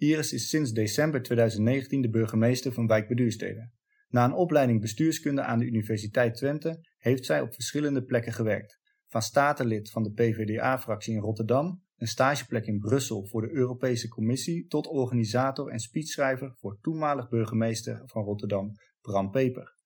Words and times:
Iris 0.00 0.32
is 0.32 0.48
sinds 0.48 0.72
december 0.72 1.22
2019 1.22 2.02
de 2.02 2.10
burgemeester 2.10 2.72
van 2.72 2.86
Wijk 2.86 3.08
Beduurstede. 3.08 3.70
Na 4.08 4.24
een 4.24 4.32
opleiding 4.32 4.80
bestuurskunde 4.80 5.42
aan 5.42 5.58
de 5.58 5.64
Universiteit 5.64 6.34
Twente 6.34 6.80
heeft 6.96 7.24
zij 7.24 7.40
op 7.40 7.54
verschillende 7.54 8.04
plekken 8.04 8.32
gewerkt. 8.32 8.80
Van 9.06 9.22
statenlid 9.22 9.90
van 9.90 10.02
de 10.02 10.12
PvdA-fractie 10.12 11.14
in 11.14 11.20
Rotterdam, 11.20 11.82
een 11.96 12.06
stageplek 12.06 12.66
in 12.66 12.78
Brussel 12.78 13.26
voor 13.26 13.40
de 13.40 13.50
Europese 13.50 14.08
Commissie, 14.08 14.66
tot 14.66 14.86
organisator 14.86 15.70
en 15.70 15.78
speechschrijver 15.78 16.54
voor 16.56 16.78
toenmalig 16.80 17.28
burgemeester 17.28 18.02
van 18.04 18.24
Rotterdam, 18.24 18.72
Bram 19.00 19.30
Peper. 19.30 19.76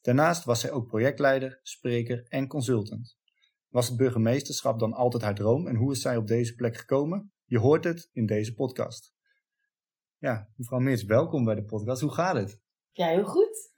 Daarnaast 0.00 0.44
was 0.44 0.60
zij 0.60 0.70
ook 0.70 0.86
projectleider, 0.86 1.60
spreker 1.62 2.26
en 2.28 2.46
consultant. 2.46 3.16
Was 3.68 3.88
het 3.88 3.96
burgemeesterschap 3.96 4.78
dan 4.78 4.92
altijd 4.92 5.22
haar 5.22 5.34
droom 5.34 5.66
en 5.66 5.76
hoe 5.76 5.92
is 5.92 6.00
zij 6.00 6.16
op 6.16 6.26
deze 6.26 6.54
plek 6.54 6.76
gekomen? 6.76 7.32
Je 7.44 7.58
hoort 7.58 7.84
het 7.84 8.08
in 8.12 8.26
deze 8.26 8.54
podcast. 8.54 9.20
Ja, 10.22 10.48
mevrouw 10.56 10.78
Meers, 10.78 11.04
welkom 11.04 11.44
bij 11.44 11.54
de 11.54 11.64
podcast. 11.64 12.00
Hoe 12.00 12.12
gaat 12.12 12.34
het? 12.34 12.60
Ja, 12.90 13.06
heel 13.06 13.24
goed. 13.24 13.72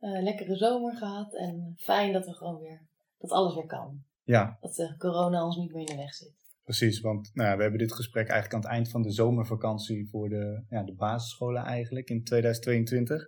Uh, 0.00 0.22
lekkere 0.22 0.56
zomer 0.56 0.96
gehad 0.96 1.34
en 1.34 1.74
fijn 1.76 2.12
dat 2.12 2.26
we 2.26 2.32
gewoon 2.32 2.60
weer, 2.60 2.86
dat 3.18 3.30
alles 3.30 3.54
weer 3.54 3.66
kan. 3.66 4.04
Ja. 4.22 4.56
Dat 4.60 4.78
uh, 4.78 4.96
corona 4.98 5.44
ons 5.44 5.56
niet 5.56 5.72
meer 5.72 5.80
in 5.80 5.96
de 5.96 6.02
weg 6.02 6.14
zit. 6.14 6.34
Precies, 6.62 7.00
want 7.00 7.30
nou 7.34 7.48
ja, 7.48 7.56
we 7.56 7.62
hebben 7.62 7.80
dit 7.80 7.92
gesprek 7.92 8.28
eigenlijk 8.28 8.54
aan 8.54 8.70
het 8.70 8.78
eind 8.78 8.90
van 8.90 9.02
de 9.02 9.10
zomervakantie 9.10 10.08
voor 10.08 10.28
de, 10.28 10.64
ja, 10.68 10.82
de 10.82 10.94
basisscholen 10.94 11.62
eigenlijk 11.62 12.08
in 12.08 12.24
2022. 12.24 13.22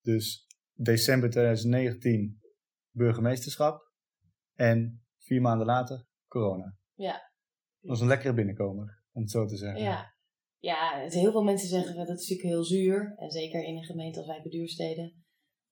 Dus 0.00 0.46
december 0.72 1.30
2019 1.30 2.40
burgemeesterschap 2.90 3.90
en 4.54 5.04
vier 5.18 5.40
maanden 5.40 5.66
later 5.66 6.06
corona. 6.28 6.76
Ja. 6.94 7.12
Dat 7.12 7.90
was 7.90 8.00
een 8.00 8.06
lekkere 8.06 8.34
binnenkomer, 8.34 9.02
om 9.12 9.22
het 9.22 9.30
zo 9.30 9.46
te 9.46 9.56
zeggen. 9.56 9.82
Ja, 9.82 10.13
ja, 10.64 11.06
heel 11.08 11.30
veel 11.32 11.42
mensen 11.42 11.68
zeggen 11.68 11.96
dat 11.96 12.08
het 12.08 12.20
is 12.20 12.28
natuurlijk 12.28 12.54
heel 12.54 12.64
zuur. 12.64 13.14
En 13.16 13.30
zeker 13.30 13.64
in 13.64 13.76
een 13.76 13.84
gemeente 13.84 14.18
als 14.18 14.26
wij 14.26 14.42
Beduursteden. 14.42 15.24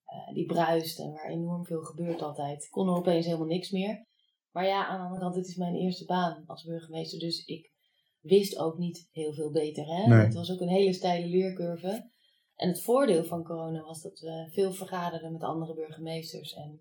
Uh, 0.07 0.35
die 0.35 0.47
bruist 0.47 1.01
en 1.01 1.13
waar 1.13 1.31
enorm 1.31 1.65
veel 1.65 1.83
gebeurt 1.83 2.23
altijd. 2.23 2.69
Kon 2.69 2.89
er 2.89 2.95
opeens 2.95 3.27
helemaal 3.27 3.47
niks 3.47 3.71
meer. 3.71 4.07
Maar 4.51 4.67
ja, 4.67 4.87
aan 4.87 4.97
de 4.97 5.03
andere 5.05 5.21
kant, 5.21 5.35
dit 5.35 5.47
is 5.47 5.57
mijn 5.57 5.75
eerste 5.75 6.05
baan 6.05 6.43
als 6.47 6.65
burgemeester. 6.65 7.19
Dus 7.19 7.45
ik 7.45 7.73
wist 8.21 8.59
ook 8.59 8.79
niet 8.79 9.09
heel 9.11 9.33
veel 9.33 9.51
beter. 9.51 9.85
Hè? 9.87 10.07
Nee. 10.07 10.25
Het 10.25 10.35
was 10.35 10.51
ook 10.53 10.61
een 10.61 10.69
hele 10.69 10.93
steile 10.93 11.27
leercurve. 11.27 12.11
En 12.57 12.69
het 12.69 12.83
voordeel 12.83 13.25
van 13.25 13.45
corona 13.45 13.83
was 13.83 14.03
dat 14.03 14.19
we 14.21 14.49
veel 14.51 14.73
vergaderden 14.73 15.33
met 15.33 15.43
andere 15.43 15.75
burgemeesters. 15.75 16.55
En 16.55 16.81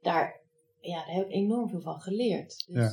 daar, 0.00 0.40
ja, 0.80 1.04
daar 1.04 1.14
heb 1.14 1.26
ik 1.26 1.32
enorm 1.32 1.68
veel 1.68 1.80
van 1.80 2.00
geleerd. 2.00 2.64
Dus 2.66 2.76
Ja. 2.76 2.90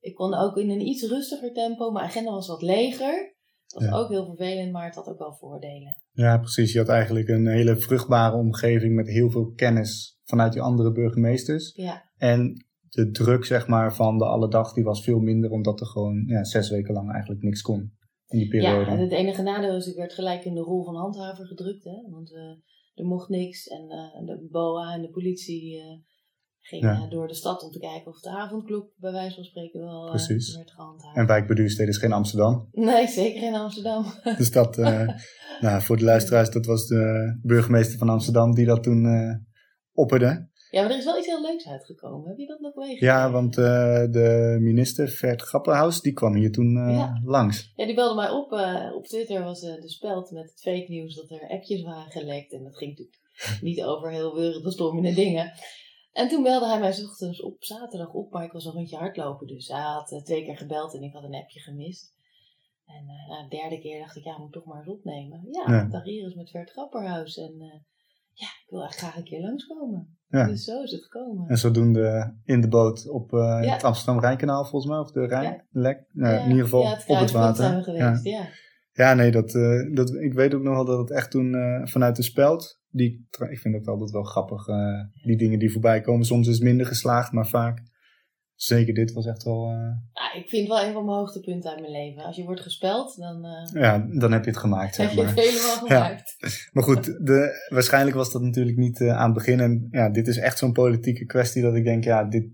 ik 0.00 0.14
kon 0.14 0.34
ook 0.34 0.56
in 0.56 0.70
een 0.70 0.86
iets 0.86 1.02
rustiger 1.02 1.52
tempo. 1.52 1.90
Mijn 1.90 2.06
agenda 2.06 2.30
was 2.30 2.48
wat 2.48 2.62
leger. 2.62 3.35
Dat 3.66 3.82
was 3.82 3.90
Ja. 3.90 3.96
ook 3.98 4.08
heel 4.08 4.24
vervelend, 4.24 4.72
maar 4.72 4.84
het 4.84 4.94
had 4.94 5.06
ook 5.08 5.18
wel 5.18 5.34
voordelen. 5.34 5.96
Ja, 6.12 6.38
precies. 6.38 6.72
Je 6.72 6.78
had 6.78 6.88
eigenlijk 6.88 7.28
een 7.28 7.46
hele 7.46 7.76
vruchtbare 7.76 8.36
omgeving 8.36 8.94
met 8.94 9.08
heel 9.08 9.30
veel 9.30 9.52
kennis 9.52 10.18
vanuit 10.24 10.52
die 10.52 10.62
andere 10.62 10.92
burgemeesters. 10.92 11.72
Ja, 11.74 12.10
En 12.16 12.64
de 12.88 13.10
druk, 13.10 13.44
zeg 13.44 13.66
maar, 13.66 13.94
van 13.94 14.18
de 14.18 14.24
alledag, 14.24 14.72
die 14.72 14.84
was 14.84 15.04
veel 15.04 15.18
minder, 15.18 15.50
omdat 15.50 15.80
er 15.80 15.86
gewoon 15.86 16.24
ja, 16.26 16.44
zes 16.44 16.70
weken 16.70 16.94
lang 16.94 17.10
eigenlijk 17.12 17.42
niks 17.42 17.62
kon 17.62 17.80
in 18.28 18.38
die 18.38 18.54
ja 18.54 18.60
periode. 18.60 18.90
en 18.90 18.98
het 18.98 19.12
enige 19.12 19.42
nadeel 19.42 19.76
is, 19.76 19.86
ik 19.86 19.96
werd 19.96 20.12
gelijk 20.12 20.44
in 20.44 20.54
de 20.54 20.60
rol 20.60 20.84
van 20.84 20.96
handhaver 20.96 21.46
gedrukt. 21.46 21.84
Hè? 21.84 22.10
Want 22.10 22.32
eh, 22.34 22.40
er 22.94 23.04
mocht 23.04 23.28
niks. 23.28 23.66
En 23.66 23.88
eh, 23.90 24.26
de 24.26 24.48
BOA 24.50 24.94
en 24.94 25.02
de 25.02 25.10
politie 25.10 25.80
eh 25.80 25.84
gingen 26.66 27.00
Ja. 27.00 27.08
door 27.08 27.28
de 27.28 27.34
stad 27.34 27.62
om 27.62 27.70
te 27.70 27.78
kijken 27.78 28.06
of 28.06 28.20
de 28.20 28.28
avondklok 28.30 28.90
bij 28.96 29.12
wijze 29.12 29.34
van 29.34 29.44
spreken 29.44 29.80
wel 29.80 30.04
eh, 30.04 30.10
Precies. 30.10 30.56
werd 30.56 30.70
gehandhaafd. 30.70 31.16
En 31.16 31.26
Wijk 31.26 31.46
Beduurstede 31.46 31.88
is 31.90 31.98
geen 31.98 32.12
Amsterdam. 32.12 32.68
Nee, 32.72 33.06
zeker 33.08 33.42
in 33.42 33.54
Amsterdam. 33.54 34.04
Dus 34.38 34.50
dat, 34.50 34.78
eh, 34.78 35.08
nou, 35.60 35.82
voor 35.82 35.96
de 35.96 36.04
luisteraars, 36.04 36.50
dat 36.50 36.66
was 36.66 36.86
de 36.86 37.38
burgemeester 37.42 37.98
van 37.98 38.08
Amsterdam 38.08 38.54
die 38.54 38.66
dat 38.66 38.82
toen 38.82 39.06
eh 39.06 39.34
opperde. 39.92 40.48
Ja, 40.70 40.82
maar 40.82 40.90
er 40.90 40.98
is 40.98 41.04
wel 41.04 41.18
iets 41.18 41.26
heel 41.26 41.42
leuks 41.42 41.66
uitgekomen. 41.68 42.28
Heb 42.28 42.36
je 42.38 42.46
dat 42.46 42.60
nog 42.60 42.74
meegekregen? 42.74 43.06
Ja, 43.16 43.30
want 43.30 43.54
de 43.54 44.56
minister, 44.60 45.08
Vert 45.08 45.42
Grapperhaus, 45.42 46.00
die 46.00 46.12
kwam 46.12 46.34
hier 46.34 46.52
toen 46.52 46.72
Ja. 46.90 47.20
langs. 47.24 47.72
Ja, 47.76 47.86
die 47.86 47.94
belde 47.94 48.14
mij 48.14 48.30
op. 48.30 48.52
op 48.94 49.06
Twitter 49.06 49.42
was 49.44 49.60
de 49.60 49.82
speld 49.88 50.30
met 50.30 50.42
het 50.50 50.60
fake 50.60 50.84
nieuws 50.88 51.14
dat 51.14 51.30
er 51.30 51.48
appjes 51.48 51.82
waren 51.82 52.10
gelekt. 52.10 52.52
En 52.52 52.62
dat 52.62 52.76
ging 52.76 52.90
natuurlijk 52.90 53.18
niet 53.60 53.82
over 53.82 54.10
heel 54.10 54.34
wereldbestormende 54.34 55.14
dingen. 55.14 55.52
En 56.16 56.28
toen 56.28 56.42
belde 56.42 56.66
hij 56.66 56.78
mij 56.80 56.92
's 56.92 57.04
ochtends 57.04 57.42
op 57.42 57.56
zaterdag 57.64 58.12
op, 58.12 58.32
maar 58.32 58.44
ik 58.44 58.52
was 58.52 58.64
een 58.64 58.72
rondje 58.72 58.96
hardlopen. 58.96 59.46
Dus 59.46 59.68
hij 59.68 59.80
had 59.80 60.12
eh, 60.12 60.22
twee 60.22 60.44
keer 60.44 60.56
gebeld 60.56 60.94
en 60.94 61.02
ik 61.02 61.12
had 61.12 61.22
een 61.24 61.34
appje 61.34 61.60
gemist. 61.60 62.14
En 62.86 63.04
eh, 63.08 63.28
na 63.30 63.48
de 63.48 63.56
derde 63.56 63.80
keer 63.80 63.98
dacht 63.98 64.16
ik, 64.16 64.24
ja, 64.24 64.38
moet 64.38 64.52
toch 64.52 64.64
maar 64.64 64.78
eens 64.78 64.88
opnemen. 64.88 65.48
Ja, 65.50 65.74
Ja. 65.74 65.84
dag 65.84 66.04
Iris 66.04 66.34
met 66.34 66.50
Vert 66.50 66.70
Grapperhaus. 66.70 67.36
En 67.36 67.54
eh, 67.58 67.80
ja, 68.32 68.46
ik 68.46 68.66
wil 68.68 68.84
echt 68.84 68.96
graag 68.96 69.16
een 69.16 69.24
keer 69.24 69.40
langskomen. 69.40 70.18
Ja. 70.28 70.46
Dus 70.46 70.64
zo 70.64 70.82
is 70.82 70.90
het 70.90 71.02
gekomen. 71.02 71.48
En 71.48 71.58
zodoende 71.58 72.34
in 72.44 72.60
de 72.60 72.68
boot 72.68 73.08
op 73.08 73.30
Ja. 73.30 73.60
het 73.60 73.84
Amsterdam-Rijnkanaal, 73.84 74.64
volgens 74.64 74.86
mij, 74.90 74.98
of 75.00 75.10
de 75.10 75.26
Rijn, 75.26 75.44
Ja. 75.52 75.64
Lek. 75.70 76.04
Nou, 76.12 76.36
in 76.42 76.48
ieder 76.48 76.64
geval 76.64 76.86
het 76.88 77.04
op 77.06 77.18
het 77.18 77.30
water. 77.30 77.64
zijn 77.64 77.76
we 77.76 77.82
geweest, 77.82 78.24
ja. 78.24 78.48
Ja, 78.92 79.14
nee, 79.14 79.30
dat, 79.30 79.50
dat, 79.94 80.14
ik 80.14 80.32
weet 80.32 80.54
ook 80.54 80.62
nog 80.62 80.74
wel 80.74 80.84
dat 80.84 80.98
het 80.98 81.10
echt 81.10 81.30
toen 81.30 81.54
vanuit 81.88 82.16
de 82.16 82.22
speld, 82.22 82.80
die, 82.96 83.26
ik 83.48 83.58
vind 83.58 83.74
dat 83.74 83.86
altijd 83.86 84.10
wel 84.10 84.22
grappig, 84.22 84.68
eh, 84.68 85.00
die 85.22 85.36
dingen 85.36 85.58
die 85.58 85.72
voorbij 85.72 86.00
komen. 86.00 86.26
Soms 86.26 86.48
is 86.48 86.54
het 86.54 86.62
minder 86.62 86.86
geslaagd, 86.86 87.32
maar 87.32 87.48
vaak, 87.48 87.82
zeker 88.54 88.94
dit 88.94 89.12
was 89.12 89.26
echt 89.26 89.42
wel, 89.42 89.64
eh, 89.64 89.90
Ja, 90.12 90.32
ik 90.34 90.48
vind 90.48 90.68
het 90.68 90.76
wel 90.76 90.86
een 90.86 90.92
van 90.92 91.04
mijn 91.04 91.16
hoogtepunten 91.16 91.70
uit 91.70 91.80
mijn 91.80 91.92
leven. 91.92 92.22
Als 92.22 92.36
je 92.36 92.44
wordt 92.44 92.60
gespeld, 92.60 93.16
dan 93.16 93.44
eh, 93.44 93.82
ja, 93.82 94.06
dan 94.18 94.32
heb 94.32 94.44
je 94.44 94.50
het 94.50 94.58
gemaakt, 94.58 94.96
heb 94.96 95.06
zeg 95.06 95.16
je 95.16 95.22
maar. 95.22 95.34
het 95.34 95.44
helemaal 95.44 95.76
gemaakt. 95.76 96.36
Maar 96.72 96.84
goed, 96.84 97.04
de, 97.04 97.66
waarschijnlijk 97.68 98.16
was 98.16 98.32
dat 98.32 98.42
natuurlijk 98.42 98.76
niet 98.76 99.00
aan 99.00 99.24
het 99.24 99.34
begin. 99.34 99.60
En 99.60 99.88
ja, 99.90 100.10
dit 100.10 100.28
is 100.28 100.38
echt 100.38 100.58
zo'n 100.58 100.72
politieke 100.72 101.24
kwestie 101.24 101.62
dat 101.62 101.74
ik 101.74 101.84
denk, 101.84 102.04
ja, 102.04 102.24
dit, 102.24 102.48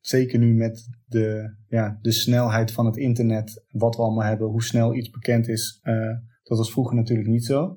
zeker 0.00 0.38
nu 0.38 0.54
met 0.54 0.88
de, 1.04 1.56
ja, 1.68 1.98
de 2.00 2.12
snelheid 2.12 2.72
van 2.72 2.86
het 2.86 2.96
internet, 2.96 3.64
wat 3.68 3.96
we 3.96 4.02
allemaal 4.02 4.26
hebben, 4.26 4.48
hoe 4.48 4.62
snel 4.62 4.94
iets 4.94 5.10
bekend 5.10 5.48
is, 5.48 5.80
dat 6.42 6.58
was 6.58 6.70
vroeger 6.70 6.96
natuurlijk 6.96 7.28
niet 7.28 7.44
zo. 7.44 7.76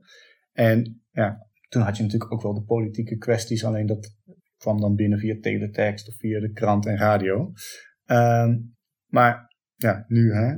En 0.54 1.02
ja, 1.12 1.48
toen 1.72 1.82
had 1.82 1.98
je 1.98 2.04
natuurlijk 2.04 2.34
ook 2.34 2.42
wel 2.42 2.54
de 2.54 2.64
politieke 2.64 3.18
kwesties, 3.18 3.66
alleen 3.66 3.86
dat 3.86 4.16
kwam 4.58 4.80
dan 4.80 4.96
binnen 4.96 5.20
via 5.20 5.38
teletext 5.42 6.08
of 6.08 6.16
via 6.16 6.40
de 6.40 6.52
krant 6.52 6.86
en 6.86 6.98
radio. 6.98 7.52
Ehm, 8.06 8.60
maar 9.06 9.56
ja, 9.76 10.06
nu 10.08 10.34
hè, 10.34 10.58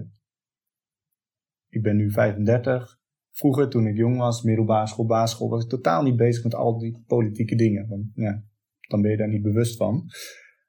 ik 1.70 1.82
ben 1.82 1.96
nu 1.96 2.12
35. 2.12 3.02
Vroeger, 3.32 3.70
toen 3.70 3.88
ik 3.88 3.98
jong 3.98 4.18
was, 4.18 4.42
middelbare 4.42 4.88
school, 4.88 5.06
basisschool, 5.06 5.50
was 5.50 5.64
ik 5.64 5.70
totaal 5.70 6.04
niet 6.04 6.16
bezig 6.16 6.44
met 6.44 6.56
al 6.56 6.80
die 6.80 7.04
politieke 7.08 7.56
dingen. 7.56 7.88
Want 7.88 8.06
ja, 8.14 8.44
dan 8.88 9.02
ben 9.02 9.12
je 9.12 9.18
daar 9.18 9.30
niet 9.30 9.42
bewust 9.42 9.78
van. 9.78 10.06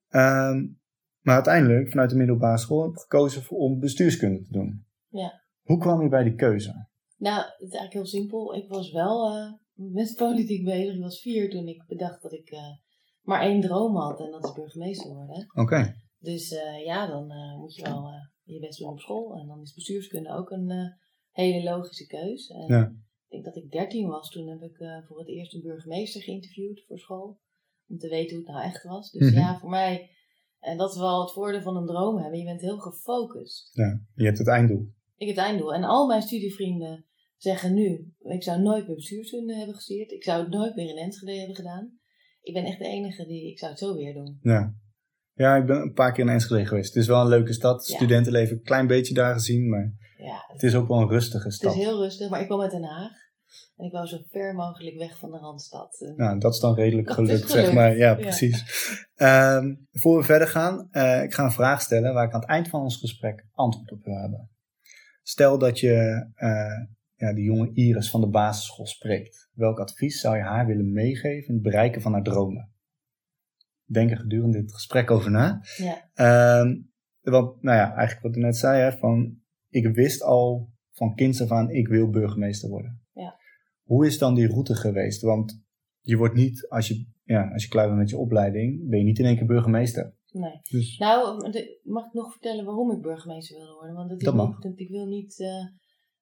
Ehm, 0.09 0.67
maar 1.21 1.35
uiteindelijk, 1.35 1.89
vanuit 1.89 2.11
de 2.11 2.17
middelbare 2.17 2.59
school, 2.59 2.83
heb 2.83 2.93
ik 2.93 2.99
gekozen 2.99 3.43
voor, 3.43 3.59
om 3.59 3.79
bestuurskunde 3.79 4.43
te 4.43 4.53
doen. 4.53 4.87
Ja. 5.09 5.43
Hoe 5.63 5.79
kwam 5.79 6.03
je 6.03 6.09
bij 6.09 6.25
die 6.25 6.35
keuze? 6.35 6.89
Nou, 7.17 7.37
het 7.37 7.55
is 7.61 7.61
eigenlijk 7.61 7.93
heel 7.93 8.07
simpel. 8.07 8.55
Ik 8.55 8.69
was 8.69 8.93
wel 8.93 9.37
eh, 9.37 9.53
met 9.75 10.15
politiek 10.17 10.65
bezig. 10.65 10.95
Ik 10.95 11.01
was 11.01 11.21
vier 11.21 11.51
toen 11.51 11.69
ik 11.69 11.85
bedacht 11.87 12.23
dat 12.23 12.33
ik 12.33 12.51
eh, 12.51 12.61
maar 13.23 13.41
één 13.41 13.61
droom 13.61 13.97
had. 13.97 14.21
En 14.21 14.31
dat 14.31 14.45
is 14.45 14.53
burgemeester 14.53 15.15
worden. 15.15 15.47
Oké, 15.55 15.95
Dus 16.19 16.51
eh, 16.53 16.85
ja, 16.85 17.07
dan 17.07 17.31
eh, 17.31 17.59
moet 17.59 17.75
je 17.75 17.83
wel 17.83 18.09
je 18.43 18.61
best 18.61 18.79
doen 18.79 18.89
op 18.89 19.01
school. 19.01 19.35
En 19.37 19.47
dan 19.47 19.61
is 19.61 19.75
bestuurskunde 19.75 20.31
ook 20.31 20.51
een 20.51 20.95
hele 21.31 21.63
logische 21.71 22.07
keus. 22.07 22.49
En 22.49 22.67
Ja. 22.67 22.93
Ik 23.29 23.43
denk 23.43 23.55
dat 23.55 23.65
ik 23.65 23.71
dertien 23.71 24.09
was. 24.09 24.31
Toen 24.31 24.49
heb 24.49 24.63
ik 24.63 24.77
voor 25.07 25.19
het 25.19 25.29
eerst 25.29 25.55
een 25.55 25.63
burgemeester 25.63 26.23
geïnterviewd 26.23 26.85
voor 26.87 26.99
school. 26.99 27.39
Om 27.89 27.99
te 27.99 28.09
weten 28.09 28.37
hoe 28.37 28.45
het 28.45 28.55
nou 28.55 28.65
echt 28.65 28.83
was. 28.85 29.11
Dus 29.11 29.31
Mhm. 29.31 29.39
ja, 29.41 29.59
voor 29.59 29.71
mij... 29.71 30.11
En 30.61 30.77
dat 30.77 30.91
is 30.91 30.99
wel 30.99 31.21
het 31.21 31.33
voordeel 31.33 31.63
van 31.63 31.77
een 31.77 31.87
droom 31.87 32.19
hebben. 32.19 32.39
Je 32.39 32.45
bent 32.45 32.61
heel 32.61 32.79
gefocust. 32.79 33.71
ja, 33.73 34.01
je 34.15 34.25
hebt 34.25 34.39
het 34.39 34.49
einddoel. 34.49 34.89
Ik 35.17 35.27
heb 35.27 35.37
het 35.37 35.45
einddoel. 35.47 35.75
En 35.75 35.85
al 35.85 36.07
mijn 36.07 36.23
studievrienden 36.23 37.05
zeggen 37.45 37.75
nu... 37.75 38.13
Ik 38.19 38.43
zou 38.43 38.63
nooit 38.63 38.87
meer 38.87 38.97
bestuurskunde 38.97 39.55
hebben 39.55 39.75
gestudeerd. 39.75 40.11
Ik 40.11 40.25
zou 40.25 40.41
het 40.41 40.51
nooit 40.53 40.75
meer 40.75 40.89
in 40.89 40.97
Enschede 40.97 41.39
hebben 41.39 41.57
gedaan. 41.57 41.99
Ik 42.41 42.55
ben 42.55 42.65
echt 42.65 42.79
de 42.79 42.85
enige 42.85 43.27
die... 43.27 43.51
Ik 43.51 43.59
zou 43.59 43.71
het 43.71 43.81
zo 43.81 43.95
weer 43.95 44.15
doen. 44.15 44.39
Ja. 44.43 44.75
ja, 45.33 45.57
ik 45.57 45.67
ben 45.67 45.77
een 45.77 45.93
paar 45.93 46.13
keer 46.13 46.25
in 46.25 46.31
Enschede 46.31 46.67
geweest. 46.67 46.95
Het 46.95 47.03
is 47.03 47.09
wel 47.09 47.21
een 47.21 47.29
leuke 47.29 47.53
stad. 47.53 47.87
Ja. 47.87 47.95
Studentenleven, 47.95 48.57
een 48.57 48.63
klein 48.63 48.87
beetje 48.87 49.15
daar 49.15 49.33
gezien, 49.33 49.69
maar 49.69 49.93
Ja, 50.17 50.45
het 50.47 50.63
is 50.63 50.75
ook 50.75 50.89
wel 50.89 51.01
een 51.01 51.09
rustige 51.09 51.45
het 51.45 51.55
stad. 51.55 51.75
is 51.75 51.83
heel 51.83 52.03
rustig. 52.03 52.31
Maar 52.31 52.41
ik 52.41 52.49
kom 52.49 52.61
uit 52.61 52.71
Den 52.71 52.85
Haag. 52.85 53.23
En 53.77 53.85
ik 53.85 53.93
wou 53.93 54.07
zo 54.07 54.19
ver 54.31 54.55
mogelijk 54.55 54.97
weg 54.97 55.19
van 55.19 55.31
de 55.31 55.39
Randstad. 55.39 56.13
Nou, 56.17 56.39
dat 56.39 56.55
is 56.55 56.61
dan 56.61 56.75
redelijk 56.75 57.07
Dat 57.07 57.17
gelukt, 57.17 57.51
zeg 57.51 57.73
maar. 57.73 57.97
Ja, 57.97 58.09
ja. 58.09 58.15
precies. 58.15 58.65
Ehm, 59.15 59.75
voor 59.93 60.19
we 60.19 60.25
verder 60.25 60.49
gaan, 60.49 60.89
eh, 60.91 61.23
ik 61.23 61.35
ga 61.35 61.45
een 61.45 61.53
vraag 61.53 61.81
stellen 61.81 62.15
waar 62.15 62.27
ik 62.27 62.33
aan 62.33 62.41
het 62.41 62.49
eind 62.49 62.69
van 62.69 62.81
ons 62.83 62.97
gesprek 62.97 63.47
antwoord 63.53 63.93
op 63.93 64.05
wil 64.05 64.15
hebben. 64.15 64.51
Stel 65.23 65.59
dat 65.59 65.81
je 65.81 66.27
eh, 66.35 66.83
ja, 67.25 67.33
de 67.35 67.43
jonge 67.43 67.71
Iris 67.73 68.11
van 68.11 68.21
de 68.21 68.29
basisschool 68.29 68.87
spreekt. 68.87 69.51
Welk 69.55 69.79
advies 69.81 70.21
zou 70.21 70.37
je 70.37 70.43
haar 70.43 70.67
willen 70.67 70.93
meegeven 70.93 71.49
in 71.49 71.55
het 71.55 71.63
bereiken 71.63 72.01
van 72.03 72.13
haar 72.13 72.23
dromen? 72.23 72.73
Denk 73.85 74.11
er 74.11 74.17
gedurende 74.17 74.61
dit 74.61 74.73
gesprek 74.75 75.11
over 75.11 75.31
na. 75.31 75.61
Ja. 75.77 76.11
Ehm, 76.15 76.77
want, 77.21 77.63
nou 77.63 77.77
ja, 77.77 77.95
eigenlijk 77.95 78.27
wat 78.27 78.37
ik 78.37 78.43
net 78.43 78.57
zei, 78.57 78.81
hè, 78.81 78.93
van, 78.93 79.39
ik 79.69 79.95
wist 79.95 80.23
al 80.23 80.69
van 80.91 81.15
kinds 81.15 81.43
af 81.43 81.51
aan, 81.51 81.71
ik 81.71 81.89
wil 81.89 82.11
burgemeester 82.11 82.69
worden. 82.69 83.03
Ja. 83.13 83.37
Hoe 83.83 84.07
is 84.07 84.19
dan 84.19 84.35
die 84.35 84.49
route 84.49 84.75
geweest? 84.75 85.23
Want 85.23 85.63
je 86.01 86.17
wordt 86.17 86.35
niet, 86.35 86.69
als 86.69 86.89
je, 86.89 87.07
ja, 87.25 87.51
als 87.53 87.63
je 87.63 87.69
klaar 87.69 87.87
bent 87.87 87.99
met 87.99 88.11
je 88.11 88.19
opleiding, 88.19 88.89
ben 88.89 88.99
je 88.99 89.05
niet 89.05 89.19
in 89.19 89.25
één 89.25 89.37
keer 89.37 89.47
burgemeester. 89.47 90.15
Nee. 90.31 90.61
Dus 90.71 90.99
Nou, 90.99 91.41
mag 91.83 92.07
ik 92.07 92.13
nog 92.13 92.31
vertellen 92.33 92.65
waarom 92.65 92.91
ik 92.91 93.01
burgemeester 93.03 93.57
wilde 93.57 93.73
worden? 93.73 93.95
Want 93.95 94.11
het, 94.11 94.21
Dat 94.21 94.35
ik, 94.35 94.41
mag. 94.41 94.59
ik 94.75 94.89
wil 94.89 95.07
niet. 95.07 95.41
eh, 95.41 95.49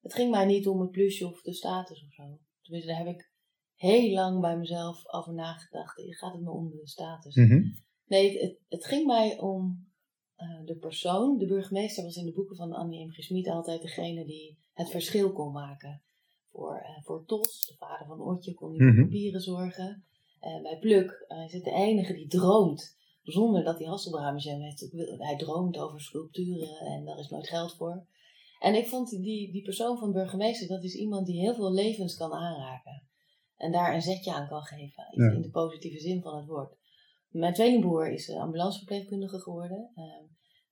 het 0.02 0.14
ging 0.14 0.31
mij 0.31 0.46
niet 0.46 0.66
om 0.66 0.81
het 0.81 0.90
plusje 0.90 1.26
of 1.26 1.43
de 1.43 1.52
status 1.54 2.04
of 2.04 2.12
zo. 2.12 2.38
Tenminste, 2.62 2.90
daar 2.90 3.04
heb 3.04 3.14
ik 3.14 3.31
heel 3.75 4.12
lang 4.12 4.40
bij 4.40 4.56
mezelf 4.56 5.12
over 5.12 5.34
nagedacht. 5.34 6.02
Gaat 6.04 6.32
het 6.32 6.43
me 6.43 6.50
om 6.50 6.70
de 6.70 6.81
status? 6.88 7.34
Mhm. 7.34 7.62
Nee, 8.06 8.38
het, 8.38 8.58
het, 8.69 8.87
ging 8.87 9.06
mij 9.06 9.38
om 9.38 9.87
eh, 10.37 10.64
de 10.64 10.76
persoon. 10.76 11.38
De 11.38 11.46
burgemeester 11.46 12.04
was 12.04 12.16
in 12.16 12.25
de 12.25 12.32
boeken 12.32 12.56
van 12.56 12.72
Annie 12.72 13.06
M. 13.06 13.10
G. 13.10 13.22
Schmid 13.22 13.49
altijd 13.49 13.82
degene 13.82 14.25
die 14.25 14.58
het 14.72 14.90
verschil 14.90 15.32
kon 15.32 15.52
maken. 15.52 16.02
Voor, 16.50 16.76
eh, 16.76 17.02
voor 17.05 17.25
Tos, 17.26 17.66
de 17.66 17.75
vader 17.78 18.06
van 18.06 18.20
Otje, 18.20 18.55
kon 18.55 18.76
hij 18.76 18.87
Mhm. 18.87 18.94
voor 18.94 19.05
papieren 19.05 19.40
zorgen. 19.40 20.05
Eh, 20.40 20.62
bij 20.62 20.78
Pluk 20.78 21.25
is 21.46 21.52
het 21.52 21.64
de 21.64 21.70
enige 21.70 22.14
die 22.14 22.26
droomt, 22.26 22.96
zonder 23.22 23.64
dat 23.64 23.78
hij 23.78 23.87
Hasselbrouwer 23.87 24.43
heeft. 24.43 24.90
Hij 25.19 25.37
droomt 25.37 25.78
over 25.78 26.00
sculpturen 26.00 26.78
en 26.78 27.05
daar 27.05 27.19
is 27.19 27.28
nooit 27.28 27.48
geld 27.48 27.75
voor. 27.76 28.06
En 28.62 28.75
ik 28.75 28.87
vond 28.87 29.11
die, 29.11 29.53
die 29.53 29.62
persoon 29.62 29.99
van 29.99 30.12
burgemeester, 30.12 30.69
dat 30.69 30.85
is 30.85 30.94
iemand 30.94 31.26
die 31.26 31.41
heel 31.41 31.55
veel 31.55 31.73
levens 31.73 32.17
kan 32.17 32.32
aanraken. 32.32 33.03
En 33.56 33.73
daar 33.73 33.94
een 33.94 34.03
zetje 34.03 34.32
aan 34.32 34.49
kan 34.49 34.62
geven, 34.62 35.06
in, 35.11 35.23
Ja. 35.25 35.31
in 35.31 35.43
de 35.43 35.50
positieve 35.50 35.99
zin 35.99 36.23
van 36.23 36.37
het 36.37 36.47
woord. 36.47 36.76
Mijn 37.29 37.55
tweelingbroer 37.55 38.12
is 38.12 38.29
eh, 38.29 38.41
ambulanceverpleegkundige 38.41 39.38
geworden. 39.38 39.91
Eh, 39.94 40.05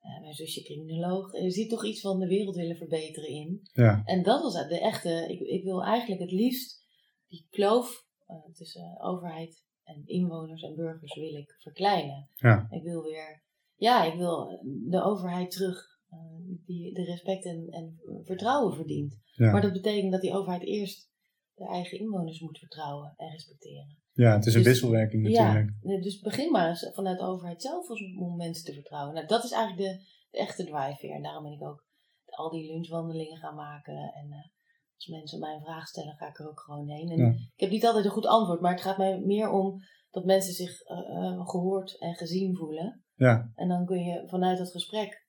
eh, 0.01 0.21
mijn 0.21 0.35
zusje 0.35 0.63
criminoloog. 0.63 1.35
Er 1.35 1.53
zit 1.53 1.69
toch 1.69 1.85
iets 1.85 2.01
van 2.01 2.19
de 2.19 2.27
wereld 2.27 2.57
willen 2.57 2.77
verbeteren 2.77 3.29
in. 3.29 3.61
Ja, 3.73 4.03
En 4.05 4.23
dat 4.23 4.43
was 4.43 4.53
de 4.69 4.81
echte. 4.81 5.27
Ik, 5.29 5.41
ik 5.41 5.65
wil 5.65 5.85
eigenlijk 5.85 6.21
het 6.21 6.33
liefst 6.33 6.85
die 7.29 7.47
kloof 7.51 8.07
eh, 8.27 8.37
tussen 8.53 9.01
overheid 9.01 9.65
en 9.85 10.03
inwoners 10.07 10.63
en 10.63 10.75
burgers 10.75 11.15
wil 11.15 11.35
ik 11.35 11.57
verkleinen. 11.59 12.29
Ja. 12.35 12.67
Ik 12.71 12.83
wil 12.83 13.03
weer, 13.03 13.43
ja, 13.77 14.05
ik 14.05 14.15
wil 14.15 14.61
de 14.89 15.03
overheid 15.03 15.51
terug 15.51 15.99
die 16.67 16.95
de 16.95 17.05
respect 17.05 17.45
en, 17.45 17.67
en 17.71 18.01
vertrouwen 18.25 18.75
verdient. 18.75 19.17
ja. 19.35 19.53
Maar 19.53 19.61
dat 19.63 19.73
betekent 19.73 20.13
dat 20.13 20.21
die 20.21 20.33
overheid 20.33 20.63
eerst 20.63 21.09
de 21.55 21.67
eigen 21.67 21.99
inwoners 21.99 22.41
moet 22.41 22.59
vertrouwen 22.59 23.15
en 23.17 23.31
respecteren. 23.31 23.97
ja, 24.13 24.33
het 24.35 24.47
is 24.47 24.55
een 24.55 24.63
Dus- 24.63 24.73
wisselwerking 24.73 25.23
natuurlijk. 25.23 25.71
Ja, 25.83 26.01
dus 26.01 26.21
begin 26.21 26.51
maar 26.51 26.69
eens 26.69 26.91
vanuit 26.93 27.19
de 27.19 27.25
overheid 27.25 27.63
zelf 27.63 27.89
om 28.19 28.37
mensen 28.37 28.65
te 28.65 28.73
vertrouwen. 28.73 29.15
Nou, 29.15 29.27
dat 29.27 29.45
is 29.45 29.51
eigenlijk 29.53 29.89
de, 29.89 30.05
de 30.31 30.39
echte 30.39 30.65
drijfveer. 30.65 31.15
En 31.15 31.23
daarom 31.23 31.43
ben 31.43 31.53
ik 31.53 31.63
ook 31.63 31.85
al 32.27 32.51
die 32.51 32.73
lunchwandelingen 32.73 33.39
gaan 33.39 33.55
maken. 33.55 33.95
En 33.95 34.31
eh, 34.31 34.39
als 34.95 35.07
mensen 35.07 35.39
mij 35.41 35.55
een 35.55 35.61
vraag 35.63 35.87
stellen, 35.87 36.15
ga 36.17 36.29
ik 36.29 36.39
er 36.39 36.49
ook 36.49 36.61
gewoon 36.61 36.89
heen. 36.89 37.09
En 37.09 37.19
Ja. 37.19 37.29
ik 37.31 37.61
heb 37.61 37.71
niet 37.71 37.87
altijd 37.87 38.05
een 38.05 38.11
goed 38.11 38.27
antwoord, 38.27 38.61
maar 38.61 38.73
het 38.73 38.81
gaat 38.83 38.99
mij 38.99 39.19
meer 39.21 39.51
om 39.51 39.81
dat 40.11 40.25
mensen 40.25 40.53
zich 40.53 40.81
eh, 40.81 40.99
eh, 40.99 41.49
gehoord 41.49 41.99
en 41.99 42.15
gezien 42.15 42.57
voelen. 42.57 43.05
Ja, 43.15 43.51
En 43.55 43.69
dan 43.69 43.87
kun 43.87 43.99
je 44.05 44.23
vanuit 44.27 44.59
dat 44.59 44.71
gesprek 44.71 45.27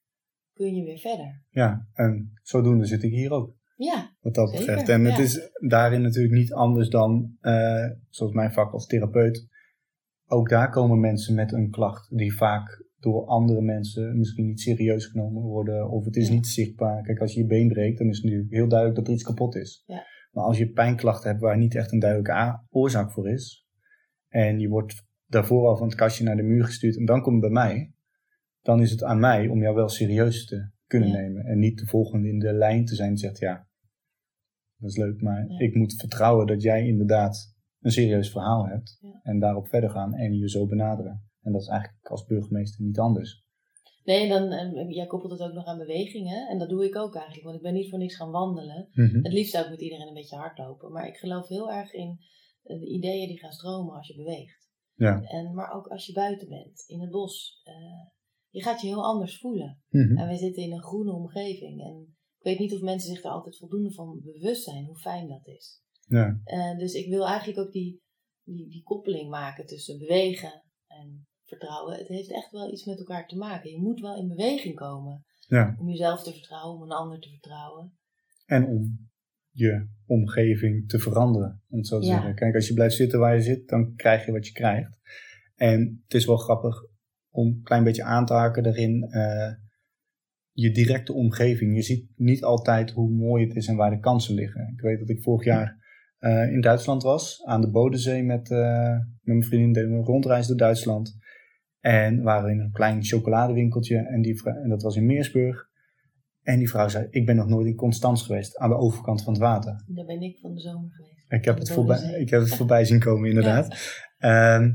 kun 0.54 0.76
je 0.76 0.84
weer 0.84 0.98
verder. 1.00 1.44
ja, 1.50 1.88
en 1.94 2.32
zodoende 2.44 2.86
zit 2.86 3.04
ik 3.04 3.12
hier 3.12 3.32
ook. 3.32 3.56
Ja, 3.76 4.16
wat 4.22 4.34
dat 4.34 4.50
Zeker, 4.50 4.66
betreft. 4.66 4.90
En 4.90 5.06
het 5.06 5.20
is 5.20 5.52
daarin 5.68 6.02
natuurlijk 6.02 6.34
niet 6.34 6.54
anders 6.54 6.90
dan, 6.90 7.36
eh, 7.40 7.86
zoals 8.10 8.34
mijn 8.34 8.52
vak 8.52 8.74
als 8.74 8.86
therapeut, 8.86 9.48
ook 10.28 10.50
daar 10.50 10.70
komen 10.70 11.00
mensen 11.00 11.36
met 11.36 11.52
een 11.54 11.70
klacht 11.70 12.18
die 12.18 12.34
vaak 12.36 12.86
door 13.00 13.26
andere 13.26 13.62
mensen 13.62 14.18
misschien 14.18 14.46
niet 14.46 14.60
serieus 14.60 15.06
genomen 15.06 15.42
worden 15.42 15.90
of 15.90 16.06
het 16.06 16.16
is 16.16 16.28
Ja. 16.28 16.34
niet 16.34 16.48
zichtbaar. 16.48 17.02
Kijk, 17.02 17.20
als 17.20 17.34
je 17.34 17.40
je 17.42 17.46
been 17.48 17.68
breekt, 17.68 17.98
dan 17.98 18.08
is 18.08 18.18
het 18.22 18.32
nu 18.32 18.46
heel 18.50 18.68
duidelijk 18.68 19.00
dat 19.00 19.08
er 19.08 19.14
iets 19.14 19.24
kapot 19.24 19.56
is. 19.56 19.84
Ja. 19.86 20.04
Maar 20.32 20.44
als 20.44 20.58
je 20.58 20.72
pijnklachten 20.72 21.30
hebt 21.30 21.42
waar 21.42 21.58
niet 21.58 21.76
echt 21.76 21.92
een 21.92 22.00
duidelijke 22.00 22.60
oorzaak 22.70 23.12
voor 23.12 23.30
is 23.30 23.66
en 24.28 24.60
je 24.60 24.68
wordt 24.70 25.06
daarvoor 25.28 25.68
al 25.68 25.78
van 25.78 25.88
het 25.88 25.96
kastje 25.96 26.24
naar 26.24 26.36
de 26.36 26.44
muur 26.44 26.66
gestuurd 26.66 26.98
en 26.98 27.06
dan 27.06 27.22
komt 27.22 27.44
het 27.44 27.54
bij 27.54 27.64
mij, 27.64 27.92
dan 28.62 28.82
is 28.82 28.92
het 28.92 29.04
aan 29.04 29.20
mij 29.20 29.48
om 29.48 29.62
jou 29.62 29.76
wel 29.76 29.90
serieus 29.90 30.46
te 30.46 30.70
kunnen 30.88 31.10
Ja. 31.10 31.16
nemen 31.20 31.46
en 31.46 31.60
niet 31.60 31.80
de 31.80 31.86
volgende 31.86 32.28
in 32.28 32.40
de 32.40 32.54
lijn 32.54 32.86
te 32.86 32.96
zijn 32.96 33.10
die 33.10 33.18
zegt 33.18 33.40
ja, 33.40 33.68
dat 34.78 34.90
is 34.90 34.98
leuk, 34.98 35.22
maar 35.22 35.48
Ja. 35.50 35.60
ik 35.60 35.76
moet 35.76 35.94
vertrouwen 36.00 36.48
dat 36.48 36.62
jij 36.62 36.86
inderdaad 36.88 37.56
een 37.80 37.92
serieus 37.92 38.32
verhaal 38.32 38.68
hebt. 38.68 38.98
Ja. 39.02 39.20
En 39.24 39.40
daarop 39.40 39.68
verder 39.68 39.90
gaan 39.90 40.14
en 40.14 40.34
je 40.38 40.50
zo 40.50 40.68
benaderen. 40.68 41.30
En 41.42 41.52
dat 41.52 41.62
is 41.62 41.68
eigenlijk 41.68 42.06
als 42.08 42.26
burgemeester 42.26 42.84
niet 42.86 43.00
anders. 43.00 43.44
nee, 44.04 44.30
dan, 44.30 44.52
en 44.52 44.90
jij 44.90 45.06
koppelt 45.08 45.32
het 45.32 45.42
ook 45.42 45.54
nog 45.54 45.66
aan 45.66 45.78
bewegingen. 45.78 46.48
En 46.50 46.58
dat 46.60 46.70
doe 46.70 46.86
ik 46.86 46.96
ook 46.96 47.16
eigenlijk, 47.16 47.44
want 47.44 47.56
ik 47.56 47.62
ben 47.62 47.74
niet 47.74 47.90
voor 47.90 48.00
niks 48.00 48.16
gaan 48.16 48.32
wandelen. 48.32 48.90
Mhm. 48.94 49.24
Het 49.24 49.34
liefst 49.34 49.52
zou 49.52 49.64
ik 49.66 49.70
met 49.72 49.82
iedereen 49.82 50.08
een 50.08 50.14
beetje 50.14 50.36
hardlopen. 50.36 50.92
Maar 50.92 51.08
ik 51.08 51.16
geloof 51.18 51.48
heel 51.48 51.72
erg 51.72 51.94
in 51.94 52.18
eh, 52.64 52.80
de 52.80 52.86
ideeën 52.88 53.28
die 53.28 53.40
gaan 53.40 53.52
stromen 53.52 53.96
als 53.96 54.08
je 54.08 54.16
beweegt. 54.16 54.70
Ja. 54.96 55.22
En, 55.22 55.54
maar 55.54 55.72
ook 55.74 55.88
als 55.88 56.06
je 56.06 56.14
buiten 56.14 56.48
bent, 56.50 56.84
in 56.88 57.02
het 57.02 57.10
bos. 57.10 57.62
eh, 57.64 57.74
je 58.52 58.62
gaat 58.62 58.82
je 58.82 58.88
heel 58.88 59.06
anders 59.06 59.40
voelen. 59.40 59.82
Mhm. 59.90 60.18
En 60.18 60.28
wij 60.28 60.38
zitten 60.38 60.64
in 60.64 60.72
een 60.72 60.84
groene 60.84 61.14
omgeving. 61.14 61.82
En 61.82 62.16
ik 62.38 62.44
weet 62.44 62.60
niet 62.60 62.74
of 62.74 62.82
mensen 62.82 63.14
zich 63.14 63.24
er 63.24 63.32
altijd 63.32 63.58
voldoende 63.58 63.94
van 63.94 64.20
bewust 64.24 64.64
zijn 64.64 64.86
hoe 64.86 64.98
fijn 64.98 65.28
dat 65.28 65.48
is. 65.48 65.82
Ja. 66.08 66.40
Eh, 66.44 66.78
dus 66.78 66.94
ik 66.94 67.10
wil 67.10 67.28
eigenlijk 67.28 67.60
ook 67.60 67.72
die, 67.72 68.02
die, 68.44 68.70
die 68.70 68.84
koppeling 68.84 69.30
maken 69.30 69.66
tussen 69.66 69.98
bewegen 69.98 70.64
en 70.88 71.28
vertrouwen. 71.44 71.98
Het 71.98 72.08
heeft 72.08 72.32
echt 72.32 72.52
wel 72.52 72.72
iets 72.72 72.86
met 72.86 72.98
elkaar 72.98 73.28
te 73.28 73.38
maken. 73.38 73.72
Je 73.72 73.82
moet 73.82 74.00
wel 74.00 74.18
in 74.18 74.28
beweging 74.28 74.76
komen 74.76 75.26
ja. 75.48 75.76
om 75.80 75.90
jezelf 75.90 76.24
te 76.24 76.32
vertrouwen, 76.32 76.76
om 76.76 76.84
een 76.84 76.98
ander 76.98 77.20
te 77.20 77.30
vertrouwen. 77.30 77.98
En 78.46 78.66
om 78.66 79.10
je 79.50 79.88
omgeving 80.06 80.90
te 80.90 81.00
veranderen, 81.00 81.64
om 81.70 81.78
het 81.78 81.88
zo 81.88 82.00
te 82.00 82.06
Ja. 82.06 82.14
zeggen. 82.14 82.36
Kijk, 82.36 82.56
als 82.56 82.68
je 82.68 82.74
blijft 82.74 82.96
zitten 82.96 83.20
waar 83.20 83.36
je 83.36 83.42
zit, 83.42 83.68
dan 83.68 83.96
krijg 83.96 84.26
je 84.26 84.32
wat 84.32 84.48
je 84.48 84.54
krijgt. 84.54 85.00
En 85.56 86.02
het 86.04 86.14
is 86.14 86.26
wel 86.26 86.38
grappig 86.38 86.86
om 87.32 87.48
een 87.48 87.62
klein 87.64 87.84
beetje 87.84 88.04
aan 88.04 88.26
te 88.26 88.34
haken 88.34 88.64
daarin. 88.64 89.04
eh, 89.04 89.52
je 90.54 90.72
directe 90.72 91.14
omgeving. 91.14 91.76
Je 91.76 91.82
ziet 91.82 92.10
niet 92.16 92.44
altijd 92.44 92.92
hoe 92.92 93.10
mooi 93.10 93.48
het 93.48 93.56
is 93.56 93.68
en 93.68 93.76
waar 93.76 93.90
de 93.90 94.00
kansen 94.00 94.36
liggen. 94.36 94.74
Ik 94.76 94.82
weet 94.82 95.00
dat 95.00 95.10
ik 95.10 95.22
vorig 95.22 95.46
jaar 95.46 95.80
eh, 96.18 96.52
in 96.52 96.62
Duitsland 96.62 97.04
was, 97.04 97.44
aan 97.46 97.62
de 97.62 97.70
Bodensee 97.70 98.24
met, 98.24 98.52
eh, 98.52 98.90
met 98.90 99.22
mijn 99.22 99.44
vriendin. 99.44 99.74
Deden 99.74 99.92
we 99.92 99.98
een 99.98 100.04
rondreis 100.04 100.48
door 100.48 100.58
Duitsland. 100.58 101.18
En 101.80 102.22
waren 102.22 102.52
in 102.52 102.60
een 102.60 102.72
klein 102.72 103.04
chocoladewinkeltje 103.04 103.98
en, 103.98 104.22
die, 104.22 104.44
en 104.44 104.70
dat 104.70 104.82
was 104.82 104.96
in 104.96 105.06
Meersburg. 105.06 105.70
En 106.42 106.58
die 106.58 106.70
vrouw 106.70 106.88
zei, 106.88 107.08
ik 107.10 107.26
ben 107.26 107.36
nog 107.36 107.48
nooit 107.48 107.68
in 107.68 107.76
Constans 107.76 108.24
geweest, 108.24 108.58
aan 108.58 108.70
de 108.70 108.76
overkant 108.76 109.24
van 109.24 109.34
het 109.34 109.42
water. 109.42 109.84
Daar 109.88 110.06
ben 110.06 110.22
ik 110.22 110.40
van 110.40 110.54
de 110.54 110.60
zomer 110.60 110.92
geweest. 110.92 111.26
Ik 111.28 111.46
heb, 111.46 111.58
het 111.58 111.72
voorbij, 111.72 112.20
ik 112.20 112.30
heb 112.30 112.42
het 112.42 112.56
voorbij 112.56 112.86
zien 112.86 113.00
komen, 113.00 113.30
inderdaad. 113.30 113.68
Ehm, 114.18 114.72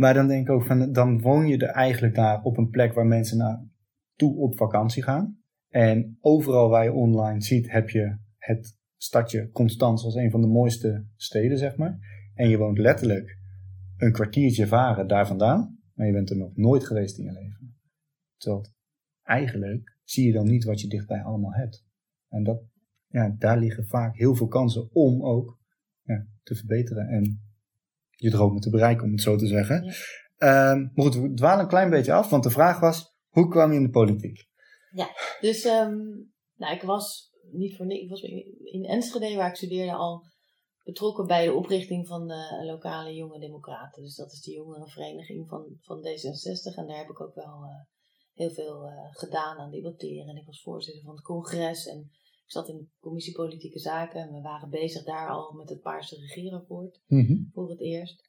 maar 0.00 0.14
dan 0.14 0.28
denk 0.28 0.48
ik 0.48 0.54
ook 0.54 0.64
van, 0.64 0.92
dan 0.92 1.20
woon 1.20 1.46
je 1.46 1.58
er 1.58 1.68
eigenlijk 1.68 2.14
daar 2.14 2.42
op 2.42 2.56
een 2.56 2.68
plek 2.68 2.92
waar 2.92 3.06
mensen 3.06 3.38
naartoe 3.38 4.36
op 4.36 4.56
vakantie 4.56 5.02
gaan. 5.02 5.38
En 5.68 6.18
overal 6.20 6.68
waar 6.68 6.84
je 6.84 6.92
online 6.92 7.42
ziet, 7.42 7.70
heb 7.70 7.88
je 7.88 8.16
het 8.36 8.78
stadje 8.96 9.50
Constans 9.50 10.04
als 10.04 10.14
een 10.14 10.30
van 10.30 10.40
de 10.40 10.46
mooiste 10.46 11.06
steden, 11.16 11.58
zeg 11.58 11.76
maar. 11.76 11.98
En 12.34 12.48
je 12.48 12.58
woont 12.58 12.78
letterlijk 12.78 13.38
een 13.96 14.12
kwartiertje 14.12 14.66
varen 14.66 15.08
daar 15.08 15.26
vandaan, 15.26 15.78
maar 15.94 16.06
je 16.06 16.12
bent 16.12 16.30
er 16.30 16.36
nog 16.36 16.56
nooit 16.56 16.86
geweest 16.86 17.18
in 17.18 17.24
je 17.24 17.32
leven. 17.32 17.76
Terwijl 18.36 18.66
eigenlijk 19.22 19.98
zie 20.02 20.26
je 20.26 20.32
dan 20.32 20.46
niet 20.46 20.64
wat 20.64 20.80
je 20.80 20.88
dichtbij 20.88 21.22
allemaal 21.22 21.54
hebt. 21.54 21.86
En 22.28 22.44
dat, 22.44 22.62
ja, 23.06 23.34
daar 23.38 23.58
liggen 23.58 23.86
vaak 23.86 24.16
heel 24.16 24.34
veel 24.34 24.48
kansen 24.48 24.88
om 24.92 25.24
ook 25.24 25.58
ja, 26.02 26.26
te 26.42 26.54
verbeteren 26.54 27.08
en 27.08 27.49
je 28.20 28.30
dromen 28.30 28.60
te 28.60 28.70
bereiken, 28.70 29.04
om 29.04 29.12
het 29.12 29.20
zo 29.20 29.36
te 29.36 29.46
zeggen. 29.46 29.84
Ja. 29.84 29.92
Ehm, 30.36 30.80
maar 30.80 31.04
goed, 31.04 31.14
we 31.14 31.32
dwalen 31.32 31.60
een 31.60 31.68
klein 31.68 31.90
beetje 31.90 32.12
af, 32.12 32.30
want 32.30 32.42
de 32.42 32.50
vraag 32.50 32.80
was, 32.80 33.14
hoe 33.28 33.48
kwam 33.48 33.70
je 33.70 33.76
in 33.76 33.82
de 33.82 33.90
politiek? 33.90 34.48
Dus 35.40 35.64
ehm, 35.64 35.96
nou, 36.56 36.74
ik 36.74 36.82
was 36.82 37.30
niet 37.52 37.76
voor 37.76 37.86
niks. 37.86 38.02
Ik 38.02 38.10
was 38.10 38.22
in 38.62 38.84
Enschede, 38.84 39.36
waar 39.36 39.48
ik 39.48 39.56
studeerde, 39.56 39.92
al 39.92 40.24
betrokken 40.84 41.26
bij 41.26 41.44
de 41.44 41.52
oprichting 41.52 42.06
van 42.06 42.26
de 42.26 42.64
lokale 42.66 43.14
Jonge 43.14 43.38
Democraten. 43.38 44.02
Dus 44.02 44.16
dat 44.16 44.32
is 44.32 44.40
de 44.40 44.52
jongerenvereniging 44.52 45.48
van, 45.48 45.76
van 45.80 45.98
D66. 45.98 46.76
En 46.76 46.86
daar 46.86 46.98
heb 46.98 47.08
ik 47.08 47.20
ook 47.20 47.34
wel 47.34 47.64
eh, 47.64 47.84
heel 48.34 48.50
veel 48.50 48.84
eh, 48.84 48.92
gedaan 49.10 49.58
aan 49.58 49.70
debatteren. 49.70 50.28
En 50.28 50.36
ik 50.36 50.46
was 50.46 50.62
voorzitter 50.62 51.02
van 51.02 51.14
het 51.14 51.24
congres. 51.24 51.86
En 51.86 52.10
ik 52.50 52.56
zat 52.56 52.68
in 52.68 52.76
de 52.78 52.86
commissie 53.00 53.34
Politieke 53.34 53.78
Zaken 53.78 54.20
en 54.20 54.32
we 54.32 54.40
waren 54.40 54.70
bezig 54.70 55.04
daar 55.04 55.28
al 55.28 55.52
met 55.52 55.68
het 55.68 55.80
Paarse 55.80 56.16
Regeerakkoord 56.16 57.00
Mhm. 57.06 57.36
voor 57.52 57.70
het 57.70 57.80
eerst. 57.80 58.28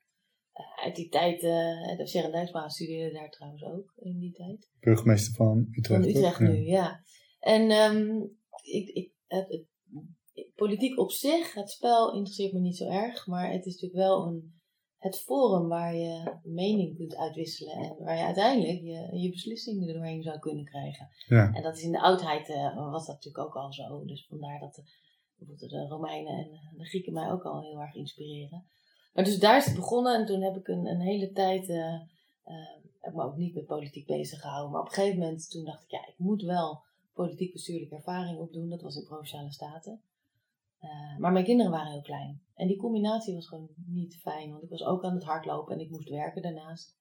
Eh, 0.51 0.83
uit 0.85 0.95
die 0.95 1.09
tijd, 1.09 1.43
eh 1.43 1.97
de 1.97 2.07
Sharon 2.07 2.31
Dijksma 2.31 2.69
studeerde 2.69 3.13
daar 3.13 3.29
trouwens 3.29 3.63
ook 3.63 3.93
in 3.97 4.19
die 4.19 4.31
tijd. 4.31 4.69
Burgemeester 4.79 5.33
van 5.33 5.67
Utrecht. 5.71 6.01
Van 6.01 6.09
Utrecht 6.09 6.39
nu, 6.39 6.55
ja. 6.65 7.03
En 7.39 7.69
ehm, 7.69 8.21
ik, 8.63 8.87
ik, 8.89 9.11
het, 9.27 9.47
het- 9.49 9.69
politiek 10.55 10.99
op 10.99 11.11
zich, 11.11 11.53
het 11.53 11.69
spel 11.69 12.13
interesseert 12.13 12.53
me 12.53 12.59
niet 12.59 12.77
zo 12.77 12.87
erg, 12.89 13.27
maar 13.27 13.51
het 13.51 13.65
is 13.65 13.73
natuurlijk 13.73 14.01
wel 14.07 14.27
een, 14.27 14.60
het 15.01 15.19
forum 15.19 15.67
waar 15.67 15.95
je 15.95 16.33
mening 16.43 16.97
kunt 16.97 17.15
uitwisselen 17.15 17.73
en 17.73 17.95
waar 18.03 18.17
je 18.17 18.23
uiteindelijk 18.23 18.81
je, 18.81 19.19
je 19.19 19.29
beslissingen 19.29 19.87
er 19.87 19.93
doorheen 19.93 20.23
zou 20.23 20.39
kunnen 20.39 20.65
krijgen. 20.65 21.09
Ja. 21.27 21.53
En 21.53 21.63
dat 21.63 21.77
is 21.77 21.83
in 21.83 21.91
de 21.91 22.01
oudheid 22.01 22.49
eh, 22.49 22.75
was 22.75 23.05
dat 23.05 23.15
natuurlijk 23.15 23.45
ook 23.45 23.55
al 23.55 23.73
zo. 23.73 24.05
Dus 24.05 24.25
vandaar 24.29 24.59
dat 24.59 24.75
de, 24.75 24.83
bijvoorbeeld 25.35 25.71
de 25.71 25.87
Romeinen 25.87 26.37
en 26.37 26.77
de 26.77 26.85
Grieken 26.85 27.13
mij 27.13 27.31
ook 27.31 27.43
al 27.43 27.61
heel 27.61 27.81
erg 27.81 27.95
inspireren. 27.95 28.65
Maar 29.13 29.23
dus 29.23 29.39
daar 29.39 29.57
is 29.57 29.65
het 29.65 29.75
begonnen 29.75 30.15
en 30.15 30.25
toen 30.25 30.41
heb 30.41 30.55
ik 30.55 30.67
een, 30.67 30.85
een 30.85 31.01
hele 31.01 31.31
tijd, 31.31 31.69
eh, 31.69 31.99
heb 32.99 33.13
me 33.13 33.23
ook 33.23 33.37
niet 33.37 33.55
met 33.55 33.65
politiek 33.65 34.05
bezig 34.05 34.41
gehouden. 34.41 34.71
Maar 34.71 34.81
op 34.81 34.87
een 34.87 34.93
gegeven 34.93 35.19
moment 35.19 35.49
toen 35.49 35.65
dacht 35.65 35.83
ik, 35.83 35.91
ja, 35.91 36.07
ik 36.07 36.17
moet 36.17 36.41
wel 36.41 36.81
politiek 37.13 37.53
bestuurlijke 37.53 37.95
ervaring 37.95 38.39
opdoen. 38.39 38.69
Dat 38.69 38.81
was 38.81 38.95
in 38.95 39.05
Provinciale 39.05 39.51
Staten. 39.51 40.01
Eh, 40.81 41.17
maar 41.17 41.31
mijn 41.31 41.45
kinderen 41.45 41.71
waren 41.71 41.91
heel 41.91 42.01
klein. 42.01 42.41
En 42.55 42.67
die 42.67 42.77
combinatie 42.77 43.33
was 43.33 43.47
gewoon 43.47 43.69
niet 43.85 44.15
fijn, 44.17 44.51
want 44.51 44.63
ik 44.63 44.69
was 44.69 44.83
ook 44.83 45.03
aan 45.03 45.13
het 45.13 45.23
hardlopen 45.23 45.73
en 45.75 45.79
ik 45.81 45.89
moest 45.89 46.09
werken 46.09 46.41
daarnaast. 46.41 46.95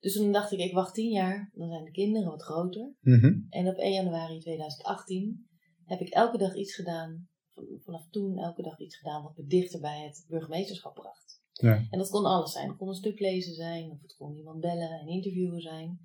Dus 0.00 0.12
toen 0.14 0.32
dacht 0.32 0.52
ik, 0.52 0.58
ik 0.58 0.72
wacht 0.72 0.94
tien 0.94 1.10
jaar, 1.10 1.50
dan 1.54 1.68
zijn 1.68 1.84
de 1.84 1.90
kinderen 1.90 2.28
wat 2.30 2.42
groter. 2.42 2.92
Mhm. 3.00 3.38
En 3.48 3.68
op 3.68 3.76
1 3.76 3.92
januari 3.92 4.38
2018 4.38 5.48
heb 5.84 6.00
ik 6.00 6.08
elke 6.08 6.38
dag 6.38 6.54
iets 6.54 6.74
gedaan, 6.74 7.28
van- 7.54 7.80
vanaf 7.84 8.08
toen 8.10 8.38
elke 8.38 8.62
dag 8.62 8.78
iets 8.78 8.96
gedaan 8.96 9.22
wat 9.22 9.36
me 9.36 9.44
dichter 9.46 9.80
bij 9.80 10.02
het 10.04 10.24
burgemeesterschap 10.28 10.94
bracht. 10.94 11.42
Ja. 11.52 11.86
En 11.90 11.98
dat 11.98 12.10
kon 12.10 12.24
alles 12.24 12.52
zijn. 12.52 12.68
Het 12.68 12.76
kon 12.76 12.88
een 12.88 12.94
stuk 12.94 13.20
lezen 13.20 13.54
zijn, 13.54 13.90
of 13.90 14.02
het 14.02 14.14
kon 14.16 14.36
iemand 14.36 14.60
bellen 14.60 14.90
en 14.90 15.06
interviewen 15.06 15.60
zijn. 15.60 15.98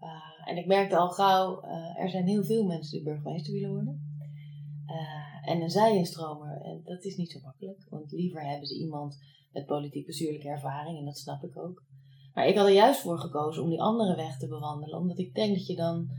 Uh, 0.00 0.48
en 0.48 0.56
ik 0.56 0.66
merkte 0.66 0.96
al 0.96 1.08
gauw, 1.08 1.64
uh, 1.64 1.98
er 2.02 2.10
zijn 2.10 2.26
heel 2.26 2.44
veel 2.44 2.64
mensen 2.64 2.92
die 2.92 3.02
burgemeester 3.02 3.52
willen 3.52 3.70
worden. 3.70 4.05
Uh, 4.90 5.50
en 5.50 5.60
een 5.60 5.70
zijinstromer, 5.70 6.60
en 6.62 6.80
dat 6.84 7.04
is 7.04 7.16
niet 7.16 7.30
zo 7.30 7.40
makkelijk. 7.42 7.86
Want 7.90 8.12
liever 8.12 8.42
hebben 8.42 8.66
ze 8.66 8.78
iemand 8.78 9.18
met 9.52 9.66
politiek 9.66 10.06
bestuurlijke 10.06 10.48
ervaring, 10.48 10.98
en 10.98 11.04
dat 11.04 11.18
snap 11.18 11.44
ik 11.44 11.58
ook. 11.58 11.84
Maar 12.34 12.46
ik 12.48 12.56
had 12.56 12.66
er 12.66 12.72
juist 12.72 13.00
voor 13.00 13.18
gekozen 13.18 13.62
om 13.62 13.68
die 13.68 13.80
andere 13.80 14.16
weg 14.16 14.38
te 14.38 14.48
bewandelen. 14.48 14.98
Omdat 14.98 15.18
ik 15.18 15.34
denk 15.34 15.56
dat 15.56 15.66
je 15.66 15.76
dan 15.76 16.10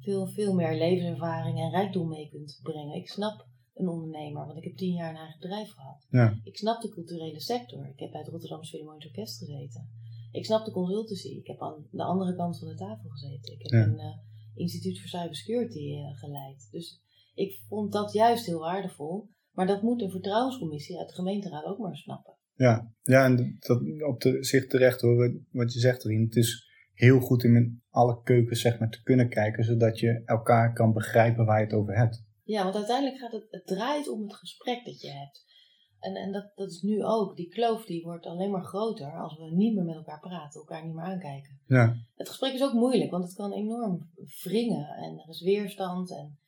veel, 0.00 0.26
veel 0.26 0.54
meer 0.54 0.74
levenservaring 0.78 1.58
en 1.58 1.70
rijkdom 1.70 2.08
mee 2.08 2.28
kunt 2.28 2.60
brengen. 2.62 2.96
Ik 2.96 3.08
snap 3.08 3.46
een 3.74 3.88
ondernemer, 3.88 4.46
want 4.46 4.58
ik 4.58 4.64
heb 4.64 4.76
tien 4.76 4.94
jaar 4.94 5.10
een 5.10 5.16
eigen 5.16 5.40
bedrijf 5.40 5.70
gehad. 5.70 6.06
Ja. 6.10 6.40
Ik 6.44 6.56
snap 6.56 6.80
de 6.80 6.88
culturele 6.88 7.40
sector. 7.40 7.86
Ik 7.86 7.98
heb 8.00 8.10
bij 8.10 8.20
het 8.20 8.30
Rotterdamse 8.30 8.70
Philharmonisch 8.70 9.06
Orkest 9.06 9.38
gezeten. 9.38 9.88
Ik 10.32 10.44
snap 10.44 10.64
de 10.64 10.70
consultancy. 10.70 11.28
Ik 11.28 11.46
heb 11.46 11.62
aan 11.62 11.86
de 11.90 12.02
andere 12.02 12.36
kant 12.36 12.58
van 12.58 12.68
de 12.68 12.74
tafel 12.74 13.10
gezeten. 13.10 13.52
Ik 13.52 13.62
heb 13.62 13.70
Ja. 13.70 13.82
een 13.86 13.94
uh, 13.98 14.16
instituut 14.54 15.00
voor 15.00 15.08
cybersecurity 15.08 15.78
uh, 15.78 16.18
geleid. 16.18 16.68
Dus 16.70 17.00
ik 17.34 17.60
vond 17.68 17.92
dat 17.92 18.12
juist 18.12 18.46
heel 18.46 18.60
waardevol. 18.60 19.28
Maar 19.52 19.66
dat 19.66 19.82
moet 19.82 20.02
een 20.02 20.10
vertrouwenscommissie 20.10 20.98
uit 20.98 21.08
de 21.08 21.14
gemeenteraad 21.14 21.64
ook 21.64 21.78
maar 21.78 21.96
snappen. 21.96 22.36
Ja, 22.54 22.92
ja 23.02 23.24
en 23.24 23.56
dat 23.58 23.80
op 24.08 24.20
de, 24.20 24.44
zich 24.44 24.66
terecht 24.66 25.00
hoor, 25.00 25.40
wat 25.50 25.72
je 25.72 25.78
zegt 25.78 26.04
erin. 26.04 26.22
Het 26.22 26.36
is 26.36 26.70
heel 26.94 27.20
goed 27.20 27.44
om 27.44 27.56
in 27.56 27.82
alle 27.90 28.22
keukens 28.22 28.60
zeg 28.60 28.78
maar, 28.78 28.90
te 28.90 29.02
kunnen 29.02 29.28
kijken, 29.28 29.64
zodat 29.64 29.98
je 29.98 30.22
elkaar 30.24 30.72
kan 30.72 30.92
begrijpen 30.92 31.44
waar 31.44 31.58
je 31.58 31.64
het 31.64 31.74
over 31.74 31.96
hebt. 31.96 32.24
Ja, 32.44 32.62
want 32.62 32.76
uiteindelijk 32.76 33.18
gaat 33.18 33.32
het, 33.32 33.46
het 33.50 33.66
draait 33.66 34.08
om 34.08 34.22
het 34.22 34.34
gesprek 34.34 34.84
dat 34.84 35.00
je 35.00 35.10
hebt. 35.10 35.44
En, 35.98 36.14
en 36.14 36.32
dat, 36.32 36.52
dat 36.54 36.70
is 36.70 36.82
nu 36.82 37.04
ook. 37.04 37.36
Die 37.36 37.48
kloof 37.48 37.84
die 37.84 38.02
wordt 38.02 38.26
alleen 38.26 38.50
maar 38.50 38.64
groter 38.64 39.12
als 39.20 39.36
we 39.36 39.54
niet 39.54 39.74
meer 39.74 39.84
met 39.84 39.94
elkaar 39.94 40.20
praten, 40.20 40.60
elkaar 40.60 40.84
niet 40.84 40.94
meer 40.94 41.04
aankijken. 41.04 41.60
Ja. 41.66 41.96
Het 42.14 42.28
gesprek 42.28 42.52
is 42.52 42.62
ook 42.62 42.72
moeilijk, 42.72 43.10
want 43.10 43.24
het 43.24 43.34
kan 43.34 43.52
enorm 43.52 44.10
wringen 44.42 44.88
en 44.88 45.18
er 45.18 45.28
is 45.28 45.42
weerstand. 45.42 46.10
En, 46.10 46.38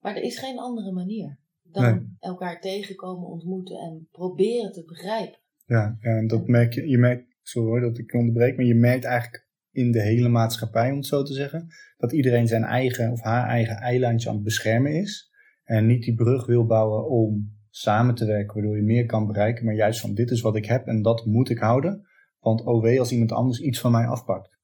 maar 0.00 0.16
er 0.16 0.22
is 0.22 0.38
geen 0.38 0.58
andere 0.58 0.92
manier 0.92 1.38
dan 1.62 1.82
Nee. 1.82 2.16
elkaar 2.18 2.60
tegenkomen, 2.60 3.28
ontmoeten 3.28 3.78
en 3.78 4.08
proberen 4.10 4.72
te 4.72 4.84
begrijpen. 4.84 5.38
Ja, 5.66 5.96
en 6.00 6.26
dat 6.26 6.46
merk 6.46 6.72
je, 6.72 6.88
je 6.88 6.98
merkt, 6.98 7.36
sorry 7.42 7.68
hoor 7.68 7.80
dat 7.80 7.98
ik 7.98 8.14
onderbreek, 8.14 8.56
maar 8.56 8.64
je 8.66 8.74
merkt 8.74 9.04
eigenlijk 9.04 9.46
in 9.70 9.92
de 9.92 10.02
hele 10.02 10.28
maatschappij, 10.28 10.90
om 10.90 10.96
het 10.96 11.06
zo 11.06 11.22
te 11.22 11.32
zeggen, 11.32 11.68
dat 11.96 12.12
iedereen 12.12 12.46
zijn 12.46 12.64
eigen 12.64 13.12
of 13.12 13.20
haar 13.20 13.48
eigen 13.48 13.76
eilandje 13.76 14.28
aan 14.28 14.34
het 14.34 14.44
beschermen 14.44 14.92
is. 14.94 15.30
En 15.64 15.86
niet 15.86 16.02
die 16.02 16.14
brug 16.14 16.46
wil 16.46 16.66
bouwen 16.66 17.08
om 17.08 17.56
samen 17.70 18.14
te 18.14 18.24
werken, 18.26 18.54
waardoor 18.54 18.76
je 18.76 18.82
meer 18.82 19.06
kan 19.06 19.26
bereiken, 19.26 19.64
maar 19.64 19.74
juist 19.74 20.00
van 20.00 20.14
dit 20.14 20.30
is 20.30 20.40
wat 20.40 20.56
ik 20.56 20.66
heb 20.66 20.86
en 20.86 21.02
dat 21.02 21.26
moet 21.26 21.50
ik 21.50 21.58
houden. 21.58 22.06
Want 22.38 22.64
oh 22.64 22.82
wee 22.82 22.98
als 22.98 23.12
iemand 23.12 23.32
anders 23.32 23.60
iets 23.60 23.80
van 23.80 23.92
mij 23.92 24.06
afpakt. 24.06 24.57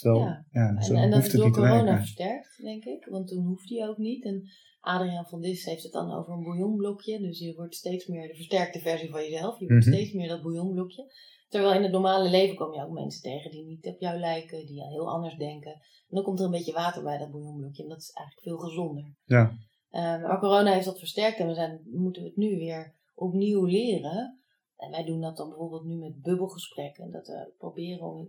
Terwijl, 0.00 0.24
Ja. 0.24 0.44
ja, 0.52 0.82
zo 0.82 0.94
En, 0.94 1.02
en 1.02 1.10
dat 1.10 1.18
hoeft 1.18 1.26
is 1.26 1.32
het 1.32 1.42
door 1.42 1.50
corona 1.52 1.96
versterkt, 1.98 2.58
denk 2.62 2.84
ik. 2.84 3.06
Want 3.10 3.28
toen 3.28 3.44
hoefde 3.46 3.78
hij 3.78 3.88
ook 3.88 3.98
niet. 3.98 4.24
En 4.24 4.48
Adriaan 4.80 5.26
van 5.26 5.40
Dis 5.40 5.64
heeft 5.64 5.82
het 5.82 5.92
dan 5.92 6.12
over 6.12 6.32
een 6.32 6.42
bouillonblokje. 6.44 7.20
Dus 7.20 7.38
je 7.38 7.54
wordt 7.54 7.74
steeds 7.74 8.06
meer 8.06 8.28
de 8.28 8.34
versterkte 8.34 8.78
versie 8.78 9.10
van 9.10 9.20
jezelf. 9.20 9.58
Je 9.58 9.66
wordt 9.66 9.86
Mhm. 9.86 9.94
steeds 9.94 10.12
meer 10.12 10.28
dat 10.28 10.42
bouillonblokje. 10.42 11.12
Terwijl 11.48 11.74
in 11.74 11.82
het 11.82 11.92
normale 11.92 12.30
leven 12.30 12.56
kom 12.56 12.72
je 12.74 12.82
ook 12.84 12.92
mensen 12.92 13.22
tegen 13.22 13.50
die 13.50 13.64
niet 13.64 13.86
op 13.86 14.00
jou 14.00 14.18
lijken. 14.18 14.66
Die 14.66 14.82
heel 14.86 15.08
anders 15.10 15.36
denken. 15.36 15.72
En 15.72 15.80
dan 16.16 16.22
komt 16.22 16.38
er 16.38 16.44
een 16.44 16.50
beetje 16.50 16.72
water 16.72 17.02
bij 17.02 17.18
dat 17.18 17.30
bouillonblokje. 17.30 17.82
En 17.82 17.88
dat 17.88 17.98
is 17.98 18.10
eigenlijk 18.12 18.46
veel 18.46 18.68
gezonder. 18.68 19.14
Ja, 19.24 19.52
Eh, 19.90 20.00
maar 20.02 20.38
corona 20.38 20.72
heeft 20.72 20.84
dat 20.84 20.98
versterkt. 20.98 21.38
En 21.38 21.46
we 21.46 21.54
zijn, 21.54 21.80
moeten 21.92 22.24
het 22.24 22.36
nu 22.36 22.56
weer 22.58 22.94
opnieuw 23.14 23.64
leren. 23.64 24.40
En 24.76 24.90
wij 24.90 25.04
doen 25.04 25.20
dat 25.20 25.36
dan 25.36 25.48
bijvoorbeeld 25.48 25.84
nu 25.84 25.96
met 25.96 26.20
bubbelgesprekken. 26.22 27.10
Dat 27.10 27.26
we 27.26 27.52
proberen 27.58 28.06
om 28.06 28.28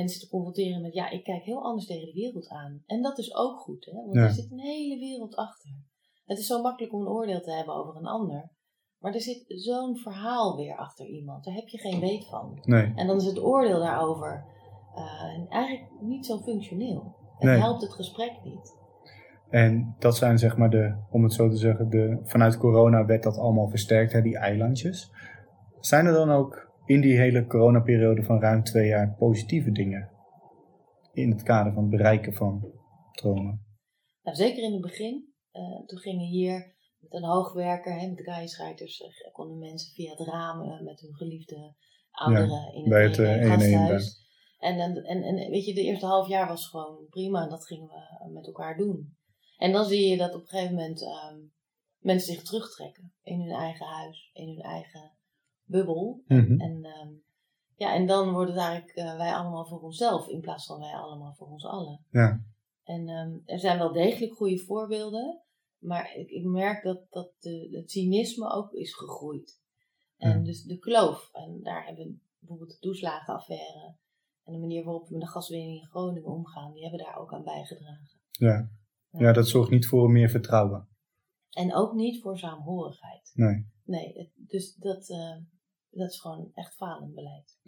mensen 0.00 0.20
te 0.20 0.28
confronteren 0.28 0.82
met, 0.82 0.94
ja, 0.94 1.10
ik 1.10 1.24
kijk 1.24 1.42
heel 1.42 1.62
anders 1.64 1.86
tegen 1.86 2.06
de 2.06 2.12
wereld 2.12 2.48
aan. 2.48 2.82
En 2.86 3.02
dat 3.02 3.18
is 3.18 3.34
ook 3.34 3.58
goed, 3.60 3.84
hè? 3.84 3.92
want 3.92 4.14
Ja. 4.14 4.22
er 4.22 4.30
zit 4.30 4.50
een 4.50 4.58
hele 4.74 4.98
wereld 4.98 5.34
achter. 5.34 5.70
Het 6.24 6.38
is 6.38 6.46
zo 6.46 6.62
makkelijk 6.62 6.92
om 6.94 7.00
een 7.00 7.08
oordeel 7.18 7.40
te 7.40 7.52
hebben 7.52 7.74
over 7.74 7.96
een 7.96 8.06
ander. 8.06 8.50
Maar 8.98 9.14
er 9.14 9.20
zit 9.20 9.44
zo'n 9.46 9.96
verhaal 9.96 10.56
weer 10.56 10.76
achter 10.76 11.06
iemand. 11.06 11.44
Daar 11.44 11.54
heb 11.54 11.68
je 11.68 11.78
geen 11.78 12.00
weet 12.00 12.26
van. 12.28 12.58
nee. 12.62 12.92
En 12.94 13.06
dan 13.06 13.16
is 13.16 13.24
het 13.24 13.38
oordeel 13.42 13.78
daarover 13.78 14.44
eh, 14.94 15.52
eigenlijk 15.52 15.90
niet 16.00 16.26
zo 16.26 16.38
functioneel. 16.38 17.14
Het 17.38 17.48
Nee. 17.48 17.58
helpt 17.58 17.82
het 17.82 17.92
gesprek 17.92 18.32
niet. 18.44 18.74
En 19.50 19.94
dat 19.98 20.16
zijn 20.16 20.38
zeg 20.38 20.56
maar 20.56 20.70
de, 20.70 20.96
om 21.10 21.22
het 21.22 21.32
zo 21.32 21.48
te 21.48 21.56
zeggen, 21.56 21.90
de, 21.90 22.20
vanuit 22.22 22.56
corona 22.58 23.04
werd 23.04 23.22
dat 23.22 23.38
allemaal 23.38 23.68
versterkt, 23.68 24.12
hè, 24.12 24.22
die 24.22 24.38
eilandjes. 24.38 25.10
Zijn 25.80 26.06
er 26.06 26.12
dan 26.12 26.30
ook 26.30 26.65
in 26.86 27.00
die 27.00 27.18
hele 27.18 27.46
coronaperiode 27.46 28.22
van 28.22 28.40
ruim 28.40 28.62
twee 28.62 28.88
jaar 28.88 29.14
positieve 29.18 29.72
dingen? 29.72 30.10
In 31.12 31.30
het 31.30 31.42
kader 31.42 31.72
van 31.72 31.82
het 31.82 31.90
bereiken 31.90 32.34
van 32.34 32.72
dromen. 33.12 33.66
Nou, 34.22 34.36
zeker 34.36 34.62
in 34.62 34.72
het 34.72 34.82
begin. 34.82 35.34
eh, 35.50 35.86
toen 35.86 35.98
gingen 35.98 36.26
hier 36.26 36.74
met 36.98 37.12
een 37.12 37.28
hoogwerker, 37.28 38.00
hè, 38.00 38.08
met 38.08 38.22
gaaischrijters, 38.22 39.00
eh, 39.00 39.32
konden 39.32 39.58
mensen 39.58 39.92
via 39.92 40.10
het 40.10 40.28
raam 40.28 40.62
eh, 40.62 40.80
met 40.80 41.00
hun 41.00 41.14
geliefde 41.14 41.74
ouderen 42.10 42.74
in 42.74 42.80
het, 42.80 42.88
bij 42.88 43.02
het, 43.02 43.18
1-1 43.18 43.48
gasthuis. 43.48 44.24
En, 44.58 44.78
en, 44.78 45.04
en, 45.04 45.22
en 45.22 45.50
weet 45.50 45.64
je, 45.64 45.74
de 45.74 45.82
eerste 45.82 46.06
half 46.06 46.28
jaar 46.28 46.48
was 46.48 46.68
gewoon 46.68 47.06
prima 47.08 47.42
en 47.42 47.48
dat 47.48 47.66
gingen 47.66 47.88
we 47.88 48.30
met 48.32 48.46
elkaar 48.46 48.76
doen. 48.76 49.16
En 49.56 49.72
dan 49.72 49.84
zie 49.84 50.08
je 50.08 50.16
dat 50.16 50.34
op 50.34 50.40
een 50.40 50.48
gegeven 50.48 50.74
moment 50.74 51.02
ehm, 51.02 51.38
mensen 51.98 52.34
zich 52.34 52.42
terugtrekken 52.42 53.12
in 53.22 53.40
hun 53.40 53.54
eigen 53.54 53.86
huis, 53.86 54.30
in 54.32 54.48
hun 54.48 54.60
eigen 54.60 55.15
bubbel. 55.66 56.22
Mhm. 56.26 56.60
En, 56.60 56.84
ehm, 56.84 57.08
ja, 57.76 57.94
en 57.94 58.06
dan 58.06 58.32
wordt 58.32 58.50
het 58.50 58.58
eigenlijk 58.60 58.96
eh, 58.96 59.16
wij 59.16 59.34
allemaal 59.34 59.66
voor 59.66 59.80
onszelf 59.80 60.28
in 60.28 60.40
plaats 60.40 60.66
van 60.66 60.78
wij 60.80 60.92
allemaal 60.92 61.34
voor 61.34 61.46
ons 61.48 61.64
allen. 61.64 62.00
Ja, 62.10 62.40
En 62.84 63.08
ehm, 63.08 63.36
er 63.44 63.58
zijn 63.58 63.78
wel 63.78 63.92
degelijk 63.92 64.32
goede 64.34 64.58
voorbeelden, 64.58 65.40
maar 65.78 66.14
ik, 66.16 66.30
ik 66.30 66.44
merk 66.44 66.82
dat, 66.82 67.00
dat 67.10 67.30
de, 67.40 67.68
het 67.72 67.90
cynisme 67.90 68.50
ook 68.52 68.72
is 68.72 68.94
gegroeid. 68.94 69.60
En 70.16 70.38
Ja. 70.38 70.44
dus 70.44 70.62
de 70.62 70.78
kloof, 70.78 71.28
en 71.32 71.60
daar 71.62 71.86
hebben 71.86 72.04
we 72.04 72.18
bijvoorbeeld 72.38 72.70
de 72.70 72.78
toeslagenaffaire 72.78 73.94
en 74.44 74.52
de 74.52 74.58
manier 74.58 74.84
waarop 74.84 75.06
we 75.08 75.12
met 75.12 75.22
de 75.22 75.28
gaswinning 75.30 75.80
in 75.80 75.86
Groningen 75.86 76.30
omgaan, 76.32 76.72
die 76.72 76.82
hebben 76.82 77.00
daar 77.00 77.16
ook 77.18 77.32
aan 77.34 77.44
bijgedragen. 77.44 78.08
ja. 78.30 78.68
ja, 79.10 79.32
dat 79.32 79.48
zorgt 79.48 79.70
niet 79.70 79.86
voor 79.86 80.10
meer 80.10 80.28
vertrouwen. 80.28 80.88
En 81.50 81.74
ook 81.74 81.92
niet 81.94 82.22
voor 82.22 82.38
saamhorigheid. 82.38 83.30
Nee. 83.34 83.66
Nee, 83.84 84.12
het- 84.18 84.30
dus 84.50 84.74
dat, 84.74 85.08
eh, 85.10 85.36
dat 85.96 86.10
is 86.10 86.20
gewoon 86.20 86.50
echt 86.54 86.74
falend 86.74 87.14
beleid. 87.14 87.58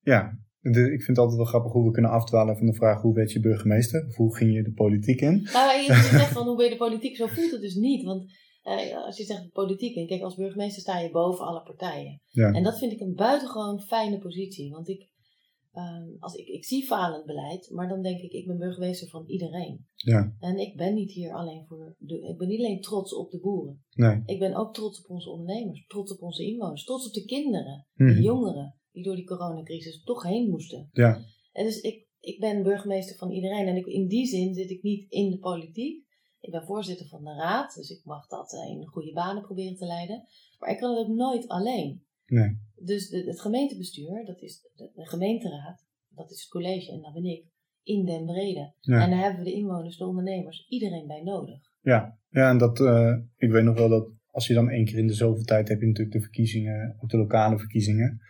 Ja, 0.00 0.38
de- 0.60 0.92
ik 0.92 1.02
vind 1.02 1.06
het 1.06 1.18
altijd 1.18 1.36
wel 1.36 1.46
grappig 1.46 1.72
hoe 1.72 1.84
we 1.84 1.90
kunnen 1.90 2.10
afdwalen 2.10 2.56
van 2.56 2.66
de 2.66 2.74
vraag 2.74 3.00
hoe 3.00 3.14
werd 3.14 3.32
je 3.32 3.40
burgemeester? 3.40 4.06
Of 4.06 4.14
hoe 4.16 4.36
ging 4.36 4.54
je 4.54 4.62
de 4.62 4.72
politiek 4.72 5.20
in? 5.20 5.48
Nou, 5.52 5.80
je 5.80 5.86
zegt 5.94 6.32
van 6.38 6.46
hoe 6.46 6.56
ben 6.56 6.64
je 6.64 6.70
de 6.70 6.76
politiek? 6.76 7.16
Zo 7.16 7.26
voelt 7.26 7.50
het 7.50 7.60
dus 7.60 7.74
niet. 7.74 8.04
Want 8.04 8.32
eh, 8.62 9.04
als 9.04 9.16
je 9.16 9.24
zegt 9.24 9.52
politiek, 9.52 9.96
en 9.96 10.06
kijk, 10.06 10.22
als 10.22 10.34
burgemeester 10.34 10.82
sta 10.82 10.98
je 10.98 11.10
boven 11.10 11.46
alle 11.46 11.62
partijen. 11.62 12.20
Ja. 12.30 12.52
En 12.52 12.62
dat 12.62 12.78
vind 12.78 12.92
ik 12.92 13.00
een 13.00 13.14
buitengewoon 13.14 13.80
fijne 13.80 14.18
positie. 14.18 14.70
Want 14.70 14.88
ik, 14.88 15.08
ehm, 15.76 16.08
als 16.18 16.34
ik, 16.34 16.46
ik 16.46 16.64
zie 16.64 16.84
falend 16.86 17.24
beleid, 17.24 17.70
maar 17.70 17.88
dan 17.88 18.02
denk 18.02 18.20
ik, 18.20 18.32
ik 18.32 18.46
ben 18.46 18.58
burgemeester 18.58 19.08
van 19.08 19.26
iedereen. 19.26 19.86
Ja. 19.94 20.34
En 20.38 20.58
ik 20.58 20.76
ben 20.76 20.94
niet 20.94 21.12
hier 21.12 21.32
alleen 21.34 21.64
voor 21.66 21.94
de, 21.98 22.20
ik 22.28 22.38
ben 22.38 22.48
niet 22.48 22.58
alleen 22.58 22.80
trots 22.80 23.14
op 23.14 23.30
de 23.30 23.40
boeren. 23.40 23.84
Nee. 23.90 24.22
Ik 24.24 24.38
ben 24.38 24.54
ook 24.54 24.74
trots 24.74 25.04
op 25.04 25.10
onze 25.10 25.30
ondernemers, 25.30 25.86
trots 25.86 26.12
op 26.12 26.22
onze 26.22 26.44
inwoners, 26.44 26.84
trots 26.84 27.06
op 27.06 27.12
de 27.12 27.24
kinderen, 27.24 27.86
Mhm. 27.94 28.14
de 28.14 28.22
jongeren, 28.22 28.76
die 28.92 29.02
door 29.04 29.16
die 29.16 29.24
coronacrisis 29.24 30.02
toch 30.02 30.22
heen 30.22 30.48
moesten. 30.50 30.88
Ja. 30.92 31.20
En 31.52 31.64
dus 31.64 31.80
ik, 31.80 32.06
ik 32.20 32.40
ben 32.40 32.62
burgemeester 32.62 33.16
van 33.16 33.30
iedereen. 33.30 33.66
En 33.66 33.76
ik, 33.76 33.86
in 33.86 34.06
die 34.08 34.26
zin 34.26 34.54
zit 34.54 34.70
ik 34.70 34.82
niet 34.82 35.10
in 35.10 35.30
de 35.30 35.38
politiek. 35.38 36.04
Ik 36.40 36.50
ben 36.50 36.64
voorzitter 36.64 37.06
van 37.06 37.24
de 37.24 37.34
raad, 37.34 37.74
dus 37.74 37.90
ik 37.90 38.00
mag 38.04 38.26
dat 38.26 38.52
eh, 38.52 38.70
in 38.70 38.86
goede 38.86 39.12
banen 39.12 39.42
proberen 39.42 39.76
te 39.76 39.86
leiden. 39.86 40.24
Maar 40.58 40.70
ik 40.70 40.78
kan 40.78 40.96
het 40.96 41.06
ook 41.06 41.14
nooit 41.14 41.48
alleen. 41.48 42.04
Nee. 42.26 42.58
Dus 42.78 43.08
de, 43.08 43.24
het 43.24 43.40
gemeentebestuur, 43.40 44.24
dat 44.24 44.42
is 44.42 44.60
de, 44.74 44.90
de 44.94 45.06
gemeenteraad, 45.06 45.86
dat 46.08 46.30
is 46.30 46.40
het 46.40 46.50
college 46.50 46.92
en 46.92 47.00
dat 47.00 47.12
ben 47.12 47.24
ik, 47.24 47.44
in 47.82 48.04
den 48.04 48.24
brede. 48.24 48.72
Ja. 48.80 49.02
En 49.02 49.10
daar 49.10 49.20
hebben 49.20 49.44
we 49.44 49.50
de 49.50 49.56
inwoners, 49.56 49.96
de 49.96 50.06
ondernemers, 50.06 50.66
iedereen 50.68 51.06
bij 51.06 51.22
nodig. 51.22 51.60
Ja, 51.80 52.18
ja 52.28 52.50
en 52.50 52.58
dat, 52.58 52.80
eh, 52.80 53.16
ik 53.36 53.50
weet 53.50 53.64
nog 53.64 53.78
wel 53.78 53.88
dat 53.88 54.08
als 54.26 54.46
je 54.46 54.54
dan 54.54 54.70
één 54.70 54.84
keer 54.84 54.98
in 54.98 55.06
de 55.06 55.14
zoveel 55.14 55.44
tijd 55.44 55.68
heb 55.68 55.80
je 55.80 55.86
natuurlijk 55.86 56.16
de 56.16 56.22
verkiezingen, 56.22 56.96
ook 57.00 57.10
de 57.10 57.16
lokale 57.16 57.58
verkiezingen. 57.58 58.20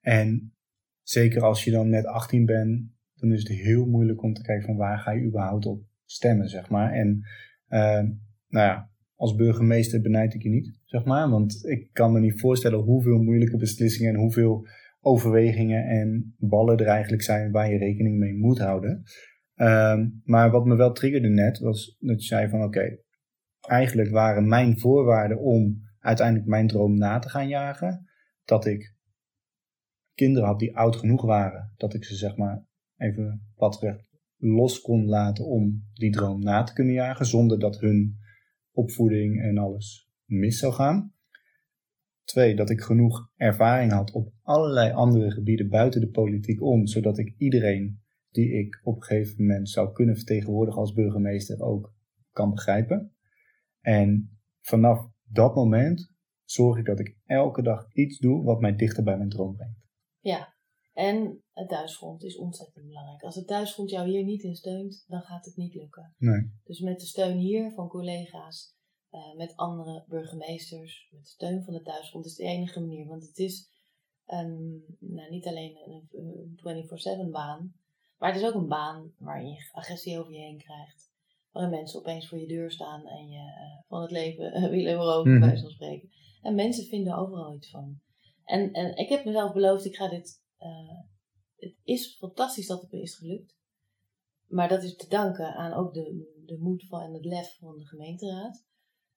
En 0.00 0.54
zeker 1.02 1.42
als 1.42 1.64
je 1.64 1.70
dan 1.70 1.88
net 1.88 2.06
18 2.06 2.46
bent, 2.46 2.90
dan 3.14 3.32
is 3.32 3.38
het 3.38 3.48
heel 3.48 3.86
moeilijk 3.86 4.22
om 4.22 4.34
te 4.34 4.42
kijken 4.42 4.66
van 4.66 4.76
waar 4.76 4.98
ga 4.98 5.10
je 5.10 5.26
überhaupt 5.26 5.66
op 5.66 5.82
stemmen, 6.04 6.48
zeg 6.48 6.68
maar. 6.68 6.92
En 6.92 7.22
eh, 7.66 8.02
nou 8.48 8.66
ja, 8.66 8.89
als 9.20 9.34
burgemeester 9.34 10.00
benijd 10.00 10.34
ik 10.34 10.42
je 10.42 10.48
niet, 10.48 10.80
zeg 10.84 11.04
maar. 11.04 11.30
Want 11.30 11.64
ik 11.64 11.88
kan 11.92 12.12
me 12.12 12.20
niet 12.20 12.40
voorstellen 12.40 12.78
hoeveel 12.78 13.22
moeilijke 13.22 13.56
beslissingen 13.56 14.14
en 14.14 14.20
hoeveel 14.20 14.66
overwegingen 15.00 15.84
en 15.84 16.34
ballen 16.38 16.78
er 16.78 16.86
eigenlijk 16.86 17.22
zijn 17.22 17.50
waar 17.50 17.72
je 17.72 17.78
rekening 17.78 18.18
mee 18.18 18.34
moet 18.34 18.58
houden. 18.58 19.02
Ehm, 19.54 20.08
maar 20.24 20.50
wat 20.50 20.64
me 20.64 20.76
wel 20.76 20.92
triggerde 20.92 21.28
net, 21.28 21.58
was 21.58 21.96
dat 21.98 22.20
je 22.20 22.26
zei 22.26 22.48
van 22.48 22.62
oké, 22.62 22.98
eigenlijk 23.60 24.10
waren 24.10 24.48
mijn 24.48 24.78
voorwaarden 24.78 25.40
om 25.40 25.82
uiteindelijk 25.98 26.48
mijn 26.48 26.66
droom 26.66 26.98
na 26.98 27.18
te 27.18 27.28
gaan 27.28 27.48
jagen, 27.48 28.06
dat 28.44 28.66
ik 28.66 28.94
kinderen 30.14 30.48
had 30.48 30.58
die 30.58 30.76
oud 30.76 30.96
genoeg 30.96 31.22
waren, 31.22 31.72
dat 31.76 31.94
ik 31.94 32.04
ze 32.04 32.14
zeg 32.16 32.36
maar 32.36 32.64
even 32.96 33.42
platweg 33.54 33.96
los 34.36 34.80
kon 34.80 35.06
laten 35.06 35.46
om 35.46 35.84
die 35.92 36.10
droom 36.10 36.40
na 36.40 36.62
te 36.62 36.72
kunnen 36.72 36.94
jagen, 36.94 37.26
zonder 37.26 37.58
dat 37.58 37.80
hun 37.80 38.19
opvoeding 38.80 39.42
en 39.42 39.58
alles 39.58 40.10
mis 40.24 40.58
zou 40.58 40.72
gaan. 40.72 41.14
Twee, 42.24 42.56
dat 42.56 42.70
ik 42.70 42.80
genoeg 42.80 43.30
ervaring 43.36 43.92
had 43.92 44.12
op 44.12 44.32
allerlei 44.42 44.92
andere 44.92 45.30
gebieden 45.30 45.68
buiten 45.68 46.00
de 46.00 46.10
politiek 46.10 46.62
om, 46.62 46.86
zodat 46.86 47.18
ik 47.18 47.34
iedereen 47.36 48.00
die 48.30 48.52
ik 48.52 48.80
op 48.82 48.96
een 48.96 49.02
gegeven 49.02 49.44
moment 49.44 49.68
zou 49.68 49.92
kunnen 49.92 50.16
vertegenwoordigen 50.16 50.80
als 50.80 50.92
burgemeester 50.92 51.60
ook 51.60 51.94
kan 52.32 52.50
begrijpen. 52.50 53.12
En 53.80 54.38
vanaf 54.60 55.10
dat 55.22 55.54
moment 55.54 56.12
zorg 56.44 56.78
ik 56.78 56.84
dat 56.84 57.00
ik 57.00 57.16
elke 57.24 57.62
dag 57.62 57.92
iets 57.92 58.18
doe 58.18 58.44
wat 58.44 58.60
mij 58.60 58.76
dichter 58.76 59.04
bij 59.04 59.16
mijn 59.16 59.28
droom 59.28 59.56
brengt. 59.56 59.88
Ja, 60.20 60.49
en 61.00 61.42
het 61.52 61.68
thuisfront 61.68 62.22
is 62.22 62.36
ontzettend 62.36 62.86
belangrijk. 62.86 63.22
Als 63.22 63.34
het 63.34 63.46
thuisfront 63.46 63.90
jou 63.90 64.08
hier 64.08 64.24
niet 64.24 64.42
in 64.42 64.56
steunt, 64.56 65.04
dan 65.06 65.20
gaat 65.20 65.44
het 65.44 65.56
niet 65.56 65.74
lukken. 65.74 66.14
Nee. 66.18 66.50
Dus 66.64 66.80
met 66.80 67.00
de 67.00 67.06
steun 67.06 67.36
hier 67.36 67.72
van 67.72 67.88
collega's, 67.88 68.74
eh, 69.10 69.34
met 69.36 69.56
andere 69.56 70.04
burgemeesters, 70.08 71.08
met 71.10 71.22
de 71.22 71.28
steun 71.28 71.64
van 71.64 71.74
de 71.74 71.82
thuisfront 71.82 72.26
is 72.26 72.34
de 72.34 72.44
enige 72.44 72.80
manier. 72.80 73.06
Want 73.06 73.26
het 73.26 73.38
is 73.38 73.70
een, 74.26 74.84
nou, 74.98 75.30
niet 75.30 75.46
alleen 75.46 75.76
een, 75.86 76.08
een 76.10 77.26
24-7 77.26 77.30
baan, 77.30 77.74
maar 78.18 78.32
het 78.32 78.42
is 78.42 78.48
ook 78.48 78.54
een 78.54 78.68
baan 78.68 79.12
waarin 79.18 79.48
je 79.48 79.68
agressie 79.72 80.18
over 80.18 80.32
je 80.32 80.38
heen 80.38 80.58
krijgt. 80.58 81.10
Waarin 81.50 81.72
mensen 81.72 81.98
opeens 82.00 82.28
voor 82.28 82.38
je 82.38 82.46
deur 82.46 82.70
staan 82.70 83.06
en 83.06 83.28
je 83.28 83.38
eh, 83.38 83.88
van 83.88 84.02
het 84.02 84.10
leven 84.10 84.52
eh, 84.52 84.68
willen 84.68 84.98
beroven, 84.98 85.40
bij 85.40 85.56
zo'n 85.56 85.70
spreken. 85.70 86.10
En 86.42 86.54
mensen 86.54 86.84
vinden 86.84 87.16
overal 87.16 87.54
iets 87.54 87.70
van. 87.70 88.00
En, 88.44 88.72
en 88.72 88.96
ik 88.96 89.08
heb 89.08 89.24
mezelf 89.24 89.52
beloofd, 89.52 89.84
ik 89.84 89.96
ga 89.96 90.08
dit. 90.08 90.48
Eh, 90.60 90.98
het 91.56 91.76
is 91.82 92.16
fantastisch 92.16 92.66
dat 92.66 92.80
het 92.80 92.92
me 92.92 93.00
is 93.00 93.16
gelukt. 93.16 93.58
Maar 94.46 94.68
dat 94.68 94.82
is 94.82 94.96
te 94.96 95.08
danken 95.08 95.54
aan 95.54 95.72
ook 95.72 95.94
de, 95.94 96.42
de 96.44 96.58
moed 96.58 96.86
van, 96.86 97.00
en 97.00 97.12
het 97.12 97.24
lef 97.24 97.56
van 97.58 97.78
de 97.78 97.86
gemeenteraad. 97.86 98.64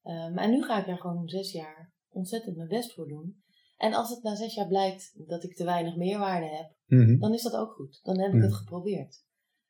Um, 0.03 0.37
en 0.37 0.49
nu 0.49 0.63
ga 0.63 0.79
ik 0.79 0.87
er 0.87 0.97
gewoon 0.97 1.27
zes 1.27 1.51
jaar 1.51 1.93
ontzettend 2.09 2.55
mijn 2.55 2.67
best 2.67 2.93
voor 2.93 3.07
doen. 3.07 3.43
En 3.77 3.93
als 3.93 4.09
het 4.09 4.23
na 4.23 4.35
zes 4.35 4.53
jaar 4.53 4.67
blijkt 4.67 5.27
dat 5.27 5.43
ik 5.43 5.55
te 5.55 5.63
weinig 5.63 5.95
meerwaarde 5.95 6.47
heb, 6.47 6.75
Mhm. 6.85 7.19
dan 7.19 7.33
is 7.33 7.41
dat 7.41 7.55
ook 7.55 7.73
goed. 7.73 7.99
Dan 8.03 8.19
heb 8.19 8.33
ik 8.33 8.41
het 8.41 8.53
geprobeerd. 8.53 9.25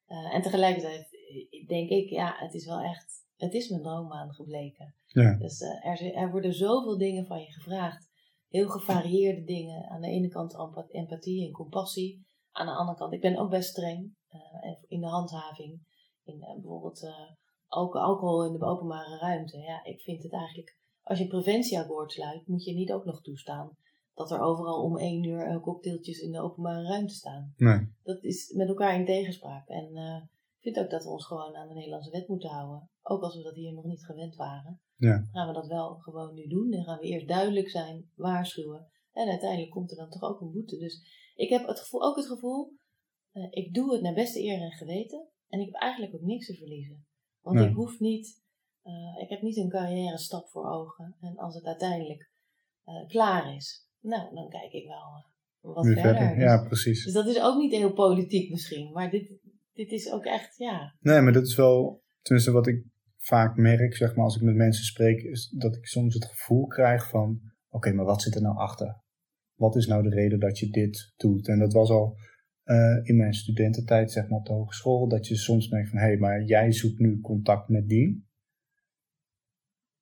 Uh, 0.07 0.35
en 0.35 0.41
tegelijkertijd 0.41 1.07
eh, 1.11 1.67
denk 1.67 1.89
ik, 1.89 2.09
ja, 2.09 2.35
het 2.37 2.53
is 2.53 2.65
wel 2.65 2.79
echt, 2.79 3.25
het 3.35 3.53
is 3.53 3.69
mijn 3.69 3.81
droombaan 3.81 4.33
gebleken. 4.33 4.95
Ja. 5.05 5.37
Dus 5.37 5.61
uh, 5.61 5.85
er, 5.85 6.13
er, 6.15 6.31
worden 6.31 6.53
zoveel 6.53 6.97
dingen 6.97 7.25
van 7.25 7.41
je 7.41 7.51
gevraagd. 7.51 8.09
Heel 8.53 8.69
gevarieerde 8.69 9.43
dingen. 9.43 9.89
Aan 9.89 10.01
de 10.01 10.07
ene 10.07 10.27
kant 10.27 10.55
empathie 10.91 11.45
en 11.45 11.51
compassie. 11.51 12.25
Aan 12.51 12.65
de 12.65 12.71
andere 12.71 12.97
kant, 12.97 13.13
ik 13.13 13.21
ben 13.21 13.37
ook 13.37 13.49
best 13.49 13.69
streng 13.69 14.15
uh, 14.31 14.73
in 14.87 14.99
de 14.99 15.07
handhaving. 15.07 15.81
In 16.23 16.35
uh, 16.35 16.53
bijvoorbeeld 16.53 17.13
ook 17.67 17.95
alcohol 17.95 18.45
in 18.45 18.53
de 18.53 18.65
openbare 18.65 19.17
ruimte. 19.17 19.57
Ja, 19.57 19.83
ik 19.83 20.01
vind 20.01 20.23
het 20.23 20.33
eigenlijk, 20.33 20.77
als 21.01 21.17
je 21.17 21.23
een 21.23 21.29
preventieakkoord 21.29 22.11
sluit, 22.11 22.47
moet 22.47 22.63
je 22.63 22.73
niet 22.73 22.91
ook 22.91 23.05
nog 23.05 23.21
toestaan 23.21 23.77
dat 24.13 24.31
er 24.31 24.41
overal 24.41 24.81
om 24.81 24.97
één 24.97 25.23
uur 25.23 25.59
cocktailtjes 25.59 26.19
in 26.19 26.31
de 26.31 26.41
openbare 26.41 26.87
ruimte 26.87 27.13
staan. 27.13 27.53
Nee. 27.57 27.93
Dat 28.03 28.23
is 28.23 28.53
met 28.55 28.67
elkaar 28.67 28.95
in 28.95 29.05
tegenspraak. 29.05 29.67
En 29.67 29.95
ik 30.55 30.61
vind 30.61 30.79
ook 30.79 30.89
dat 30.89 31.03
we 31.03 31.09
ons 31.09 31.25
gewoon 31.25 31.55
aan 31.55 31.67
de 31.67 31.73
Nederlandse 31.73 32.11
wet 32.11 32.27
moeten 32.27 32.49
houden. 32.49 32.89
Ook 33.01 33.21
als 33.21 33.35
we 33.35 33.43
dat 33.43 33.55
hier 33.55 33.73
nog 33.73 33.85
niet 33.85 34.05
gewend 34.05 34.35
waren. 34.35 34.81
Ja. 34.95 35.27
Gaan 35.31 35.47
we 35.47 35.53
dat 35.53 35.67
wel 35.67 35.95
gewoon 35.95 36.33
nu 36.33 36.47
doen. 36.47 36.71
En 36.71 36.83
gaan 36.83 36.99
we 36.99 37.05
eerst 37.05 37.27
duidelijk 37.27 37.69
zijn, 37.69 38.09
waarschuwen. 38.15 38.87
En 39.11 39.29
uiteindelijk 39.29 39.71
komt 39.71 39.91
er 39.91 39.97
dan 39.97 40.09
toch 40.09 40.21
ook 40.23 40.41
een 40.41 40.51
boete. 40.51 40.77
Dus 40.77 41.01
ik 41.35 41.49
heb 41.49 41.67
het 41.67 41.79
gevoel, 41.79 42.03
ook 42.03 42.15
het 42.15 42.27
gevoel, 42.27 42.71
uh, 43.33 43.47
ik 43.49 43.73
doe 43.73 43.93
het 43.93 44.01
naar 44.01 44.13
beste 44.13 44.43
eer 44.43 44.61
en 44.61 44.71
geweten. 44.71 45.27
En 45.47 45.59
ik 45.59 45.65
heb 45.65 45.81
eigenlijk 45.81 46.13
ook 46.15 46.21
niks 46.21 46.45
te 46.45 46.53
verliezen. 46.55 47.05
Want 47.41 47.57
Nee. 47.57 47.69
ik 47.69 47.75
hoef 47.75 47.99
niet, 47.99 48.41
uh, 48.83 49.21
ik 49.21 49.29
heb 49.29 49.41
niet 49.41 49.57
een 49.57 49.69
carrière 49.69 50.17
stap 50.17 50.47
voor 50.49 50.69
ogen. 50.69 51.15
En 51.21 51.37
als 51.37 51.55
het 51.55 51.65
uiteindelijk 51.65 52.29
uh, 52.85 53.07
klaar 53.07 53.55
is, 53.55 53.87
nou, 53.99 54.35
dan 54.35 54.49
kijk 54.49 54.71
ik 54.71 54.87
wel 54.87 55.25
wat 55.73 55.85
Weer 55.85 55.93
verder. 55.93 56.15
verder. 56.15 56.35
Dus- 56.35 56.43
Ja, 56.43 56.63
precies. 56.67 57.03
dus 57.03 57.13
dat 57.13 57.25
is 57.27 57.41
ook 57.41 57.57
niet 57.57 57.71
heel 57.71 57.93
politiek 57.93 58.49
misschien. 58.49 58.91
Maar 58.91 59.09
dit, 59.09 59.31
dit 59.73 59.91
is 59.91 60.11
ook 60.11 60.23
echt, 60.25 60.57
ja. 60.57 60.95
Nee, 60.99 61.21
maar 61.21 61.33
dat 61.33 61.45
is 61.47 61.55
wel, 61.55 62.01
tenminste 62.21 62.51
wat 62.51 62.67
ik 62.67 62.83
vaak 63.23 63.57
merk, 63.57 63.95
zeg 63.95 64.15
maar, 64.15 64.25
als 64.25 64.35
ik 64.35 64.41
met 64.41 64.55
mensen 64.55 64.85
spreek, 64.85 65.21
is 65.21 65.49
dat 65.49 65.75
ik 65.75 65.85
soms 65.85 66.13
het 66.13 66.25
gevoel 66.25 66.67
krijg 66.67 67.09
van, 67.09 67.41
oké, 67.69 67.93
maar 67.93 68.05
wat 68.05 68.21
zit 68.21 68.35
er 68.35 68.41
nou 68.41 68.57
achter? 68.57 69.01
Wat 69.55 69.75
is 69.75 69.87
nou 69.87 70.03
de 70.03 70.09
reden 70.09 70.39
dat 70.39 70.59
je 70.59 70.69
dit 70.69 71.13
doet? 71.15 71.47
En 71.47 71.59
dat 71.59 71.73
was 71.73 71.89
al 71.89 72.17
uh, 72.65 72.99
in 73.03 73.17
mijn 73.17 73.33
studententijd, 73.33 74.11
zeg 74.11 74.29
maar, 74.29 74.39
op 74.39 74.45
de 74.45 74.53
hogeschool, 74.53 75.07
dat 75.07 75.27
je 75.27 75.35
soms 75.35 75.69
merkt 75.69 75.89
van, 75.89 75.99
hé, 75.99 76.05
hey, 76.05 76.17
maar 76.17 76.43
jij 76.43 76.71
zoekt 76.71 76.99
nu 76.99 77.19
contact 77.19 77.69
met 77.69 77.87
die. 77.87 78.27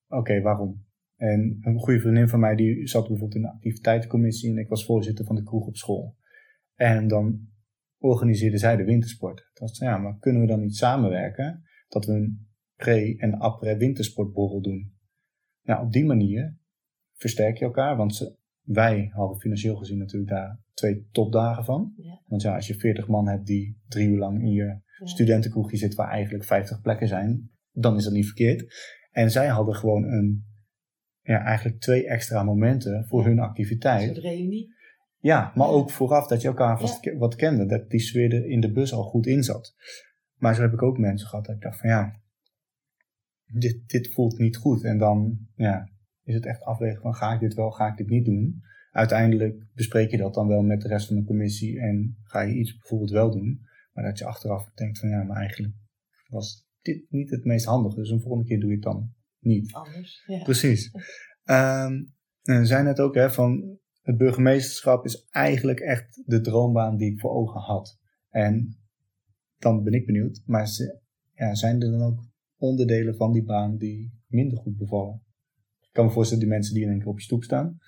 Oké, 0.07 0.41
waarom? 0.41 0.85
En 1.15 1.57
een 1.61 1.79
goede 1.79 1.99
vriendin 1.99 2.27
van 2.27 2.39
mij, 2.39 2.55
die 2.55 2.87
zat 2.87 3.07
bijvoorbeeld 3.07 3.35
in 3.35 3.41
de 3.41 3.53
activiteitencommissie 3.53 4.51
en 4.51 4.57
ik 4.57 4.69
was 4.69 4.85
voorzitter 4.85 5.25
van 5.25 5.35
de 5.35 5.43
kroeg 5.43 5.67
op 5.67 5.75
school. 5.75 6.17
En 6.75 7.07
dan 7.07 7.47
organiseerde 7.97 8.57
zij 8.57 8.75
de 8.75 8.83
wintersport. 8.83 9.49
Dacht 9.53 9.75
ze, 9.75 9.85
ja, 9.85 9.97
maar 9.97 10.17
kunnen 10.19 10.41
we 10.41 10.47
dan 10.47 10.59
niet 10.59 10.75
samenwerken 10.75 11.63
dat 11.87 12.05
we 12.05 12.11
een 12.11 12.50
pre- 12.83 13.15
en 13.17 13.33
après 13.39 13.77
wintersportborrel 13.77 14.61
doen? 14.61 14.93
Nou, 15.63 15.85
op 15.85 15.91
die 15.91 16.05
manier 16.05 16.57
versterk 17.13 17.57
je 17.57 17.65
elkaar, 17.65 17.97
want 17.97 18.15
ze, 18.15 18.35
wij 18.61 19.09
hadden 19.13 19.39
financieel 19.39 19.75
gezien 19.75 19.97
natuurlijk 19.97 20.31
daar 20.31 20.59
twee 20.73 21.07
topdagen 21.11 21.63
van. 21.65 21.93
Ja. 21.97 22.21
Want 22.25 22.41
ja, 22.41 22.55
als 22.55 22.67
je 22.67 22.75
40 22.75 23.07
man 23.07 23.27
hebt 23.27 23.45
die 23.45 23.77
drie 23.87 24.07
uur 24.09 24.17
lang 24.17 24.41
in 24.41 24.51
je 24.51 24.63
Ja. 24.63 24.81
studentenkroegje 25.07 25.77
zit 25.77 25.95
waar 25.95 26.09
eigenlijk 26.09 26.43
50 26.45 26.81
plekken 26.81 27.07
zijn, 27.07 27.49
dan 27.71 27.95
is 27.95 28.03
dat 28.03 28.13
niet 28.13 28.25
verkeerd. 28.25 28.73
En 29.11 29.31
zij 29.31 29.47
hadden 29.47 29.75
gewoon 29.75 30.03
een, 30.03 30.45
ja, 31.21 31.43
eigenlijk 31.43 31.79
twee 31.79 32.07
extra 32.07 32.43
momenten 32.43 33.05
voor 33.07 33.23
hun 33.23 33.31
Een 33.37 33.39
activiteit. 33.43 34.03
soort 34.05 34.17
reunie. 34.17 34.73
Ja, 35.19 35.51
maar 35.55 35.67
Ja. 35.67 35.73
ook 35.73 35.89
vooraf 35.91 36.27
dat 36.27 36.41
je 36.41 36.47
elkaar 36.47 36.79
vast 36.79 37.13
wat 37.17 37.35
kende. 37.35 37.65
Dat 37.65 37.89
die 37.89 37.99
sfeer 37.99 38.33
er 38.33 38.45
in 38.45 38.59
de 38.59 38.71
bus 38.71 38.93
al 38.93 39.03
goed 39.03 39.25
in 39.25 39.43
zat. 39.43 39.75
Maar 40.35 40.55
zo 40.55 40.61
heb 40.61 40.73
ik 40.73 40.81
ook 40.81 40.97
mensen 40.97 41.27
gehad 41.27 41.45
dat 41.45 41.55
ik 41.55 41.61
dacht 41.61 41.79
van 41.79 41.89
ja, 41.89 42.20
dit, 43.51 43.89
dit 43.89 44.13
voelt 44.13 44.37
niet 44.37 44.57
goed. 44.57 44.83
En 44.83 44.97
dan 44.97 45.37
ja, 45.55 45.89
is 46.23 46.33
het 46.33 46.45
echt 46.45 46.61
afwegen 46.61 47.01
van 47.01 47.15
ga 47.15 47.33
ik 47.33 47.39
dit 47.39 47.53
wel, 47.53 47.71
ga 47.71 47.87
ik 47.87 47.97
dit 47.97 48.09
niet 48.09 48.25
doen. 48.25 48.61
Uiteindelijk 48.91 49.65
bespreek 49.73 50.11
je 50.11 50.17
dat 50.17 50.33
dan 50.33 50.47
wel 50.47 50.61
met 50.61 50.81
de 50.81 50.87
rest 50.87 51.07
van 51.07 51.15
de 51.15 51.23
commissie 51.23 51.79
en 51.79 52.17
ga 52.23 52.41
je 52.41 52.55
iets 52.55 52.77
bijvoorbeeld 52.77 53.11
wel 53.11 53.31
doen. 53.31 53.61
Maar 53.93 54.03
dat 54.03 54.17
je 54.17 54.25
achteraf 54.25 54.71
denkt 54.73 54.99
van 54.99 55.09
ja, 55.09 55.23
maar 55.23 55.37
eigenlijk 55.37 55.73
was 56.27 56.67
dit 56.81 57.05
niet 57.09 57.29
het 57.29 57.45
meest 57.45 57.65
handige. 57.65 57.95
Dus 57.95 58.09
een 58.09 58.21
volgende 58.21 58.47
keer 58.47 58.59
doe 58.59 58.69
je 58.69 58.75
het 58.75 58.83
dan 58.83 59.13
niet. 59.39 59.73
Anders. 59.73 60.23
Ja. 60.25 60.43
Precies. 60.43 60.91
Ehm 61.43 61.93
en 62.43 62.65
zei 62.65 62.83
net 62.83 62.99
ook 62.99 63.15
hè, 63.15 63.31
van 63.31 63.79
het 64.01 64.17
burgemeesterschap 64.17 65.05
is 65.05 65.27
eigenlijk 65.29 65.79
echt 65.79 66.21
de 66.25 66.41
droombaan 66.41 66.97
die 66.97 67.11
ik 67.11 67.19
voor 67.19 67.31
ogen 67.31 67.61
had. 67.61 67.99
En 68.29 68.77
dan 69.57 69.83
ben 69.83 69.93
ik 69.93 70.05
benieuwd, 70.05 70.41
maar 70.45 70.69
ja, 71.33 71.55
zijn 71.55 71.81
er 71.81 71.91
dan 71.91 72.01
ook 72.01 72.30
onderdelen 72.61 73.15
van 73.15 73.31
die 73.31 73.43
baan 73.43 73.77
die 73.77 74.21
minder 74.27 74.57
goed 74.57 74.77
bevallen? 74.77 75.23
Ik 75.81 75.97
kan 75.97 76.05
me 76.05 76.11
voorstellen, 76.11 76.43
die 76.43 76.53
mensen 76.53 76.73
die 76.73 76.83
in 76.83 76.89
één 76.89 76.99
keer 76.99 77.07
op 77.07 77.17
je 77.17 77.23
stoep 77.23 77.43
staan. 77.43 77.79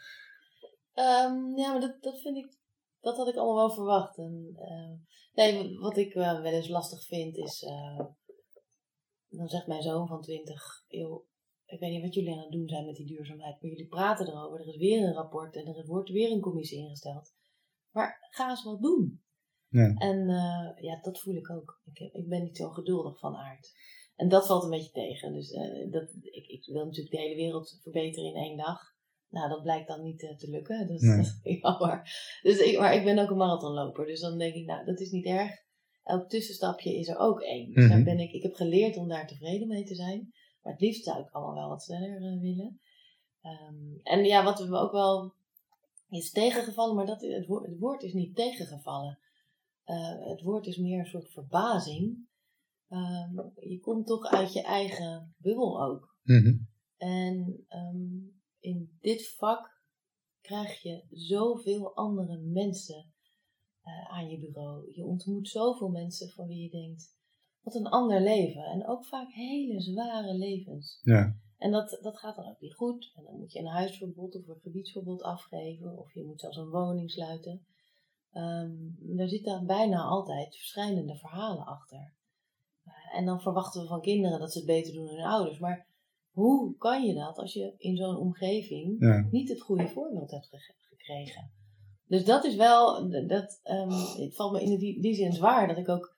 Ehm, 0.93 1.57
ja, 1.57 1.71
maar 1.71 1.79
dat, 1.79 2.01
dat 2.01 2.21
vind 2.21 2.38
ik, 2.38 2.57
dat 2.99 3.17
had 3.17 3.27
ik 3.27 3.36
allemaal 3.36 3.67
wel 3.67 3.75
verwacht. 3.75 4.17
En, 4.17 4.55
uh, 4.55 4.93
nee, 5.33 5.79
wat 5.79 5.97
ik 5.97 6.15
uh, 6.15 6.41
wel 6.41 6.51
eens 6.51 6.67
lastig 6.67 7.05
vind 7.05 7.38
is, 7.38 7.63
uh, 7.63 8.05
dan 9.29 9.47
zegt 9.47 9.67
mijn 9.67 9.81
zoon 9.81 10.07
van 10.07 10.21
20, 10.21 10.83
joh, 10.88 11.25
ik 11.65 11.79
weet 11.79 11.91
niet 11.91 12.01
wat 12.01 12.13
jullie 12.13 12.33
aan 12.33 12.43
het 12.43 12.51
doen 12.51 12.67
zijn 12.67 12.86
met 12.86 12.95
die 12.95 13.05
duurzaamheid, 13.05 13.62
maar 13.62 13.71
jullie 13.71 13.88
praten 13.88 14.27
erover, 14.27 14.59
er 14.59 14.67
is 14.67 14.77
weer 14.77 15.03
een 15.03 15.13
rapport 15.13 15.55
en 15.55 15.65
er 15.65 15.86
wordt 15.86 16.09
weer 16.09 16.31
een 16.31 16.41
commissie 16.41 16.77
ingesteld. 16.77 17.33
Maar 17.91 18.27
ga 18.29 18.49
eens 18.49 18.63
wat 18.63 18.81
doen. 18.81 19.21
Ja. 19.69 19.93
En 19.93 20.27
ja, 20.81 20.99
dat 21.01 21.19
voel 21.19 21.36
ik 21.36 21.49
ook. 21.49 21.81
Ik, 21.83 22.13
ik 22.13 22.27
ben 22.27 22.43
niet 22.43 22.57
zo 22.57 22.69
geduldig 22.69 23.19
van 23.19 23.36
aard. 23.36 23.71
En 24.15 24.30
dat 24.30 24.47
valt 24.47 24.63
een 24.63 24.69
beetje 24.69 24.91
tegen. 24.91 25.34
Dus 25.34 25.52
dat, 25.91 26.13
ik, 26.21 26.47
ik 26.47 26.65
wil 26.65 26.86
natuurlijk 26.86 27.15
de 27.15 27.21
hele 27.21 27.36
wereld 27.36 27.80
verbeteren 27.82 28.30
in 28.30 28.41
één 28.41 28.58
dag. 28.58 28.93
Nou, 29.34 29.49
dat 29.49 29.62
blijkt 29.63 29.88
dan 29.88 30.04
niet 30.04 30.21
uh, 30.21 30.36
te 30.36 30.49
lukken. 30.49 30.88
Dus, 30.88 31.02
nee. 31.02 31.62
Dus 32.41 32.58
ik, 32.58 32.80
maar 32.80 32.95
ik 32.95 33.04
ben 33.04 33.19
ook 33.19 33.30
een 33.30 33.38
marathonloper. 33.38 34.06
Dus 34.06 34.19
dan 34.19 34.38
denk 34.38 34.54
ik, 34.54 34.65
nou, 34.65 34.86
dat 34.86 34.99
is 34.99 35.12
niet 35.12 35.26
erg. 35.26 35.52
Elk 36.04 36.30
tussenstapje 36.30 36.95
is 36.95 37.08
er 37.08 37.17
ook 37.17 37.41
één. 37.41 37.73
Dus 37.73 37.86
mm 37.86 37.91
-hmm. 37.91 38.04
ben 38.04 38.19
ik, 38.19 38.32
ik 38.32 38.43
heb 38.43 38.54
geleerd 38.54 38.97
om 38.97 39.08
daar 39.08 39.28
tevreden 39.28 39.67
mee 39.67 39.84
te 39.84 39.95
zijn. 39.95 40.34
Maar 40.62 40.73
het 40.73 40.82
liefst 40.82 41.04
zou 41.04 41.19
ik 41.19 41.32
allemaal 41.32 41.56
wel 41.56 41.69
wat 41.69 41.84
sneller 41.84 42.21
uh, 42.21 42.41
willen. 42.41 42.80
Um, 43.43 43.99
en 44.04 44.23
ja, 44.23 44.43
wat 44.43 44.60
we 44.60 44.76
ook 44.76 44.91
wel 44.91 45.34
is 46.10 46.32
tegengevallen, 46.32 46.95
maar 46.95 47.06
dat, 47.06 47.21
het, 47.21 47.47
woord, 47.47 47.65
het 47.65 47.80
woord 47.80 48.04
is 48.04 48.13
niet 48.13 48.36
tegengevallen. 48.36 49.19
Het 50.26 50.41
woord 50.41 50.67
is 50.67 50.78
meer 50.78 50.99
een 50.99 51.06
soort 51.06 51.30
verbazing. 51.30 52.28
Um, 52.93 53.51
je 53.56 53.79
komt 53.79 54.08
toch 54.08 54.25
uit 54.25 54.53
je 54.53 54.62
eigen 54.62 55.36
bubbel 55.38 55.84
ook. 55.84 56.17
Mm 56.23 56.43
-hmm. 56.43 56.67
En 56.97 57.65
um, 57.69 58.41
in 58.60 58.97
dit 58.99 59.27
vak 59.27 59.82
krijg 60.41 60.82
je 60.82 61.06
zoveel 61.10 61.95
andere 61.95 62.38
mensen 62.38 63.13
uh, 63.84 64.12
aan 64.12 64.29
je 64.29 64.39
bureau. 64.39 64.91
Je 64.95 65.06
ontmoet 65.06 65.49
zoveel 65.49 65.89
mensen 65.89 66.29
van 66.29 66.47
wie 66.47 66.62
je 66.63 66.69
denkt, 66.69 67.17
wat 67.62 67.75
een 67.75 67.88
ander 67.88 68.21
leven. 68.21 68.63
En 68.63 68.88
ook 68.88 69.06
vaak 69.06 69.32
hele 69.32 69.82
zware 69.82 70.34
levens. 70.34 70.99
Ja. 71.01 71.38
En 71.58 71.71
dat, 71.71 71.99
dat 72.01 72.17
gaat 72.17 72.36
dan 72.36 72.49
ook 72.49 72.60
niet 72.60 72.75
goed. 72.75 73.12
En 73.15 73.23
dan 73.23 73.38
moet 73.38 73.51
je 73.51 73.60
een 73.60 73.67
huisverbod 73.67 74.36
of 74.36 74.47
een 74.47 74.60
gebiedsverbod 74.62 75.21
afgeven. 75.21 75.97
Of 75.97 76.13
je 76.13 76.25
moet 76.25 76.39
zelfs 76.39 76.58
een 76.58 76.69
woning 76.69 77.12
sluiten. 77.12 77.65
Um, 78.32 78.97
er 79.17 79.29
zitten 79.29 79.65
bijna 79.65 80.03
altijd 80.03 80.56
verschillende 80.56 81.15
verhalen 81.15 81.65
achter. 81.65 82.13
En 83.13 83.26
dan 83.26 83.41
verwachten 83.41 83.82
we 83.82 83.88
van 83.88 84.02
kinderen 84.02 84.39
dat 84.39 84.52
ze 84.52 84.58
het 84.58 84.67
beter 84.67 84.93
doen 84.93 85.06
dan 85.06 85.15
hun 85.15 85.26
ouders. 85.26 85.60
Maar 85.60 85.88
hoe 86.32 86.78
kan 86.78 87.04
je 87.04 87.13
dat 87.13 87.38
als 87.38 87.54
je 87.54 87.73
in 87.78 87.95
zo'n 87.95 88.17
omgeving 88.17 88.99
niet 89.32 89.49
het 89.49 89.62
goede 89.62 89.88
voorbeeld 89.88 90.32
hebt 90.32 90.49
gekregen? 90.80 91.52
Dus 92.08 92.26
dat 92.26 92.45
is 92.45 92.56
wel, 92.56 93.10
dat, 93.28 93.62
um, 93.63 93.89
het 94.23 94.36
valt 94.36 94.52
me 94.52 94.62
in 94.62 94.78
die, 94.78 95.02
die 95.02 95.13
zin 95.13 95.34
zwaar 95.34 95.67
dat 95.67 95.78
ik 95.78 95.89
ook, 95.89 96.17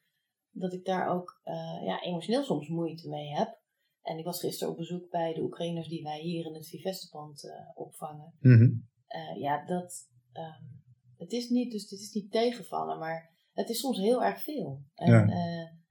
dat 0.52 0.74
ik 0.74 0.86
daar 0.86 1.08
ook 1.08 1.42
uh, 1.46 1.86
ja, 1.86 2.02
emotioneel 2.02 2.44
soms 2.44 2.68
moeite 2.68 3.10
mee 3.10 3.34
heb. 3.34 3.60
En 4.02 4.18
ik 4.18 4.26
was 4.26 4.40
gisteren 4.40 4.72
op 4.72 4.78
bezoek 4.78 5.10
bij 5.10 5.34
de 5.34 5.42
Oekraïners 5.42 5.88
die 5.88 6.04
wij 6.04 6.20
hier 6.20 6.46
in 6.46 6.54
het 6.54 6.68
Vivestepand 6.68 7.44
uh, 7.44 7.52
opvangen. 7.74 8.34
Mm 8.40 8.58
-hmm. 8.58 8.88
uh, 9.10 9.42
ja, 9.42 9.66
dat, 9.66 10.10
um, 10.34 10.84
het 11.18 11.32
is 11.32 11.50
niet, 11.50 11.72
dus 11.72 11.90
het 11.90 12.00
is 12.00 12.14
niet 12.14 12.32
tegenvallen, 12.32 13.00
maar 13.00 13.34
het 13.54 13.70
is 13.70 13.80
soms 13.80 13.98
heel 13.98 14.24
erg 14.24 14.44
veel. 14.44 14.82
En 14.96 15.12
ja. 15.12 15.26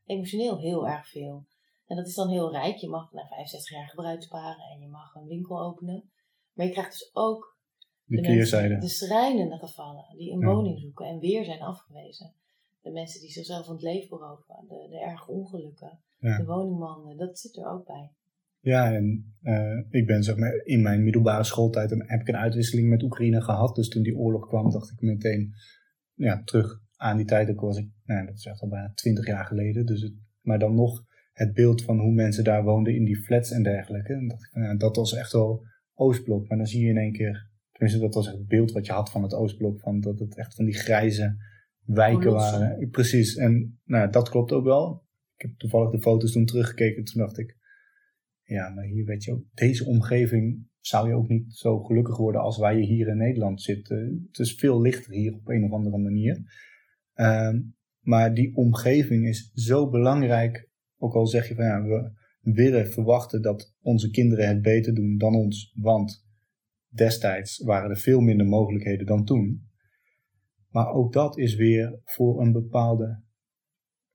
Emotioneel 0.06 0.58
heel 0.58 0.88
erg 0.88 1.08
veel. 1.08 1.44
En 1.86 1.96
dat 1.96 2.06
is 2.06 2.14
dan 2.14 2.28
heel 2.28 2.52
rijk. 2.52 2.76
Je 2.76 2.88
mag 2.88 3.12
na 3.12 3.26
65 3.26 3.76
jaar 3.76 3.88
gebruik 3.88 4.22
sparen 4.22 4.64
en 4.72 4.80
je 4.80 4.88
mag 4.88 5.14
een 5.14 5.26
winkel 5.26 5.60
openen. 5.60 6.10
Maar 6.52 6.66
je 6.66 6.72
krijgt 6.72 6.90
dus 6.90 7.10
ook 7.12 7.58
de, 8.04 8.20
de, 8.20 8.28
mensen, 8.28 8.80
de 8.80 8.88
schrijnende 8.88 9.58
gevallen 9.58 10.04
die 10.16 10.32
een 10.32 10.40
ja. 10.40 10.46
woning 10.46 10.78
zoeken 10.78 11.06
en 11.06 11.18
weer 11.18 11.44
zijn 11.44 11.60
afgewezen. 11.60 12.34
De 12.80 12.90
mensen 12.90 13.20
die 13.20 13.30
zichzelf 13.30 13.66
van 13.66 13.74
het 13.74 13.84
leven 13.84 14.08
beroven, 14.08 14.64
de, 14.68 14.86
de 14.90 15.00
erge 15.00 15.30
ongelukken, 15.30 16.00
ja. 16.18 16.38
de 16.38 16.44
woningmannen, 16.44 17.16
dat 17.16 17.38
zit 17.38 17.56
er 17.56 17.70
ook 17.70 17.86
bij. 17.86 18.10
Ja, 18.60 18.92
en 18.92 19.34
uh, 19.42 19.78
ik 19.90 20.06
ben 20.06 20.22
zeg 20.22 20.36
maar 20.36 20.54
in 20.54 20.82
mijn 20.82 21.04
middelbare 21.04 21.44
schooltijd 21.44 21.90
heb 21.90 22.20
ik 22.20 22.28
een 22.28 22.36
uitwisseling 22.36 22.88
met 22.88 23.02
Oekraïne 23.02 23.42
gehad. 23.42 23.74
Dus 23.74 23.88
toen 23.88 24.02
die 24.02 24.16
oorlog 24.16 24.48
kwam, 24.48 24.70
dacht 24.70 24.90
ik 24.90 25.00
meteen 25.00 25.54
ja, 26.14 26.42
terug 26.44 26.83
aan 27.04 27.16
die 27.16 27.26
tijd. 27.26 27.50
Ook 27.50 27.60
was 27.60 27.78
ik, 27.78 27.88
nou, 28.04 28.26
dat 28.26 28.34
is 28.34 28.46
echt 28.46 28.60
al 28.60 28.68
bijna 28.68 28.92
twintig 28.94 29.26
jaar 29.26 29.44
geleden. 29.44 29.86
Dus 29.86 30.02
het, 30.02 30.12
maar 30.40 30.58
dan 30.58 30.74
nog 30.74 31.04
het 31.32 31.52
beeld 31.52 31.82
van 31.82 31.98
hoe 31.98 32.12
mensen 32.12 32.44
daar 32.44 32.64
woonden 32.64 32.94
in 32.94 33.04
die 33.04 33.22
flats 33.22 33.50
en 33.50 33.62
dergelijke. 33.62 34.12
En 34.12 34.28
dat, 34.28 34.48
ja, 34.52 34.74
dat 34.74 34.96
was 34.96 35.14
echt 35.14 35.32
wel 35.32 35.66
Oostblok. 35.94 36.48
Maar 36.48 36.58
dan 36.58 36.66
zie 36.66 36.84
je 36.84 36.88
in 36.88 36.96
één 36.96 37.12
keer, 37.12 37.48
tenminste 37.72 38.00
dat 38.00 38.14
was 38.14 38.26
het 38.26 38.46
beeld 38.46 38.72
wat 38.72 38.86
je 38.86 38.92
had 38.92 39.10
van 39.10 39.22
het 39.22 39.34
Oostblok, 39.34 39.80
van 39.80 40.00
dat 40.00 40.18
het 40.18 40.36
echt 40.36 40.54
van 40.54 40.64
die 40.64 40.74
grijze 40.74 41.36
wijken 41.84 42.32
waren. 42.32 42.90
Precies, 42.90 43.36
en 43.36 43.80
nou, 43.84 44.10
dat 44.10 44.28
klopt 44.28 44.52
ook 44.52 44.64
wel. 44.64 45.02
Ik 45.36 45.42
heb 45.42 45.58
toevallig 45.58 45.90
de 45.90 46.02
foto's 46.02 46.32
toen 46.32 46.44
teruggekeken, 46.44 47.04
toen 47.04 47.22
dacht 47.22 47.38
ik, 47.38 47.56
ja, 48.42 48.68
maar 48.68 48.84
hier 48.84 49.04
weet 49.04 49.24
je 49.24 49.32
ook, 49.32 49.44
deze 49.54 49.84
omgeving 49.84 50.66
zou 50.80 51.08
je 51.08 51.14
ook 51.14 51.28
niet 51.28 51.54
zo 51.54 51.82
gelukkig 51.82 52.16
worden 52.16 52.40
als 52.40 52.58
waar 52.58 52.78
je 52.78 52.84
hier 52.84 53.08
in 53.08 53.16
Nederland 53.16 53.62
zit. 53.62 53.88
het 53.88 54.38
is 54.38 54.54
veel 54.54 54.80
lichter 54.80 55.12
hier 55.12 55.34
op 55.34 55.48
een 55.48 55.64
of 55.64 55.70
andere 55.70 55.98
manier. 55.98 56.42
Uh, 57.14 57.58
maar 58.00 58.34
die 58.34 58.56
omgeving 58.56 59.26
is 59.26 59.50
zo 59.54 59.88
belangrijk 59.88 60.68
ook 60.98 61.14
al 61.14 61.26
zeg 61.26 61.48
je 61.48 61.54
van 61.54 61.64
ja, 61.64 61.82
we 61.82 62.12
willen 62.40 62.92
verwachten 62.92 63.42
dat 63.42 63.74
onze 63.80 64.10
kinderen 64.10 64.48
het 64.48 64.62
beter 64.62 64.94
doen 64.94 65.16
dan 65.18 65.34
ons, 65.34 65.72
want 65.74 66.26
destijds 66.88 67.58
waren 67.58 67.90
er 67.90 67.96
veel 67.96 68.20
minder 68.20 68.46
mogelijkheden 68.46 69.06
dan 69.06 69.24
toen. 69.24 69.68
Maar 70.68 70.92
ook 70.92 71.12
dat 71.12 71.38
is 71.38 71.54
weer 71.54 72.00
voor 72.04 72.40
een 72.40 72.52
bepaalde 72.52 73.22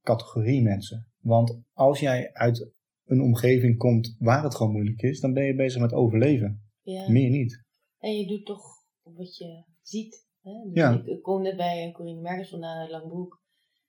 categorie 0.01 0.61
mensen. 0.61 1.07
Want 1.19 1.61
als 1.73 1.99
jij 1.99 2.33
uit 2.33 2.71
een 3.05 3.21
omgeving 3.21 3.77
komt 3.77 4.15
waar 4.19 4.43
het 4.43 4.55
gewoon 4.55 4.71
moeilijk 4.71 5.01
is, 5.01 5.19
dan 5.19 5.33
ben 5.33 5.43
je 5.43 5.55
bezig 5.55 5.81
met 5.81 5.93
overleven. 5.93 6.63
Ja. 6.81 7.09
Meer 7.09 7.29
niet. 7.29 7.63
En 7.97 8.17
je 8.17 8.27
doet 8.27 8.45
toch 8.45 8.63
wat 9.03 9.37
je 9.37 9.63
ziet. 9.81 10.27
Hè? 10.49 10.63
Dus 10.63 10.73
ja. 10.73 11.01
Ik 11.05 11.21
kom 11.21 11.41
net 11.41 11.57
bij 11.57 11.91
Corine 11.91 12.21
Merkers 12.21 12.49
vandaan 12.49 12.77
uit 12.77 12.89
Langbroek. 12.89 13.41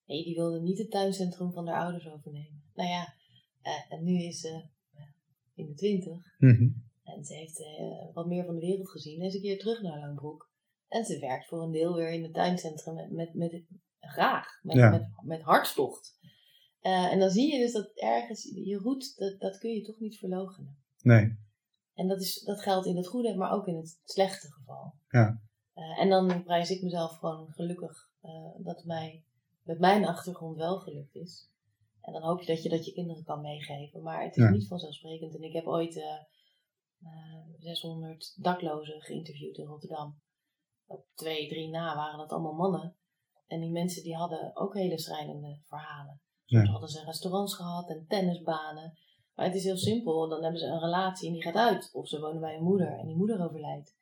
Nee, 0.06 0.24
die 0.24 0.34
wilde 0.34 0.60
niet 0.60 0.78
het 0.78 0.90
tuincentrum 0.90 1.52
van 1.52 1.68
haar 1.68 1.82
ouders 1.82 2.08
overnemen. 2.08 2.62
Nou 2.74 2.88
ja, 2.88 3.14
uh, 3.62 3.92
en 3.92 4.04
nu 4.04 4.22
is 4.22 4.40
ze 4.40 4.64
uh, 4.94 5.02
in 5.54 5.66
de 5.66 5.74
twintig. 5.74 6.36
Mm-hmm. 6.38 6.88
En 7.04 7.24
ze 7.24 7.34
heeft 7.34 7.60
uh, 7.60 8.14
wat 8.14 8.26
meer 8.26 8.44
van 8.44 8.54
de 8.54 8.60
wereld 8.60 8.90
gezien. 8.90 9.20
En 9.20 9.26
is 9.26 9.34
een 9.34 9.40
keer 9.40 9.58
terug 9.58 9.82
naar 9.82 9.98
Langbroek. 9.98 10.50
En 10.88 11.04
ze 11.04 11.18
werkt 11.18 11.46
voor 11.46 11.62
een 11.62 11.72
deel 11.72 11.94
weer 11.94 12.10
in 12.12 12.22
het 12.22 12.34
tuincentrum 12.34 12.94
met, 12.94 13.12
met, 13.12 13.34
met 13.34 13.64
graag, 14.00 14.62
met, 14.62 14.76
ja. 14.76 14.90
met, 14.90 15.06
met 15.22 15.42
hartstocht. 15.42 16.18
en 16.80 17.18
dan 17.18 17.30
zie 17.30 17.52
je 17.52 17.58
dus 17.58 17.72
dat 17.72 17.90
ergens, 17.94 18.50
je 18.54 18.76
roet, 18.76 19.16
dat, 19.16 19.40
dat 19.40 19.58
kun 19.58 19.70
je 19.70 19.82
toch 19.82 19.98
niet 19.98 20.18
verloochenen. 20.18 20.78
Nee. 21.02 21.38
En 21.94 22.08
dat, 22.08 22.20
is, 22.20 22.42
dat 22.42 22.62
geldt 22.62 22.86
in 22.86 22.96
het 22.96 23.06
goede, 23.06 23.36
maar 23.36 23.52
ook 23.52 23.66
in 23.66 23.76
het 23.76 24.00
slechte 24.04 24.52
geval. 24.52 24.94
Ja. 25.08 25.40
En 25.74 26.08
dan 26.08 26.42
prijs 26.42 26.70
ik 26.70 26.82
mezelf 26.82 27.18
gewoon 27.18 27.52
gelukkig 27.52 28.10
dat 28.58 28.84
mij 28.84 29.24
met 29.62 29.78
mijn 29.78 30.06
achtergrond 30.06 30.56
wel 30.56 30.78
gelukt 30.78 31.14
is. 31.14 31.50
En 32.00 32.12
dan 32.12 32.22
hoop 32.22 32.40
je 32.40 32.46
dat 32.46 32.62
je 32.62 32.68
dat 32.68 32.84
je 32.84 32.92
kinderen 32.92 33.24
kan 33.24 33.40
meegeven. 33.40 34.02
Maar 34.02 34.22
het 34.22 34.36
is 34.36 34.42
ja. 34.42 34.50
niet 34.50 34.66
vanzelfsprekend. 34.66 35.34
En 35.34 35.42
ik 35.42 35.52
heb 35.52 35.66
ooit 35.66 35.96
uh, 35.96 36.04
uh, 37.02 37.36
600 37.58 38.34
daklozen 38.42 39.00
geïnterviewd 39.00 39.56
in 39.56 39.66
Rotterdam. 39.66 40.20
Op 40.86 41.06
twee, 41.14 41.48
drie 41.48 41.68
na 41.68 41.96
waren 41.96 42.18
dat 42.18 42.30
allemaal 42.30 42.52
mannen. 42.52 42.96
En 43.46 43.60
die 43.60 43.70
mensen 43.70 44.02
die 44.02 44.16
hadden 44.16 44.56
ook 44.56 44.74
hele 44.74 44.98
schrijnende 44.98 45.58
verhalen. 45.64 46.20
Ja. 46.44 46.64
hadden 46.64 46.88
ze 46.88 47.04
restaurants 47.04 47.54
gehad 47.54 47.90
en 47.90 48.04
tennisbanen. 48.08 48.98
Maar 49.34 49.46
het 49.46 49.54
is 49.54 49.64
heel 49.64 49.76
simpel. 49.76 50.28
Dan 50.28 50.42
hebben 50.42 50.60
ze 50.60 50.66
een 50.66 50.80
relatie 50.80 51.26
en 51.26 51.32
die 51.32 51.42
gaat 51.42 51.54
uit. 51.54 51.90
Of 51.92 52.08
ze 52.08 52.20
wonen 52.20 52.40
bij 52.40 52.56
een 52.56 52.62
moeder 52.62 52.98
en 52.98 53.06
die 53.06 53.16
moeder 53.16 53.44
overlijdt. 53.44 53.96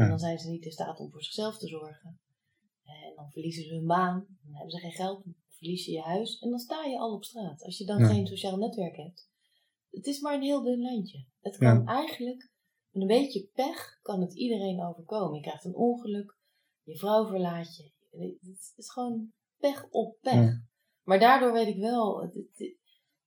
En 0.00 0.08
dan 0.08 0.18
zijn 0.18 0.38
ze 0.38 0.50
niet 0.50 0.64
in 0.64 0.72
staat 0.72 1.00
om 1.00 1.10
voor 1.10 1.22
zichzelf 1.22 1.58
te 1.58 1.68
zorgen. 1.68 2.20
En 2.84 3.12
dan 3.16 3.30
verliezen 3.30 3.64
ze 3.64 3.74
hun 3.74 3.86
baan. 3.86 4.26
Dan 4.42 4.54
hebben 4.54 4.70
ze 4.70 4.78
geen 4.78 4.92
geld 4.92 5.24
verlies 5.60 5.86
je 5.86 5.92
je 5.92 6.00
huis 6.00 6.38
en 6.38 6.50
dan 6.50 6.58
sta 6.58 6.84
je 6.84 6.98
al 6.98 7.14
op 7.14 7.24
straat. 7.24 7.62
Als 7.62 7.78
je 7.78 7.84
dan 7.84 7.98
ja. 7.98 8.06
geen 8.06 8.26
sociaal 8.26 8.56
netwerk 8.56 8.96
hebt. 8.96 9.28
Het 9.90 10.06
is 10.06 10.20
maar 10.20 10.34
een 10.34 10.42
heel 10.42 10.62
dun 10.62 10.80
lijntje. 10.80 11.24
Het 11.40 11.56
kan 11.56 11.78
ja. 11.78 11.84
eigenlijk, 11.84 12.50
met 12.90 13.02
een 13.02 13.08
beetje 13.08 13.48
pech, 13.54 13.98
kan 14.02 14.20
het 14.20 14.34
iedereen 14.34 14.82
overkomen. 14.82 15.34
Je 15.34 15.42
krijgt 15.42 15.64
een 15.64 15.74
ongeluk, 15.74 16.36
je 16.82 16.96
vrouw 16.96 17.26
verlaat 17.26 17.76
je. 17.76 17.90
Het 18.10 18.72
is 18.76 18.90
gewoon 18.90 19.32
pech 19.58 19.90
op 19.90 20.16
pech. 20.20 20.34
Ja. 20.34 20.62
Maar 21.02 21.18
daardoor 21.18 21.52
weet 21.52 21.66
ik 21.66 21.80
wel, 21.80 22.22
het, 22.22 22.34
het, 22.34 22.74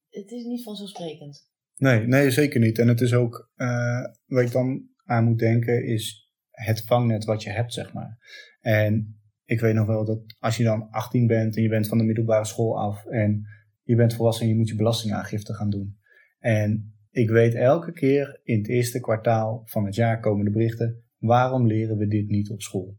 het, 0.10 0.32
is 0.32 0.44
niet 0.44 0.64
vanzelfsprekend. 0.64 1.52
Nee, 1.76 2.08
nee, 2.08 2.32
zeker 2.32 2.60
niet. 2.60 2.80
En 2.80 2.88
het 2.88 3.02
is 3.02 3.14
ook, 3.14 3.52
uh, 3.56 4.04
wat 4.26 4.44
ik 4.44 4.52
dan 4.52 4.90
aan 5.04 5.24
moet 5.24 5.40
denken, 5.40 5.86
is 5.86 6.23
het 6.54 6.84
vangnet 6.86 7.26
wat 7.26 7.44
je 7.44 7.50
hebt, 7.50 7.74
zeg 7.74 7.94
maar. 7.94 8.18
En 8.62 9.18
ik 9.46 9.60
weet 9.60 9.74
nog 9.74 9.88
wel 9.88 10.06
dat 10.06 10.36
als 10.40 10.58
je 10.58 10.64
dan 10.64 10.90
18 10.90 11.28
bent 11.28 11.56
en 11.56 11.62
je 11.62 11.70
bent 11.70 11.88
van 11.88 11.98
de 11.98 12.04
middelbare 12.04 12.46
school 12.46 12.80
af 12.80 13.06
en 13.06 13.48
je 13.84 13.96
bent 13.96 14.14
volwassen 14.14 14.46
en 14.46 14.52
je 14.52 14.58
moet 14.58 14.70
je 14.70 14.76
belastingaangifte 14.76 15.54
gaan 15.54 15.70
doen. 15.70 15.98
En 16.40 16.94
ik 17.12 17.30
weet 17.30 17.56
elke 17.56 17.92
keer 17.92 18.40
in 18.44 18.58
het 18.58 18.68
eerste 18.68 19.00
kwartaal 19.00 19.62
van 19.66 19.86
het 19.86 19.96
jaar 19.96 20.20
komen 20.20 20.46
de 20.46 20.52
berichten, 20.52 21.04
waarom 21.18 21.68
leren 21.68 21.98
we 21.98 22.08
dit 22.08 22.28
niet 22.28 22.50
op 22.50 22.62
school? 22.62 22.98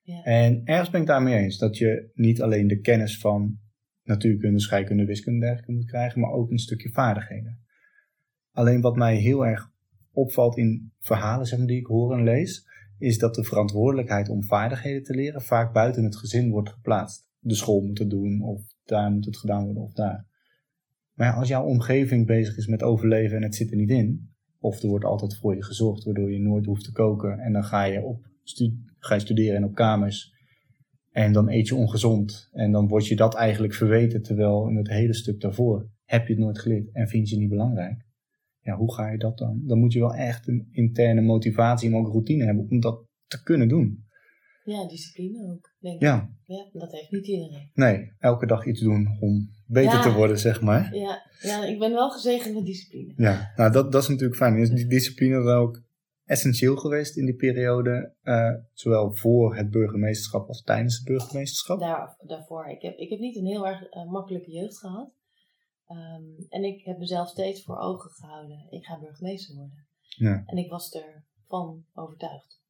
Ja. 0.00 0.22
En 0.22 0.60
ergens 0.64 0.90
ben 0.90 1.00
ik 1.00 1.06
daarmee 1.06 1.36
eens 1.36 1.58
dat 1.58 1.76
je 1.78 2.10
niet 2.14 2.42
alleen 2.42 2.66
de 2.66 2.80
kennis 2.80 3.18
van 3.18 3.58
natuurkunde, 4.02 4.60
scheikunde, 4.60 5.04
wiskunde 5.04 5.40
dergelijke 5.40 5.72
moet 5.72 5.86
krijgen, 5.86 6.20
maar 6.20 6.30
ook 6.30 6.50
een 6.50 6.58
stukje 6.58 6.90
vaardigheden. 6.90 7.58
Alleen 8.52 8.80
wat 8.80 8.96
mij 8.96 9.16
heel 9.16 9.46
erg 9.46 9.70
opvalt 10.12 10.56
in 10.56 10.92
verhalen 10.98 11.46
zeg 11.46 11.58
maar, 11.58 11.68
die 11.68 11.78
ik 11.78 11.86
hoor 11.86 12.12
en 12.12 12.24
lees, 12.24 12.66
is 12.98 13.18
dat 13.18 13.34
de 13.34 13.44
verantwoordelijkheid 13.44 14.28
om 14.28 14.44
vaardigheden 14.44 15.02
te 15.02 15.14
leren 15.14 15.42
vaak 15.42 15.72
buiten 15.72 16.04
het 16.04 16.16
gezin 16.16 16.50
wordt 16.50 16.70
geplaatst. 16.70 17.26
De 17.38 17.54
school 17.54 17.80
moet 17.80 17.98
het 17.98 18.10
doen, 18.10 18.42
of 18.42 18.62
daar 18.84 19.10
moet 19.10 19.24
het 19.24 19.36
gedaan 19.36 19.64
worden, 19.64 19.82
of 19.82 19.92
daar. 19.92 20.26
Maar 21.14 21.32
als 21.32 21.48
jouw 21.48 21.64
omgeving 21.64 22.26
bezig 22.26 22.56
is 22.56 22.66
met 22.66 22.82
overleven 22.82 23.36
en 23.36 23.42
het 23.42 23.54
zit 23.54 23.70
er 23.70 23.76
niet 23.76 23.90
in, 23.90 24.30
of 24.58 24.82
er 24.82 24.88
wordt 24.88 25.04
altijd 25.04 25.36
voor 25.36 25.54
je 25.54 25.64
gezorgd, 25.64 26.04
waardoor 26.04 26.32
je 26.32 26.40
nooit 26.40 26.66
hoeft 26.66 26.84
te 26.84 26.92
koken, 26.92 27.38
en 27.38 27.52
dan 27.52 27.64
ga 27.64 27.84
je, 27.84 28.02
op 28.02 28.26
ga 28.98 29.14
je 29.14 29.20
studeren 29.20 29.56
en 29.56 29.64
op 29.64 29.74
kamers, 29.74 30.32
en 31.10 31.32
dan 31.32 31.50
eet 31.50 31.68
je 31.68 31.74
ongezond, 31.74 32.48
en 32.52 32.72
dan 32.72 32.88
word 32.88 33.06
je 33.06 33.16
dat 33.16 33.34
eigenlijk 33.34 33.74
verweten, 33.74 34.22
terwijl 34.22 34.68
in 34.68 34.76
het 34.76 34.88
hele 34.88 35.14
stuk 35.14 35.40
daarvoor 35.40 35.90
heb 36.04 36.26
je 36.26 36.32
het 36.32 36.42
nooit 36.42 36.58
geleerd 36.58 36.88
en 36.92 37.08
vind 37.08 37.28
je 37.28 37.34
het 37.34 37.42
niet 37.42 37.52
belangrijk. 37.52 38.06
Ja, 38.68 38.76
hoe 38.76 38.94
ga 38.94 39.10
je 39.10 39.18
dat 39.18 39.38
dan? 39.38 39.60
Dan 39.66 39.78
moet 39.78 39.92
je 39.92 39.98
wel 39.98 40.14
echt 40.14 40.48
een 40.48 40.68
interne 40.72 41.20
motivatie, 41.20 41.90
maar 41.90 42.00
ook 42.00 42.08
routine 42.12 42.44
hebben 42.44 42.66
om 42.70 42.80
dat 42.80 43.04
te 43.26 43.42
kunnen 43.42 43.68
doen. 43.68 44.06
Ja, 44.64 44.86
discipline 44.88 45.52
ook, 45.52 45.74
denk 45.78 45.94
ik. 45.94 46.00
Ja, 46.00 46.30
Ja, 46.44 46.68
dat 46.72 46.92
heeft 46.92 47.10
niet 47.10 47.26
iedereen. 47.26 47.70
nee, 47.74 48.12
elke 48.18 48.46
dag 48.46 48.66
iets 48.66 48.80
doen 48.80 49.16
om 49.20 49.48
beter 49.66 49.92
Ja. 49.92 50.02
te 50.02 50.12
worden, 50.12 50.38
zeg 50.38 50.60
maar. 50.60 50.94
Ja, 50.94 51.22
ja, 51.40 51.64
ik 51.64 51.78
ben 51.78 51.92
wel 51.92 52.10
gezegend 52.10 52.54
met 52.54 52.64
discipline. 52.66 53.12
Ja, 53.16 53.52
nou 53.56 53.72
dat, 53.72 53.92
dat 53.92 54.02
is 54.02 54.08
natuurlijk 54.08 54.36
fijn. 54.36 54.56
Is 54.56 54.70
die 54.70 54.86
discipline 54.86 55.42
dan 55.44 55.56
ook 55.56 55.82
essentieel 56.24 56.76
geweest 56.76 57.16
in 57.16 57.24
die 57.24 57.34
periode, 57.36 58.14
eh, 58.22 58.54
zowel 58.72 59.14
voor 59.16 59.56
het 59.56 59.70
burgemeesterschap 59.70 60.48
als 60.48 60.62
tijdens 60.62 60.96
het 60.96 61.04
burgemeesterschap? 61.04 61.80
Daar, 61.80 62.16
daarvoor. 62.26 62.66
Ik 62.66 62.82
heb, 62.82 62.96
ik 62.96 63.10
heb 63.10 63.18
niet 63.18 63.36
een 63.36 63.46
heel 63.46 63.66
erg 63.66 63.82
eh, 63.82 64.10
makkelijke 64.10 64.50
jeugd 64.50 64.78
gehad. 64.78 65.12
Ehm, 65.88 66.24
en 66.48 66.64
ik 66.64 66.84
heb 66.84 66.98
mezelf 66.98 67.28
steeds 67.28 67.64
voor 67.64 67.78
ogen 67.78 68.10
gehouden. 68.10 68.66
Ik 68.70 68.84
ga 68.84 69.00
burgemeester 69.00 69.54
worden. 69.54 69.86
Ja. 69.98 70.42
En 70.46 70.56
ik 70.56 70.70
was 70.70 70.92
ervan 70.92 71.84
overtuigd. 71.92 72.62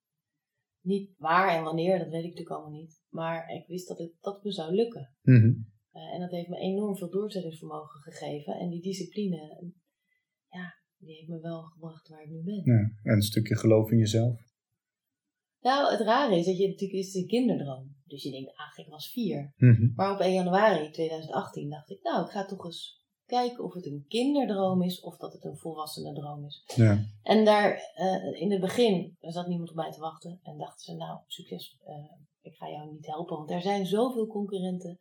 Niet 0.80 1.14
waar 1.16 1.56
en 1.56 1.62
wanneer, 1.62 1.98
dat 1.98 2.08
weet 2.08 2.24
ik 2.24 2.30
natuurlijk 2.30 2.50
allemaal 2.50 2.80
niet. 2.80 3.02
Maar 3.08 3.48
ik 3.50 3.66
wist 3.66 3.88
dat 3.88 3.98
het 3.98 4.12
dat 4.20 4.44
me 4.44 4.52
zou 4.52 4.74
lukken. 4.74 5.16
Mhm. 5.22 5.52
Eh, 5.90 6.14
en 6.14 6.20
dat 6.20 6.30
heeft 6.30 6.48
me 6.48 6.56
enorm 6.58 6.96
veel 6.96 7.10
doorzettingsvermogen 7.10 8.00
gegeven. 8.00 8.54
En 8.54 8.68
die 8.68 8.82
discipline, 8.82 9.72
ja, 10.50 10.74
die 10.96 11.14
heeft 11.14 11.28
me 11.28 11.40
wel 11.40 11.62
gebracht 11.62 12.08
waar 12.08 12.22
ik 12.22 12.30
nu 12.30 12.42
ben. 12.42 12.62
ja. 12.64 12.90
En 13.02 13.14
een 13.14 13.22
stukje 13.22 13.56
geloof 13.56 13.90
in 13.90 13.98
jezelf. 13.98 14.46
Nou, 15.60 15.90
het 15.90 16.00
rare 16.00 16.38
is 16.38 16.46
dat 16.46 16.58
je 16.58 16.68
natuurlijk 16.68 16.98
is 17.00 17.14
een 17.14 17.26
kinderdroom. 17.26 17.96
Dus 18.04 18.22
je 18.22 18.30
denkt, 18.30 18.56
ach, 18.56 18.78
ik 18.78 18.88
was 18.88 19.12
vier. 19.12 19.52
Mhm. 19.56 19.92
Maar 19.94 20.12
op 20.12 20.20
1 20.20 20.32
januari 20.32 20.90
2018 20.90 21.70
dacht 21.70 21.90
ik, 21.90 22.02
nou, 22.02 22.24
ik 22.24 22.30
ga 22.30 22.44
toch 22.44 22.64
eens 22.64 22.97
kijken 23.28 23.64
of 23.64 23.74
het 23.74 23.86
een 23.86 24.04
kinderdroom 24.08 24.82
is 24.82 25.00
of 25.00 25.16
dat 25.16 25.32
het 25.32 25.44
een 25.44 25.56
volwassene 25.56 26.14
droom 26.14 26.44
is. 26.44 26.62
Ja. 26.74 27.04
En 27.22 27.44
daar 27.44 27.92
eh, 27.94 28.40
in 28.40 28.50
het 28.50 28.60
begin 28.60 29.16
zat 29.20 29.46
niemand 29.46 29.70
op 29.70 29.76
mij 29.76 29.90
te 29.90 30.00
wachten 30.00 30.40
en 30.42 30.58
dachten 30.58 30.84
ze, 30.84 30.94
nou, 30.94 31.18
succes, 31.26 31.78
eh, 31.84 31.94
ik 32.40 32.54
ga 32.54 32.70
jou 32.70 32.92
niet 32.92 33.06
helpen, 33.06 33.36
want 33.36 33.50
er 33.50 33.62
zijn 33.62 33.86
zoveel 33.86 34.26
concurrenten. 34.26 34.98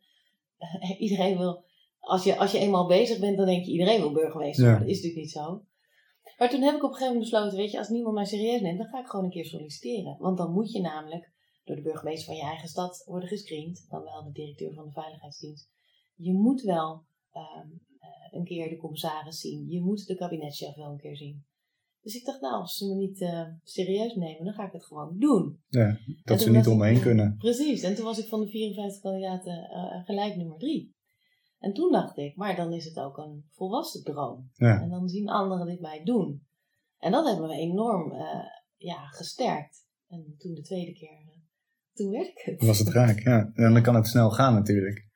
iedereen 0.98 1.38
wil, 1.38 1.64
als 1.98 2.24
je, 2.24 2.38
als 2.38 2.52
je 2.52 2.58
eenmaal 2.58 2.86
bezig 2.86 3.18
bent, 3.18 3.36
dan 3.36 3.46
denk 3.46 3.64
je, 3.64 3.72
iedereen 3.72 4.00
wil 4.00 4.12
burgemeester 4.12 4.64
Ja. 4.64 4.70
worden. 4.70 4.86
Dat 4.86 4.96
is 4.96 5.02
natuurlijk 5.02 5.24
niet 5.24 5.36
zo. 5.42 5.62
Maar 6.38 6.50
toen 6.50 6.62
heb 6.62 6.74
ik 6.74 6.82
op 6.84 6.90
een 6.90 6.96
gegeven 6.96 7.12
moment 7.14 7.30
besloten, 7.30 7.58
weet 7.58 7.70
je, 7.70 7.78
als 7.78 7.88
niemand 7.88 8.14
mij 8.14 8.24
serieus 8.24 8.60
neemt, 8.60 8.78
dan 8.78 8.86
ga 8.86 8.98
ik 9.00 9.06
gewoon 9.06 9.24
een 9.24 9.30
keer 9.30 9.44
solliciteren. 9.44 10.16
Want 10.18 10.38
dan 10.38 10.52
moet 10.52 10.72
je 10.72 10.80
namelijk 10.80 11.32
door 11.64 11.76
de 11.76 11.82
burgemeester 11.82 12.26
van 12.26 12.36
je 12.36 12.42
eigen 12.42 12.68
stad 12.68 13.02
worden 13.06 13.28
gescreend, 13.28 13.86
dan 13.88 14.02
wel 14.02 14.24
de 14.24 14.32
directeur 14.32 14.74
van 14.74 14.84
de 14.84 14.92
veiligheidsdienst. 14.92 15.70
Je 16.14 16.32
moet 16.32 16.60
wel 16.62 17.04
ehm, 17.32 17.44
eh, 17.58 17.64
een 18.30 18.44
keer 18.44 18.68
de 18.68 18.76
commissaris 18.76 19.40
zien. 19.40 19.68
Je 19.68 19.80
moet 19.80 20.06
de 20.06 20.16
kabinetchef 20.16 20.74
wel 20.74 20.90
een 20.90 21.00
keer 21.00 21.16
zien. 21.16 21.46
Dus 22.02 22.14
ik 22.14 22.24
dacht, 22.24 22.40
nou, 22.40 22.54
als 22.54 22.76
ze 22.76 22.86
me 22.86 22.94
niet 22.94 23.20
eh, 23.20 23.46
serieus 23.62 24.14
nemen, 24.14 24.44
dan 24.44 24.54
ga 24.54 24.66
ik 24.66 24.72
het 24.72 24.84
gewoon 24.84 25.18
doen. 25.18 25.60
ja. 25.68 25.98
Dat 26.24 26.40
ze 26.40 26.50
niet 26.50 26.64
was 26.64 26.74
om 26.74 26.78
me 26.78 26.84
ik, 26.84 26.90
heen 26.90 26.98
eh, 26.98 27.06
kunnen. 27.06 27.36
Precies, 27.36 27.82
en 27.82 27.94
toen 27.94 28.04
was 28.04 28.18
ik 28.18 28.28
van 28.28 28.40
de 28.40 28.48
54 28.48 29.02
kandidaten 29.02 29.68
eh, 29.70 30.04
gelijk 30.04 30.36
nummer 30.36 30.58
drie. 30.58 30.96
En 31.58 31.72
toen 31.72 31.92
dacht 31.92 32.16
ik, 32.16 32.36
maar 32.36 32.56
dan 32.56 32.72
is 32.72 32.84
het 32.84 32.98
ook 32.98 33.16
een 33.16 33.44
volwassen 33.50 34.04
droom. 34.04 34.50
Ja. 34.54 34.80
En 34.80 34.90
dan 34.90 35.08
zien 35.08 35.28
anderen 35.28 35.66
dit 35.66 35.80
mij 35.80 36.04
doen. 36.04 36.46
En 36.98 37.12
dat 37.12 37.26
heeft 37.26 37.40
me 37.40 37.52
enorm 37.52 38.12
eh, 38.12 38.44
ja, 38.76 39.06
gesterkt. 39.06 39.86
En 40.08 40.34
toen 40.38 40.54
de 40.54 40.62
tweede 40.62 40.92
keer, 40.92 41.18
toen 41.92 42.10
werd 42.10 42.26
ik 42.26 42.42
het. 42.44 42.66
Was 42.66 42.78
het 42.78 42.88
raak, 42.88 43.18
ja. 43.18 43.50
En 43.54 43.72
dan 43.72 43.82
kan 43.82 43.94
het 43.94 44.06
snel 44.06 44.30
gaan 44.30 44.54
natuurlijk. 44.54 45.07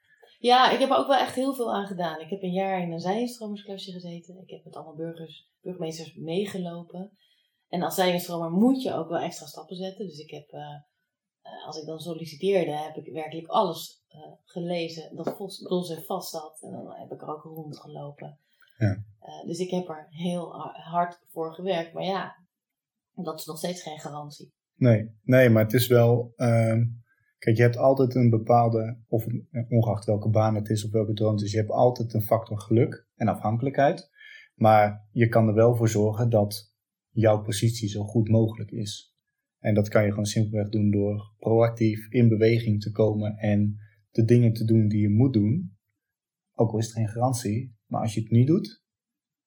Ja, 0.43 0.71
ik 0.71 0.79
heb 0.79 0.91
er 0.91 0.97
ook 0.97 1.07
wel 1.07 1.19
echt 1.19 1.35
heel 1.35 1.55
veel 1.55 1.75
aan 1.75 1.87
gedaan. 1.87 2.21
Ik 2.21 2.31
heb 2.31 2.43
een 2.43 2.53
jaar 2.53 2.83
in 2.83 2.93
een 2.93 3.01
zijinstromersklasje 3.01 3.93
gezeten. 3.93 4.39
Ik 4.43 4.51
heb 4.51 4.65
met 4.65 4.75
allemaal 4.77 4.95
burgers, 4.95 5.49
burgemeesters 5.61 6.15
meegelopen. 6.15 7.11
En 7.69 7.83
als 7.83 7.95
zijinstromer 7.95 8.51
moet 8.51 8.83
je 8.83 8.95
ook 8.95 9.09
wel 9.09 9.19
extra 9.19 9.47
stappen 9.47 9.77
zetten. 9.77 10.07
Dus 10.07 10.19
ik 10.19 10.31
heb, 10.31 10.49
eh, 10.49 10.61
eh, 11.43 11.67
als 11.67 11.77
ik 11.81 11.87
dan 11.87 11.99
solliciteerde, 12.01 12.71
heb 12.71 12.97
ik 12.97 13.13
werkelijk 13.13 13.47
alles 13.47 14.03
eh, 14.09 14.19
gelezen 14.45 15.17
dat 15.17 15.59
los 15.59 15.91
en 15.91 16.03
vast 16.03 16.31
zat. 16.31 16.59
En 16.63 16.71
dan 16.71 16.93
heb 16.93 17.13
ik 17.13 17.23
er 17.23 17.29
ook 17.29 17.43
rondgelopen. 17.43 18.39
Ja. 18.79 19.03
Dus 19.47 19.59
ik 19.59 19.71
heb 19.71 19.89
er 19.89 20.07
heel 20.11 20.53
ha- 20.53 20.81
hard 20.81 21.19
voor 21.29 21.55
gewerkt. 21.55 21.93
Maar 21.93 22.05
ja, 22.05 22.37
dat 23.15 23.39
is 23.41 23.47
nog 23.47 23.59
steeds 23.59 23.83
geen 23.83 23.99
garantie. 24.01 24.53
Nee, 24.75 25.11
nee, 25.23 25.51
maar 25.51 25.63
het 25.63 25.73
is 25.73 25.87
wel. 25.87 26.33
ehm, 26.37 26.85
kijk, 27.43 27.57
je 27.57 27.63
hebt 27.63 27.77
altijd 27.77 28.15
een 28.15 28.31
bepaalde, 28.31 28.99
of 29.09 29.25
het- 29.25 29.67
ongeacht 29.69 30.05
welke 30.05 30.29
baan 30.29 30.55
het 30.55 30.69
is 30.69 30.85
of 30.85 30.91
welke 30.91 31.13
droom 31.13 31.35
het 31.35 31.43
is, 31.43 31.53
je 31.53 31.59
hebt 31.59 31.71
altijd 31.71 32.15
een 32.15 32.23
factor 32.23 32.59
geluk 32.61 33.07
en 33.15 33.29
afhankelijkheid. 33.29 34.11
Maar 34.55 35.09
je 35.13 35.29
kan 35.29 35.49
er 35.49 35.55
wel 35.55 35.77
voor 35.77 35.89
zorgen 35.89 36.31
dat 36.31 36.73
jouw 37.11 37.43
positie 37.43 37.89
zo 37.89 38.03
goed 38.05 38.29
mogelijk 38.29 38.71
is. 38.71 39.17
En 39.59 39.75
dat 39.75 39.89
kan 39.89 40.03
je 40.05 40.09
gewoon 40.11 40.25
simpelweg 40.27 40.69
doen 40.69 40.91
door 40.91 41.35
proactief 41.39 42.11
in 42.11 42.29
beweging 42.29 42.81
te 42.83 42.91
komen 42.91 43.37
en 43.37 43.77
de 44.11 44.25
dingen 44.25 44.53
te 44.53 44.65
doen 44.65 44.89
die 44.89 45.01
je 45.01 45.09
moet 45.11 45.33
doen. 45.33 45.77
Ook 46.55 46.73
al 46.73 46.79
is 46.79 46.85
het 46.87 46.95
geen 46.95 47.09
garantie, 47.09 47.77
maar 47.87 48.01
als 48.01 48.15
je 48.15 48.21
het 48.21 48.31
niet 48.31 48.47
doet, 48.47 48.83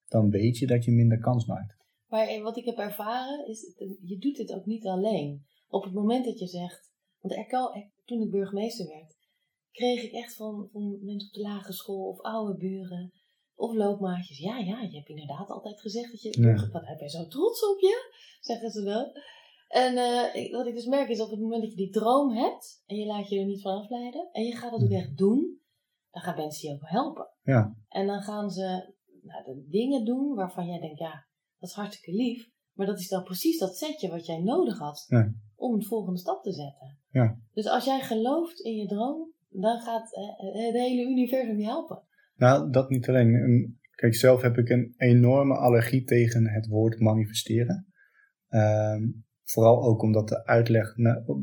dan 0.07 0.29
weet 0.29 0.57
je 0.57 0.67
dat 0.67 0.85
je 0.85 0.91
minder 0.91 1.19
kans 1.19 1.45
maakt. 1.45 1.75
Maar 2.07 2.27
eh, 2.27 2.41
wat 2.43 2.57
ik 2.57 2.65
heb 2.65 2.77
ervaren 2.77 3.47
is, 3.47 3.73
eh, 3.77 3.87
je 4.01 4.17
doet 4.17 4.35
dit 4.35 4.53
ook 4.53 4.65
niet 4.65 4.85
alleen. 4.85 5.45
Op 5.67 5.83
het 5.83 5.93
moment 5.93 6.25
dat 6.25 6.39
je 6.39 6.47
zegt, 6.47 6.93
want 7.25 7.51
er 7.51 7.91
toen 8.05 8.21
ik 8.21 8.31
burgemeester 8.31 8.87
werd, 8.87 9.17
kreeg 9.71 10.03
ik 10.03 10.11
echt 10.11 10.35
van, 10.35 10.69
van 10.71 10.99
mensen 11.01 11.27
op 11.27 11.33
de 11.33 11.41
lagere 11.41 11.73
school 11.73 12.09
of 12.09 12.21
oude 12.21 12.57
buren 12.57 13.13
of 13.55 13.73
loopmaatjes. 13.73 14.37
Ja, 14.37 14.57
ja, 14.57 14.81
je 14.81 14.95
hebt 14.95 15.09
inderdaad 15.09 15.49
altijd 15.49 15.81
gezegd 15.81 16.11
dat 16.11 16.21
je 16.21 16.41
Ja. 16.41 16.69
wat 16.71 16.83
ben 16.83 16.97
je 16.97 17.09
zo 17.09 17.27
trots 17.27 17.69
op 17.69 17.79
je, 17.79 18.13
zeggen 18.39 18.69
ze 18.69 18.83
dan. 18.83 19.11
En 19.67 19.97
eh, 19.97 20.51
wat 20.51 20.67
ik 20.67 20.73
dus 20.73 20.85
merk 20.85 21.09
is 21.09 21.21
op 21.21 21.29
het 21.29 21.39
moment 21.39 21.61
dat 21.61 21.71
je 21.71 21.77
die 21.77 21.89
droom 21.89 22.31
hebt 22.31 22.83
en 22.85 22.95
je 22.95 23.05
laat 23.05 23.29
je 23.29 23.39
er 23.39 23.45
niet 23.45 23.61
van 23.61 23.81
afleiden 23.81 24.29
en 24.31 24.43
je 24.43 24.55
gaat 24.55 24.71
het 24.71 24.83
ook 24.83 24.89
echt 24.89 25.17
doen, 25.17 25.59
dan 26.11 26.21
gaan 26.21 26.35
mensen 26.35 26.69
je 26.69 26.75
ook 26.75 26.89
helpen. 26.89 27.31
Ja. 27.43 27.75
En 27.87 28.07
dan 28.07 28.21
gaan 28.21 28.49
ze 28.49 28.93
nou, 29.21 29.43
de 29.43 29.67
dingen 29.69 30.05
doen 30.05 30.35
waarvan 30.35 30.67
jij 30.67 30.79
denkt, 30.79 30.99
ja, 30.99 31.27
dat 31.59 31.69
is 31.69 31.75
hartstikke 31.75 32.17
lief. 32.17 32.53
Maar 32.75 32.85
dat 32.87 32.99
is 32.99 33.07
dan 33.07 33.23
precies 33.23 33.57
dat 33.59 33.77
setje 33.77 34.09
wat 34.09 34.25
jij 34.25 34.41
nodig 34.41 34.77
had 34.79 35.05
Ja. 35.07 35.31
om 35.55 35.79
de 35.79 35.85
volgende 35.85 36.19
stap 36.19 36.43
te 36.43 36.51
zetten. 36.51 36.97
Ja. 37.09 37.37
Dus 37.53 37.67
als 37.67 37.85
jij 37.85 37.99
gelooft 38.01 38.59
in 38.59 38.75
je 38.75 38.87
droom, 38.87 39.33
dan 39.49 39.79
gaat 39.81 40.13
eh, 40.15 40.63
het 40.65 40.73
hele 40.73 41.01
universum 41.09 41.57
je 41.59 41.65
helpen. 41.65 42.01
Nou, 42.35 42.71
dat 42.71 42.89
niet 42.89 43.09
alleen. 43.09 43.33
Een- 43.33 43.79
Kijk, 43.95 44.15
zelf 44.15 44.41
heb 44.41 44.57
ik 44.57 44.69
een 44.69 44.93
enorme 44.97 45.55
allergie 45.55 46.03
tegen 46.03 46.47
het 46.47 46.67
woord 46.67 46.99
manifesteren. 46.99 47.87
Ehm, 48.47 49.03
vooral 49.43 49.83
ook 49.83 50.01
omdat 50.01 50.27
de 50.27 50.45
uitleg 50.45 50.93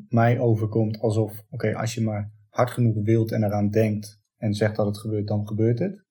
mij 0.08 0.38
overkomt 0.38 0.98
alsof, 1.00 1.42
oké, 1.50 1.74
als 1.74 1.94
je 1.94 2.00
maar 2.00 2.32
hard 2.48 2.70
genoeg 2.70 2.96
wilt 3.04 3.32
en 3.32 3.44
eraan 3.44 3.68
denkt 3.70 4.20
en 4.36 4.54
zegt 4.54 4.76
dat 4.76 4.86
het 4.86 4.98
gebeurt, 4.98 5.26
dan 5.28 5.46
gebeurt 5.46 5.78
het. 5.78 6.04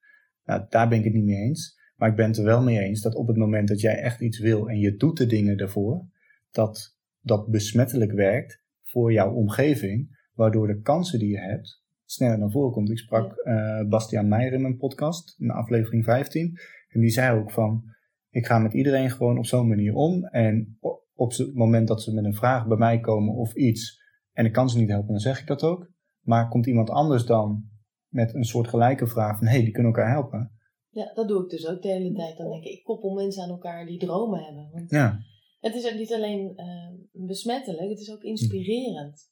Nou, 0.43 0.65
daar 0.69 0.89
ben 0.89 0.97
ik 0.97 1.03
het 1.03 1.13
niet 1.13 1.23
mee 1.25 1.35
eens. 1.41 1.79
Maar 2.01 2.09
ik 2.09 2.15
ben 2.15 2.27
het 2.27 2.37
er 2.37 2.43
wel 2.43 2.63
mee 2.63 2.79
eens 2.79 3.01
dat 3.01 3.15
op 3.15 3.27
het 3.27 3.37
moment 3.37 3.67
dat 3.67 3.81
jij 3.81 3.95
echt 3.95 4.21
iets 4.21 4.39
wil 4.39 4.69
en 4.69 4.79
je 4.79 4.95
doet 4.95 5.17
de 5.17 5.25
dingen 5.25 5.57
daarvoor, 5.57 6.05
dat 6.51 6.97
dat 7.19 7.47
besmettelijk 7.47 8.11
werkt 8.11 8.63
voor 8.83 9.11
jouw 9.11 9.33
omgeving, 9.33 10.27
waardoor 10.33 10.67
de 10.67 10.81
kansen 10.81 11.19
die 11.19 11.29
je 11.29 11.39
hebt 11.39 11.83
sneller 12.05 12.37
naar 12.37 12.51
voren 12.51 12.71
komt. 12.71 12.89
Ik 12.89 12.97
sprak 12.97 13.35
eh, 13.35 13.87
Bastiaan 13.87 14.27
Meijer 14.27 14.53
in 14.53 14.61
mijn 14.61 14.77
podcast, 14.77 15.35
in 15.39 15.51
aflevering 15.51 16.03
15. 16.03 16.57
En 16.89 16.99
die 16.99 17.09
zei 17.09 17.39
ook 17.39 17.51
van, 17.51 17.83
ik 18.29 18.45
ga 18.45 18.59
met 18.59 18.73
iedereen 18.73 19.11
gewoon 19.11 19.37
op 19.37 19.45
zo'n 19.45 19.67
manier 19.67 19.93
om. 19.93 20.25
En 20.25 20.77
op 21.13 21.31
het 21.31 21.53
moment 21.53 21.87
dat 21.87 22.01
ze 22.01 22.13
met 22.13 22.25
een 22.25 22.35
vraag 22.35 22.67
bij 22.67 22.77
mij 22.77 22.99
komen 22.99 23.33
of 23.33 23.53
iets 23.53 24.01
en 24.31 24.45
ik 24.45 24.51
kan 24.51 24.69
ze 24.69 24.77
niet 24.77 24.89
helpen, 24.89 25.11
dan 25.11 25.19
zeg 25.19 25.39
ik 25.39 25.47
dat 25.47 25.63
ook. 25.63 25.91
Maar 26.21 26.49
komt 26.49 26.67
iemand 26.67 26.89
anders 26.89 27.25
dan 27.25 27.63
met 28.07 28.33
een 28.33 28.45
soort 28.45 28.67
gelijke 28.67 29.07
vraag 29.07 29.37
van 29.37 29.47
hé, 29.47 29.53
hey, 29.53 29.63
die 29.63 29.73
kunnen 29.73 29.93
elkaar 29.93 30.11
helpen. 30.11 30.51
Ja, 30.91 31.11
dat 31.13 31.27
doe 31.27 31.43
ik 31.43 31.49
dus 31.49 31.67
ook 31.67 31.81
de 31.81 31.87
hele 31.87 32.13
tijd. 32.13 32.37
Dan 32.37 32.49
denk 32.49 32.63
ik, 32.63 32.71
ik 32.71 32.83
koppel 32.83 33.13
mensen 33.13 33.43
aan 33.43 33.49
elkaar 33.49 33.85
die 33.85 33.99
dromen 33.99 34.43
hebben. 34.43 34.69
Want 34.71 34.89
Ja, 34.91 35.19
het 35.59 35.75
is 35.75 35.85
ook 35.91 35.97
niet 35.97 36.13
alleen 36.13 36.53
eh, 36.55 36.91
besmettelijk, 37.11 37.89
het 37.89 37.99
is 37.99 38.11
ook 38.11 38.21
inspirerend. 38.23 39.29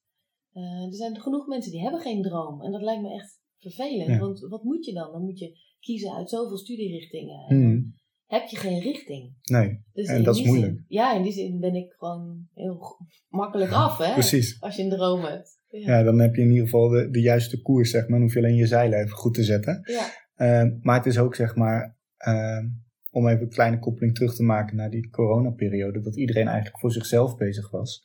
Eh, 0.54 0.63
er 0.86 0.93
zijn 0.95 1.22
genoeg 1.22 1.48
mensen 1.48 1.72
die 1.72 1.82
hebben 1.82 2.00
geen 2.00 2.22
droom. 2.22 2.62
En 2.62 2.72
dat 2.72 2.82
lijkt 2.82 3.02
me 3.02 3.13
echt 3.13 3.39
vervelend. 3.58 4.10
Ja. 4.10 4.19
Want 4.19 4.39
wat 4.39 4.63
moet 4.63 4.86
je 4.86 4.93
dan? 4.93 5.12
Dan 5.12 5.22
moet 5.24 5.39
je 5.39 5.58
kiezen 5.80 6.13
uit 6.15 6.30
zoveel 6.30 6.58
studierichtingen. 6.58 7.45
En 7.48 7.58
Mhm. 7.60 7.72
dan 7.74 7.93
heb 8.26 8.48
je 8.48 8.58
geen 8.58 8.80
richting. 8.80 9.34
nee, 9.43 9.84
Dus 9.93 10.08
En 10.08 10.24
dat 10.24 10.36
is 10.36 10.41
zin- 10.41 10.50
moeilijk. 10.52 10.84
ja, 10.88 11.15
in 11.15 11.24
die 11.24 11.32
zin 11.32 11.60
ben 11.60 11.76
ik 11.76 11.91
gewoon 11.98 12.48
heel 12.54 12.80
makkelijk 13.30 13.72
af, 13.72 13.98
hè? 13.98 14.13
precies. 14.13 14.62
Als 14.62 14.76
je 14.76 14.84
een 14.84 14.89
droom 14.89 15.22
hebt. 15.22 15.58
Ja. 15.69 15.98
Ja, 15.98 16.04
dan 16.04 16.19
heb 16.19 16.36
je 16.36 16.41
in 16.41 16.50
ieder 16.50 16.63
geval 16.63 16.89
de, 16.89 17.10
de 17.10 17.22
juiste 17.22 17.62
koers, 17.62 17.89
zeg 17.91 18.02
maar. 18.02 18.12
Dan 18.12 18.22
hoef 18.22 18.34
je 18.34 18.39
alleen 18.39 18.56
je 18.56 18.67
zeilen 18.67 19.00
even 19.00 19.15
goed 19.17 19.34
te 19.34 19.43
zetten. 19.43 19.82
Ja. 19.86 20.08
Ehm, 20.39 20.78
maar 20.82 20.95
het 20.95 21.06
is 21.06 21.17
ook, 21.17 21.36
zeg 21.36 21.56
maar, 21.56 21.97
ehm, 22.17 22.67
om 23.12 23.28
even 23.28 23.41
een 23.41 23.49
kleine 23.49 23.80
koppeling 23.80 24.15
terug 24.15 24.36
te 24.36 24.43
maken 24.43 24.75
naar 24.75 24.89
die 24.89 25.10
coronaperiode, 25.10 26.02
dat 26.02 26.15
iedereen 26.15 26.47
eigenlijk 26.47 26.80
voor 26.80 26.91
zichzelf 26.91 27.38
bezig 27.38 27.71
was. 27.71 28.04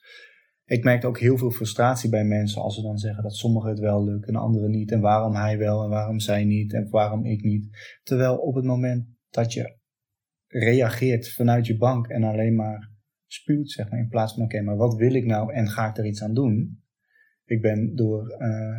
Ik 0.65 0.85
merkte 0.85 1.07
ook 1.07 1.19
heel 1.19 1.39
veel 1.39 1.51
frustratie 1.51 2.11
bij 2.11 2.25
mensen 2.25 2.63
als 2.63 2.75
ze 2.75 2.83
dan 2.83 2.99
zeggen 2.99 3.23
dat 3.23 3.35
sommigen 3.35 3.71
het 3.71 3.79
wel 3.79 4.05
lukt 4.05 4.29
en 4.29 4.37
anderen 4.37 4.71
niet. 4.71 4.93
En 4.93 5.01
waarom 5.01 5.35
hij 5.35 5.59
wel 5.59 5.83
en 5.83 5.89
waarom 5.89 6.21
zij 6.21 6.45
niet 6.45 6.73
en 6.73 6.91
waarom 6.91 7.25
ik 7.25 7.43
niet. 7.43 7.69
Terwijl 8.03 8.37
op 8.37 8.55
het 8.55 8.65
moment 8.65 9.07
dat 9.31 9.53
je 9.53 9.77
reageert 10.47 11.33
vanuit 11.33 11.67
je 11.67 11.77
bank 11.77 12.07
en 12.07 12.23
alleen 12.23 12.55
maar 12.55 12.91
spuwt, 13.27 13.71
zeg 13.71 13.91
maar, 13.91 13.99
in 13.99 14.09
plaats 14.09 14.35
van 14.35 14.43
oké, 14.43 14.61
maar 14.61 14.77
wat 14.77 14.95
wil 14.95 15.15
ik 15.15 15.25
nou 15.25 15.53
en 15.53 15.69
ga 15.69 15.89
ik 15.89 15.97
er 15.97 16.07
iets 16.07 16.23
aan 16.23 16.35
doen? 16.35 16.83
Ik 17.45 17.61
ben 17.61 17.95
door 17.95 18.29
eh 18.29 18.77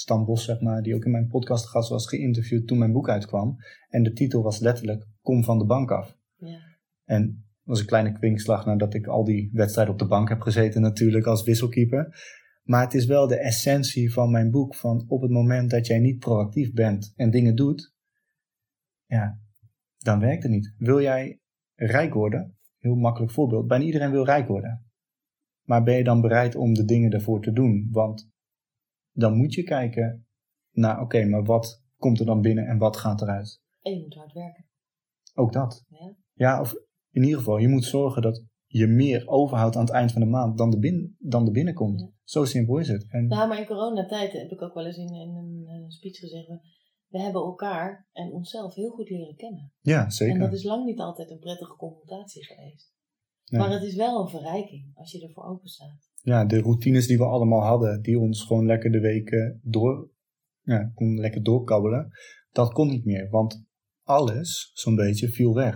Stan 0.00 0.24
Bos, 0.24 0.44
zeg 0.44 0.60
maar, 0.60 0.82
die 0.82 0.94
ook 0.94 1.04
in 1.04 1.10
mijn 1.10 1.28
podcast 1.28 1.66
gast 1.66 1.88
was, 1.88 2.08
geïnterviewd 2.08 2.66
toen 2.66 2.78
mijn 2.78 2.92
boek 2.92 3.08
uitkwam. 3.08 3.56
En 3.88 4.02
de 4.02 4.12
titel 4.12 4.42
was 4.42 4.58
letterlijk 4.58 5.06
Kom 5.22 5.44
van 5.44 5.58
de 5.58 5.64
bank 5.64 5.90
af. 5.90 6.16
Ja. 6.36 6.58
En 7.04 7.26
dat 7.26 7.64
was 7.64 7.80
een 7.80 7.86
kleine 7.86 8.12
kwinkslag 8.12 8.66
nadat 8.66 8.94
ik 8.94 9.06
al 9.06 9.24
die 9.24 9.50
wedstrijden 9.52 9.92
op 9.92 9.98
de 9.98 10.06
bank 10.06 10.28
heb 10.28 10.40
gezeten 10.40 10.80
natuurlijk 10.80 11.26
als 11.26 11.42
wisselkeeper. 11.42 12.16
Maar 12.62 12.82
het 12.82 12.94
is 12.94 13.06
wel 13.06 13.26
de 13.26 13.38
essentie 13.38 14.12
van 14.12 14.30
mijn 14.30 14.50
boek. 14.50 14.74
Van 14.74 15.04
op 15.08 15.22
het 15.22 15.30
moment 15.30 15.70
dat 15.70 15.86
jij 15.86 15.98
niet 15.98 16.18
proactief 16.18 16.72
bent 16.72 17.12
en 17.16 17.30
dingen 17.30 17.56
doet, 17.56 17.94
ja, 19.06 19.40
dan 19.98 20.20
werkt 20.20 20.42
het 20.42 20.52
niet. 20.52 20.74
Wil 20.76 21.00
jij 21.00 21.40
rijk 21.74 22.14
worden? 22.14 22.56
Heel 22.78 22.96
makkelijk 22.96 23.32
voorbeeld. 23.32 23.66
Bijna 23.66 23.84
iedereen 23.84 24.10
wil 24.10 24.24
rijk 24.24 24.48
worden. 24.48 24.86
Maar 25.62 25.82
ben 25.82 25.96
je 25.96 26.04
dan 26.04 26.20
bereid 26.20 26.54
om 26.54 26.74
de 26.74 26.84
dingen 26.84 27.10
ervoor 27.10 27.42
te 27.42 27.52
doen? 27.52 27.88
Want 27.90 28.30
dan 29.18 29.36
moet 29.36 29.54
je 29.54 29.62
kijken 29.62 30.26
naar, 30.70 31.00
oké, 31.00 31.24
maar 31.24 31.44
wat 31.44 31.82
komt 31.96 32.20
er 32.20 32.26
dan 32.26 32.40
binnen 32.40 32.66
en 32.66 32.78
wat 32.78 32.96
gaat 32.96 33.22
eruit? 33.22 33.60
En 33.80 33.92
je 33.92 34.00
moet 34.00 34.14
hard 34.14 34.32
werken. 34.32 34.66
Ook 35.34 35.52
dat. 35.52 35.84
Ja. 35.88 36.14
Ja, 36.32 36.60
of 36.60 36.74
in 37.10 37.22
ieder 37.22 37.38
geval, 37.38 37.58
je 37.58 37.68
moet 37.68 37.84
zorgen 37.84 38.22
dat 38.22 38.44
je 38.66 38.86
meer 38.86 39.28
overhoudt 39.28 39.76
aan 39.76 39.84
het 39.84 39.92
eind 39.92 40.12
van 40.12 40.20
de 40.20 40.26
maand 40.26 40.58
dan 40.58 40.70
de, 40.70 40.78
bin, 40.78 41.16
dan 41.18 41.52
binnenkomt. 41.52 42.00
Ja. 42.00 42.10
Zo 42.24 42.44
simpel 42.44 42.78
is 42.78 42.88
het. 42.88 43.06
En, 43.10 43.26
Nou, 43.26 43.48
maar 43.48 43.58
in 43.58 43.66
coronatijd 43.66 44.32
heb 44.32 44.50
ik 44.50 44.62
ook 44.62 44.74
wel 44.74 44.86
eens 44.86 44.96
in, 44.96 45.14
in 45.14 45.34
een 45.34 45.64
eh, 45.66 45.88
speech 45.88 46.16
gezegd. 46.16 46.46
We, 46.46 46.60
we 47.06 47.20
hebben 47.20 47.42
elkaar 47.42 48.08
en 48.12 48.32
onszelf 48.32 48.74
heel 48.74 48.90
goed 48.90 49.10
leren 49.10 49.36
kennen. 49.36 49.72
ja, 49.80 50.10
zeker. 50.10 50.34
En 50.34 50.40
dat 50.40 50.52
is 50.52 50.64
lang 50.64 50.84
niet 50.84 51.00
altijd 51.00 51.30
een 51.30 51.38
prettige 51.38 51.76
confrontatie 51.76 52.44
geweest. 52.44 52.92
Nee. 53.44 53.60
Maar 53.60 53.70
het 53.70 53.82
is 53.82 53.94
wel 53.94 54.20
een 54.20 54.28
verrijking 54.28 54.90
als 54.94 55.12
je 55.12 55.26
ervoor 55.26 55.44
open 55.44 55.68
staat. 55.68 56.07
Ja, 56.22 56.44
de 56.44 56.60
routines 56.60 57.06
die 57.06 57.18
we 57.18 57.24
allemaal 57.24 57.62
hadden, 57.62 58.02
die 58.02 58.18
ons 58.18 58.44
gewoon 58.44 58.66
lekker 58.66 58.90
de 58.90 59.00
weken 59.00 59.60
door, 59.62 60.10
ja, 60.62 60.90
kon 60.94 61.20
lekker 61.20 61.42
doorkabbelen, 61.42 62.10
dat 62.52 62.72
kon 62.72 62.88
niet 62.88 63.04
meer. 63.04 63.28
Want 63.30 63.64
alles, 64.02 64.70
zo'n 64.74 64.96
beetje, 64.96 65.28
viel 65.28 65.54
weg. 65.54 65.74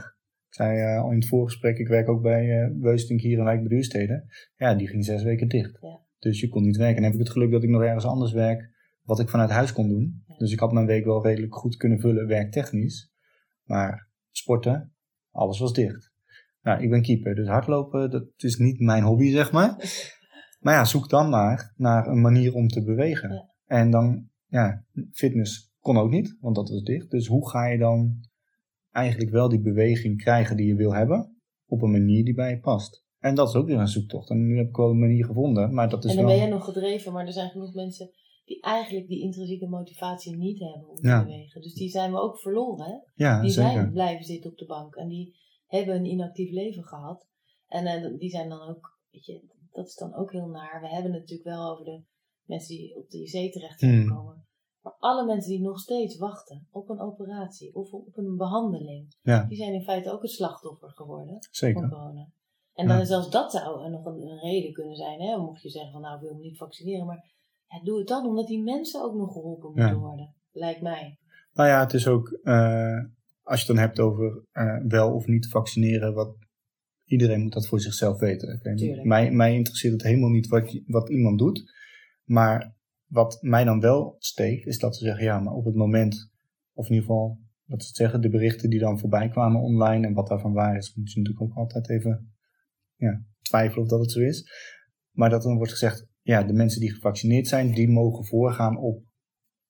Ik 0.49 0.55
zei 0.55 0.79
eh, 0.79 1.03
al 1.03 1.11
in 1.11 1.19
het 1.19 1.29
voorgesprek, 1.29 1.79
ik 1.79 1.89
werk 1.89 2.09
ook 2.09 2.23
bij 2.23 2.63
eh 2.63 2.71
Weustink 2.81 3.21
hier 3.21 3.39
in 3.39 3.45
Wijk 3.45 3.61
bij 3.61 3.69
Duurstede. 3.69 4.25
Ja, 4.57 4.75
die 4.75 4.89
ging 4.89 5.05
zes 5.05 5.23
weken 5.23 5.49
dicht. 5.49 5.79
Ja. 5.81 6.01
Dus 6.19 6.41
je 6.41 6.49
kon 6.49 6.63
niet 6.63 6.77
werken. 6.77 6.97
En 6.97 7.03
dan 7.03 7.11
heb 7.11 7.21
ik 7.21 7.27
het 7.27 7.37
geluk 7.37 7.51
dat 7.51 7.63
ik 7.63 7.69
nog 7.69 7.83
ergens 7.83 8.05
anders 8.05 8.33
werk, 8.33 8.71
wat 9.03 9.21
ik 9.21 9.29
vanuit 9.29 9.51
huis 9.51 9.73
kon 9.73 9.89
doen. 9.89 10.23
Ja. 10.27 10.37
Dus 10.37 10.53
ik 10.53 10.59
had 10.59 10.73
mijn 10.73 10.87
week 10.87 11.05
wel 11.05 11.23
redelijk 11.23 11.55
goed 11.55 11.77
kunnen 11.77 12.01
vullen, 12.01 12.27
werktechnisch. 12.27 13.13
Maar 13.65 14.09
sporten, 14.31 14.93
alles 15.31 15.59
was 15.59 15.73
dicht. 15.73 16.13
Nou, 16.63 16.83
ik 16.83 16.91
ben 16.91 17.03
keeper, 17.03 17.35
dus 17.35 17.49
hardlopen, 17.49 18.11
dat 18.11 18.27
is 18.37 18.57
niet 18.57 18.81
mijn 18.81 19.03
hobby, 19.03 19.31
zeg 19.31 19.53
maar. 19.53 19.77
Maar 20.63 20.75
ja, 20.75 20.85
zoek 20.85 21.09
dan 21.09 21.29
maar 21.29 21.73
naar 21.77 22.07
een 22.07 22.21
manier 22.21 22.55
om 22.55 22.69
te 22.69 22.85
bewegen. 22.85 23.33
Ja. 23.33 23.51
En 23.67 23.91
dan, 23.91 24.29
ja, 24.47 24.85
fitness 25.13 25.71
kon 25.81 25.97
ook 25.99 26.11
niet, 26.11 26.37
want 26.41 26.55
dat 26.55 26.69
was 26.69 26.83
dicht. 26.83 27.11
Dus 27.11 27.27
hoe 27.27 27.49
ga 27.49 27.67
je 27.67 27.79
dan 27.79 28.27
eigenlijk 28.91 29.31
wel 29.31 29.49
die 29.49 29.61
beweging 29.61 30.23
krijgen 30.23 30.57
die 30.57 30.67
je 30.67 30.75
wil 30.75 30.95
hebben, 30.95 31.37
op 31.67 31.83
een 31.83 31.91
manier 31.91 32.25
die 32.25 32.35
bij 32.35 32.51
je 32.51 32.59
past? 32.61 33.05
En 33.19 33.35
dat 33.35 33.49
is 33.49 33.55
ook 33.55 33.67
weer 33.67 33.79
een 33.79 33.89
zoektocht. 33.89 34.31
En 34.31 34.47
nu 34.47 34.57
heb 34.57 34.69
ik 34.69 34.77
wel 34.77 34.91
een 34.91 34.99
manier 34.99 35.25
gevonden, 35.25 35.75
maar 35.75 35.89
dat 35.89 36.05
is 36.05 36.11
en 36.11 36.17
dan 36.17 36.25
wel... 36.27 36.35
ben 36.35 36.43
jij 36.45 36.53
nog 36.53 36.65
gedreven, 36.65 37.13
maar 37.13 37.27
er 37.27 37.33
zijn 37.33 37.51
genoeg 37.51 37.75
mensen 37.75 38.11
die 38.45 38.63
eigenlijk 38.63 39.09
die 39.09 39.21
intrinsieke 39.23 39.69
motivatie 39.69 40.37
niet 40.37 40.59
hebben 40.59 40.89
om 40.89 40.97
te 40.97 41.09
Ja. 41.09 41.25
bewegen. 41.25 41.61
Dus 41.63 41.75
die 41.75 41.89
zijn 41.89 42.11
we 42.13 42.19
ook 42.21 42.39
verloren. 42.41 42.87
Hè? 42.87 43.25
Ja, 43.25 43.41
Die 43.41 43.51
zeker. 43.51 43.71
zijn 43.73 43.93
blijven 43.93 44.25
zitten 44.25 44.51
op 44.51 44.57
de 44.59 44.67
bank 44.67 44.95
en 44.95 45.09
die 45.09 45.37
hebben 45.67 45.95
een 45.95 46.05
inactief 46.05 46.51
leven 46.51 46.85
gehad. 46.85 47.29
En 47.67 47.87
eh, 47.87 48.19
die 48.19 48.31
zijn 48.31 48.49
dan 48.49 48.69
ook, 48.69 48.99
weet 49.11 49.25
je, 49.25 49.43
dat 49.73 49.87
is 49.87 49.95
dan 49.95 50.15
ook 50.15 50.33
heel 50.33 50.47
naar. 50.47 50.81
We 50.81 50.89
hebben 50.89 51.13
het 51.13 51.21
natuurlijk 51.21 51.49
wel 51.49 51.71
over 51.73 51.85
de 51.85 52.03
mensen 52.45 52.77
die 52.77 52.97
op 52.97 53.11
de 53.11 53.19
IC 53.19 53.53
terecht 53.53 53.79
zijn 53.81 53.93
Hmm. 53.95 54.07
gekomen. 54.09 54.47
Maar 54.83 54.95
alle 54.99 55.25
mensen 55.27 55.51
die 55.51 55.61
nog 55.61 55.79
steeds 55.79 56.17
wachten 56.19 56.67
op 56.71 56.89
een 56.89 57.01
operatie 57.01 57.75
of 57.75 57.93
op 57.93 58.17
een 58.17 58.37
behandeling, 58.37 59.15
Ja, 59.23 59.45
die 59.45 59.57
zijn 59.57 59.73
in 59.75 59.83
feite 59.83 60.13
ook 60.13 60.23
het 60.23 60.31
slachtoffer 60.31 60.91
geworden 60.91 61.39
van 61.53 61.73
corona. 61.73 62.29
En 62.75 62.87
Ja. 62.89 62.97
dan 62.97 63.07
zelfs 63.07 63.31
dat 63.31 63.53
zou 63.53 63.91
nog 63.91 64.05
een, 64.05 64.21
een 64.23 64.39
reden 64.39 64.73
kunnen 64.73 64.97
zijn, 64.97 65.21
hè? 65.21 65.37
mocht 65.37 65.63
je 65.63 65.69
zeggen 65.71 65.93
van 65.93 66.01
nou 66.01 66.15
ik 66.17 66.21
wil 66.23 66.35
me 66.35 66.41
niet 66.41 66.57
vaccineren. 66.59 67.07
Maar 67.07 67.25
ja, 67.69 67.83
doe 67.83 67.99
het 67.99 68.09
dan 68.09 68.27
omdat 68.27 68.47
die 68.47 68.63
mensen 68.63 69.03
ook 69.03 69.15
nog 69.15 69.33
geholpen 69.33 69.69
moeten 69.69 69.87
Ja. 69.87 69.95
worden, 69.99 70.35
lijkt 70.53 70.81
mij. 70.83 71.19
Nou 71.53 71.69
ja, 71.69 71.81
het 71.81 71.93
is 71.93 72.07
ook, 72.09 72.29
eh, 72.43 72.99
als 73.43 73.61
je 73.61 73.67
het 73.67 73.77
dan 73.77 73.85
hebt 73.85 74.01
over 74.01 74.45
eh, 74.53 74.79
wel 74.89 75.15
of 75.15 75.27
niet 75.27 75.49
vaccineren, 75.49 76.15
wat, 76.15 76.35
iedereen 77.13 77.41
moet 77.41 77.53
dat 77.53 77.67
voor 77.67 77.81
zichzelf 77.81 78.19
weten. 78.19 78.61
Mij, 79.07 79.31
mij 79.31 79.55
interesseert 79.55 79.93
het 79.93 80.03
helemaal 80.03 80.31
niet 80.31 80.47
wat, 80.47 80.73
je- 80.73 80.83
wat 80.87 81.11
iemand 81.11 81.39
doet. 81.39 81.73
Maar 82.25 82.75
wat 83.07 83.39
mij 83.41 83.65
dan 83.65 83.81
wel 83.81 84.17
steekt, 84.19 84.67
is 84.67 84.79
dat 84.79 84.97
ze 84.97 85.05
zeggen, 85.05 85.25
ja, 85.25 85.41
maar 85.41 85.53
op 85.55 85.65
het 85.65 85.75
moment, 85.75 86.31
of 86.73 86.89
in 86.89 86.95
ieder 86.95 87.09
geval, 87.09 87.39
dat 87.65 87.83
ze 87.85 87.95
zeggen, 87.95 88.21
de 88.21 88.31
berichten 88.31 88.71
die 88.71 88.79
dan 88.79 88.99
voorbij 88.99 89.29
kwamen 89.29 89.61
online 89.61 90.07
en 90.07 90.13
wat 90.15 90.29
daarvan 90.29 90.53
waar 90.53 90.77
is, 90.77 90.95
moet 90.95 91.13
je 91.13 91.19
natuurlijk 91.21 91.51
ook 91.51 91.57
altijd 91.57 91.89
even 91.91 92.33
ja, 92.97 93.25
twijfelen 93.43 93.83
of 93.83 93.89
dat 93.89 94.01
het 94.01 94.11
zo 94.13 94.21
is. 94.21 94.51
Maar 95.11 95.31
dat 95.31 95.43
dan 95.43 95.57
wordt 95.57 95.73
gezegd, 95.73 96.07
ja, 96.23 96.43
de 96.43 96.53
mensen 96.53 96.81
die 96.81 96.93
gevaccineerd 96.95 97.49
zijn, 97.49 97.75
die 97.75 97.89
mogen 97.89 98.25
voorgaan 98.25 98.77
op 98.79 99.03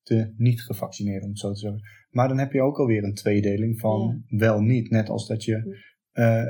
de 0.02 0.34
niet-gevaccineerden, 0.36 1.22
om 1.24 1.28
het 1.30 1.38
zo 1.38 1.52
te 1.52 1.58
zeggen. 1.58 1.80
Maar 2.10 2.28
dan 2.28 2.38
heb 2.38 2.52
je 2.52 2.62
ook 2.62 2.78
alweer 2.78 3.04
een 3.04 3.14
tweedeling 3.14 3.80
van 3.80 4.24
wel 4.26 4.60
niet. 4.60 4.90
Net 4.90 5.08
als 5.08 5.26
dat 5.26 5.44
je 5.44 5.84
eh, 6.12 6.44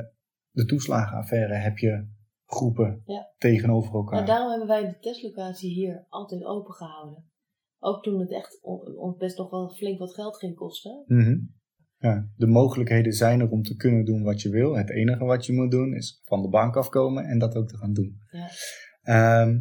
de 0.53 0.65
toeslagenaffaire 0.65 1.53
heb 1.53 1.77
je 1.77 2.07
groepen 2.45 3.01
Ja. 3.05 3.33
tegenover 3.37 3.93
elkaar. 3.93 4.15
Maar 4.17 4.25
daarom 4.27 4.49
hebben 4.49 4.67
wij 4.67 4.81
de 4.89 4.97
testlocatie 4.99 5.69
hier 5.73 6.05
altijd 6.09 6.43
open 6.43 6.73
gehouden. 6.73 7.31
Ook 7.79 8.03
toen 8.03 8.19
het 8.19 8.31
echt 8.31 8.59
on- 8.61 8.97
ons 8.97 9.17
best 9.17 9.37
nog 9.37 9.49
wel 9.49 9.69
flink 9.69 9.99
wat 9.99 10.13
geld 10.13 10.37
ging 10.37 10.55
kosten. 10.55 11.03
Mhm. 11.07 11.37
ja, 11.97 12.27
de 12.35 12.47
mogelijkheden 12.47 13.13
zijn 13.13 13.39
er 13.39 13.49
om 13.49 13.61
te 13.61 13.75
kunnen 13.75 14.05
doen 14.05 14.23
wat 14.23 14.41
je 14.41 14.49
wil. 14.49 14.77
Het 14.77 14.89
enige 14.89 15.23
wat 15.25 15.45
je 15.45 15.53
moet 15.53 15.71
doen 15.71 15.93
is 15.93 16.21
van 16.23 16.41
de 16.41 16.49
bank 16.49 16.75
afkomen 16.75 17.25
en 17.25 17.39
dat 17.39 17.55
ook 17.55 17.67
te 17.67 17.77
gaan 17.77 17.93
doen. 17.93 18.17
Ja. 18.31 18.49
Ehm, 19.01 19.59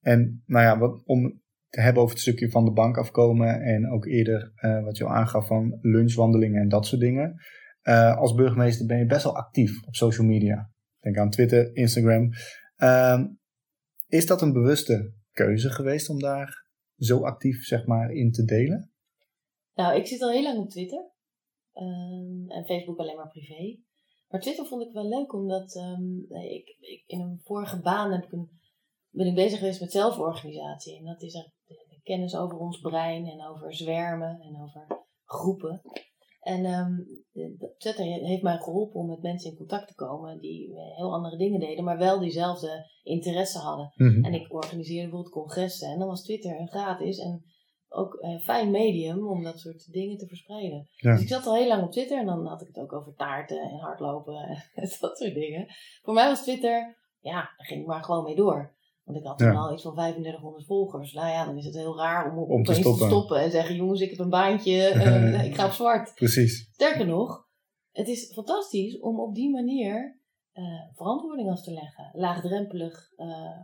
en 0.00 0.42
nou 0.46 0.64
ja, 0.64 0.78
wat, 0.78 1.02
om 1.04 1.40
te 1.68 1.80
hebben 1.80 2.02
over 2.02 2.14
het 2.14 2.22
stukje 2.24 2.50
van 2.50 2.64
de 2.64 2.72
bank 2.72 2.96
afkomen 2.96 3.60
en 3.62 3.90
ook 3.90 4.06
eerder 4.06 4.52
eh, 4.54 4.84
wat 4.84 4.96
je 4.96 5.04
al 5.04 5.10
aangaf 5.14 5.46
van 5.46 5.78
lunchwandelingen 5.80 6.60
en 6.62 6.68
dat 6.68 6.86
soort 6.86 7.00
dingen. 7.00 7.34
Eh, 7.82 8.16
als 8.16 8.34
burgemeester 8.34 8.86
ben 8.86 8.98
je 8.98 9.06
best 9.06 9.24
wel 9.24 9.36
actief 9.36 9.86
op 9.86 9.94
social 9.94 10.26
media. 10.26 10.70
Denk 11.00 11.18
aan 11.18 11.30
Twitter, 11.30 11.76
Instagram. 11.76 12.30
Ehm, 12.76 13.26
is 14.08 14.26
dat 14.26 14.42
een 14.42 14.52
bewuste 14.52 15.12
keuze 15.30 15.70
geweest 15.70 16.08
om 16.08 16.18
daar 16.18 16.66
zo 16.96 17.24
actief 17.24 17.64
zeg 17.64 17.86
maar 17.86 18.10
in 18.10 18.32
te 18.32 18.44
delen? 18.44 18.92
Nou, 19.74 19.96
ik 19.96 20.06
zit 20.06 20.22
al 20.22 20.30
heel 20.30 20.42
lang 20.42 20.58
op 20.58 20.70
Twitter. 20.70 21.10
Ehm, 21.72 22.50
en 22.50 22.64
Facebook 22.64 22.98
alleen 22.98 23.16
maar 23.16 23.28
privé. 23.28 23.78
Maar 24.28 24.40
Twitter 24.40 24.66
vond 24.66 24.82
ik 24.82 24.92
wel 24.92 25.08
leuk, 25.08 25.32
omdat 25.32 25.76
ehm, 25.76 26.18
ik, 26.42 26.76
in 27.06 27.20
een 27.20 27.40
vorige 27.42 27.80
baan 27.80 28.12
heb 28.12 28.24
ik 28.24 28.32
een, 28.32 28.50
ben 29.10 29.26
ik 29.26 29.34
bezig 29.34 29.58
geweest 29.58 29.80
met 29.80 29.92
zelforganisatie. 29.92 30.98
En 30.98 31.04
dat 31.04 31.22
is 31.22 31.32
de 31.32 32.00
kennis 32.02 32.36
over 32.36 32.58
ons 32.58 32.80
brein 32.80 33.26
en 33.26 33.46
over 33.46 33.74
zwermen 33.74 34.40
en 34.40 34.60
over 34.62 35.04
groepen. 35.24 35.82
En 36.42 36.64
ehm, 36.64 36.92
de- 37.32 37.74
Twitter 37.78 38.04
heeft 38.04 38.42
mij 38.42 38.58
geholpen 38.58 39.00
om 39.00 39.06
met 39.06 39.22
mensen 39.22 39.50
in 39.50 39.56
contact 39.56 39.88
te 39.88 39.94
komen 39.94 40.38
die 40.40 40.74
eh, 40.76 40.96
heel 40.96 41.12
andere 41.12 41.36
dingen 41.36 41.60
deden, 41.60 41.84
maar 41.84 41.98
wel 41.98 42.18
diezelfde 42.18 42.90
interesse 43.02 43.58
hadden. 43.58 43.92
Mhm. 43.94 44.24
En 44.24 44.34
ik 44.34 44.52
organiseerde 44.54 45.02
bijvoorbeeld 45.08 45.34
congressen 45.34 45.88
en 45.88 45.98
dan 45.98 46.08
was 46.08 46.24
Twitter 46.24 46.60
een 46.60 46.68
gratis 46.68 47.18
en 47.18 47.44
ook 47.88 48.18
een 48.20 48.40
fijn 48.40 48.70
medium 48.70 49.28
om 49.28 49.42
dat 49.42 49.58
soort 49.60 49.92
dingen 49.92 50.16
te 50.16 50.26
verspreiden. 50.26 50.88
Ja. 50.92 51.12
Dus 51.12 51.20
ik 51.22 51.28
zat 51.28 51.46
al 51.46 51.54
heel 51.54 51.68
lang 51.68 51.82
op 51.82 51.92
Twitter 51.92 52.18
en 52.18 52.26
dan 52.26 52.46
had 52.46 52.60
ik 52.60 52.66
het 52.66 52.78
ook 52.78 52.92
over 52.92 53.14
taarten 53.14 53.60
en 53.60 53.78
hardlopen 53.78 54.34
en 54.74 54.88
dat 55.00 55.18
soort 55.18 55.34
dingen. 55.34 55.66
Voor 56.02 56.14
mij 56.14 56.28
was 56.28 56.42
Twitter, 56.42 56.96
ja, 57.20 57.32
daar 57.56 57.66
ging 57.66 57.80
ik 57.80 57.86
maar 57.86 58.04
gewoon 58.04 58.24
mee 58.24 58.36
door. 58.36 58.74
Want 59.04 59.18
ik 59.18 59.24
had 59.24 59.38
toen 59.38 59.52
Ja. 59.52 59.58
al 59.58 59.72
iets 59.72 59.82
van 59.82 59.94
3500 59.94 60.66
volgers. 60.66 61.12
Nou 61.12 61.28
ja, 61.28 61.44
dan 61.44 61.56
is 61.56 61.64
het 61.64 61.74
heel 61.74 61.96
raar 61.96 62.32
om, 62.32 62.38
op 62.38 62.48
Om 62.50 62.62
te 62.64 62.70
opeens 62.70 62.76
te 62.76 62.82
stoppen. 62.82 63.06
stoppen 63.06 63.40
en 63.40 63.50
zeggen: 63.50 63.76
jongens, 63.76 64.00
ik 64.00 64.10
heb 64.10 64.18
een 64.18 64.28
baantje, 64.28 64.86
eh, 64.88 65.44
ik 65.44 65.54
ga 65.54 65.66
op 65.66 65.72
zwart. 65.72 66.14
Precies. 66.14 66.68
Sterker 66.72 67.06
nog, 67.06 67.48
het 67.90 68.08
is 68.08 68.32
fantastisch 68.32 68.98
om 68.98 69.20
op 69.20 69.34
die 69.34 69.50
manier 69.50 70.20
eh, 70.52 70.64
verantwoording 70.94 71.50
af 71.50 71.62
te 71.62 71.72
leggen. 71.72 72.10
Laagdrempelig 72.12 73.12
eh, 73.16 73.60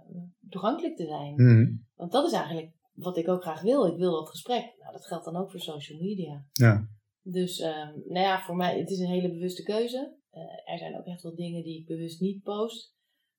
toegankelijk 0.49 0.97
te 0.97 1.07
zijn. 1.07 1.35
Mhm. 1.35 1.77
Want 1.95 2.13
dat 2.13 2.27
is 2.27 2.33
eigenlijk 2.33 2.73
wat 2.93 3.17
ik 3.17 3.29
ook 3.29 3.43
graag 3.43 3.61
wil. 3.63 3.87
Ik 3.87 3.97
wil 3.97 4.13
dat 4.13 4.29
gesprek. 4.29 4.75
Nou, 4.79 4.93
dat 4.93 5.07
geldt 5.07 5.25
dan 5.25 5.37
ook 5.37 5.51
voor 5.51 5.61
social 5.61 5.99
media. 5.99 6.45
Ja. 6.53 6.89
Dus 7.23 7.59
ehm, 7.59 7.93
nou 8.07 8.27
ja, 8.27 8.41
voor 8.41 8.57
mij, 8.57 8.79
het 8.79 8.91
is 8.91 8.99
een 8.99 9.07
hele 9.11 9.29
bewuste 9.31 9.63
keuze. 9.63 10.17
Er 10.65 10.79
zijn 10.79 10.99
ook 10.99 11.05
echt 11.05 11.23
wel 11.23 11.35
dingen 11.35 11.63
die 11.63 11.81
ik 11.81 11.87
bewust 11.87 12.21
niet 12.21 12.43
post. 12.43 12.97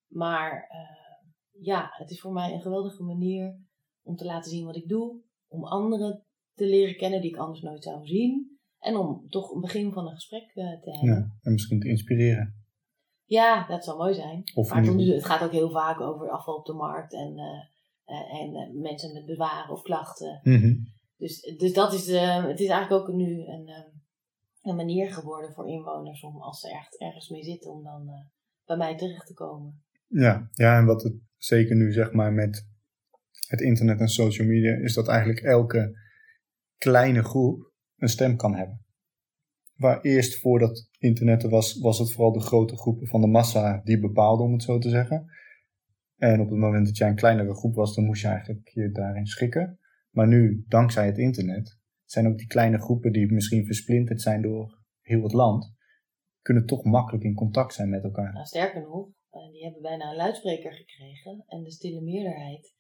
Maar 0.07 0.67
ja, 1.61 1.89
het 1.91 2.09
is 2.09 2.21
voor 2.21 2.33
mij 2.33 2.53
een 2.53 2.61
geweldige 2.61 3.03
manier 3.03 3.57
om 4.03 4.15
te 4.15 4.25
laten 4.25 4.51
zien 4.51 4.65
wat 4.65 4.75
ik 4.75 4.87
doe. 4.87 5.21
Om 5.47 5.63
anderen 5.63 6.23
te 6.53 6.65
leren 6.65 6.97
kennen 6.97 7.21
die 7.21 7.29
ik 7.29 7.37
anders 7.37 7.61
nooit 7.61 7.83
zou 7.83 8.05
zien. 8.05 8.59
En 8.79 8.95
om 8.95 9.29
toch 9.29 9.51
een 9.51 9.61
begin 9.61 9.91
van 9.91 10.07
een 10.07 10.15
gesprek 10.15 10.51
eh, 10.53 10.81
te 10.81 10.91
hebben. 10.91 11.09
ja. 11.09 11.31
En 11.41 11.51
misschien 11.51 11.79
te 11.79 11.87
inspireren. 11.87 12.53
Ja, 13.25 13.67
dat 13.67 13.83
zou 13.83 13.97
mooi 13.97 14.13
zijn. 14.13 14.43
Of 14.53 14.69
maar 14.69 14.95
nu 14.95 15.13
het 15.13 15.25
gaat 15.25 15.43
ook 15.43 15.51
heel 15.51 15.71
vaak 15.71 16.01
over 16.01 16.29
afval 16.29 16.55
op 16.55 16.65
de 16.65 16.73
markt 16.73 17.13
en, 17.13 17.37
eh, 17.37 17.63
eh, 18.05 18.41
en 18.41 18.81
mensen 18.81 19.13
met 19.13 19.25
bezwaren 19.25 19.71
of 19.71 19.81
klachten. 19.81 20.39
Mhm. 20.43 20.75
Dus, 21.17 21.41
dus 21.57 21.73
dat 21.73 21.93
is, 21.93 22.07
het 22.11 22.59
is 22.59 22.67
eigenlijk 22.67 22.91
ook 22.91 23.15
nu 23.15 23.45
een, 23.45 23.69
een 24.61 24.75
manier 24.75 25.11
geworden 25.11 25.53
voor 25.53 25.69
inwoners 25.69 26.23
om 26.23 26.41
als 26.41 26.59
ze 26.59 26.69
echt 26.69 26.99
ergens 26.99 27.29
mee 27.29 27.43
zitten, 27.43 27.71
om 27.71 27.83
dan 27.83 28.09
bij 28.65 28.77
mij 28.77 28.97
terecht 28.97 29.27
te 29.27 29.33
komen. 29.33 29.83
Ja, 30.07 30.49
ja, 30.53 30.77
en 30.77 30.85
wat 30.85 31.03
het 31.03 31.28
zeker 31.39 31.75
nu 31.75 31.91
zeg 31.91 32.11
maar 32.11 32.33
met 32.33 32.67
het 33.47 33.61
internet 33.61 33.99
en 33.99 34.07
social 34.07 34.47
media 34.47 34.75
is 34.75 34.93
dat 34.93 35.07
eigenlijk 35.07 35.39
elke 35.39 35.99
kleine 36.77 37.23
groep 37.23 37.71
een 37.95 38.09
stem 38.09 38.35
kan 38.35 38.55
hebben. 38.55 38.85
Waar 39.75 40.01
eerst 40.01 40.39
voordat 40.39 40.89
internet 40.97 41.43
er 41.43 41.49
was, 41.49 41.79
was 41.79 41.99
het 41.99 42.11
vooral 42.11 42.31
de 42.31 42.41
grote 42.41 42.77
groepen 42.77 43.07
van 43.07 43.21
de 43.21 43.27
massa 43.27 43.81
die 43.83 43.99
bepaalden, 43.99 44.45
om 44.45 44.53
het 44.53 44.63
zo 44.63 44.77
te 44.77 44.89
zeggen. 44.89 45.25
En 46.15 46.39
op 46.39 46.49
het 46.49 46.59
moment 46.59 46.85
dat 46.85 46.97
jij 46.97 47.09
een 47.09 47.15
kleinere 47.15 47.55
groep 47.55 47.75
was, 47.75 47.95
dan 47.95 48.05
moest 48.05 48.21
je 48.21 48.27
eigenlijk 48.27 48.69
je 48.69 48.91
daarin 48.91 49.25
schikken. 49.25 49.79
Maar 50.09 50.27
nu, 50.27 50.63
dankzij 50.67 51.05
het 51.05 51.17
internet, 51.17 51.77
zijn 52.05 52.27
ook 52.27 52.37
die 52.37 52.47
kleine 52.47 52.79
groepen 52.79 53.11
die 53.11 53.31
misschien 53.31 53.65
versplinterd 53.65 54.21
zijn 54.21 54.41
door 54.41 54.83
heel 55.01 55.23
het 55.23 55.33
land, 55.33 55.73
kunnen 56.41 56.65
toch 56.65 56.83
makkelijk 56.83 57.23
in 57.23 57.33
contact 57.33 57.73
zijn 57.73 57.89
met 57.89 58.03
elkaar. 58.03 58.33
Nou, 58.33 58.45
sterker 58.45 58.81
nog, 58.81 59.09
eh, 59.29 59.51
die 59.51 59.63
hebben 59.63 59.81
bijna 59.81 60.09
een 60.09 60.15
luidspreker 60.15 60.73
gekregen 60.73 61.43
en 61.47 61.63
de 61.63 61.71
stille 61.71 62.01
meerderheid, 62.01 62.75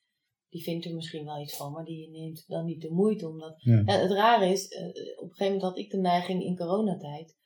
die 0.49 0.63
vindt 0.63 0.85
er 0.85 0.93
misschien 0.93 1.25
wel 1.25 1.41
iets 1.41 1.57
van, 1.57 1.71
maar 1.71 1.85
die 1.85 2.09
neemt 2.09 2.47
dan 2.47 2.65
niet 2.65 2.81
de 2.81 2.91
moeite 2.91 3.27
om 3.27 3.39
dat 3.39 3.61
Ja. 3.61 3.81
Ja, 3.85 3.99
het 3.99 4.11
rare 4.11 4.45
is, 4.51 4.67
eh, 4.67 4.85
op 4.85 4.93
een 4.93 5.35
gegeven 5.35 5.45
moment 5.45 5.61
had 5.61 5.77
ik 5.77 5.89
de 5.89 5.97
neiging 5.97 6.43
in 6.43 6.57
coronatijd 6.57 7.37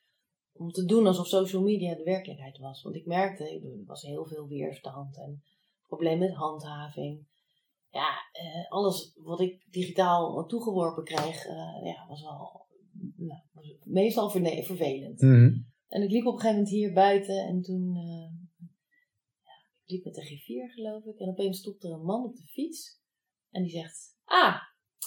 om 0.52 0.70
te 0.70 0.84
doen 0.84 1.06
alsof 1.06 1.26
social 1.26 1.62
media 1.62 1.94
de 1.94 2.02
werkelijkheid 2.02 2.58
was. 2.58 2.82
Want 2.82 2.96
ik 2.96 3.06
merkte, 3.06 3.44
er 3.44 3.84
was 3.86 4.02
heel 4.02 4.26
veel 4.26 4.46
weerstand 4.48 5.16
en 5.16 5.42
probleem 5.86 6.18
met 6.18 6.34
handhaving. 6.34 7.26
Ja, 7.90 8.10
eh, 8.32 8.70
alles 8.70 9.12
wat 9.14 9.40
ik 9.40 9.66
digitaal 9.70 10.46
toegeworpen 10.46 11.04
kreeg, 11.04 11.44
ja, 11.82 12.06
was 12.08 12.22
wel 12.22 12.66
nou, 13.16 13.40
was 13.52 13.76
meestal 13.84 14.30
vervelend. 14.30 15.20
Mhm. 15.20 15.52
En 15.88 16.02
ik 16.02 16.10
liep 16.10 16.26
op 16.26 16.32
een 16.32 16.40
gegeven 16.40 16.56
moment 16.56 16.68
hier 16.68 16.92
buiten 16.92 17.46
en 17.46 17.62
toen, 17.62 17.96
liep 19.86 20.04
met 20.04 20.14
de 20.14 20.24
griffier 20.24 20.70
geloof 20.70 21.04
ik. 21.04 21.18
En 21.18 21.28
opeens 21.28 21.58
stopte 21.58 21.88
er 21.88 21.94
een 21.94 22.04
man 22.04 22.24
op 22.24 22.36
de 22.36 22.46
fiets 22.46 23.00
en 23.50 23.62
die 23.62 23.72
zegt, 23.72 24.16
ah, 24.24 24.56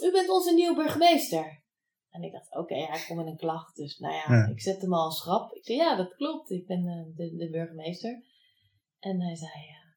u 0.04 0.12
bent 0.12 0.30
onze 0.30 0.54
nieuwe 0.54 0.76
burgemeester. 0.76 1.64
En 2.10 2.24
ik 2.24 2.32
dacht, 2.32 2.56
oké, 2.56 2.76
hij 2.76 3.06
komt 3.08 3.20
met 3.20 3.28
een 3.28 3.38
klacht. 3.38 3.76
Dus 3.76 3.98
nou 3.98 4.14
ja, 4.14 4.24
Ja. 4.28 4.48
ik 4.48 4.62
zette 4.62 4.80
hem 4.86 4.94
al 4.94 5.12
schrap. 5.12 5.54
Ik 5.54 5.66
zei, 5.66 5.78
ja, 5.78 5.96
dat 5.96 6.16
klopt, 6.16 6.52
ik 6.52 6.68
ben 6.68 6.88
eh, 6.88 7.16
de, 7.16 7.36
de 7.36 7.50
burgemeester. 7.50 8.24
En 9.00 9.22
hij 9.22 9.36
zei, 9.36 9.52
ja, 9.52 9.96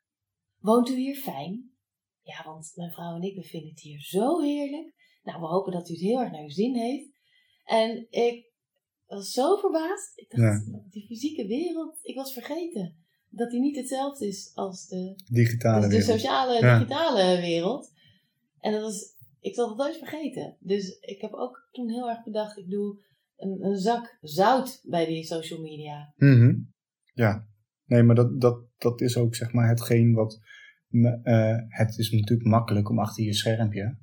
woont 0.58 0.88
u 0.88 0.96
hier 0.96 1.16
fijn? 1.16 1.70
Ja, 2.22 2.44
want 2.44 2.72
mijn 2.74 2.92
vrouw 2.92 3.14
en 3.14 3.22
ik, 3.22 3.34
we 3.36 3.42
vinden 3.42 3.70
het 3.70 3.80
hier 3.80 4.00
zo 4.00 4.40
heerlijk. 4.40 4.94
Nou, 5.22 5.40
we 5.40 5.46
hopen 5.46 5.72
dat 5.72 5.88
u 5.88 5.92
het 5.92 6.02
heel 6.02 6.20
erg 6.20 6.30
naar 6.30 6.42
uw 6.42 6.48
zin 6.48 6.74
heeft. 6.74 7.10
En 7.64 8.06
ik 8.10 8.52
was 9.06 9.30
zo 9.30 9.56
verbaasd. 9.56 10.18
Ik 10.18 10.30
dacht, 10.30 10.92
die 10.92 11.06
fysieke 11.06 11.46
wereld, 11.46 11.98
ik 12.02 12.14
was 12.14 12.32
vergeten. 12.32 13.04
Dat 13.32 13.50
die 13.50 13.60
niet 13.60 13.76
hetzelfde 13.76 14.26
is 14.26 14.50
als 14.54 14.88
de, 14.88 15.14
Digitale 15.32 15.80
dus 15.80 15.90
de 15.90 15.96
wereld. 15.96 16.20
sociale, 16.20 16.60
Ja. 16.60 16.78
digitale 16.78 17.40
wereld. 17.40 17.92
En 18.60 18.72
dat 18.72 18.80
was, 18.82 19.04
ik 19.40 19.54
zal 19.54 19.68
het 19.68 19.78
nooit 19.78 19.96
vergeten. 19.96 20.56
Dus 20.60 20.98
ik 21.00 21.20
heb 21.20 21.32
ook 21.32 21.68
toen 21.72 21.88
heel 21.90 22.08
erg 22.10 22.24
bedacht, 22.24 22.58
ik 22.58 22.70
doe 22.70 23.00
een, 23.36 23.64
een 23.64 23.76
zak 23.78 24.18
zout 24.20 24.80
bij 24.84 25.06
die 25.06 25.24
social 25.24 25.60
media. 25.60 26.12
Mhm. 26.16 26.54
Ja, 27.14 27.46
nee, 27.84 28.02
maar 28.02 28.14
dat, 28.14 28.40
dat, 28.40 28.58
dat 28.78 29.00
is 29.00 29.16
ook 29.16 29.34
zeg 29.34 29.52
maar 29.52 29.68
hetgeen 29.68 30.12
wat. 30.12 30.40
eh, 31.22 31.56
het 31.68 31.98
is 31.98 32.10
natuurlijk 32.10 32.48
makkelijk 32.48 32.88
om 32.88 32.98
achter 32.98 33.24
je 33.24 33.34
schermpje 33.34 33.96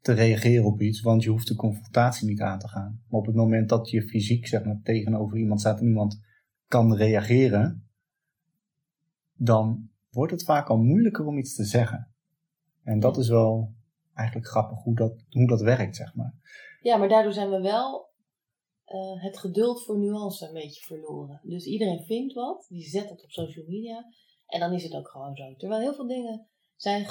te 0.00 0.12
reageren 0.12 0.64
op 0.64 0.80
iets, 0.80 1.00
want 1.00 1.22
je 1.22 1.30
hoeft 1.30 1.48
de 1.48 1.54
confrontatie 1.54 2.28
niet 2.28 2.40
aan 2.40 2.58
te 2.58 2.68
gaan. 2.68 3.02
Maar 3.08 3.20
op 3.20 3.26
het 3.26 3.34
moment 3.34 3.68
dat 3.68 3.90
je 3.90 4.02
fysiek 4.02 4.46
zeg 4.46 4.64
maar, 4.64 4.80
tegenover 4.82 5.38
iemand 5.38 5.60
staat 5.60 5.80
en 5.80 5.86
iemand 5.86 6.20
kan 6.66 6.94
reageren, 6.96 7.89
dan 9.42 9.90
wordt 10.10 10.32
het 10.32 10.44
vaak 10.44 10.68
al 10.68 10.76
moeilijker 10.76 11.26
om 11.26 11.38
iets 11.38 11.54
te 11.54 11.64
zeggen. 11.64 12.14
En 12.82 13.00
dat 13.00 13.16
is 13.16 13.28
wel 13.28 13.74
eigenlijk 14.14 14.48
grappig 14.48 14.82
hoe 14.82 14.94
dat, 14.94 15.24
hoe 15.30 15.46
dat 15.46 15.60
werkt, 15.60 15.96
zeg 15.96 16.14
maar. 16.14 16.34
Ja, 16.80 16.96
maar 16.96 17.08
daardoor 17.08 17.32
zijn 17.32 17.50
we 17.50 17.60
wel 17.60 18.08
eh, 18.84 19.22
het 19.22 19.38
geduld 19.38 19.84
voor 19.84 19.98
nuance 19.98 20.46
een 20.46 20.52
beetje 20.52 20.84
verloren. 20.84 21.40
Dus 21.42 21.64
iedereen 21.64 22.04
vindt 22.04 22.34
wat, 22.34 22.66
die 22.68 22.82
zet 22.82 23.08
het 23.10 23.24
op 23.24 23.30
social 23.30 23.66
media. 23.68 24.04
En 24.46 24.60
dan 24.60 24.72
is 24.72 24.82
het 24.82 24.94
ook 24.94 25.08
gewoon 25.08 25.36
zo. 25.36 25.54
Terwijl 25.56 25.80
heel 25.80 25.94
veel 25.94 26.06
dingen 26.06 26.46
zijn 26.76 27.06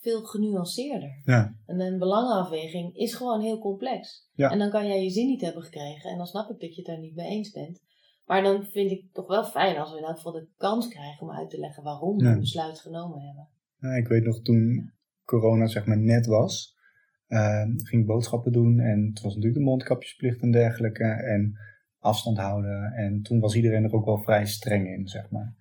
veel 0.00 0.22
genuanceerder. 0.22 1.20
Ja, 1.24 1.56
En 1.66 1.80
een 1.80 1.98
belangenafweging 1.98 2.96
is 2.96 3.14
gewoon 3.14 3.40
heel 3.40 3.58
complex. 3.58 4.28
Ja. 4.34 4.50
En 4.50 4.58
dan 4.58 4.70
kan 4.70 4.86
jij 4.86 5.02
je 5.02 5.10
zin 5.10 5.26
niet 5.26 5.40
hebben 5.40 5.62
gekregen. 5.62 6.10
En 6.10 6.16
dan 6.16 6.26
snap 6.26 6.50
ik 6.50 6.60
dat 6.60 6.74
je 6.74 6.76
het 6.76 6.86
daar 6.86 7.00
niet 7.00 7.14
mee 7.14 7.28
eens 7.28 7.50
bent. 7.50 7.80
Maar 8.24 8.42
dan 8.42 8.64
vind 8.64 8.90
ik 8.90 9.02
het 9.02 9.14
toch 9.14 9.26
wel 9.26 9.44
fijn 9.44 9.76
als 9.76 9.90
we 9.92 9.98
in 9.98 10.04
elk 10.04 10.16
geval 10.16 10.32
de 10.32 10.48
kans 10.56 10.88
krijgen 10.88 11.20
om 11.22 11.32
uit 11.32 11.50
te 11.50 11.58
leggen 11.58 11.82
waarom 11.82 12.16
we 12.16 12.24
Ja. 12.24 12.32
een 12.32 12.38
besluit 12.38 12.80
genomen 12.80 13.20
hebben. 13.20 13.48
Ja, 13.78 13.90
ik 13.94 14.08
weet 14.08 14.24
nog 14.24 14.42
toen 14.42 14.92
corona 15.24 15.66
zeg 15.66 15.86
maar 15.86 15.98
net 15.98 16.26
was, 16.26 16.76
eh, 17.26 17.62
ging 17.62 18.00
ik 18.02 18.06
boodschappen 18.06 18.52
doen 18.52 18.80
en 18.80 19.06
het 19.06 19.20
was 19.20 19.34
natuurlijk 19.34 19.60
de 19.60 19.68
mondkapjesplicht 19.70 20.40
en 20.42 20.50
dergelijke 20.50 21.04
en 21.04 21.58
afstand 21.98 22.38
houden 22.38 22.92
en 22.92 23.22
toen 23.22 23.40
was 23.40 23.54
iedereen 23.54 23.84
er 23.84 23.92
ook 23.92 24.04
wel 24.04 24.22
vrij 24.22 24.46
streng 24.46 24.86
in 24.86 25.08
zeg 25.08 25.30
maar. 25.30 25.54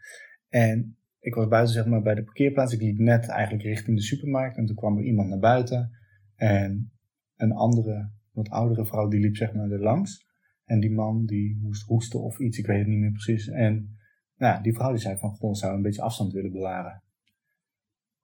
En 0.50 0.98
ik 1.20 1.36
was 1.36 1.48
buiten 1.48 1.74
zeg 1.74 1.86
maar 1.86 2.02
bij 2.02 2.16
de 2.16 2.24
parkeerplaats, 2.24 2.74
ik 2.74 2.82
liep 2.82 2.98
net 2.98 3.28
eigenlijk 3.28 3.64
richting 3.64 3.98
de 3.98 4.04
supermarkt 4.04 4.58
en 4.58 4.66
toen 4.66 4.76
kwam 4.76 4.98
er 4.98 5.04
iemand 5.04 5.30
naar 5.30 5.40
buiten 5.40 5.92
en 6.36 6.92
een 7.36 7.52
andere, 7.52 8.10
wat 8.32 8.50
oudere 8.50 8.86
vrouw 8.86 9.08
die 9.08 9.20
liep 9.20 9.36
zeg 9.36 9.54
maar 9.54 9.70
er 9.70 9.80
langs 9.84 10.32
en 10.66 10.80
die 10.80 10.92
man 10.92 11.26
die 11.26 11.60
moest 11.62 11.88
hoesten 11.88 12.22
of 12.22 12.40
iets, 12.40 12.58
ik 12.58 12.66
weet 12.66 12.78
het 12.78 12.88
niet 12.88 13.00
meer 13.00 13.12
precies 13.12 13.48
en 13.48 13.98
nou, 14.38 14.64
die 14.64 14.74
vrouw 14.74 14.92
die 14.92 15.00
zei 15.00 15.18
van, 15.18 15.36
goh, 15.36 15.54
zou 15.54 15.76
een 15.76 15.82
beetje 15.82 16.02
afstand 16.02 16.34
willen 16.34 16.52
bewaren. 16.52 17.04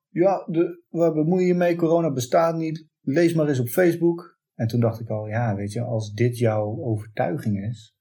Ja, 0.08 0.46
de, 0.46 0.84
waar 0.88 1.12
bemoei 1.12 1.44
je 1.44 1.54
mee? 1.54 1.76
Corona 1.76 2.12
bestaat 2.12 2.56
niet. 2.56 2.88
Lees 3.00 3.34
maar 3.34 3.48
eens 3.48 3.60
op 3.60 3.68
Facebook. 3.68 4.38
En 4.54 4.66
toen 4.66 4.80
dacht 4.80 5.00
ik 5.00 5.08
al, 5.08 5.28
ja, 5.28 5.54
weet 5.54 5.72
je, 5.72 5.82
als 5.82 6.12
dit 6.12 6.38
jouw 6.38 6.78
overtuiging 6.82 7.64
is. 7.64 7.96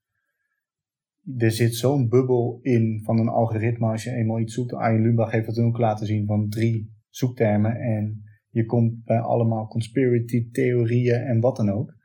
Er 1.37 1.51
zit 1.51 1.75
zo'n 1.75 2.09
bubbel 2.09 2.59
in 2.61 3.01
van 3.03 3.19
een 3.19 3.27
algoritme. 3.27 3.87
Als 3.87 4.03
je 4.03 4.11
eenmaal 4.11 4.39
iets 4.39 4.53
zoekt. 4.53 4.73
Arjen 4.73 5.01
Lubach 5.01 5.31
heeft 5.31 5.45
dat 5.45 5.57
ook 5.57 5.77
laten 5.77 6.05
zien 6.05 6.25
van 6.25 6.49
drie 6.49 6.91
zoektermen. 7.09 7.75
En 7.75 8.23
je 8.49 8.65
komt 8.65 9.03
bij 9.03 9.19
allemaal 9.19 9.67
conspiracy 9.67 10.49
theorieën 10.51 11.21
en 11.21 11.39
wat 11.39 11.55
dan 11.55 11.69
ook. 11.69 11.95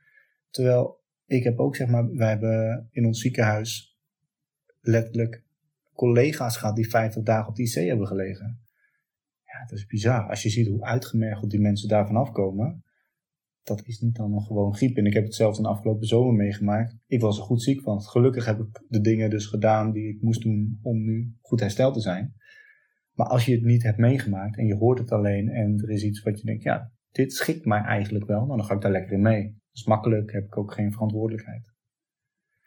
Terwijl 0.51 1.03
ik 1.27 1.45
heb 1.45 1.59
ook, 1.59 1.77
zeg 1.77 1.89
maar, 1.89 2.15
wij 2.15 2.29
hebben 2.29 2.89
in 2.91 3.07
ons 3.07 3.21
ziekenhuis 3.21 3.99
letterlijk 4.81 5.45
collega's 5.93 6.57
gehad 6.57 6.77
die 6.77 6.89
50 6.89 7.23
dagen 7.23 7.49
op 7.49 7.57
de 7.57 7.63
IC 7.63 7.75
hebben 7.75 8.07
gelegen. 8.07 8.61
Ja, 9.45 9.61
het 9.61 9.71
is 9.71 9.87
bizar. 9.87 10.29
Als 10.29 10.43
je 10.43 10.49
ziet 10.49 10.69
hoe 10.69 10.85
uitgemergeld 10.85 11.51
die 11.51 11.61
mensen 11.61 11.89
daarvan 11.89 12.17
afkomen. 12.17 12.83
dat 13.63 13.87
is 13.87 14.01
niet 14.01 14.19
allemaal 14.19 14.41
gewoon 14.41 14.75
griep. 14.75 14.97
En 14.97 15.07
ik 15.07 15.13
heb 15.13 15.25
het 15.25 15.35
zelf 15.35 15.57
de 15.57 15.69
afgelopen 15.69 16.07
zomer 16.07 16.35
meegemaakt. 16.35 16.97
Ik 17.07 17.21
was 17.21 17.39
er 17.39 17.45
goed 17.45 17.63
ziek 17.63 17.81
van. 17.81 18.03
Gelukkig 18.03 18.45
heb 18.45 18.59
ik 18.59 18.85
de 18.89 19.01
dingen 19.01 19.31
dus 19.31 19.47
gedaan 19.47 19.93
die 19.93 20.09
ik 20.09 20.23
moest 20.23 20.43
doen 20.43 20.79
om 20.83 21.05
nu 21.05 21.35
goed 21.41 21.61
hersteld 21.61 21.95
te 21.95 22.01
zijn. 22.01 22.35
Maar 23.13 23.27
als 23.27 23.45
je 23.45 23.55
het 23.55 23.65
niet 23.65 23.83
hebt 23.83 23.99
meegemaakt 23.99 24.59
en 24.59 24.67
je 24.67 24.75
hoort 24.75 24.99
het 24.99 25.13
alleen 25.13 25.49
en 25.49 25.83
er 25.83 25.91
is 25.91 26.05
iets 26.05 26.23
wat 26.23 26.41
je 26.41 26.47
denkt, 26.47 26.63
ja, 26.63 26.93
dit 27.11 27.33
schikt 27.33 27.65
mij 27.65 27.81
eigenlijk 27.81 28.27
wel, 28.27 28.45
nou, 28.45 28.57
dan 28.57 28.67
ga 28.67 28.75
ik 28.75 28.81
daar 28.81 28.91
lekker 28.91 29.13
in 29.13 29.23
mee. 29.23 29.63
Dat 29.75 29.83
is 29.83 29.89
makkelijk, 29.89 30.33
heb 30.33 30.45
ik 30.45 30.57
ook 30.57 30.73
geen 30.73 30.93
verantwoordelijkheid. 30.93 31.73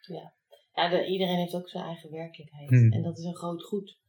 Ja, 0.02 0.34
ja 0.74 0.90
de, 0.90 1.08
iedereen 1.08 1.38
heeft 1.38 1.56
ook 1.56 1.70
zijn 1.70 1.84
eigen 1.84 2.12
werkelijkheid. 2.12 2.70
Hmm. 2.70 2.92
En 2.92 3.02
dat 3.02 3.18
is 3.18 3.24
een 3.24 3.36
groot 3.36 3.64
goed. 3.64 4.00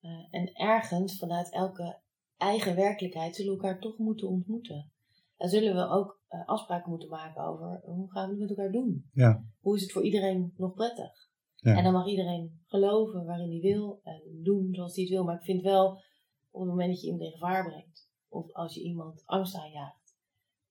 Uh, 0.00 0.26
en 0.30 0.52
ergens, 0.52 1.18
vanuit 1.18 1.52
elke 1.52 2.00
eigen 2.36 2.76
werkelijkheid, 2.76 3.36
zullen 3.36 3.56
we 3.56 3.62
elkaar 3.62 3.80
toch 3.80 3.98
moeten 3.98 4.28
ontmoeten. 4.28 4.90
En 5.36 5.48
zullen 5.48 5.74
we 5.74 5.88
ook 5.88 6.20
uh, 6.30 6.46
afspraken 6.46 6.90
moeten 6.90 7.08
maken 7.08 7.42
over 7.42 7.80
hoe 7.84 8.10
gaan 8.10 8.24
we 8.24 8.30
het 8.30 8.40
met 8.40 8.50
elkaar 8.50 8.72
doen. 8.72 9.10
Ja. 9.12 9.44
Hoe 9.60 9.76
is 9.76 9.82
het 9.82 9.92
voor 9.92 10.04
iedereen 10.04 10.52
nog 10.56 10.74
prettig? 10.74 11.30
Ja. 11.54 11.76
En 11.76 11.84
dan 11.84 11.92
mag 11.92 12.06
iedereen 12.06 12.60
geloven 12.66 13.24
waarin 13.24 13.50
hij 13.50 13.60
wil 13.60 14.00
en 14.02 14.22
doen 14.42 14.74
zoals 14.74 14.94
hij 14.94 15.04
het 15.04 15.12
wil. 15.12 15.24
Maar 15.24 15.34
ik 15.34 15.44
vind 15.44 15.62
wel, 15.62 15.88
op 16.50 16.60
het 16.60 16.70
moment 16.70 16.88
dat 16.88 17.00
je 17.00 17.06
iemand 17.06 17.24
in 17.24 17.32
gevaar 17.32 17.64
brengt, 17.64 18.10
of 18.28 18.52
als 18.52 18.74
je 18.74 18.82
iemand 18.82 19.22
angst 19.24 19.56
aanjaagt, 19.56 20.05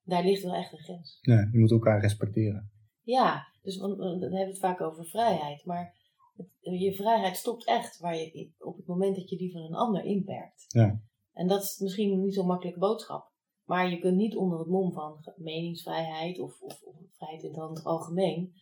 daar 0.05 0.23
ligt 0.23 0.43
wel 0.43 0.55
echt 0.55 0.71
een 0.71 0.79
grens. 0.79 1.17
Ja, 1.21 1.49
je 1.51 1.59
moet 1.59 1.71
elkaar 1.71 2.01
respecteren. 2.01 2.71
Ja, 3.01 3.47
dus 3.61 3.77
want, 3.77 3.97
dan 3.97 4.19
hebben 4.19 4.31
we 4.31 4.45
het 4.45 4.59
vaak 4.59 4.81
over 4.81 5.05
vrijheid. 5.05 5.65
Maar 5.65 5.95
het, 6.35 6.47
je 6.61 6.95
vrijheid 6.95 7.37
stopt 7.37 7.65
echt 7.65 7.99
waar 7.99 8.15
je, 8.15 8.51
op 8.57 8.77
het 8.77 8.85
moment 8.85 9.15
dat 9.15 9.29
je 9.29 9.37
die 9.37 9.51
van 9.51 9.61
een 9.61 9.75
ander 9.75 10.03
inperkt. 10.03 10.65
Ja. 10.67 11.01
En 11.33 11.47
dat 11.47 11.63
is 11.63 11.79
misschien 11.79 12.21
niet 12.21 12.33
zo'n 12.33 12.47
makkelijke 12.47 12.79
boodschap. 12.79 13.33
Maar 13.63 13.89
je 13.89 13.99
kunt 13.99 14.17
niet 14.17 14.35
onder 14.35 14.59
het 14.59 14.67
mom 14.67 14.93
van 14.93 15.33
meningsvrijheid 15.35 16.39
of, 16.39 16.61
of, 16.61 16.81
of 16.83 16.95
vrijheid 17.17 17.43
in 17.43 17.49
het 17.49 17.83
algemeen 17.83 18.53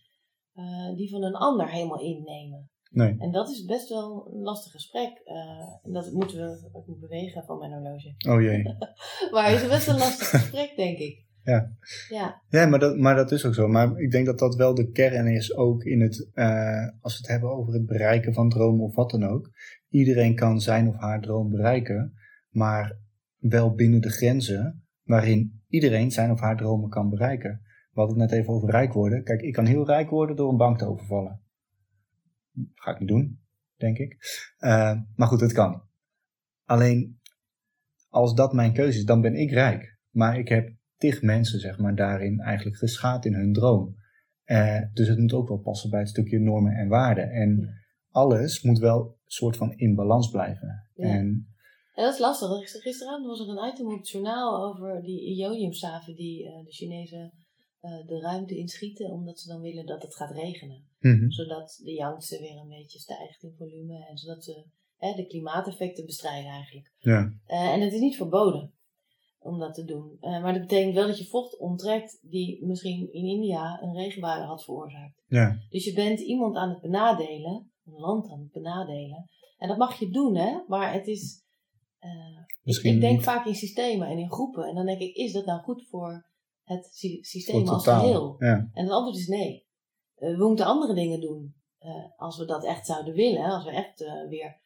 uh, 0.55 0.95
die 0.95 1.09
van 1.09 1.23
een 1.23 1.35
ander 1.35 1.69
helemaal 1.69 2.01
innemen. 2.01 2.69
Nee. 2.89 3.15
En 3.19 3.31
dat 3.31 3.49
is 3.49 3.65
best 3.65 3.89
wel 3.89 4.27
een 4.31 4.41
lastig 4.41 4.71
gesprek. 4.71 5.21
Uh, 5.25 5.35
en 5.83 5.91
dat 5.91 6.11
moeten 6.11 6.37
we 6.37 6.69
ook 6.71 6.99
bewegen 6.99 7.43
van 7.43 7.57
mijn 7.57 7.71
horloge. 7.71 8.15
Oh 8.29 8.41
jee. 8.41 8.63
maar 9.31 9.51
het 9.51 9.61
is 9.61 9.67
best 9.67 9.87
een 9.87 9.97
lastig 9.97 10.29
gesprek, 10.39 10.75
denk 10.75 10.97
ik. 10.97 11.25
Ja. 11.43 11.71
Ja, 12.09 12.41
ja 12.49 12.65
maar, 12.65 12.79
dat, 12.79 12.97
maar 12.97 13.15
dat 13.15 13.31
is 13.31 13.45
ook 13.45 13.53
zo. 13.53 13.67
Maar 13.67 13.97
ik 13.97 14.11
denk 14.11 14.25
dat 14.25 14.39
dat 14.39 14.55
wel 14.55 14.73
de 14.73 14.91
kern 14.91 15.27
is 15.27 15.55
ook 15.55 15.83
in 15.83 16.01
het, 16.01 16.29
uh, 16.33 16.87
als 16.99 17.13
we 17.13 17.19
het 17.19 17.27
hebben 17.27 17.49
over 17.49 17.73
het 17.73 17.85
bereiken 17.85 18.33
van 18.33 18.49
dromen 18.49 18.85
of 18.85 18.95
wat 18.95 19.09
dan 19.09 19.23
ook. 19.23 19.51
Iedereen 19.89 20.35
kan 20.35 20.61
zijn 20.61 20.87
of 20.87 20.95
haar 20.95 21.21
droom 21.21 21.49
bereiken, 21.49 22.13
maar 22.49 22.97
wel 23.37 23.73
binnen 23.73 24.01
de 24.01 24.09
grenzen 24.09 24.85
waarin 25.03 25.63
iedereen 25.67 26.11
zijn 26.11 26.31
of 26.31 26.39
haar 26.39 26.57
dromen 26.57 26.89
kan 26.89 27.09
bereiken. 27.09 27.61
We 27.91 27.99
hadden 27.99 28.19
het 28.19 28.29
net 28.29 28.39
even 28.39 28.53
over 28.53 28.69
rijk 28.69 28.93
worden. 28.93 29.23
Kijk, 29.23 29.41
ik 29.41 29.53
kan 29.53 29.65
heel 29.65 29.85
rijk 29.85 30.09
worden 30.09 30.35
door 30.35 30.49
een 30.49 30.57
bank 30.57 30.77
te 30.77 30.87
overvallen. 30.87 31.41
Ga 32.73 32.91
ik 32.91 32.99
niet 32.99 33.09
doen, 33.09 33.39
denk 33.75 33.97
ik. 33.97 34.17
Uh, 34.59 34.99
maar 35.15 35.27
goed, 35.27 35.41
het 35.41 35.53
kan. 35.53 35.83
Alleen, 36.65 37.19
als 38.09 38.33
dat 38.33 38.53
mijn 38.53 38.73
keuze 38.73 38.97
is, 38.97 39.05
dan 39.05 39.21
ben 39.21 39.35
ik 39.35 39.51
rijk. 39.51 39.97
Maar 40.09 40.39
ik 40.39 40.47
heb 40.47 40.73
tig 40.97 41.21
mensen, 41.21 41.59
zeg 41.59 41.77
maar, 41.77 41.95
daarin 41.95 42.39
eigenlijk 42.39 42.77
geschaad 42.77 43.25
in 43.25 43.33
hun 43.33 43.53
droom. 43.53 43.95
Uh, 44.45 44.81
dus 44.93 45.07
het 45.07 45.17
moet 45.17 45.33
ook 45.33 45.47
wel 45.47 45.57
passen 45.59 45.89
bij 45.89 45.99
het 45.99 46.09
stukje 46.09 46.39
normen 46.39 46.73
en 46.73 46.87
waarden. 46.87 47.29
En 47.31 47.59
ja. 47.59 47.67
alles 48.09 48.61
moet 48.61 48.79
wel 48.79 48.99
een 48.99 49.15
soort 49.25 49.57
van 49.57 49.73
in 49.77 49.95
balans 49.95 50.29
blijven. 50.29 50.87
Ja. 50.95 51.07
En, 51.07 51.47
en 51.93 52.03
dat 52.03 52.13
is 52.13 52.19
lastig. 52.19 52.81
Gisteravond 52.81 53.25
was 53.25 53.39
er 53.39 53.47
een 53.47 53.71
item 53.71 53.85
op 53.85 53.97
het 53.97 54.09
journaal 54.09 54.63
over 54.63 55.01
die 55.01 55.35
iodiumstaven 55.35 56.15
die 56.15 56.43
uh, 56.43 56.65
de 56.65 56.71
Chinese 56.71 57.31
uh, 57.81 58.07
de 58.07 58.19
ruimte 58.19 58.55
inschieten, 58.55 59.11
omdat 59.11 59.39
ze 59.39 59.47
dan 59.47 59.61
willen 59.61 59.85
dat 59.85 60.01
het 60.01 60.15
gaat 60.15 60.31
regenen. 60.31 60.85
Mm 60.99 61.17
-hmm. 61.19 61.31
Zodat 61.31 61.79
de 61.83 61.93
Yangtze 61.93 62.39
weer 62.39 62.57
een 62.57 62.69
beetje 62.69 62.99
stijgt 62.99 63.43
in 63.43 63.55
volume 63.57 64.05
en 64.09 64.17
zodat 64.17 64.43
ze 64.43 64.63
de 65.15 65.25
klimaateffecten 65.27 66.05
bestrijden 66.05 66.51
eigenlijk. 66.51 66.91
Ja. 66.97 67.33
En 67.45 67.81
het 67.81 67.93
is 67.93 67.99
niet 67.99 68.15
verboden 68.15 68.73
om 69.43 69.59
dat 69.59 69.73
te 69.73 69.83
doen. 69.83 70.17
Uh, 70.21 70.41
maar 70.41 70.53
dat 70.53 70.61
betekent 70.61 70.93
wel 70.93 71.07
dat 71.07 71.17
je 71.17 71.25
vocht 71.27 71.59
onttrekt 71.59 72.19
die 72.21 72.65
misschien 72.65 73.13
in 73.13 73.25
India 73.25 73.81
een 73.81 73.95
regenbui 73.95 74.41
had 74.41 74.63
veroorzaakt. 74.63 75.23
Ja. 75.27 75.57
Dus 75.69 75.85
je 75.85 75.93
bent 75.93 76.19
iemand 76.19 76.55
aan 76.55 76.69
het 76.69 76.81
benadelen, 76.81 77.71
een 77.85 77.99
land 77.99 78.31
aan 78.31 78.39
het 78.39 78.51
benadelen. 78.51 79.29
En 79.57 79.67
dat 79.67 79.77
mag 79.77 79.99
je 79.99 80.09
doen, 80.09 80.35
hè? 80.35 80.63
Maar 80.67 80.93
het 80.93 81.07
is. 81.07 81.41
Misschien 82.63 82.89
ik, 82.89 82.95
ik 82.95 83.01
denk 83.01 83.15
niet. 83.15 83.23
vaak 83.23 83.45
in 83.45 83.55
systemen 83.55 84.07
en 84.07 84.17
in 84.17 84.31
groepen. 84.31 84.63
En 84.63 84.75
dan 84.75 84.85
denk 84.85 84.99
ik, 84.99 85.15
is 85.15 85.33
dat 85.33 85.45
nou 85.45 85.61
goed 85.61 85.87
voor 85.89 86.29
het 86.63 86.87
systeem 87.21 87.65
Voor 87.65 87.73
als 87.73 87.83
geheel? 87.83 88.35
Ja. 88.37 88.69
En 88.73 88.83
het 88.83 88.91
antwoord 88.91 89.17
is 89.17 89.27
nee. 89.27 89.65
Uh, 90.17 90.37
we 90.37 90.47
moeten 90.47 90.65
andere 90.65 90.93
dingen 90.93 91.21
doen. 91.21 91.55
Uh, 91.79 92.05
als 92.15 92.37
we 92.37 92.45
dat 92.45 92.63
echt 92.65 92.85
zouden 92.85 93.13
willen, 93.13 93.43
als 93.43 93.63
we 93.63 93.71
echt 93.71 94.01
uh, 94.01 94.27
weer 94.29 94.61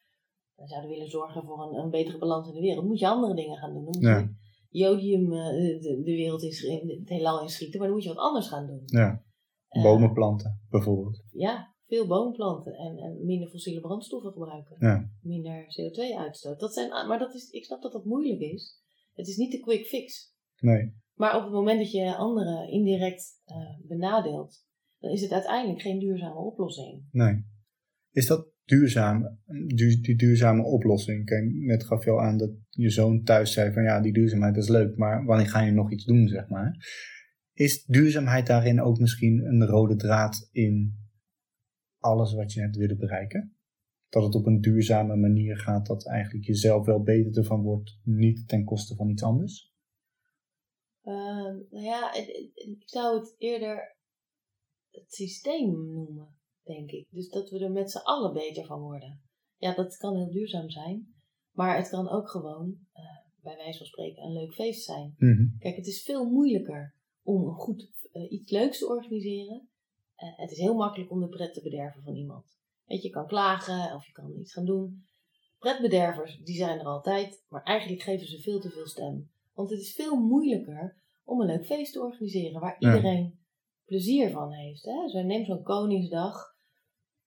zouden 0.55 0.89
willen 0.89 1.09
zorgen 1.09 1.43
voor 1.43 1.63
een, 1.63 1.75
een, 1.75 1.89
betere 1.89 2.17
balans 2.17 2.47
in 2.47 2.53
de 2.53 2.59
wereld, 2.59 2.85
moet 2.85 2.99
je 2.99 3.07
andere 3.07 3.33
dingen 3.33 3.57
gaan 3.57 3.73
doen. 3.73 3.83
Dan 3.83 3.93
moet 3.93 4.03
Ja. 4.03 4.17
je 4.17 4.35
jodium 4.77 5.29
de, 5.29 6.01
de 6.03 6.11
wereld 6.11 6.43
in, 6.43 6.99
het 6.99 7.09
heelal 7.09 7.41
inschieten, 7.41 7.79
maar 7.79 7.87
dan 7.87 7.97
moet 7.97 8.05
je 8.05 8.13
wat 8.13 8.23
anders 8.23 8.47
gaan 8.47 8.67
doen. 8.67 8.81
ja. 8.85 9.25
Eh, 9.67 9.83
Bomen 9.83 10.13
planten, 10.13 10.61
bijvoorbeeld. 10.69 11.23
ja, 11.31 11.75
veel 11.87 12.07
bomen 12.07 12.33
planten 12.33 12.73
en, 12.73 12.97
en 12.97 13.25
minder 13.25 13.49
fossiele 13.49 13.81
brandstoffen 13.81 14.31
gebruiken. 14.31 14.75
Ja. 14.79 15.11
Minder 15.21 15.63
CO2-uitstoot. 15.63 16.59
Dat 16.59 16.73
zijn, 16.73 16.89
maar 17.07 17.19
dat 17.19 17.33
is, 17.33 17.49
ik 17.49 17.65
snap 17.65 17.81
dat 17.81 17.91
dat 17.91 18.05
moeilijk 18.05 18.39
is. 18.39 18.81
Het 19.13 19.27
is 19.27 19.37
niet 19.37 19.51
de 19.51 19.59
quick 19.59 19.85
fix. 19.85 20.33
Nee. 20.59 20.95
Maar 21.13 21.35
op 21.37 21.43
het 21.43 21.51
moment 21.51 21.79
dat 21.79 21.91
je 21.91 22.15
anderen 22.15 22.69
indirect 22.69 23.41
uh, 23.45 23.87
benadeelt, 23.87 24.65
dan 24.99 25.11
is 25.11 25.21
het 25.21 25.31
uiteindelijk 25.31 25.81
geen 25.81 25.99
duurzame 25.99 26.39
oplossing. 26.39 27.03
Nee. 27.11 27.45
Is 28.11 28.27
dat 28.27 28.47
duurzaam, 28.67 29.39
du 29.75 29.99
die 30.01 30.15
duurzame 30.15 30.63
oplossing? 30.63 31.29
Net 31.65 31.83
gaf 31.83 32.05
je 32.05 32.11
al 32.11 32.21
aan 32.21 32.37
dat 32.37 32.51
je 32.69 32.89
zoon 32.89 33.23
thuis 33.23 33.53
zei 33.53 33.73
van 33.73 33.83
ja, 33.83 34.01
die 34.01 34.13
duurzaamheid 34.13 34.57
is 34.57 34.67
leuk, 34.67 34.97
maar 34.97 35.25
wanneer 35.25 35.47
ga 35.47 35.61
je 35.61 35.71
nog 35.71 35.91
iets 35.91 36.05
doen, 36.05 36.27
zeg 36.27 36.49
maar? 36.49 36.77
Is 37.53 37.83
duurzaamheid 37.85 38.47
daarin 38.47 38.81
ook 38.81 38.99
misschien 38.99 39.45
een 39.45 39.65
rode 39.65 39.95
draad 39.95 40.49
in 40.51 40.95
alles 41.99 42.33
wat 42.33 42.53
je 42.53 42.61
hebt 42.61 42.75
willen 42.75 42.97
bereiken? 42.97 43.55
Dat 44.09 44.23
het 44.23 44.35
op 44.35 44.45
een 44.45 44.61
duurzame 44.61 45.15
manier 45.15 45.57
gaat, 45.57 45.85
dat 45.85 46.07
eigenlijk 46.07 46.45
jezelf 46.45 46.85
wel 46.85 47.01
beter 47.03 47.37
ervan 47.37 47.61
wordt, 47.61 47.99
niet 48.03 48.47
ten 48.47 48.63
koste 48.63 48.95
van 48.95 49.09
iets 49.09 49.23
anders? 49.23 49.75
Uh, 51.03 51.13
nou 51.69 51.83
ja, 51.83 52.13
ik 52.53 52.81
zou 52.85 53.19
het 53.19 53.35
eerder 53.37 53.95
het 54.89 55.13
systeem 55.13 55.93
noemen, 55.93 56.36
denk 56.67 56.91
ik. 56.91 57.07
Dus 57.09 57.29
dat 57.29 57.49
we 57.49 57.59
er 57.59 57.71
met 57.71 57.91
z'n 57.91 57.97
allen 57.97 58.33
beter 58.33 58.65
van 58.65 58.81
worden. 58.81 59.21
Ja, 59.57 59.75
dat 59.75 59.97
kan 59.97 60.15
heel 60.15 60.31
duurzaam 60.31 60.69
zijn, 60.69 61.15
maar 61.51 61.77
het 61.77 61.89
kan 61.89 62.09
ook 62.09 62.29
gewoon, 62.29 62.67
uh, 62.93 63.03
bij 63.43 63.55
wijze 63.55 63.77
van 63.77 63.87
spreken, 63.87 64.23
een 64.23 64.33
leuk 64.33 64.53
feest 64.53 64.83
zijn. 64.83 65.15
Mm 65.17 65.35
-hmm. 65.35 65.55
Kijk, 65.59 65.75
het 65.75 65.87
is 65.87 66.03
veel 66.03 66.29
moeilijker 66.29 66.95
om 67.23 67.53
goed 67.53 67.91
uh, 68.13 68.31
iets 68.31 68.51
leuks 68.51 68.79
te 68.79 68.87
organiseren. 68.87 69.69
Uh, 70.17 70.37
het 70.37 70.51
is 70.51 70.57
heel 70.57 70.75
makkelijk 70.75 71.11
om 71.11 71.19
de 71.19 71.27
pret 71.27 71.53
te 71.53 71.61
bederven 71.61 72.03
van 72.03 72.15
iemand. 72.15 72.57
Weet 72.85 73.01
je, 73.01 73.07
je 73.07 73.13
kan 73.13 73.27
klagen 73.27 73.95
of 73.95 74.05
je 74.05 74.11
kan 74.11 74.31
iets 74.39 74.53
gaan 74.53 74.65
doen. 74.65 75.05
Pretbedervers, 75.59 76.41
die 76.43 76.55
zijn 76.55 76.79
er 76.79 76.85
altijd, 76.85 77.45
maar 77.49 77.63
eigenlijk 77.63 78.01
geven 78.01 78.27
ze 78.27 78.41
veel 78.41 78.59
te 78.59 78.69
veel 78.69 78.87
stem. 78.87 79.29
Want 79.53 79.69
het 79.69 79.79
is 79.79 79.93
veel 79.93 80.15
moeilijker 80.15 80.97
om 81.23 81.41
een 81.41 81.47
leuk 81.47 81.65
feest 81.65 81.93
te 81.93 82.01
organiseren 82.01 82.61
waar 82.61 82.75
Ja. 82.79 82.95
iedereen 82.95 83.39
plezier 83.85 84.31
van 84.31 84.51
heeft. 84.51 84.83
Hè? 84.83 85.09
Zo, 85.09 85.21
neem 85.21 85.45
zo'n 85.45 85.63
Koningsdag. 85.63 86.55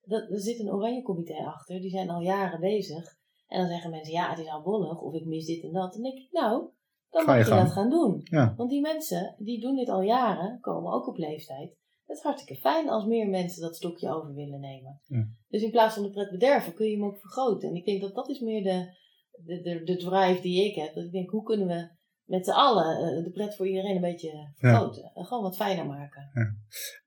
Dat, 0.02 0.30
er 0.30 0.40
zit 0.40 0.60
een 0.60 0.72
oranje 0.72 1.02
comité 1.02 1.44
achter, 1.44 1.80
die 1.80 1.90
zijn 1.90 2.10
al 2.10 2.20
jaren 2.20 2.60
bezig. 2.60 3.18
En 3.46 3.60
dan 3.60 3.68
zeggen 3.68 3.90
mensen, 3.90 4.12
ja, 4.12 4.30
het 4.30 4.38
is 4.38 4.48
albollig 4.48 5.00
of 5.00 5.14
ik 5.14 5.26
mis 5.26 5.46
dit 5.46 5.62
en 5.62 5.72
dat. 5.72 5.92
Dan 5.92 6.02
denk 6.02 6.18
ik, 6.18 6.32
nou, 6.32 6.70
dan 7.10 7.24
Ga 7.24 7.34
je 7.34 7.38
mag 7.38 7.48
je 7.48 7.64
dat 7.64 7.72
gaan 7.72 7.90
doen. 7.90 8.20
Ja. 8.22 8.54
Want 8.56 8.70
die 8.70 8.80
mensen, 8.80 9.34
die 9.38 9.60
doen 9.60 9.76
dit 9.76 9.88
al 9.88 10.02
jaren, 10.02 10.60
komen 10.60 10.92
ook 10.92 11.08
op 11.08 11.16
leeftijd. 11.16 11.78
Het 12.06 12.16
is 12.16 12.22
hartstikke 12.22 12.60
fijn 12.60 12.88
als 12.88 13.04
meer 13.04 13.28
mensen 13.28 13.62
dat 13.62 13.76
stokje 13.76 14.14
over 14.14 14.34
willen 14.34 14.60
nemen. 14.60 15.00
Ja. 15.04 15.28
Dus 15.48 15.62
in 15.62 15.70
plaats 15.70 15.94
van 15.94 16.02
de 16.02 16.10
pret 16.10 16.30
bederven 16.30 16.74
kun 16.74 16.86
je 16.86 16.96
hem 16.96 17.04
ook 17.04 17.18
vergroten. 17.18 17.68
En 17.68 17.74
ik 17.74 17.84
denk 17.84 18.00
dat 18.00 18.14
dat 18.14 18.28
is 18.28 18.40
meer 18.40 18.62
de, 18.62 18.96
de, 19.44 19.60
de, 19.60 19.82
de 19.82 19.96
drive 19.96 20.40
die 20.40 20.64
ik 20.64 20.74
heb. 20.74 20.94
Dat 20.94 21.04
ik 21.04 21.12
denk, 21.12 21.30
hoe 21.30 21.42
kunnen 21.42 21.66
we 21.66 21.88
met 22.24 22.44
z'n 22.44 22.50
allen 22.50 22.96
eh, 22.96 23.24
de 23.24 23.30
pret 23.30 23.56
voor 23.56 23.66
iedereen 23.68 23.94
een 23.94 24.00
beetje 24.00 24.52
vergroten. 24.56 25.10
En 25.14 25.24
gewoon 25.24 25.42
wat 25.42 25.56
fijner 25.56 25.86
maken. 25.86 26.30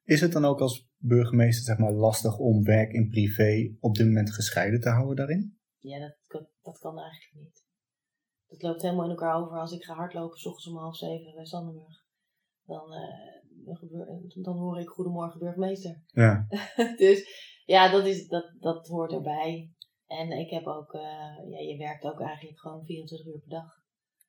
Is 0.04 0.22
het 0.22 0.32
dan 0.32 0.46
ook 0.46 0.62
als 0.62 0.88
burgemeester 1.08 1.64
zeg 1.64 1.78
maar, 1.78 1.92
lastig 1.92 2.38
om 2.38 2.64
werk 2.64 2.94
en 2.94 3.10
privé 3.10 3.76
op 3.80 3.96
dit 3.96 4.06
moment 4.06 4.34
gescheiden 4.34 4.80
te 4.80 4.90
houden 4.90 5.16
daarin? 5.16 5.58
Ja, 5.80 6.00
dat, 6.00 6.18
kan- 6.28 6.48
dat 6.62 6.78
kan 6.78 7.00
eigenlijk 7.00 7.46
niet. 7.46 7.66
Dat 8.48 8.62
loopt 8.62 8.82
helemaal 8.82 9.04
in 9.04 9.10
elkaar 9.10 9.36
over. 9.42 9.58
Als 9.58 9.72
ik 9.72 9.84
ga 9.84 9.94
hardlopen, 9.94 10.40
s 10.40 10.46
ochtends 10.46 10.68
om 10.68 10.78
half 10.78 10.98
zeven 10.98 11.34
bij 11.36 11.46
Sandenburg. 11.46 12.02
Dan, 12.66 12.94
eh, 12.94 14.44
dan, 14.44 14.58
hoor 14.58 14.80
ik 14.80 14.88
Goedemorgen 14.88 15.40
burgemeester. 15.40 16.04
Ja, 16.08 16.48
dus 16.98 17.28
ja, 17.66 17.92
dat, 17.92 18.06
is, 18.06 18.28
dat, 18.28 18.56
dat 18.60 18.88
hoort 18.88 19.12
erbij. 19.12 19.72
En 20.08 20.32
ik 20.32 20.50
heb 20.50 20.66
ook, 20.66 20.94
eh, 20.94 21.02
ja, 21.50 21.60
je 21.60 21.76
werkt 21.78 22.04
ook 22.04 22.22
eigenlijk 22.22 22.60
gewoon 22.60 22.86
24 22.86 23.28
uur 23.28 23.40
per 23.40 23.50
dag. 23.50 23.82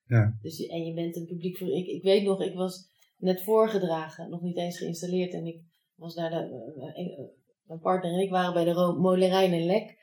Ja. 0.06 0.38
Dus, 0.42 0.66
en 0.66 0.84
je 0.84 0.94
bent 0.94 1.16
een 1.16 1.26
publiek 1.26 1.58
voor. 1.58 1.68
Ik, 1.68 1.86
ik 1.86 2.02
weet 2.02 2.24
nog, 2.24 2.42
ik 2.42 2.54
was 2.54 2.88
net 3.16 3.42
voorgedragen, 3.42 4.30
nog 4.30 4.40
niet 4.40 4.56
eens 4.56 4.78
geïnstalleerd. 4.78 5.32
En 5.32 5.46
ik 5.46 5.62
was 5.96 6.14
daar, 6.14 6.30
de, 6.30 6.36
uh, 6.76 7.18
uh, 7.18 7.26
mijn 7.66 7.80
partner 7.80 8.12
en 8.12 8.20
ik 8.20 8.30
waren 8.30 8.54
bij 8.54 8.64
de 8.64 8.96
molerij 8.98 9.50
in 9.50 9.66
Lek. 9.66 10.02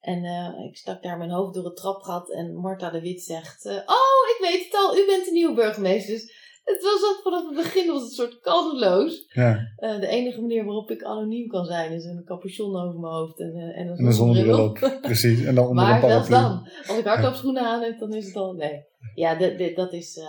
En 0.00 0.24
uh, 0.24 0.66
ik 0.68 0.76
stak 0.76 1.02
daar 1.02 1.18
mijn 1.18 1.30
hoofd 1.30 1.54
door 1.54 1.64
het 1.64 1.76
trapgat 1.76 2.30
en 2.32 2.54
Marta 2.54 2.90
de 2.90 3.00
Wit 3.00 3.22
zegt: 3.22 3.64
uh, 3.64 3.72
Oh, 3.72 4.22
ik 4.36 4.38
weet 4.40 4.64
het 4.64 4.74
al, 4.74 4.96
u 4.96 5.06
bent 5.06 5.24
de 5.24 5.30
nieuwe 5.32 5.54
burgemeester. 5.54 6.14
Dus 6.14 6.38
het 6.64 6.82
was 6.82 7.02
al 7.02 7.22
vanaf 7.22 7.46
het 7.46 7.56
begin 7.56 7.86
was 7.86 8.00
het 8.00 8.10
een 8.10 8.16
soort 8.16 8.40
kansloos. 8.40 9.32
Ja. 9.32 9.58
Uh, 9.78 10.00
de 10.00 10.06
enige 10.06 10.40
manier 10.40 10.64
waarop 10.64 10.90
ik 10.90 11.02
anoniem 11.02 11.48
kan 11.48 11.64
zijn 11.64 11.92
is 11.92 12.04
een 12.04 12.24
capuchon 12.24 12.76
over 12.76 13.00
mijn 13.00 13.12
hoofd 13.12 13.40
en, 13.40 13.52
en 13.54 13.86
een, 13.88 13.96
en 13.96 14.06
een 14.06 14.12
zonnebril 14.12 14.64
op. 14.64 14.98
Precies. 15.00 15.44
En 15.44 15.54
dan 15.54 15.66
onder 15.66 15.84
maar 15.84 16.02
een 16.02 16.10
zelfs 16.10 16.28
dan, 16.28 16.68
als 16.86 16.98
ik 16.98 17.04
hardloopschoenen 17.04 17.62
aan 17.62 17.82
heb, 17.82 17.98
dan 17.98 18.14
is 18.14 18.26
het 18.26 18.36
al. 18.36 18.52
Nee. 18.52 18.84
Ja, 19.14 19.34
dat 19.74 19.92
is 19.92 20.20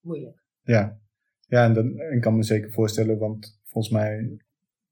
moeilijk. 0.00 0.44
Ja, 0.62 0.98
ja 1.46 1.64
en 1.64 1.74
dan, 1.74 1.86
ik 2.14 2.20
kan 2.20 2.36
me 2.36 2.42
zeker 2.42 2.70
voorstellen, 2.70 3.18
want 3.18 3.57
volgens 3.78 4.02
mij 4.02 4.18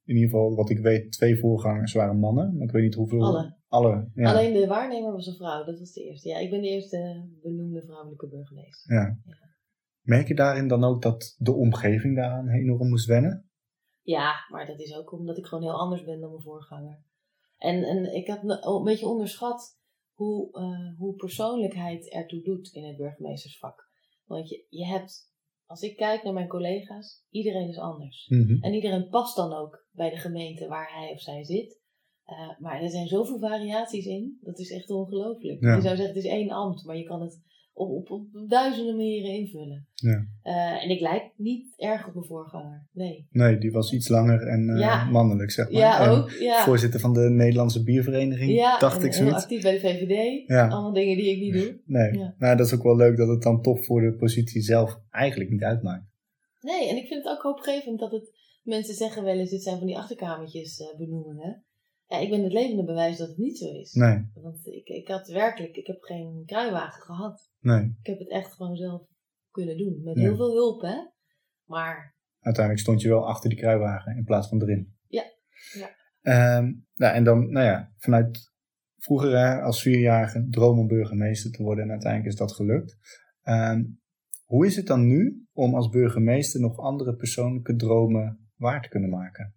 in 0.05 0.15
ieder 0.15 0.31
geval 0.31 0.55
wat 0.55 0.71
ik 0.71 0.79
weet, 0.79 1.13
twee 1.13 1.39
voorgangers 1.39 1.93
waren 1.93 2.19
mannen. 2.19 2.57
Maar 2.57 2.67
ik 2.67 2.73
weet 2.73 2.83
niet 2.83 2.95
hoeveel. 2.95 3.25
Alle. 3.25 3.57
Alle 3.69 4.11
ja. 4.15 4.31
Alleen 4.31 4.53
de 4.53 4.67
waarnemer 4.67 5.13
was 5.13 5.27
een 5.27 5.35
vrouw, 5.35 5.65
dat 5.65 5.79
was 5.79 5.93
de 5.93 6.05
eerste. 6.05 6.29
Ja, 6.29 6.39
ik 6.39 6.51
ben 6.51 6.61
de 6.61 6.69
eerste 6.69 7.29
benoemde 7.43 7.83
vrouwelijke 7.83 8.29
burgemeester. 8.29 8.95
Ja. 8.95 9.21
ja. 9.25 9.35
Merk 10.03 10.29
je 10.29 10.35
daarin 10.35 10.69
dan 10.69 10.85
ook 10.85 11.03
dat 11.03 11.35
de 11.39 11.53
omgeving 11.53 12.17
daaraan 12.17 12.49
enorm 12.49 12.89
moest 12.89 13.07
wennen? 13.07 13.51
Ja, 14.03 14.35
maar 14.49 14.67
dat 14.67 14.81
is 14.81 14.95
ook 14.95 15.13
omdat 15.13 15.39
ik 15.39 15.47
gewoon 15.47 15.65
heel 15.65 15.79
anders 15.79 16.05
ben 16.05 16.21
dan 16.21 16.31
mijn 16.31 16.43
voorganger. 16.43 17.05
En, 17.57 17.83
en 17.85 18.15
ik 18.15 18.29
had 18.29 18.65
een 18.65 18.85
beetje 18.85 19.07
onderschat 19.07 19.81
hoe, 20.13 20.59
uh, 20.59 20.99
hoe 20.99 21.15
persoonlijkheid 21.15 22.13
ertoe 22.13 22.43
doet 22.43 22.73
in 22.73 22.85
het 22.85 22.97
burgemeestersvak. 22.97 23.89
Want 24.25 24.49
je, 24.49 24.67
je 24.69 24.87
hebt, 24.87 25.35
als 25.67 25.83
ik 25.83 25.97
kijk 25.97 26.23
naar 26.23 26.33
mijn 26.33 26.49
collega's, 26.49 27.25
iedereen 27.31 27.69
is 27.69 27.79
anders. 27.79 28.27
Mm 28.29 28.47
-hmm. 28.47 28.63
En 28.63 28.75
iedereen 28.75 29.09
past 29.09 29.37
dan 29.37 29.53
ook 29.53 29.87
bij 29.93 30.11
de 30.11 30.17
gemeente 30.17 30.67
waar 30.67 30.93
hij 30.93 31.11
of 31.13 31.21
zij 31.21 31.45
zit. 31.45 31.85
Uh, 32.27 32.59
maar 32.59 32.83
er 32.83 32.91
zijn 32.91 33.07
zoveel 33.07 33.39
variaties 33.39 34.07
in, 34.07 34.39
dat 34.41 34.59
is 34.59 34.71
echt 34.71 34.91
ongelooflijk. 34.91 35.61
Ja. 35.61 35.75
Je 35.75 35.81
zou 35.81 35.97
zeggen, 35.97 36.15
het 36.15 36.25
is 36.25 36.31
één 36.31 36.51
ambt, 36.51 36.85
maar 36.85 36.97
je 36.97 37.05
kan 37.05 37.21
het 37.21 37.43
op, 37.79 37.91
op, 37.91 38.11
op 38.11 38.49
duizenden 38.49 38.97
manieren 38.97 39.31
invullen. 39.31 39.87
Ja. 39.95 40.27
Uh, 40.45 40.85
en 40.85 40.91
ik 40.91 41.01
lijk 41.01 41.31
niet 41.37 41.75
erg 41.77 42.07
op 42.07 42.15
mijn 42.15 42.27
voorganger, 42.27 42.87
nee. 42.93 43.27
Nee, 43.31 43.59
die 43.59 43.73
was 43.73 43.93
iets 43.93 44.09
langer 44.09 44.47
en 44.47 44.69
uh, 44.69 44.79
Ja. 44.79 45.05
mannelijk, 45.11 45.51
zeg 45.51 45.71
maar. 45.71 45.81
Ja, 45.81 46.01
En 46.05 46.09
ook. 46.09 46.31
Ja, 46.31 46.63
Voorzitter 46.65 47.01
van 47.01 47.13
de 47.13 47.21
Nederlandse 47.21 47.83
Biervereniging, 47.83 48.51
ja 48.53 48.79
dacht 48.79 48.99
en 49.01 49.07
ik 49.07 49.13
zoiets. 49.13 49.35
actief 49.37 49.63
bij 49.63 49.73
de 49.73 49.81
VVD. 49.81 50.49
Ja. 50.49 50.69
Allemaal 50.69 50.93
dingen 50.93 51.17
die 51.17 51.31
ik 51.31 51.41
niet 51.41 51.53
doe. 51.53 51.81
Nee, 51.85 52.13
Ja. 52.19 52.35
nou 52.39 52.57
dat 52.57 52.67
is 52.67 52.75
ook 52.75 52.83
wel 52.83 52.97
leuk 52.97 53.17
dat 53.17 53.29
het 53.29 53.43
dan 53.43 53.63
toch 53.63 53.85
voor 53.85 54.01
de 54.01 54.13
positie 54.13 54.61
zelf 54.63 54.99
eigenlijk 55.11 55.51
niet 55.51 55.63
uitmaakt. 55.63 56.05
Nee, 56.61 56.89
en 56.89 56.97
ik 56.97 57.07
vind 57.07 57.25
het 57.25 57.33
ook 57.37 57.43
hoopgevend 57.43 57.99
dat 57.99 58.13
het... 58.13 58.35
Mensen 58.63 58.95
zeggen 58.95 59.25
wel 59.25 59.35
eens, 59.39 59.51
dit 59.51 59.63
zijn 59.63 59.79
van 59.79 59.87
die 59.87 59.97
achterkamertjes 59.97 60.81
uh, 60.81 60.99
benoemingen. 60.99 61.65
Ja, 62.09 62.19
ik 62.19 62.31
ben 62.31 62.43
het 62.43 62.53
levende 62.53 62.85
bewijs 62.85 63.17
dat 63.17 63.29
het 63.29 63.37
niet 63.39 63.59
zo 63.59 63.71
is. 63.73 63.93
Nee, 63.93 64.25
Want 64.35 64.67
ik, 64.67 64.89
ik 64.89 65.09
had 65.09 65.29
werkelijk, 65.29 65.77
ik 65.77 65.87
heb 65.87 66.03
geen 66.03 66.43
kruiwagen 66.47 67.03
gehad. 67.03 67.51
Nee. 67.67 67.97
Ik 68.01 68.07
heb 68.07 68.19
het 68.19 68.31
echt 68.31 68.53
gewoon 68.53 68.77
zelf 68.77 69.03
kunnen 69.51 69.77
doen. 69.79 70.01
Met 70.03 70.17
Ja. 70.17 70.23
heel 70.23 70.37
veel 70.37 70.53
hulp, 70.53 70.81
hè. 70.83 70.97
Maar 71.65 72.15
Uiteindelijk 72.41 72.85
stond 72.85 73.03
je 73.03 73.09
wel 73.09 73.27
achter 73.27 73.51
die 73.51 73.59
kruiwagen 73.59 74.17
in 74.17 74.25
plaats 74.25 74.49
van 74.49 74.63
erin. 74.63 74.97
Ja, 75.09 75.25
ja. 75.75 75.89
Ehm, 76.23 76.73
nou, 76.95 77.15
en 77.15 77.25
dan, 77.25 77.51
nou 77.51 77.67
ja, 77.67 77.93
vanuit 77.97 78.53
vroeger 78.97 79.39
hè, 79.39 79.61
als 79.61 79.83
vierjarige 79.83 80.47
droom 80.51 80.79
om 80.79 80.87
burgemeester 80.87 81.51
te 81.51 81.63
worden 81.63 81.85
en 81.85 81.91
uiteindelijk 81.91 82.33
is 82.33 82.39
dat 82.39 82.53
gelukt. 82.53 82.97
Ehm, 83.43 83.85
hoe 84.45 84.67
is 84.67 84.77
het 84.77 84.87
dan 84.87 85.07
nu 85.07 85.47
om 85.53 85.75
als 85.75 85.89
burgemeester 85.89 86.61
nog 86.61 86.79
andere 86.79 87.17
persoonlijke 87.17 87.77
dromen 87.77 88.51
waar 88.57 88.83
te 88.83 88.89
kunnen 88.89 89.11
maken? 89.11 89.55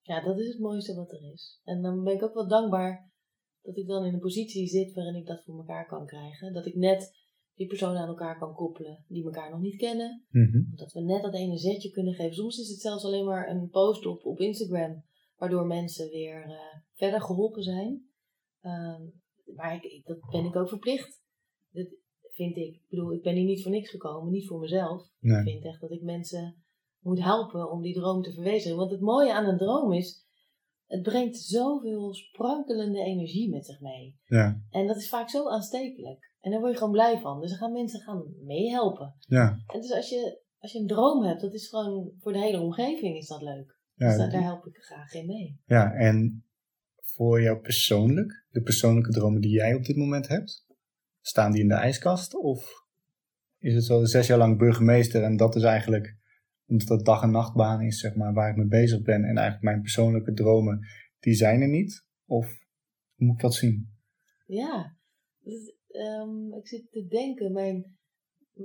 ja, 0.00 0.20
dat 0.24 0.38
is 0.38 0.48
het 0.48 0.58
mooiste 0.58 0.94
wat 0.94 1.12
er 1.12 1.32
is. 1.32 1.60
En 1.64 1.82
dan 1.82 2.04
ben 2.04 2.14
ik 2.14 2.22
ook 2.22 2.34
wel 2.34 2.48
dankbaar 2.48 3.10
dat 3.66 3.76
ik 3.76 3.86
dan 3.86 4.04
in 4.04 4.12
een 4.14 4.20
positie 4.20 4.66
zit 4.66 4.92
waarin 4.94 5.14
ik 5.14 5.26
dat 5.26 5.44
voor 5.44 5.56
elkaar 5.56 5.86
kan 5.86 6.06
krijgen. 6.06 6.52
Dat 6.52 6.66
ik 6.66 6.74
net 6.74 7.24
die 7.54 7.66
personen 7.66 8.00
aan 8.00 8.08
elkaar 8.08 8.38
kan 8.38 8.54
koppelen 8.54 9.04
die 9.08 9.24
elkaar 9.24 9.50
nog 9.50 9.60
niet 9.60 9.76
kennen. 9.76 10.24
Mhm. 10.30 10.76
Dat 10.76 10.92
we 10.92 11.00
net 11.00 11.22
dat 11.22 11.34
ene 11.34 11.56
zetje 11.56 11.90
kunnen 11.90 12.14
geven. 12.14 12.34
Soms 12.34 12.58
is 12.58 12.68
het 12.68 12.80
zelfs 12.80 13.04
alleen 13.04 13.24
maar 13.24 13.48
een 13.50 13.68
post 13.68 14.06
op, 14.06 14.24
op 14.24 14.40
Instagram, 14.40 15.02
waardoor 15.36 15.66
mensen 15.66 16.08
weer 16.10 16.42
eh, 16.44 16.58
verder 16.94 17.20
geholpen 17.20 17.62
zijn. 17.62 18.08
Ehm, 18.60 19.02
maar 19.54 19.74
ik, 19.74 19.82
ik- 19.82 20.06
dat 20.06 20.18
ben 20.30 20.44
ik 20.44 20.56
ook 20.56 20.68
verplicht. 20.68 21.22
Dat 21.70 21.86
vind 22.30 22.56
ik. 22.56 22.74
Ik 22.74 22.86
bedoel, 22.88 23.12
ik 23.12 23.22
ben 23.22 23.34
hier 23.34 23.44
niet 23.44 23.62
voor 23.62 23.70
niks 23.72 23.90
gekomen, 23.90 24.32
niet 24.32 24.46
voor 24.46 24.60
mezelf. 24.60 25.08
Nee. 25.20 25.38
Ik 25.38 25.44
vind 25.44 25.64
echt 25.64 25.80
dat 25.80 25.90
ik 25.90 26.02
mensen 26.02 26.64
moet 27.00 27.22
helpen 27.22 27.70
om 27.70 27.82
die 27.82 27.94
droom 27.94 28.22
te 28.22 28.32
verwezenlijken. 28.32 28.76
Want 28.78 28.90
het 28.90 29.00
mooie 29.00 29.32
aan 29.34 29.46
een 29.46 29.58
droom 29.58 29.92
is, 29.92 30.25
het 30.86 31.02
brengt 31.02 31.36
zoveel 31.36 32.14
sprankelende 32.14 32.98
energie 33.00 33.50
met 33.50 33.66
zich 33.66 33.80
mee. 33.80 34.16
Ja, 34.24 34.60
En 34.70 34.86
dat 34.86 34.96
is 34.96 35.08
vaak 35.08 35.30
zo 35.30 35.48
aanstekelijk. 35.48 36.32
En 36.40 36.50
daar 36.50 36.60
word 36.60 36.72
je 36.72 36.78
gewoon 36.78 36.92
blij 36.92 37.20
van. 37.20 37.40
Dus 37.40 37.50
dan 37.50 37.58
gaan 37.58 37.72
mensen 37.72 38.00
gaan 38.00 38.24
meehelpen. 38.44 39.14
ja, 39.18 39.58
En 39.66 39.80
dus 39.80 39.92
als 39.92 40.08
je, 40.08 40.40
als 40.58 40.72
je 40.72 40.78
een 40.78 40.86
droom 40.86 41.22
hebt, 41.24 41.40
dat 41.40 41.54
is 41.54 41.68
gewoon 41.68 42.12
voor 42.20 42.32
de 42.32 42.38
hele 42.38 42.60
omgeving 42.60 43.16
is 43.16 43.26
dat 43.26 43.42
leuk. 43.42 43.78
ja, 43.94 44.08
Dus 44.08 44.16
daar, 44.16 44.30
daar 44.30 44.42
help 44.42 44.66
ik 44.66 44.76
graag 44.76 45.12
in 45.14 45.26
mee. 45.26 45.60
ja. 45.64 45.92
En 45.92 46.40
voor 46.98 47.42
jou 47.42 47.58
persoonlijk, 47.60 48.44
de 48.50 48.62
persoonlijke 48.62 49.10
dromen 49.12 49.40
die 49.40 49.50
jij 49.50 49.74
op 49.74 49.84
dit 49.84 49.96
moment 49.96 50.28
hebt, 50.28 50.66
staan 51.20 51.52
die 51.52 51.62
in 51.62 51.68
de 51.68 51.74
ijskast? 51.74 52.34
Of 52.34 52.84
is 53.58 53.74
het 53.74 53.84
zo 53.84 54.04
zes 54.04 54.26
jaar 54.26 54.38
lang 54.38 54.58
burgemeester 54.58 55.22
en 55.22 55.36
dat 55.36 55.56
is 55.56 55.62
eigenlijk, 55.62 56.16
omdat 56.66 56.88
dat 56.88 57.04
dag- 57.04 57.22
en 57.22 57.30
nachtbaan 57.30 57.80
is, 57.80 57.98
zeg 58.00 58.14
maar, 58.14 58.32
waar 58.32 58.50
ik 58.50 58.56
mee 58.56 58.66
bezig 58.66 59.02
ben 59.02 59.24
en 59.24 59.36
eigenlijk 59.36 59.62
mijn 59.62 59.80
persoonlijke 59.80 60.32
dromen, 60.32 60.86
die 61.18 61.34
zijn 61.34 61.60
er 61.60 61.68
niet? 61.68 62.06
Of 62.26 62.46
hoe 63.14 63.26
moet 63.26 63.34
ik 63.36 63.42
dat 63.42 63.54
zien? 63.54 63.94
Ja, 64.46 64.96
dus, 65.40 65.74
ehm, 65.88 66.52
ik 66.52 66.68
zit 66.68 66.90
te 66.90 67.06
denken, 67.06 67.52
mijn, 67.52 67.96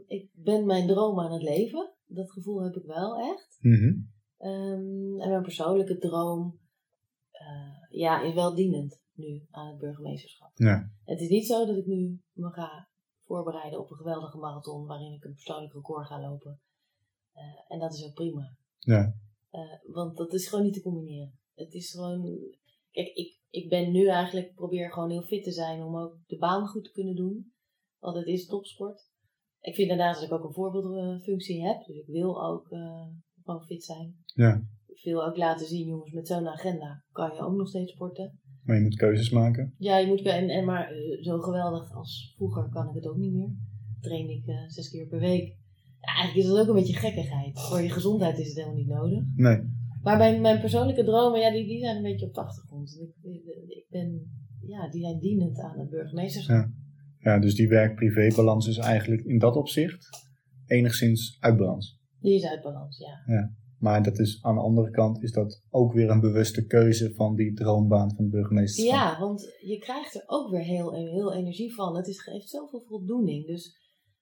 ik 0.08 0.30
ben 0.34 0.66
mijn 0.66 0.88
droom 0.88 1.20
aan 1.20 1.32
het 1.34 1.42
leven. 1.44 1.94
Dat 2.06 2.32
gevoel 2.32 2.64
heb 2.64 2.76
ik 2.76 2.86
wel 2.86 3.20
echt. 3.20 3.58
Mhm. 3.60 3.94
Ehm, 4.38 5.20
en 5.22 5.30
mijn 5.30 5.42
persoonlijke 5.42 5.98
droom 5.98 6.60
eh, 7.32 8.00
ja, 8.00 8.22
is 8.22 8.34
wel 8.34 8.56
dienend 8.56 9.02
nu 9.14 9.46
aan 9.50 9.68
het 9.68 9.78
burgemeesterschap. 9.78 10.52
Ja, 10.54 10.92
Het 11.04 11.20
is 11.20 11.30
niet 11.30 11.46
zo 11.46 11.66
dat 11.66 11.78
ik 11.78 11.86
nu 11.86 12.20
me 12.32 12.50
ga 12.52 12.90
voorbereiden 13.26 13.80
op 13.80 13.92
een 13.92 13.98
geweldige 13.98 14.38
marathon 14.38 14.86
waarin 14.86 15.14
ik 15.14 15.24
een 15.24 15.34
persoonlijk 15.34 15.74
record 15.74 16.08
ga 16.08 16.22
lopen. 16.22 16.60
Eh, 17.34 17.44
en 17.68 17.80
dat 17.80 17.94
is 17.94 18.06
ook 18.06 18.14
prima. 18.14 18.56
ja, 18.80 19.16
Eh, 19.50 19.94
want 19.94 20.18
dat 20.18 20.34
is 20.34 20.48
gewoon 20.48 20.64
niet 20.66 20.74
te 20.74 20.82
combineren. 20.82 21.40
Het 21.56 21.74
is 21.74 21.92
gewoon. 21.92 22.22
Kijk, 22.92 23.08
ik, 23.08 23.40
ik 23.50 23.70
ben 23.70 23.92
nu 23.92 24.08
eigenlijk. 24.08 24.54
probeer 24.56 24.92
gewoon 24.92 25.10
heel 25.10 25.24
fit 25.24 25.44
te 25.44 25.52
zijn 25.52 25.84
om 25.84 25.98
ook 25.98 26.18
de 26.28 26.38
baan 26.38 26.68
goed 26.68 26.84
te 26.84 26.92
kunnen 26.92 27.16
doen. 27.16 27.52
Want 28.00 28.18
het 28.18 28.28
is 28.28 28.46
topsport. 28.48 29.10
Ik 29.62 29.76
vind 29.76 29.88
daarnaast 29.88 30.20
dat 30.20 30.30
ik 30.30 30.36
ook 30.36 30.44
een 30.44 30.54
voorbeeldfunctie 30.54 31.66
heb. 31.68 31.86
Dus 31.86 31.96
ik 31.98 32.08
wil 32.08 32.44
ook 32.44 32.70
eh, 32.70 33.06
gewoon 33.44 33.66
fit 33.66 33.84
zijn. 33.84 34.16
ja. 34.26 34.64
Ik 34.88 35.04
wil 35.12 35.26
ook 35.26 35.38
laten 35.38 35.68
zien, 35.68 35.88
jongens, 35.88 36.12
met 36.12 36.28
zo'n 36.28 36.48
agenda 36.48 37.04
kan 37.12 37.34
je 37.34 37.40
ook 37.42 37.56
nog 37.56 37.68
steeds 37.68 37.92
sporten. 37.92 38.40
Maar 38.64 38.76
je 38.76 38.82
moet 38.82 38.96
keuzes 38.96 39.30
maken. 39.30 39.76
Ja, 39.78 39.98
je 39.98 40.08
moet. 40.08 40.22
En, 40.22 40.50
en 40.50 40.66
maar 40.66 40.92
zo 41.22 41.40
geweldig 41.40 41.94
als 41.94 42.34
vroeger 42.36 42.70
kan 42.70 42.88
ik 42.90 42.94
het 42.96 43.08
ook 43.08 43.18
niet 43.18 43.34
meer. 43.34 43.50
Train 44.02 44.30
ik 44.30 44.44
zes 44.68 44.90
keer 44.90 45.08
per 45.08 45.20
week. 45.20 45.58
Ja, 46.02 46.14
eigenlijk 46.16 46.48
is 46.48 46.54
dat 46.54 46.62
ook 46.62 46.68
een 46.68 46.82
beetje 46.82 46.96
gekkigheid. 46.98 47.60
Voor 47.60 47.82
je 47.82 47.90
gezondheid 47.90 48.38
is 48.40 48.48
het 48.48 48.56
helemaal 48.56 48.76
niet 48.78 48.88
nodig. 48.88 49.24
Nee, 49.36 49.60
Maar 50.04 50.18
mijn, 50.18 50.42
mijn 50.42 50.60
persoonlijke 50.60 51.04
dromen, 51.04 51.40
ja, 51.40 51.52
die, 51.52 51.68
die 51.68 51.80
zijn 51.80 51.96
een 51.96 52.02
beetje 52.04 52.26
op 52.26 52.34
de 52.34 52.42
achtergrond. 52.42 52.98
Ik, 53.24 53.32
ik- 53.32 53.86
ben, 53.90 54.32
ja, 54.62 54.90
die 54.90 55.02
zijn 55.02 55.20
dienend 55.20 55.60
aan 55.60 55.80
het 55.80 55.90
burgemeesterschap. 55.90 56.56
Ja. 56.56 56.72
ja, 57.32 57.40
dus 57.40 57.56
die 57.56 57.68
werk-privé-balans 57.68 58.68
is 58.68 58.78
eigenlijk 58.78 59.22
in 59.24 59.40
dat 59.40 59.56
opzicht 59.56 60.10
enigszins 60.66 61.38
uit 61.40 61.58
balans. 61.58 62.00
Die 62.20 62.36
is 62.36 62.46
uit 62.46 62.62
balans, 62.62 62.98
ja. 63.26 63.52
Maar 63.80 64.04
dat 64.04 64.20
is 64.20 64.40
aan 64.42 64.56
de 64.56 64.62
andere 64.62 64.90
kant 64.92 65.24
is 65.24 65.32
dat 65.32 65.64
ook 65.70 65.94
weer 65.94 66.10
een 66.10 66.20
bewuste 66.20 66.66
keuze 66.66 67.14
van 67.14 67.36
die 67.36 67.54
droombaan 67.54 68.14
van 68.16 68.26
de 68.26 68.30
burgemeester. 68.32 68.86
Ja, 68.86 69.20
want 69.20 69.42
je 69.66 69.78
krijgt 69.78 70.16
er 70.16 70.24
ook 70.26 70.50
weer 70.52 70.62
heel, 70.64 70.94
heel 70.94 71.34
energie 71.34 71.74
van. 71.74 71.96
Het 71.96 72.08
is, 72.08 72.22
geeft 72.22 72.50
zoveel 72.50 72.84
voldoening. 72.88 73.46
Dus 73.48 73.78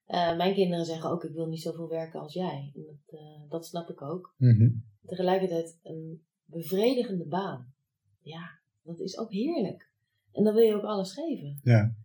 eh, 0.09 0.37
mijn 0.37 0.53
kinderen 0.53 0.85
zeggen 0.85 1.09
ook, 1.09 1.23
ik 1.23 1.33
wil 1.33 1.47
niet 1.47 1.61
zoveel 1.61 1.89
werken 1.89 2.19
als 2.19 2.33
jij. 2.33 2.71
En 2.75 2.83
dat, 2.83 3.19
eh, 3.19 3.49
dat 3.49 3.65
snap 3.65 3.89
ik 3.89 4.01
ook. 4.01 4.33
Mhm. 4.37 4.69
Tegelijkertijd 5.05 5.79
een 5.83 6.21
bevredigende 6.45 7.25
baan. 7.25 7.73
Ja, 8.21 8.59
dat 8.83 8.99
is 8.99 9.17
ook 9.17 9.31
heerlijk. 9.31 9.89
En 10.31 10.43
dan 10.43 10.53
wil 10.53 10.63
je 10.63 10.75
ook 10.75 10.83
alles 10.83 11.13
geven. 11.13 11.59
Ja. 11.63 11.95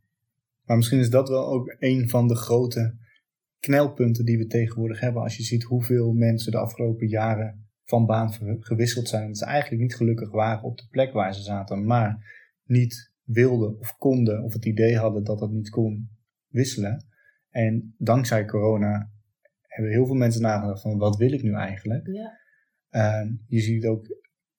Maar 0.64 0.76
misschien 0.76 0.98
is 0.98 1.10
dat 1.10 1.28
wel 1.28 1.46
ook 1.46 1.76
een 1.78 2.08
van 2.08 2.28
de 2.28 2.36
grote 2.36 2.96
knelpunten 3.58 4.24
die 4.24 4.38
we 4.38 4.46
tegenwoordig 4.46 5.00
hebben. 5.00 5.22
Als 5.22 5.36
je 5.36 5.42
ziet 5.42 5.62
hoeveel 5.62 6.12
mensen 6.12 6.52
de 6.52 6.58
afgelopen 6.58 7.08
jaren 7.08 7.68
van 7.84 8.06
baan 8.06 8.32
gewisseld 8.60 9.08
zijn. 9.08 9.26
Dat 9.26 9.38
ze 9.38 9.44
eigenlijk 9.44 9.82
niet 9.82 9.96
gelukkig 9.96 10.30
waren 10.30 10.64
op 10.64 10.76
de 10.76 10.86
plek 10.90 11.12
waar 11.12 11.34
ze 11.34 11.42
zaten. 11.42 11.84
Maar 11.84 12.24
niet 12.64 13.12
wilden 13.22 13.78
of 13.78 13.96
konden 13.98 14.42
of 14.42 14.52
het 14.52 14.64
idee 14.64 14.96
hadden 14.96 15.24
dat 15.24 15.38
dat 15.38 15.50
niet 15.50 15.70
kon 15.70 16.08
wisselen. 16.48 17.12
En 17.54 17.94
dankzij 17.98 18.44
corona 18.44 19.10
hebben 19.60 19.92
heel 19.92 20.06
veel 20.06 20.14
mensen 20.14 20.42
nagedacht 20.42 20.80
van 20.80 20.98
wat 20.98 21.16
wil 21.16 21.32
ik 21.32 21.42
nu 21.42 21.52
eigenlijk? 21.52 22.06
Ja. 22.06 22.38
Ehm, 22.90 23.32
je 23.46 23.60
ziet 23.60 23.86
ook, 23.86 24.06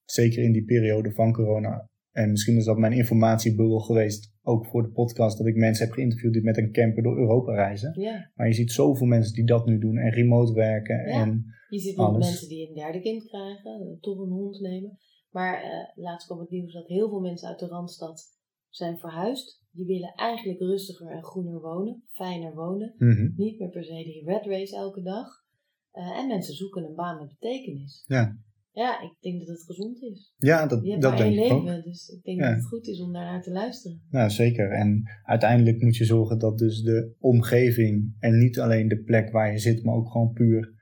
zeker 0.03 0.43
in 0.43 0.51
die 0.51 0.65
periode 0.65 1.11
van 1.11 1.33
corona, 1.33 1.89
en 2.11 2.31
misschien 2.31 2.57
is 2.57 2.65
dat 2.65 2.77
mijn 2.77 2.93
informatiebubbel 2.93 3.79
geweest, 3.79 4.33
ook 4.41 4.65
voor 4.65 4.83
de 4.83 4.89
podcast, 4.89 5.37
dat 5.37 5.47
ik 5.47 5.55
mensen 5.55 5.85
heb 5.85 5.93
geïnterviewd 5.93 6.33
die 6.33 6.43
met 6.43 6.57
een 6.57 6.71
camper 6.71 7.03
door 7.03 7.17
Europa 7.17 7.53
reizen. 7.53 8.01
ja. 8.01 8.31
Maar 8.35 8.47
je 8.47 8.53
ziet 8.53 8.71
zoveel 8.71 9.07
mensen 9.07 9.33
die 9.33 9.45
dat 9.45 9.65
nu 9.65 9.79
doen 9.79 9.97
en 9.97 10.11
remote 10.11 10.53
werken. 10.53 10.95
Ja. 10.95 11.21
En 11.21 11.45
Je 11.69 11.79
ziet 11.79 11.97
ook 11.97 12.17
mensen 12.17 12.49
die 12.49 12.67
een 12.67 12.75
derde 12.75 13.01
kind 13.01 13.27
krijgen, 13.27 13.81
eh, 13.81 13.99
toch 13.99 14.19
een 14.19 14.29
hond 14.29 14.59
nemen. 14.59 14.97
Maar 15.29 15.61
eh, 15.63 16.03
laatst 16.03 16.27
kwam 16.27 16.39
het 16.39 16.49
nieuws 16.49 16.73
dat 16.73 16.87
heel 16.87 17.09
veel 17.09 17.19
mensen 17.19 17.47
uit 17.47 17.59
de 17.59 17.67
Randstad 17.67 18.23
zijn 18.69 18.97
verhuisd. 18.97 19.63
Die 19.75 19.85
willen 19.85 20.13
eigenlijk 20.15 20.59
rustiger 20.59 21.07
en 21.11 21.23
groener 21.23 21.61
wonen, 21.61 22.03
fijner 22.09 22.53
wonen. 22.53 22.93
Mhm. 22.97 23.29
Niet 23.35 23.59
meer 23.59 23.69
per 23.69 23.83
se 23.83 23.93
die 24.03 24.23
red 24.25 24.45
race 24.45 24.75
elke 24.75 25.01
dag. 25.01 25.27
Eh, 25.91 26.17
en 26.19 26.27
mensen 26.27 26.53
zoeken 26.53 26.83
een 26.83 26.95
baan 26.95 27.17
met 27.19 27.29
betekenis. 27.39 28.03
Ja. 28.07 28.37
Ja, 28.71 29.01
ik 29.01 29.13
denk 29.19 29.39
dat 29.39 29.47
het 29.47 29.63
gezond 29.65 30.01
is. 30.01 30.33
ja, 30.37 30.67
dat, 30.67 30.83
Je 30.83 30.89
hebt 30.89 31.01
dat 31.01 31.17
denk 31.17 31.33
ik 31.35 31.51
ook. 31.51 31.63
leven, 31.63 31.83
dus 31.83 32.09
ik 32.09 32.23
denk 32.23 32.39
Ja. 32.39 32.47
dat 32.47 32.55
het 32.55 32.65
goed 32.67 32.87
is 32.87 33.01
om 33.01 33.13
daarnaar 33.13 33.41
te 33.41 33.51
luisteren. 33.51 34.01
Nou, 34.09 34.29
zeker. 34.29 34.71
En 34.71 35.03
uiteindelijk 35.23 35.81
moet 35.81 35.95
je 35.95 36.05
zorgen 36.05 36.39
dat 36.39 36.57
dus 36.57 36.81
de 36.81 37.15
omgeving 37.19 38.15
en 38.19 38.37
niet 38.37 38.59
alleen 38.59 38.87
de 38.87 39.03
plek 39.03 39.31
waar 39.31 39.51
je 39.51 39.57
zit, 39.57 39.83
maar 39.83 39.95
ook 39.95 40.11
gewoon 40.11 40.31
puur, 40.31 40.73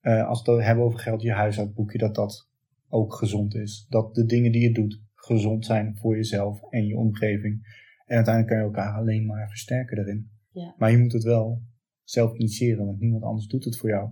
eh, 0.00 0.28
als 0.28 0.42
we 0.42 0.52
het 0.52 0.64
hebben 0.64 0.84
over 0.84 0.98
geld, 0.98 1.22
je 1.22 1.32
huishoudboekje, 1.32 1.98
dat 1.98 2.14
dat 2.14 2.48
ook 2.88 3.14
gezond 3.14 3.54
is. 3.54 3.86
Dat 3.88 4.14
de 4.14 4.24
dingen 4.24 4.52
die 4.52 4.62
je 4.62 4.72
doet 4.72 5.00
gezond 5.14 5.64
zijn 5.64 5.96
voor 5.96 6.16
jezelf 6.16 6.62
en 6.70 6.86
je 6.86 6.96
omgeving. 6.96 7.86
En 8.08 8.16
uiteindelijk 8.16 8.46
kan 8.46 8.56
je 8.56 8.64
elkaar 8.64 8.98
alleen 8.98 9.26
maar 9.26 9.48
versterken 9.48 9.96
daarin. 9.96 10.30
Ja. 10.50 10.74
Maar 10.78 10.90
je 10.90 10.98
moet 10.98 11.12
het 11.12 11.22
wel 11.22 11.62
zelf 12.02 12.34
initiëren, 12.34 12.84
want 12.84 13.00
niemand 13.00 13.22
anders 13.22 13.46
doet 13.46 13.64
het 13.64 13.76
voor 13.78 13.88
jou. 13.88 14.10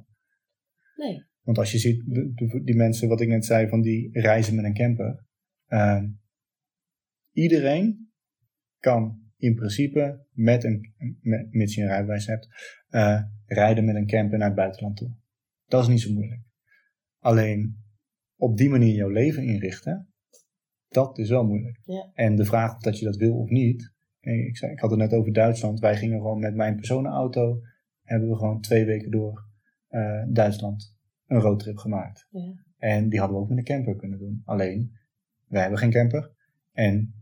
Nee, 0.96 1.26
Want 1.42 1.58
als 1.58 1.72
je 1.72 1.78
ziet, 1.78 2.04
die 2.64 2.76
mensen, 2.76 3.08
wat 3.08 3.20
ik 3.20 3.28
net 3.28 3.44
zei, 3.44 3.68
van 3.68 3.80
die 3.80 4.20
reizen 4.20 4.54
met 4.54 4.64
een 4.64 4.74
camper. 4.74 5.24
ehm, 5.66 6.08
iedereen 7.32 8.10
kan 8.78 9.20
in 9.36 9.54
principe, 9.54 10.26
met 10.30 10.64
een, 10.64 10.94
met, 11.20 11.52
mits 11.52 11.74
je 11.74 11.82
een 11.82 11.88
rijbewijs 11.88 12.26
hebt, 12.26 12.48
eh, 12.88 13.22
rijden 13.46 13.84
met 13.84 13.94
een 13.94 14.06
camper 14.06 14.38
naar 14.38 14.46
het 14.46 14.56
buitenland 14.56 14.96
toe. 14.96 15.16
Dat 15.66 15.82
is 15.82 15.88
niet 15.88 16.00
zo 16.00 16.12
moeilijk. 16.12 16.42
Alleen 17.18 17.84
op 18.36 18.56
die 18.56 18.68
manier 18.68 18.94
jouw 18.94 19.08
leven 19.08 19.42
inrichten, 19.42 20.14
dat 20.88 21.18
is 21.18 21.28
wel 21.28 21.44
moeilijk. 21.44 21.78
Ja. 21.82 22.10
En 22.14 22.36
de 22.36 22.44
vraag 22.44 22.74
of 22.74 22.82
dat 22.82 22.98
je 22.98 23.04
dat 23.04 23.16
wil 23.16 23.38
of 23.38 23.48
niet. 23.48 23.94
Ik, 24.20 24.56
zei, 24.56 24.72
ik 24.72 24.80
had 24.80 24.90
het 24.90 24.98
net 24.98 25.12
over 25.12 25.32
Duitsland. 25.32 25.80
Wij 25.80 25.96
gingen 25.96 26.20
gewoon 26.20 26.38
met 26.38 26.54
mijn 26.54 26.76
personenauto, 26.76 27.60
hebben 28.02 28.28
we 28.28 28.36
gewoon 28.36 28.60
twee 28.60 28.84
weken 28.84 29.10
door 29.10 29.44
eh, 29.88 30.22
Duitsland 30.28 30.94
een 31.26 31.40
roadtrip 31.40 31.76
gemaakt. 31.76 32.26
Ja. 32.30 32.54
En 32.78 33.08
die 33.08 33.18
hadden 33.18 33.36
we 33.36 33.42
ook 33.42 33.48
met 33.48 33.58
een 33.58 33.64
camper 33.64 33.96
kunnen 33.96 34.18
doen. 34.18 34.42
Alleen, 34.44 34.92
wij 35.46 35.60
hebben 35.60 35.78
geen 35.78 35.90
camper. 35.90 36.32
En 36.72 37.14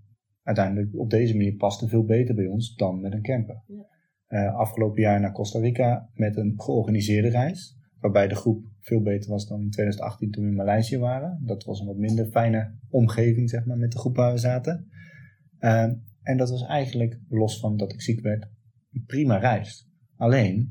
uiteindelijk 0.42 0.98
op 0.98 1.10
deze 1.10 1.36
manier 1.36 1.54
past 1.54 1.80
het 1.80 1.90
veel 1.90 2.04
beter 2.04 2.34
bij 2.34 2.46
ons 2.46 2.74
dan 2.74 3.00
met 3.00 3.12
een 3.12 3.22
camper. 3.22 3.62
Ja. 3.66 3.86
Eh, 4.26 4.54
afgelopen 4.54 5.02
jaar 5.02 5.20
naar 5.20 5.32
Costa 5.32 5.58
Rica 5.58 6.10
met 6.14 6.36
een 6.36 6.52
georganiseerde 6.56 7.28
reis. 7.28 7.76
Waarbij 8.04 8.28
de 8.28 8.34
groep 8.34 8.64
veel 8.80 9.02
beter 9.02 9.30
was 9.30 9.46
dan 9.48 9.60
in 9.60 9.70
2018 9.70 10.30
toen 10.30 10.44
we 10.44 10.50
in 10.50 10.56
Maleisië 10.56 10.98
waren. 10.98 11.40
Dat 11.44 11.64
was 11.64 11.80
een 11.80 11.86
wat 11.86 11.96
minder 11.96 12.26
fijne 12.26 12.74
omgeving, 12.88 13.50
zeg 13.50 13.64
maar, 13.64 13.76
met 13.76 13.92
de 13.92 13.98
groep 13.98 14.16
waar 14.16 14.32
we 14.32 14.38
zaten. 14.38 14.88
Eh, 15.58 15.90
en 16.22 16.36
dat 16.36 16.50
was 16.50 16.62
eigenlijk, 16.66 17.20
los 17.28 17.60
van 17.60 17.76
dat 17.76 17.92
ik 17.92 18.02
ziek 18.02 18.20
werd, 18.20 18.48
een 18.92 19.04
prima 19.06 19.36
reis. 19.36 19.88
Alleen, 20.16 20.70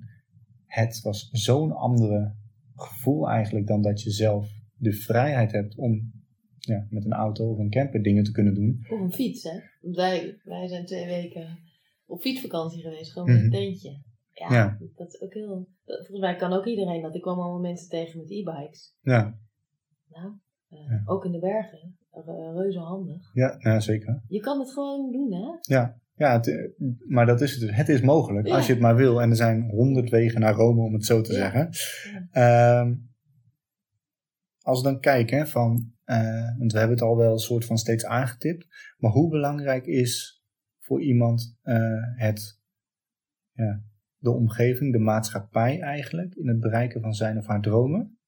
het 0.65 1.01
was 1.01 1.29
zo'n 1.31 1.71
andere 1.71 2.35
gevoel 2.75 3.29
eigenlijk 3.29 3.67
dan 3.67 3.81
dat 3.81 4.01
je 4.01 4.11
zelf 4.11 4.49
de 4.75 4.93
vrijheid 4.93 5.51
hebt 5.51 5.75
om 5.75 6.11
ja, 6.57 6.87
met 6.89 7.05
een 7.05 7.13
auto 7.13 7.51
of 7.51 7.57
een 7.57 7.69
camper 7.69 8.01
dingen 8.03 8.23
te 8.23 8.31
kunnen 8.31 8.53
doen. 8.53 8.85
Of 8.89 8.99
een 8.99 9.13
fiets, 9.13 9.43
hè? 9.43 9.59
Wij, 9.91 10.39
wij 10.43 10.67
zijn 10.67 10.85
twee 10.85 11.05
weken 11.05 11.59
op 12.05 12.21
fietsvakantie 12.21 12.81
geweest, 12.81 13.11
gewoon 13.11 13.27
met 13.27 13.37
een 13.37 13.47
Mhm. 13.47 13.55
tentje. 13.57 14.01
Ja, 14.33 14.53
Ja. 14.53 14.77
dat 14.95 15.07
is 15.13 15.21
ook 15.21 15.33
heel... 15.33 15.67
volgens 15.85 16.19
mij 16.19 16.35
kan 16.35 16.53
ook 16.53 16.65
iedereen 16.65 17.01
dat. 17.01 17.15
Ik 17.15 17.21
kwam 17.21 17.39
allemaal 17.39 17.59
mensen 17.61 17.89
tegen 17.89 18.17
met 18.19 18.29
e-bikes. 18.31 18.95
Ja, 19.01 19.37
Nou, 20.09 20.33
eh, 20.69 20.79
Ja. 20.89 21.01
ook 21.05 21.25
in 21.25 21.31
de 21.31 21.39
bergen. 21.39 21.97
Re- 22.11 22.51
reuze 22.53 22.79
handig. 22.79 23.33
ja, 23.33 23.55
ja 23.59 23.79
zeker. 23.79 24.23
Je 24.27 24.39
kan 24.39 24.59
het 24.59 24.71
gewoon 24.71 25.11
doen, 25.11 25.33
hè? 25.33 25.73
Ja, 25.75 25.99
ja 26.15 26.31
het, 26.31 26.47
eh, 26.47 26.71
maar 27.07 27.25
dat 27.25 27.41
is 27.41 27.51
het 27.51 27.59
dus. 27.61 27.75
Het 27.75 27.89
is 27.89 28.01
mogelijk 28.01 28.47
Ja. 28.47 28.55
als 28.55 28.65
je 28.67 28.73
het 28.73 28.81
maar 28.81 28.95
wil. 28.95 29.21
En 29.21 29.29
er 29.29 29.35
zijn 29.35 29.69
honderd 29.69 30.09
wegen 30.09 30.39
naar 30.39 30.53
Rome, 30.53 30.81
om 30.81 30.93
het 30.93 31.05
zo 31.05 31.21
te 31.21 31.33
zeggen. 31.33 31.69
Ehm, 32.31 32.95
als 34.61 34.81
we 34.81 34.87
dan 34.91 34.99
kijken, 34.99 35.47
van, 35.47 35.93
eh, 36.03 36.57
want 36.57 36.71
we 36.71 36.77
hebben 36.77 36.97
het 36.97 37.05
al 37.05 37.17
wel 37.17 37.31
een 37.31 37.37
soort 37.39 37.65
van 37.65 37.77
steeds 37.77 38.05
aangetipt. 38.05 38.67
Maar 38.97 39.11
hoe 39.11 39.29
belangrijk 39.29 39.85
is 39.85 40.43
voor 40.79 41.01
iemand 41.01 41.57
het, 42.15 42.59
ja, 43.51 43.81
de 44.23 44.31
omgeving, 44.31 44.91
de 44.91 44.99
maatschappij 44.99 45.79
eigenlijk, 45.79 46.35
in 46.35 46.47
het 46.47 46.59
bereiken 46.59 47.01
van 47.01 47.13
zijn 47.13 47.37
of 47.37 47.45
haar 47.45 47.61
dromen? 47.61 48.19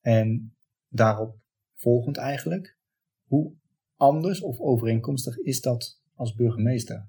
En 0.00 0.56
daarop 0.88 1.36
volgend 1.74 2.16
eigenlijk, 2.16 2.78
hoe 3.24 3.54
anders 3.96 4.40
of 4.40 4.60
overeenkomstig 4.60 5.38
is 5.38 5.60
dat 5.60 6.00
als 6.14 6.34
burgemeester? 6.34 7.08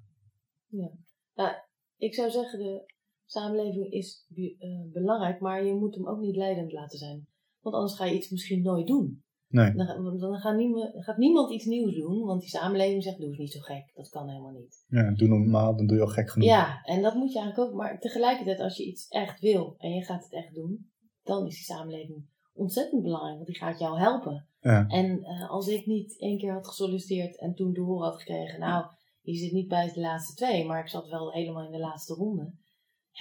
Ik 1.97 2.14
zou 2.14 2.30
zeggen, 2.30 2.60
de 2.60 2.93
samenleving 3.26 3.91
is 3.91 4.28
eh, 4.58 4.91
belangrijk, 4.91 5.39
maar 5.39 5.66
je 5.66 5.74
moet 5.74 5.95
hem 5.95 6.08
ook 6.08 6.20
niet 6.20 6.36
leidend 6.36 6.72
laten 6.72 6.97
zijn. 6.97 7.28
Want 7.60 7.76
anders 7.76 7.95
ga 7.95 8.06
je 8.06 8.16
iets 8.16 8.30
misschien 8.30 8.62
nooit 8.62 8.88
doen. 8.88 9.24
Nee, 9.48 9.74
Dan, 9.74 10.18
dan 10.18 10.36
gaat 10.39 10.56
niemand, 10.58 10.91
gaat 10.93 11.18
niemand 11.18 11.52
iets 11.52 11.66
nieuws 11.66 11.96
doen, 11.96 12.26
want 12.26 12.41
die 12.41 12.50
samenleving 12.50 13.04
zegt, 13.04 13.18
doe 13.18 13.28
eens 13.28 13.38
niet 13.38 13.52
zo 13.52 13.60
gek. 13.60 13.91
Dat 13.93 14.10
kan 14.10 14.30
helemaal 14.30 14.52
niet. 14.52 14.86
ja, 14.88 15.12
doe 15.12 15.28
normaal, 15.28 15.76
dan 15.76 15.88
doe 15.88 15.98
je 15.98 16.04
al 16.04 16.10
gek 16.10 16.30
genoeg. 16.30 16.48
Ja, 16.50 16.82
en 16.84 17.02
dat 17.02 17.16
moet 17.16 17.34
je 17.34 17.39
eigenlijk 17.39 17.70
ook. 17.70 17.78
Maar 17.78 18.00
tegelijkertijd, 18.00 18.60
als 18.60 18.78
je 18.78 18.86
iets 18.86 19.08
echt 19.08 19.39
wil 19.39 19.76
en 19.78 19.91
je 19.91 20.04
gaat 20.04 20.24
het 20.24 20.34
echt 20.34 20.54
doen, 20.54 20.89
dan 21.24 21.46
is 21.46 21.56
die 21.56 21.64
samenleving 21.64 22.26
ontzettend 22.54 23.02
belangrijk, 23.04 23.36
want 23.36 23.48
die 23.48 23.58
gaat 23.58 23.80
jou 23.80 24.00
helpen. 24.00 24.48
Ja. 24.60 24.88
En 24.88 25.24
eh, 25.24 25.50
als 25.50 25.68
ik 25.68 25.86
niet 25.86 26.20
één 26.20 26.38
keer 26.38 26.54
had 26.54 26.68
gesolliciteerd 26.68 27.39
en 27.39 27.54
toen 27.54 27.74
te 27.74 27.82
horen 27.82 28.10
had 28.10 28.20
gekregen, 28.20 28.60
nou, 28.60 28.86
je 29.22 29.36
zit 29.36 29.52
niet 29.52 29.68
bij 29.68 29.91
de 29.93 30.00
laatste 30.00 30.34
twee, 30.34 30.66
maar 30.66 30.80
ik 30.80 30.89
zat 30.89 31.10
wel 31.10 31.32
helemaal 31.32 31.66
in 31.66 31.72
de 31.72 31.80
laatste 31.80 32.14
ronde. 32.14 32.54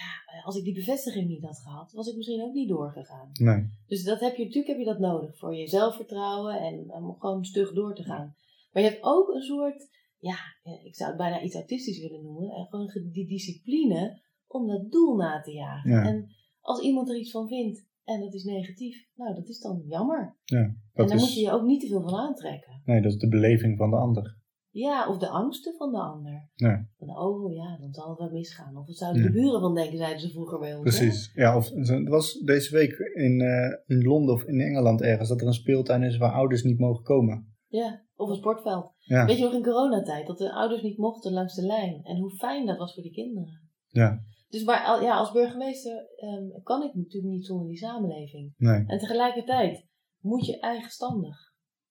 Ja, 0.02 0.34
eh, 0.38 0.46
als 0.46 0.56
ik 0.56 0.64
die 0.64 0.74
bevestiging 0.74 1.28
niet 1.28 1.44
had 1.44 1.58
gehad, 1.58 1.92
was 1.92 2.08
ik 2.08 2.16
misschien 2.16 2.42
ook 2.42 2.52
niet 2.54 2.68
doorgegaan. 2.68 3.30
Nee, 3.32 3.66
Dus 3.86 4.04
dat 4.04 4.20
heb 4.20 4.34
je, 4.36 4.42
natuurlijk 4.44 4.68
heb 4.68 4.78
je 4.78 4.84
dat 4.92 4.98
nodig 4.98 5.38
voor 5.38 5.54
je 5.56 5.66
zelfvertrouwen 5.66 6.60
en 6.60 6.92
om 6.92 7.14
gewoon 7.18 7.44
stug 7.44 7.72
door 7.72 7.94
te 7.94 8.02
gaan. 8.02 8.34
Maar 8.72 8.82
je 8.82 8.88
hebt 8.88 9.02
ook 9.02 9.28
een 9.28 9.42
soort, 9.42 9.88
ja, 10.18 10.36
eh, 10.62 10.84
ik 10.84 10.94
zou 10.96 11.08
het 11.08 11.18
bijna 11.18 11.42
iets 11.42 11.54
autistisch 11.54 12.00
willen 12.00 12.22
noemen, 12.22 12.50
en 12.50 12.66
gewoon 12.66 12.88
ge- 12.88 13.10
die 13.10 13.26
discipline 13.26 14.22
om 14.46 14.66
dat 14.66 14.90
doel 14.90 15.16
na 15.16 15.40
te 15.40 15.52
jagen. 15.52 15.90
Ja. 15.90 16.02
En 16.04 16.28
als 16.60 16.80
iemand 16.80 17.08
er 17.08 17.16
iets 17.18 17.30
van 17.30 17.48
vindt 17.48 17.86
en 18.04 18.20
dat 18.20 18.34
is 18.34 18.44
negatief, 18.44 19.06
nou, 19.14 19.34
dat 19.34 19.48
is 19.48 19.58
dan 19.60 19.82
jammer. 19.86 20.36
ja, 20.44 20.58
en 20.58 21.06
daar 21.06 21.14
is, 21.14 21.20
moet 21.20 21.34
je 21.34 21.40
je 21.40 21.50
ook 21.52 21.64
niet 21.64 21.80
te 21.80 21.86
veel 21.86 22.02
van 22.02 22.14
aantrekken. 22.14 22.82
nee, 22.84 23.00
dat 23.02 23.12
is 23.12 23.18
de 23.18 23.28
beleving 23.28 23.76
van 23.78 23.90
de 23.90 23.96
ander. 23.96 24.36
Ja, 24.76 25.08
of 25.08 25.18
de 25.18 25.28
angsten 25.28 25.74
van 25.76 25.92
de 25.92 25.98
ander. 25.98 26.48
Ja. 26.54 26.86
Van, 26.98 27.16
oh 27.18 27.52
ja, 27.54 27.76
dan 27.80 27.92
zal 27.92 28.08
het 28.10 28.18
wel 28.18 28.30
misgaan. 28.30 28.76
Of 28.76 28.86
wat 28.86 28.96
zouden 28.96 29.22
Ja. 29.22 29.28
de 29.28 29.34
buren 29.34 29.60
van 29.60 29.74
denken, 29.74 29.98
zeiden 29.98 30.20
ze 30.20 30.30
vroeger 30.30 30.58
bij 30.58 30.74
ons. 30.76 30.98
hè? 30.98 31.04
Precies. 31.04 31.32
Ja, 31.34 31.56
of 31.56 31.68
het 31.70 32.08
was 32.08 32.32
deze 32.32 32.74
week 32.74 32.92
in, 33.14 33.40
eh, 33.40 33.96
in 33.96 34.02
Londen 34.04 34.34
of 34.34 34.42
in 34.44 34.60
Engeland 34.60 35.02
ergens 35.02 35.28
dat 35.28 35.40
er 35.40 35.46
een 35.46 35.52
speeltuin 35.52 36.02
is 36.02 36.16
waar 36.16 36.32
ouders 36.32 36.62
niet 36.62 36.78
mogen 36.78 37.04
komen. 37.04 37.54
Ja, 37.66 38.04
of 38.14 38.28
een 38.28 38.34
sportveld. 38.36 38.94
Ja, 38.98 39.26
Weet 39.26 39.36
je 39.38 39.44
nog 39.44 39.52
in 39.54 39.62
coronatijd, 39.62 40.26
dat 40.26 40.38
de 40.38 40.52
ouders 40.52 40.82
niet 40.82 40.98
mochten 40.98 41.32
langs 41.32 41.54
de 41.54 41.66
lijn. 41.66 42.00
En 42.02 42.16
hoe 42.18 42.30
fijn 42.36 42.66
dat 42.66 42.78
was 42.78 42.94
voor 42.94 43.02
die 43.02 43.12
kinderen. 43.12 43.60
ja, 43.88 44.20
Dus 44.48 44.64
maar, 44.64 45.02
ja, 45.02 45.16
als 45.16 45.32
burgemeester 45.32 46.06
ehm, 46.16 46.62
kan 46.62 46.82
ik 46.82 46.94
natuurlijk 46.94 47.32
niet 47.32 47.46
zonder 47.46 47.68
die 47.68 47.76
samenleving. 47.76 48.54
nee, 48.56 48.84
En 48.86 48.98
tegelijkertijd 48.98 49.86
moet 50.20 50.46
je 50.46 50.60
eigenstandig 50.60 51.36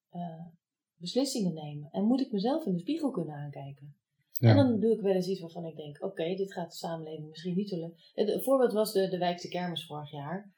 eh, 0.10 0.22
beslissingen 0.98 1.54
nemen. 1.54 1.89
En 1.91 2.04
moet 2.04 2.22
ik 2.22 2.32
mezelf 2.32 2.66
in 2.66 2.74
de 2.74 2.80
spiegel 2.80 3.12
kunnen 3.12 3.36
aankijken. 3.36 3.96
En 4.39 4.56
dan 4.56 4.80
doe 4.80 4.91
ik 4.94 5.02
wel 5.02 5.14
eens 5.14 5.28
iets 5.28 5.39
waarvan 5.41 5.66
ik 5.66 5.76
denk, 5.76 6.04
oké, 6.04 6.36
dit 6.36 6.54
gaat 6.54 6.70
de 6.72 6.78
samenleving 6.78 7.30
misschien 7.30 7.56
niet 7.56 7.70
zo 7.70 7.78
leuk. 7.80 8.12
Het 8.14 8.44
voorbeeld 8.44 8.74
was 8.74 8.94
de, 8.94 9.10
de 9.10 9.18
Wijkse 9.18 9.48
kermis 9.48 9.86
vorig 9.86 10.12
jaar. 10.12 10.52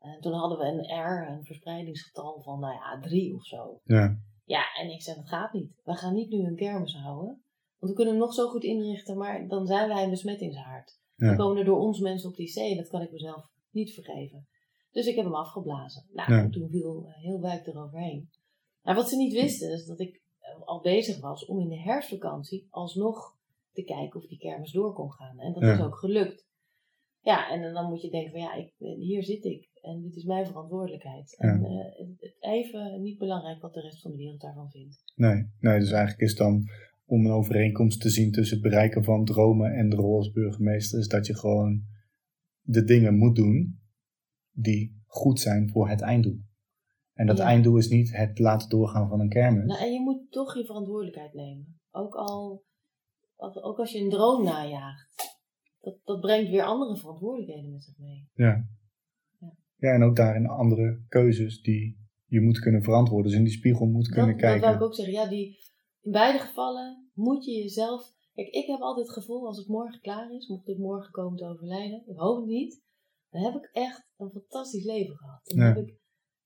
En 0.00 0.20
toen 0.20 0.32
hadden 0.32 0.58
we 0.58 0.64
een 0.64 1.00
R, 1.04 1.28
een 1.30 1.44
verspreidingsgetal 1.44 2.42
van, 2.42 2.60
nou 2.60 2.74
ja, 2.74 3.00
drie 3.00 3.34
of 3.34 3.44
zo. 3.46 3.80
ja, 3.84 4.18
Ja, 4.44 4.62
en 4.80 4.90
ik 4.90 5.02
zei, 5.02 5.16
dat 5.16 5.28
gaat 5.28 5.52
niet. 5.52 5.72
We 5.84 5.94
gaan 5.94 6.14
niet 6.14 6.30
nu 6.30 6.44
een 6.46 6.56
kermis 6.56 6.94
houden. 6.94 7.42
Want 7.78 7.92
we 7.92 7.92
kunnen 7.92 8.14
hem 8.14 8.22
nog 8.22 8.34
zo 8.34 8.48
goed 8.48 8.64
inrichten, 8.64 9.16
maar 9.16 9.48
dan 9.48 9.66
zijn 9.66 9.88
wij 9.88 10.04
een 10.04 10.10
besmettingshaard. 10.10 10.98
Dan 11.16 11.28
ja, 11.28 11.36
komen 11.36 11.58
er 11.58 11.64
door 11.64 11.78
ons 11.80 11.98
mensen 12.00 12.28
op 12.30 12.36
die 12.36 12.48
zee. 12.48 12.76
Dat 12.76 12.88
kan 12.88 13.02
ik 13.02 13.12
mezelf 13.12 13.48
niet 13.70 13.94
vergeven. 13.94 14.46
Dus 14.90 15.06
ik 15.06 15.14
heb 15.16 15.24
hem 15.24 15.34
afgeblazen. 15.34 16.04
Nou, 16.12 16.32
Ja. 16.32 16.48
toen 16.48 16.68
viel 16.70 17.04
eh, 17.06 17.14
heel 17.22 17.40
wijk 17.40 17.66
eroverheen. 17.66 18.30
Maar 18.86 18.94
wat 18.94 19.08
ze 19.08 19.16
niet 19.16 19.32
wisten, 19.32 19.72
is 19.72 19.86
dat 19.86 20.00
ik 20.00 20.20
eh, 20.38 20.62
al 20.66 20.80
bezig 20.80 21.20
was 21.20 21.44
om 21.46 21.60
in 21.60 21.68
de 21.68 21.78
herfstvakantie 21.80 22.66
alsnog 22.70 23.34
te 23.72 23.82
kijken 23.82 24.20
of 24.20 24.26
die 24.26 24.38
kermis 24.38 24.72
door 24.72 24.92
kon 24.92 25.12
gaan. 25.12 25.38
En 25.38 25.52
dat 25.52 25.62
Ja. 25.62 25.72
is 25.74 25.80
ook 25.80 25.96
gelukt. 25.96 26.44
Ja, 27.20 27.50
en 27.50 27.72
dan 27.72 27.88
moet 27.88 28.02
je 28.02 28.10
denken 28.10 28.30
van 28.30 28.40
ja, 28.40 28.54
ik, 28.54 28.72
hier 28.78 29.22
zit 29.24 29.44
ik 29.44 29.68
en 29.82 30.02
dit 30.02 30.16
is 30.16 30.24
mijn 30.24 30.46
verantwoordelijkheid. 30.46 31.34
Ja. 31.38 31.48
En 31.48 31.64
eh, 31.64 31.98
het- 32.20 32.36
even 32.40 33.02
niet 33.02 33.18
belangrijk 33.18 33.60
wat 33.60 33.74
de 33.74 33.80
rest 33.80 34.00
van 34.02 34.10
de 34.10 34.16
wereld 34.16 34.40
daarvan 34.40 34.70
vindt. 34.70 35.02
Nee, 35.14 35.46
nee, 35.60 35.78
dus 35.78 35.90
eigenlijk 35.90 36.20
is 36.20 36.34
dan 36.34 36.68
om 37.06 37.26
een 37.26 37.32
overeenkomst 37.32 38.00
te 38.00 38.10
zien 38.10 38.32
tussen 38.32 38.56
het 38.60 38.68
bereiken 38.68 39.04
van 39.04 39.24
dromen 39.24 39.72
en 39.74 39.88
de 39.88 39.96
rol 39.96 40.16
als 40.16 40.30
burgemeester, 40.32 40.98
is 40.98 41.08
dat 41.08 41.26
je 41.26 41.36
gewoon 41.36 41.82
de 42.60 42.84
dingen 42.84 43.14
moet 43.18 43.36
doen 43.36 43.80
die 44.52 45.02
goed 45.06 45.40
zijn 45.40 45.70
voor 45.70 45.88
het 45.88 46.00
einddoel. 46.00 46.38
En 47.16 47.26
dat 47.26 47.36
Ja. 47.38 47.44
einddoel 47.44 47.76
is 47.76 47.88
niet 47.88 48.16
het 48.16 48.38
laten 48.38 48.68
doorgaan 48.68 49.08
van 49.08 49.20
een 49.20 49.28
kermis. 49.28 49.64
Nou, 49.66 49.80
en 49.80 49.92
je 49.92 50.00
moet 50.00 50.30
toch 50.32 50.54
je 50.56 50.64
verantwoordelijkheid 50.64 51.34
nemen. 51.34 51.80
Ook 51.90 52.14
al, 52.14 52.64
ook 53.36 53.78
als 53.78 53.92
je 53.92 54.00
een 54.00 54.10
droom 54.10 54.44
najaagt. 54.44 55.34
Dat, 55.80 55.98
dat 56.04 56.20
brengt 56.20 56.50
weer 56.50 56.62
andere 56.62 56.96
verantwoordelijkheden 56.96 57.70
met 57.72 57.82
zich 57.82 57.98
mee. 57.98 58.28
Ja, 59.78 59.92
en 59.92 60.02
ook 60.02 60.16
daarin 60.16 60.46
andere 60.46 61.04
keuzes 61.08 61.60
die 61.62 61.98
je 62.26 62.40
moet 62.40 62.58
kunnen 62.58 62.82
verantwoorden. 62.82 63.30
Dus 63.30 63.38
in 63.38 63.44
die 63.44 63.52
spiegel 63.52 63.86
moet 63.86 64.08
kunnen 64.08 64.30
Dat, 64.30 64.40
dat 64.40 64.50
kijken. 64.50 64.68
wil 64.68 64.76
ik 64.78 64.84
ook 64.84 64.94
zeggen. 64.94 65.14
Ja, 65.14 65.28
die, 65.28 65.58
in 66.00 66.10
beide 66.12 66.38
gevallen 66.38 67.10
moet 67.14 67.44
je 67.44 67.52
jezelf... 67.52 68.14
Kijk, 68.34 68.48
ik 68.48 68.66
heb 68.66 68.80
altijd 68.80 69.06
het 69.06 69.16
gevoel, 69.16 69.46
als 69.46 69.56
het 69.58 69.68
morgen 69.68 70.00
klaar 70.00 70.34
is, 70.34 70.48
mocht 70.48 70.68
ik 70.68 70.78
morgen 70.78 71.10
komen 71.12 71.38
te 71.38 71.44
overlijden, 71.44 72.02
ik 72.06 72.16
hoop 72.16 72.36
het 72.36 72.46
niet, 72.46 72.82
dan 73.30 73.42
heb 73.42 73.54
ik 73.54 73.70
echt 73.72 74.08
een 74.16 74.30
fantastisch 74.30 74.84
leven 74.84 75.16
gehad. 75.16 75.40
Dan 75.44 75.58
Ja. 75.58 75.64
heb 75.74 75.76
ik, 75.86 75.94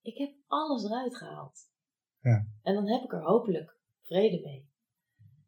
ik 0.03 0.16
heb 0.18 0.30
alles 0.46 0.84
eruit 0.84 1.16
gehaald. 1.16 1.59
Ja. 2.22 2.46
En 2.62 2.74
dan 2.74 2.88
heb 2.88 3.03
ik 3.03 3.12
er 3.12 3.22
hopelijk 3.22 3.76
vrede 4.03 4.40
mee. 4.44 4.68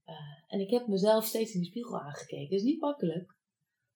Eh, 0.05 0.15
en 0.49 0.61
ik 0.61 0.71
heb 0.71 0.87
mezelf 0.87 1.25
steeds 1.25 1.55
in 1.55 1.61
de 1.61 1.67
spiegel 1.67 2.01
aangekeken. 2.01 2.51
Dat 2.51 2.59
is 2.59 2.65
niet 2.65 2.81
makkelijk. 2.81 3.35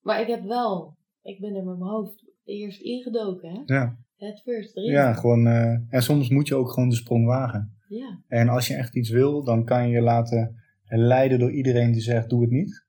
Maar 0.01 0.21
ik 0.21 0.27
heb 0.27 0.45
wel, 0.45 0.97
ik 1.23 1.41
ben 1.41 1.55
er 1.55 1.65
met 1.65 1.79
mijn 1.79 1.91
hoofd 1.91 2.25
eerst 2.45 2.81
ingedoken, 2.81 3.51
hè? 3.51 3.75
Ja, 3.75 3.97
Het 4.17 4.41
first 4.43 4.77
erin. 4.77 4.91
ja 4.91 5.13
gewoon. 5.13 5.47
eh, 5.47 5.95
en 5.95 6.03
soms 6.03 6.29
moet 6.29 6.49
je 6.49 6.55
ook 6.55 6.71
gewoon 6.71 6.89
de 6.89 6.95
sprong 6.95 7.27
wagen. 7.27 7.77
Ja. 7.89 8.21
En 8.29 8.49
als 8.49 8.67
je 8.67 8.75
echt 8.75 8.97
iets 8.97 9.11
wil, 9.11 9.45
dan 9.45 9.65
kan 9.65 9.89
je 9.89 9.95
je 9.95 10.01
laten 10.01 10.61
leiden 10.89 11.39
door 11.39 11.53
iedereen 11.53 11.93
die 11.93 12.01
zegt: 12.01 12.29
doe 12.29 12.41
het 12.41 12.51
niet. 12.51 12.87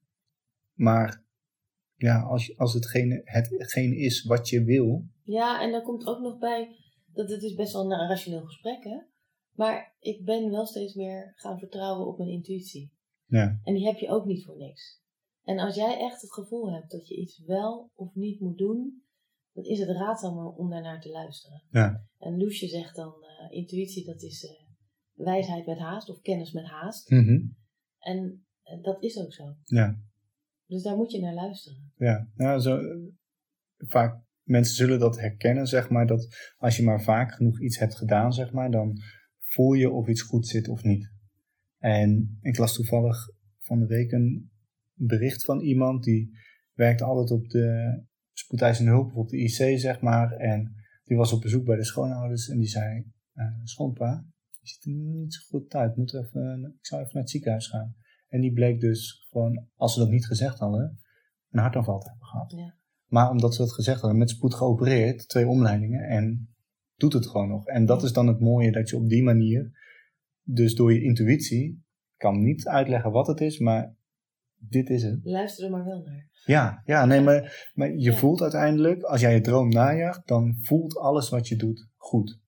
Maar 0.73 1.23
ja, 1.95 2.21
als, 2.21 2.57
als 2.57 2.73
hetgene, 2.73 3.21
hetgene 3.57 3.95
is 3.97 4.23
wat 4.23 4.49
je 4.49 4.63
wil. 4.63 5.03
Ja, 5.23 5.61
en 5.61 5.71
dan 5.71 5.81
komt 5.83 6.05
ook 6.05 6.19
nog 6.19 6.37
bij 6.39 6.75
dat 7.17 7.29
het 7.29 7.43
is 7.43 7.53
best 7.53 7.73
wel 7.73 7.91
een 7.91 8.07
rationeel 8.07 8.45
gesprek, 8.45 8.83
hè? 8.83 8.97
Maar 9.51 9.95
ik 9.99 10.25
ben 10.25 10.49
wel 10.51 10.65
steeds 10.65 10.93
meer 10.93 11.33
gaan 11.35 11.59
vertrouwen 11.59 12.07
op 12.07 12.17
mijn 12.17 12.29
intuïtie. 12.29 12.93
Ja, 13.25 13.59
En 13.63 13.73
die 13.73 13.85
heb 13.85 13.97
je 13.97 14.09
ook 14.09 14.25
niet 14.25 14.45
voor 14.45 14.57
niks. 14.57 15.01
En 15.43 15.59
als 15.59 15.75
jij 15.75 15.99
echt 15.99 16.21
het 16.21 16.33
gevoel 16.33 16.73
hebt 16.73 16.91
dat 16.91 17.07
je 17.07 17.15
iets 17.15 17.43
wel 17.45 17.91
of 17.95 18.15
niet 18.15 18.39
moet 18.39 18.57
doen, 18.57 19.03
dan 19.53 19.63
is 19.63 19.79
het 19.79 19.89
raadzaam 19.89 20.47
om 20.47 20.69
daarnaar 20.69 21.01
te 21.01 21.09
luisteren. 21.09 21.63
Ja. 21.69 22.05
En 22.17 22.37
Loesje 22.37 22.67
zegt 22.67 22.95
dan, 22.95 23.13
eh, 23.23 23.57
intuïtie 23.57 24.05
dat 24.05 24.21
is 24.21 24.45
eh, 24.45 24.67
wijsheid 25.25 25.65
met 25.65 25.77
haast 25.77 26.09
of 26.09 26.21
kennis 26.21 26.51
met 26.51 26.65
haast. 26.65 27.09
Mhm. 27.09 27.39
En 27.99 28.45
eh, 28.61 28.81
dat 28.81 29.03
is 29.03 29.17
ook 29.19 29.33
zo. 29.33 29.55
ja, 29.65 29.99
Dus 30.65 30.83
daar 30.83 30.95
moet 30.95 31.11
je 31.11 31.19
naar 31.19 31.33
luisteren. 31.33 31.93
ja. 31.95 32.29
ja 32.35 32.59
zo, 32.59 32.79
vaak 33.77 34.25
mensen 34.47 34.75
zullen 34.75 34.99
dat 34.99 35.19
herkennen, 35.19 35.67
zeg 35.67 35.89
maar. 35.89 36.07
Dat 36.07 36.53
als 36.57 36.77
je 36.77 36.83
maar 36.83 37.03
vaak 37.03 37.33
genoeg 37.33 37.61
iets 37.61 37.79
hebt 37.79 37.97
gedaan, 37.97 38.33
zeg 38.33 38.51
maar, 38.51 38.71
dan 38.71 39.01
voel 39.39 39.73
je 39.73 39.91
of 39.91 40.07
iets 40.07 40.21
goed 40.21 40.47
zit 40.47 40.67
of 40.67 40.83
niet. 40.83 41.11
En 41.77 42.37
ik 42.41 42.57
las 42.57 42.73
toevallig 42.73 43.17
van 43.59 43.79
de 43.79 43.85
week 43.85 44.11
een 44.11 44.51
bericht 44.93 45.43
van 45.43 45.61
iemand 45.61 46.03
die 46.03 46.37
werkt 46.73 47.01
altijd 47.01 47.31
op 47.31 47.49
de 47.49 47.99
spoedeisende 48.33 48.91
hulp, 48.91 49.15
op 49.15 49.29
de 49.29 49.37
IC, 49.37 49.79
zeg 49.79 50.01
maar. 50.01 50.31
En 50.31 50.75
die 51.03 51.17
was 51.17 51.33
op 51.33 51.41
bezoek 51.41 51.65
bij 51.65 51.75
de 51.75 51.85
schoonouders 51.85 52.49
en 52.49 52.57
die 52.57 52.67
zei: 52.67 53.05
eh 53.33 53.45
Schoonpa, 53.63 54.25
je 54.59 54.67
ziet 54.67 54.85
er 54.85 54.91
niet 54.91 55.33
zo 55.33 55.41
goed 55.47 55.73
uit. 55.73 55.95
Moet 55.95 56.13
even, 56.13 56.75
ik 56.79 56.85
zou 56.85 57.01
even 57.01 57.13
naar 57.13 57.23
het 57.23 57.31
ziekenhuis 57.31 57.67
gaan. 57.67 57.95
En 58.27 58.41
die 58.41 58.53
bleek 58.53 58.79
dus 58.79 59.27
gewoon, 59.29 59.67
als 59.75 59.93
ze 59.93 59.99
dat 59.99 60.09
niet 60.09 60.25
gezegd 60.25 60.59
hadden, 60.59 60.99
een 61.49 61.59
hartaanval 61.59 61.99
te 61.99 62.09
hebben 62.09 62.27
gehad. 62.27 62.51
Ja. 62.51 62.75
Maar 63.07 63.29
omdat 63.29 63.55
ze 63.55 63.61
dat 63.61 63.73
gezegd 63.73 64.01
hadden, 64.01 64.19
met 64.19 64.29
spoed 64.29 64.53
geopereerd, 64.55 65.27
twee 65.29 65.47
omleidingen 65.47 66.03
en 66.03 66.49
doet 66.95 67.13
het 67.13 67.27
gewoon 67.27 67.47
nog. 67.47 67.67
En 67.67 67.85
dat 67.85 68.03
is 68.03 68.11
dan 68.11 68.27
het 68.27 68.39
mooie 68.39 68.71
dat 68.71 68.89
je 68.89 68.95
op 68.95 69.09
die 69.09 69.23
manier, 69.23 69.71
dus 70.43 70.75
door 70.75 70.93
je 70.93 71.01
intuïtie, 71.03 71.83
kan 72.17 72.43
niet 72.43 72.67
uitleggen 72.67 73.11
wat 73.11 73.27
het 73.27 73.41
is, 73.41 73.59
maar 73.59 73.95
dit 74.55 74.89
is 74.89 75.03
het. 75.03 75.19
Luister 75.23 75.65
er 75.65 75.71
maar 75.71 75.85
wel 75.85 76.01
naar. 76.05 76.29
Ja, 76.45 76.81
ja 76.85 77.05
nee, 77.05 77.21
maar, 77.21 77.69
maar 77.73 77.89
je 77.89 78.11
Ja. 78.11 78.17
voelt 78.17 78.41
uiteindelijk, 78.41 79.01
als 79.03 79.21
jij 79.21 79.33
je 79.33 79.41
droom 79.41 79.69
najaagt, 79.69 80.27
dan 80.27 80.57
voelt 80.61 80.97
alles 80.97 81.29
wat 81.29 81.47
je 81.47 81.55
doet 81.55 81.87
goed. 81.95 82.39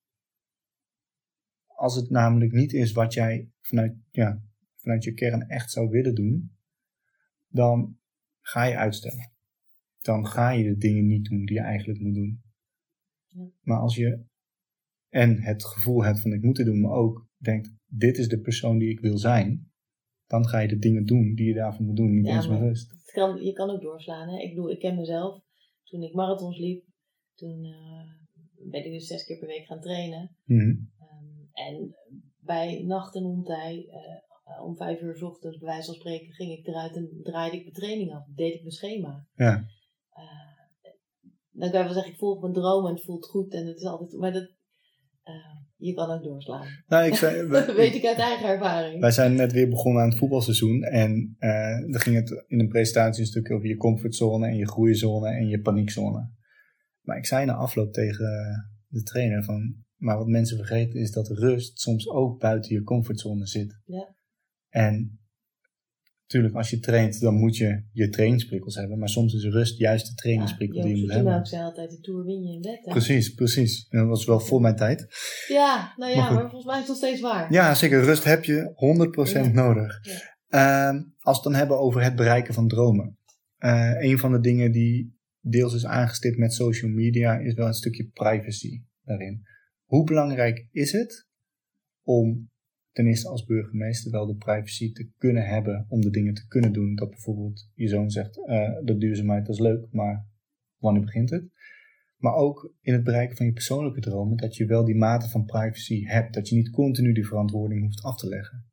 Als 1.66 1.96
het 1.96 2.10
namelijk 2.10 2.52
niet 2.52 2.74
is 2.74 2.92
wat 2.92 3.14
jij 3.14 3.50
vanuit, 3.62 3.94
ja, 4.12 4.42
vanuit 4.76 5.04
je 5.04 5.14
kern 5.14 5.42
echt 5.42 5.72
zou 5.72 5.90
willen 5.90 6.16
doen, 6.16 6.58
dan 7.48 7.98
ga 8.42 8.64
je 8.64 8.78
uitstellen. 8.78 9.32
Dan 10.02 10.28
ga 10.28 10.50
je 10.52 10.64
de 10.64 10.78
dingen 10.78 11.08
niet 11.08 11.26
doen 11.30 11.46
die 11.46 11.56
je 11.56 11.62
eigenlijk 11.62 12.00
moet 12.00 12.14
doen. 12.16 12.42
Ja. 13.28 13.50
Maar 13.62 13.80
als 13.80 13.96
je 13.96 14.28
en 15.10 15.42
het 15.42 15.66
gevoel 15.66 16.04
hebt 16.04 16.22
van 16.22 16.34
ik 16.34 16.42
moet 16.42 16.58
het 16.58 16.66
doen, 16.66 16.82
maar 16.82 16.92
ook 16.92 17.28
denkt, 17.38 17.72
dit 17.86 18.18
is 18.18 18.28
de 18.28 18.40
persoon 18.40 18.78
die 18.78 18.90
ik 18.90 19.00
wil 19.00 19.18
zijn, 19.18 19.72
dan 20.26 20.48
ga 20.48 20.60
je 20.60 20.68
de 20.68 20.78
dingen 20.78 21.06
doen 21.06 21.34
die 21.36 21.48
je 21.48 21.54
daarvoor 21.54 21.86
moet 21.86 21.96
doen, 21.96 22.16
niet 22.16 22.26
Ja, 22.28 22.36
eens 22.36 22.48
maar- 22.48 22.74
kan, 23.14 23.44
je 23.44 23.54
kan 23.54 23.70
ook 23.70 23.82
doorslaan. 23.82 24.30
Hè? 24.30 24.42
Ik 24.42 24.50
bedoel, 24.50 24.72
ik 24.72 24.80
ken 24.80 24.96
mezelf. 24.96 25.42
Toen 25.84 26.04
ik 26.04 26.14
marathons 26.14 26.58
liep, 26.58 26.86
toen 27.36 27.64
eh, 27.64 28.12
ben 28.72 28.86
ik 28.86 28.92
dus 28.92 29.08
zes 29.08 29.26
keer 29.26 29.38
per 29.38 29.48
week 29.48 29.66
gaan 29.66 29.82
trainen. 29.82 30.36
Mhm. 30.46 30.76
Ehm, 31.00 31.66
en 31.68 31.96
bij 32.40 32.84
nacht 32.84 33.16
en 33.16 33.24
ontij, 33.24 33.88
eh, 33.90 34.64
om 34.66 34.76
vijf 34.76 35.02
uur 35.02 35.16
's 35.18 35.22
ochtends, 35.22 35.58
bij 35.58 35.68
wijze 35.68 35.86
van 35.86 35.96
spreken, 35.96 36.34
ging 36.34 36.52
ik 36.52 36.68
eruit 36.68 36.96
en 36.96 37.10
draaide 37.24 37.56
ik 37.58 37.62
mijn 37.62 37.74
training 37.76 38.14
af. 38.14 38.26
Deed 38.36 38.54
ik 38.54 38.60
mijn 38.62 38.72
schema. 38.72 39.28
Ja. 39.36 39.66
Dan 41.60 41.70
kan 41.70 41.80
je 41.80 41.86
wel 41.86 41.94
zeggen, 41.94 42.12
ik 42.12 42.18
volg 42.20 42.42
mijn 42.42 42.54
droom 42.54 42.86
en 42.88 42.94
het 42.94 43.04
voelt 43.04 43.26
goed. 43.26 43.54
En 43.54 43.66
het 43.68 43.78
is 43.78 43.84
altijd, 43.84 44.20
maar 44.22 44.34
dat, 44.34 44.50
eh, 45.24 45.34
je 45.76 45.94
kan 45.94 46.10
ook 46.12 46.24
doorslaan. 46.24 46.68
Nou, 46.88 47.06
ik 47.06 47.16
zei, 47.16 47.48
Dat 47.48 47.66
we- 47.66 47.74
weet 47.74 47.96
ik 47.96 48.06
uit 48.06 48.18
eigen 48.18 48.48
ervaring. 48.48 49.02
wij 49.02 49.12
zijn 49.12 49.36
net 49.36 49.52
weer 49.52 49.70
begonnen 49.70 50.02
aan 50.04 50.10
het 50.10 50.18
voetbalseizoen. 50.18 50.84
En 50.84 51.36
eh 51.40 51.80
dan 51.92 52.00
ging 52.00 52.16
het 52.16 52.44
in 52.48 52.60
een 52.60 52.68
presentatie 52.68 53.22
een 53.22 53.28
stukje 53.28 53.54
over 53.54 53.68
je 53.68 53.78
comfortzone 53.78 54.48
en 54.48 54.56
je 54.56 54.68
groeizone 54.68 55.30
en 55.30 55.48
je 55.48 55.62
paniekzone. 55.62 56.32
Maar 57.02 57.18
ik 57.18 57.26
zei 57.26 57.46
na 57.46 57.54
afloop 57.54 57.94
tegen 57.94 58.26
de 58.88 59.04
trainer 59.04 59.44
van, 59.44 59.76
maar 59.96 60.18
wat 60.18 60.28
mensen 60.28 60.58
vergeten 60.58 61.00
is 61.00 61.12
dat 61.12 61.28
rust 61.28 61.80
soms 61.80 62.10
ook 62.10 62.40
buiten 62.40 62.74
je 62.76 62.84
comfortzone 62.84 63.48
zit. 63.48 63.80
Ja. 63.86 64.16
En 64.70 65.19
natuurlijk, 66.30 66.56
als 66.56 66.70
je 66.70 66.80
traint, 66.80 67.20
dan 67.20 67.34
moet 67.34 67.58
je 67.58 67.84
je 67.92 68.10
trainingsprikkels 68.10 68.76
hebben. 68.76 69.00
Maar 69.00 69.10
soms 69.10 69.34
is 69.34 69.44
rust 69.44 69.78
juist 69.78 70.08
de 70.08 70.14
trainingsprikkel 70.14 70.82
die 70.82 70.96
je 70.96 71.02
moet 71.02 71.12
hebben. 71.12 71.46
Zei 71.46 71.64
altijd, 71.64 71.90
de 71.92 72.00
Tour 72.00 72.24
win 72.26 72.42
je 72.44 72.54
in 72.54 72.62
bed. 72.62 72.80
hè? 72.86 72.92
Precies, 72.92 73.34
precies. 73.34 73.88
En 73.90 74.00
dat 74.00 74.08
was 74.08 74.26
wel 74.26 74.40
voor 74.40 74.62
mijn 74.62 74.76
tijd. 74.76 75.08
Ja, 75.48 75.94
nou 75.98 76.12
ja, 76.12 76.32
Maar 76.32 76.42
volgens 76.50 76.66
mij 76.66 76.74
is 76.74 76.80
het 76.80 76.88
nog 76.88 76.98
steeds 76.98 77.22
waar. 77.22 77.54
Ja, 77.54 77.76
zeker. 77.76 78.04
Rust 78.04 78.24
heb 78.24 78.44
je 78.44 78.72
100% 78.76 79.46
Ja. 79.46 79.52
nodig. 79.52 80.00
Ehm, 80.48 80.96
als 80.96 81.04
we 81.24 81.32
het 81.32 81.44
dan 81.44 81.54
hebben 81.56 81.80
over 81.80 82.04
het 82.04 82.16
bereiken 82.16 82.54
van 82.54 82.68
dromen. 82.68 83.18
Eh, 83.58 83.96
een 84.00 84.18
van 84.18 84.32
de 84.32 84.40
dingen 84.40 84.72
die 84.72 85.18
deels 85.42 85.74
is 85.74 85.86
aangestipt 85.86 86.38
met 86.38 86.54
social 86.54 86.92
media 86.92 87.38
is 87.38 87.54
wel 87.54 87.68
een 87.68 87.74
stukje 87.74 88.10
privacy 88.14 88.82
daarin. 89.04 89.42
Hoe 89.86 90.04
belangrijk 90.04 90.68
is 90.72 90.92
het 90.92 91.28
om 92.04 92.49
ten 92.92 93.08
eerste 93.08 93.30
als 93.30 93.46
burgemeester 93.46 94.12
wel 94.12 94.26
de 94.26 94.36
privacy 94.36 94.92
te 94.92 95.10
kunnen 95.18 95.46
hebben 95.46 95.86
om 95.90 96.02
de 96.02 96.10
dingen 96.10 96.34
te 96.34 96.48
kunnen 96.48 96.74
doen? 96.74 96.96
Dat 96.96 97.10
bijvoorbeeld 97.10 97.70
je 97.74 97.88
zoon 97.88 98.10
zegt, 98.10 98.48
eh 98.48 98.76
de 98.84 98.98
duurzaamheid 98.98 99.46
dat 99.46 99.56
is 99.56 99.62
leuk, 99.62 99.88
maar 99.92 100.28
wanneer 100.78 101.02
begint 101.02 101.30
het? 101.30 101.50
Maar 102.20 102.34
ook 102.34 102.74
in 102.82 102.94
het 102.94 103.04
bereiken 103.04 103.38
van 103.38 103.46
je 103.46 103.54
persoonlijke 103.54 104.00
dromen, 104.00 104.38
dat 104.38 104.56
je 104.56 104.66
wel 104.66 104.86
die 104.86 104.96
mate 104.96 105.30
van 105.30 105.46
privacy 105.46 106.06
hebt. 106.06 106.34
Dat 106.34 106.50
je 106.50 106.56
niet 106.56 106.70
continu 106.70 107.14
die 107.14 107.28
verantwoording 107.28 107.82
hoeft 107.82 108.04
af 108.04 108.18
te 108.18 108.28
leggen. 108.28 108.72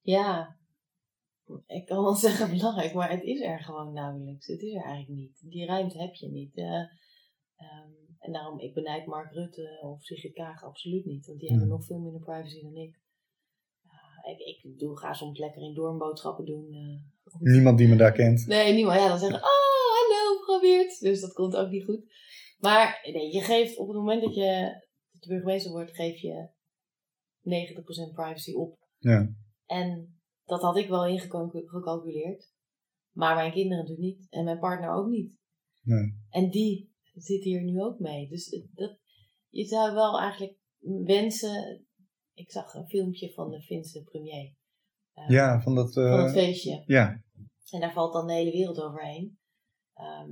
Ja, 0.00 0.58
ik 1.66 1.86
kan 1.86 2.02
wel 2.02 2.14
zeggen 2.26 2.50
belangrijk, 2.50 2.94
maar 2.94 3.10
het 3.10 3.22
is 3.22 3.40
er 3.40 3.60
gewoon 3.60 3.92
nauwelijks. 3.92 4.46
Het 4.46 4.60
is 4.60 4.74
er 4.74 4.84
eigenlijk 4.84 5.20
niet. 5.20 5.50
Die 5.50 5.66
ruimte 5.66 5.98
heb 5.98 6.14
je 6.14 6.28
niet. 6.28 6.56
Ehm, 6.56 8.03
en 8.24 8.32
daarom, 8.32 8.58
ik 8.60 8.74
benijd 8.74 9.06
Mark 9.06 9.32
Rutte 9.32 9.78
of 9.82 10.02
Sigrid 10.04 10.32
Kaag 10.32 10.62
absoluut 10.64 11.04
niet. 11.04 11.26
Want 11.26 11.38
die 11.38 11.48
Hmm. 11.48 11.58
hebben 11.58 11.76
nog 11.76 11.86
veel 11.86 11.98
minder 11.98 12.20
privacy 12.20 12.62
dan 12.62 12.76
ik. 12.76 13.02
Ik, 14.38 14.62
ik 14.62 14.78
doe, 14.78 14.98
ga 14.98 15.12
soms 15.12 15.38
lekker 15.38 15.62
in 15.62 15.74
doornboodschappen 15.74 16.44
doen. 16.44 16.72
eh, 16.72 17.40
Niemand 17.40 17.78
die 17.78 17.88
me 17.88 17.96
daar 17.96 18.12
kent. 18.12 18.46
Nee, 18.46 18.72
niemand. 18.74 18.98
Ja, 19.00 19.08
dan 19.08 19.18
zeggen, 19.18 19.38
oh, 19.38 19.44
hallo, 19.94 20.38
geprobeerd. 20.38 21.00
Dus 21.00 21.20
dat 21.20 21.32
komt 21.32 21.56
ook 21.56 21.70
niet 21.70 21.84
goed. 21.84 22.02
Maar 22.58 23.00
nee, 23.12 23.32
je 23.32 23.40
geeft 23.40 23.78
op 23.78 23.86
het 23.88 23.96
moment 23.96 24.22
dat 24.22 24.34
je 24.34 24.80
de 25.10 25.28
burgemeester 25.28 25.70
wordt, 25.72 25.94
geef 25.94 26.20
je 26.20 26.48
90% 27.40 28.12
privacy 28.14 28.52
op. 28.52 28.78
Ja. 28.98 29.28
En 29.66 30.18
dat 30.44 30.62
had 30.62 30.76
ik 30.76 30.88
wel 30.88 31.06
ingecalculeerd. 31.06 32.52
Maar 33.12 33.34
mijn 33.34 33.52
kinderen 33.52 33.84
natuurlijk 33.84 34.16
niet. 34.16 34.26
En 34.30 34.44
mijn 34.44 34.58
partner 34.58 34.90
ook 34.94 35.08
niet. 35.08 35.38
Nee. 35.82 36.14
En 36.30 36.50
die 36.50 36.93
zit 37.14 37.42
hier 37.44 37.62
nu 37.62 37.82
ook 37.82 37.98
mee. 37.98 38.28
Dus 38.28 38.62
dat, 38.74 38.98
je 39.48 39.64
zou 39.64 39.94
wel 39.94 40.18
eigenlijk 40.20 40.56
wensen. 41.04 41.86
Ik 42.34 42.50
zag 42.50 42.74
een 42.74 42.88
filmpje 42.88 43.32
van 43.32 43.50
de 43.50 43.60
Finse 43.62 44.02
premier. 44.02 44.54
eh, 45.12 45.28
Ja, 45.28 45.60
van 45.60 45.74
dat... 45.74 45.96
eh, 45.96 46.10
Van 46.10 46.22
het 46.24 46.32
feestje. 46.32 46.82
ja, 46.86 47.22
En 47.70 47.80
daar 47.80 47.92
valt 47.92 48.12
dan 48.12 48.26
de 48.26 48.32
hele 48.32 48.50
wereld 48.50 48.80
overheen. 48.80 49.38
Ehm, 49.94 50.30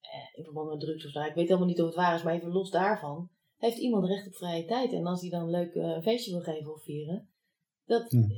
eh, 0.00 0.28
in 0.38 0.44
verband 0.44 0.70
met 0.70 0.80
drugs 0.80 1.04
of 1.06 1.10
zo. 1.10 1.20
Ik 1.20 1.34
weet 1.34 1.46
helemaal 1.48 1.68
niet 1.68 1.80
of 1.80 1.86
het 1.86 1.94
waar 1.94 2.14
is, 2.14 2.22
maar 2.22 2.34
even 2.34 2.52
los 2.52 2.70
daarvan. 2.70 3.30
Heeft 3.56 3.78
iemand 3.78 4.06
recht 4.06 4.26
op 4.26 4.34
vrije 4.34 4.64
tijd? 4.64 4.92
En 4.92 5.06
als 5.06 5.20
hij 5.20 5.30
dan 5.30 5.50
leuk 5.50 5.74
eh, 5.74 5.82
een 5.82 6.02
feestje 6.02 6.30
wil 6.30 6.40
geven 6.40 6.72
of 6.74 6.82
vieren. 6.82 7.28
Dat, 7.84 8.10
Hm. 8.10 8.28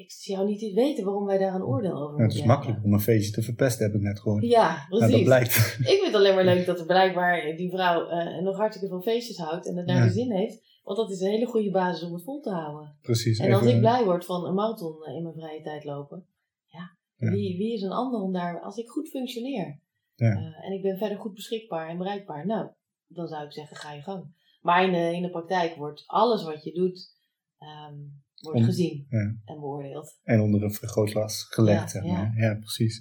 Ik 0.00 0.10
zou 0.10 0.46
niet 0.46 0.74
weten 0.74 1.04
waarom 1.04 1.24
wij 1.24 1.38
daar 1.38 1.54
een 1.54 1.62
oordeel 1.62 1.92
over 1.92 2.04
het 2.04 2.10
moeten 2.18 2.26
is 2.28 2.34
hebben. 2.36 2.54
makkelijk 2.56 2.84
om 2.84 2.92
een 2.92 3.00
feestje 3.00 3.32
te 3.32 3.42
verpesten, 3.42 3.86
heb 3.86 3.94
ik 3.94 4.00
net 4.00 4.20
gehoord. 4.20 4.44
Ja, 4.44 4.86
precies. 4.88 5.00
Nou, 5.06 5.12
dat 5.16 5.24
blijkt. 5.24 5.56
Ik 5.80 5.86
vind 5.86 6.06
het 6.06 6.14
alleen 6.14 6.34
maar 6.34 6.44
leuk 6.44 6.66
dat 6.66 6.78
er 6.78 6.86
blijkbaar 6.86 7.56
die 7.56 7.70
vrouw 7.70 8.08
eh, 8.08 8.42
nog 8.42 8.56
hartstikke 8.56 8.88
veel 8.88 9.02
feestjes 9.02 9.36
houdt 9.38 9.66
en 9.68 9.76
het 9.76 9.86
naar 9.86 9.96
Ja. 9.96 10.04
de 10.04 10.10
zin 10.10 10.30
heeft. 10.32 10.62
Want 10.84 10.98
dat 10.98 11.10
is 11.10 11.20
een 11.20 11.30
hele 11.30 11.46
goede 11.46 11.70
basis 11.70 12.08
om 12.08 12.12
het 12.14 12.22
vol 12.24 12.40
te 12.40 12.50
houden. 12.50 12.96
Precies. 13.02 13.38
En 13.38 13.52
als 13.52 13.62
even- 13.62 13.74
ik 13.74 13.80
blij 13.80 14.04
word 14.04 14.24
van 14.24 14.46
een 14.46 14.54
marathon 14.54 15.04
eh, 15.04 15.14
in 15.14 15.22
mijn 15.22 15.34
vrije 15.34 15.62
tijd 15.62 15.84
lopen, 15.84 16.26
ja, 16.66 16.90
Ja. 17.16 17.30
Wie, 17.30 17.56
wie 17.56 17.72
is 17.74 17.82
een 17.82 17.90
ander 17.92 18.20
om 18.20 18.32
daar, 18.32 18.60
als 18.60 18.76
ik 18.76 18.88
goed 18.88 19.08
functioneer 19.08 19.78
Ja. 20.14 20.30
eh, 20.30 20.66
en 20.66 20.72
ik 20.72 20.82
ben 20.82 20.98
verder 20.98 21.18
goed 21.18 21.34
beschikbaar 21.34 21.88
en 21.88 21.98
bereikbaar, 21.98 22.46
nou, 22.46 22.68
dan 23.06 23.28
zou 23.28 23.44
ik 23.44 23.52
zeggen, 23.52 23.76
ga 23.76 23.92
je 23.92 24.02
gang. 24.02 24.24
Maar 24.60 24.84
in 24.84 24.92
de, 24.92 25.14
in 25.16 25.22
de 25.22 25.30
praktijk 25.30 25.74
wordt 25.76 26.04
alles 26.06 26.42
wat 26.44 26.64
je 26.64 26.72
doet, 26.72 27.14
ehm, 27.58 27.94
wordt 28.40 28.64
gezien 28.64 29.06
ja. 29.08 29.18
en 29.18 29.60
beoordeeld. 29.60 30.18
En 30.22 30.40
onder 30.40 30.62
een 30.62 30.72
vergrootglas 30.72 31.42
gelegd, 31.42 31.92
Ja, 31.92 32.04
ja. 32.04 32.32
Ja, 32.34 32.54
precies. 32.54 33.00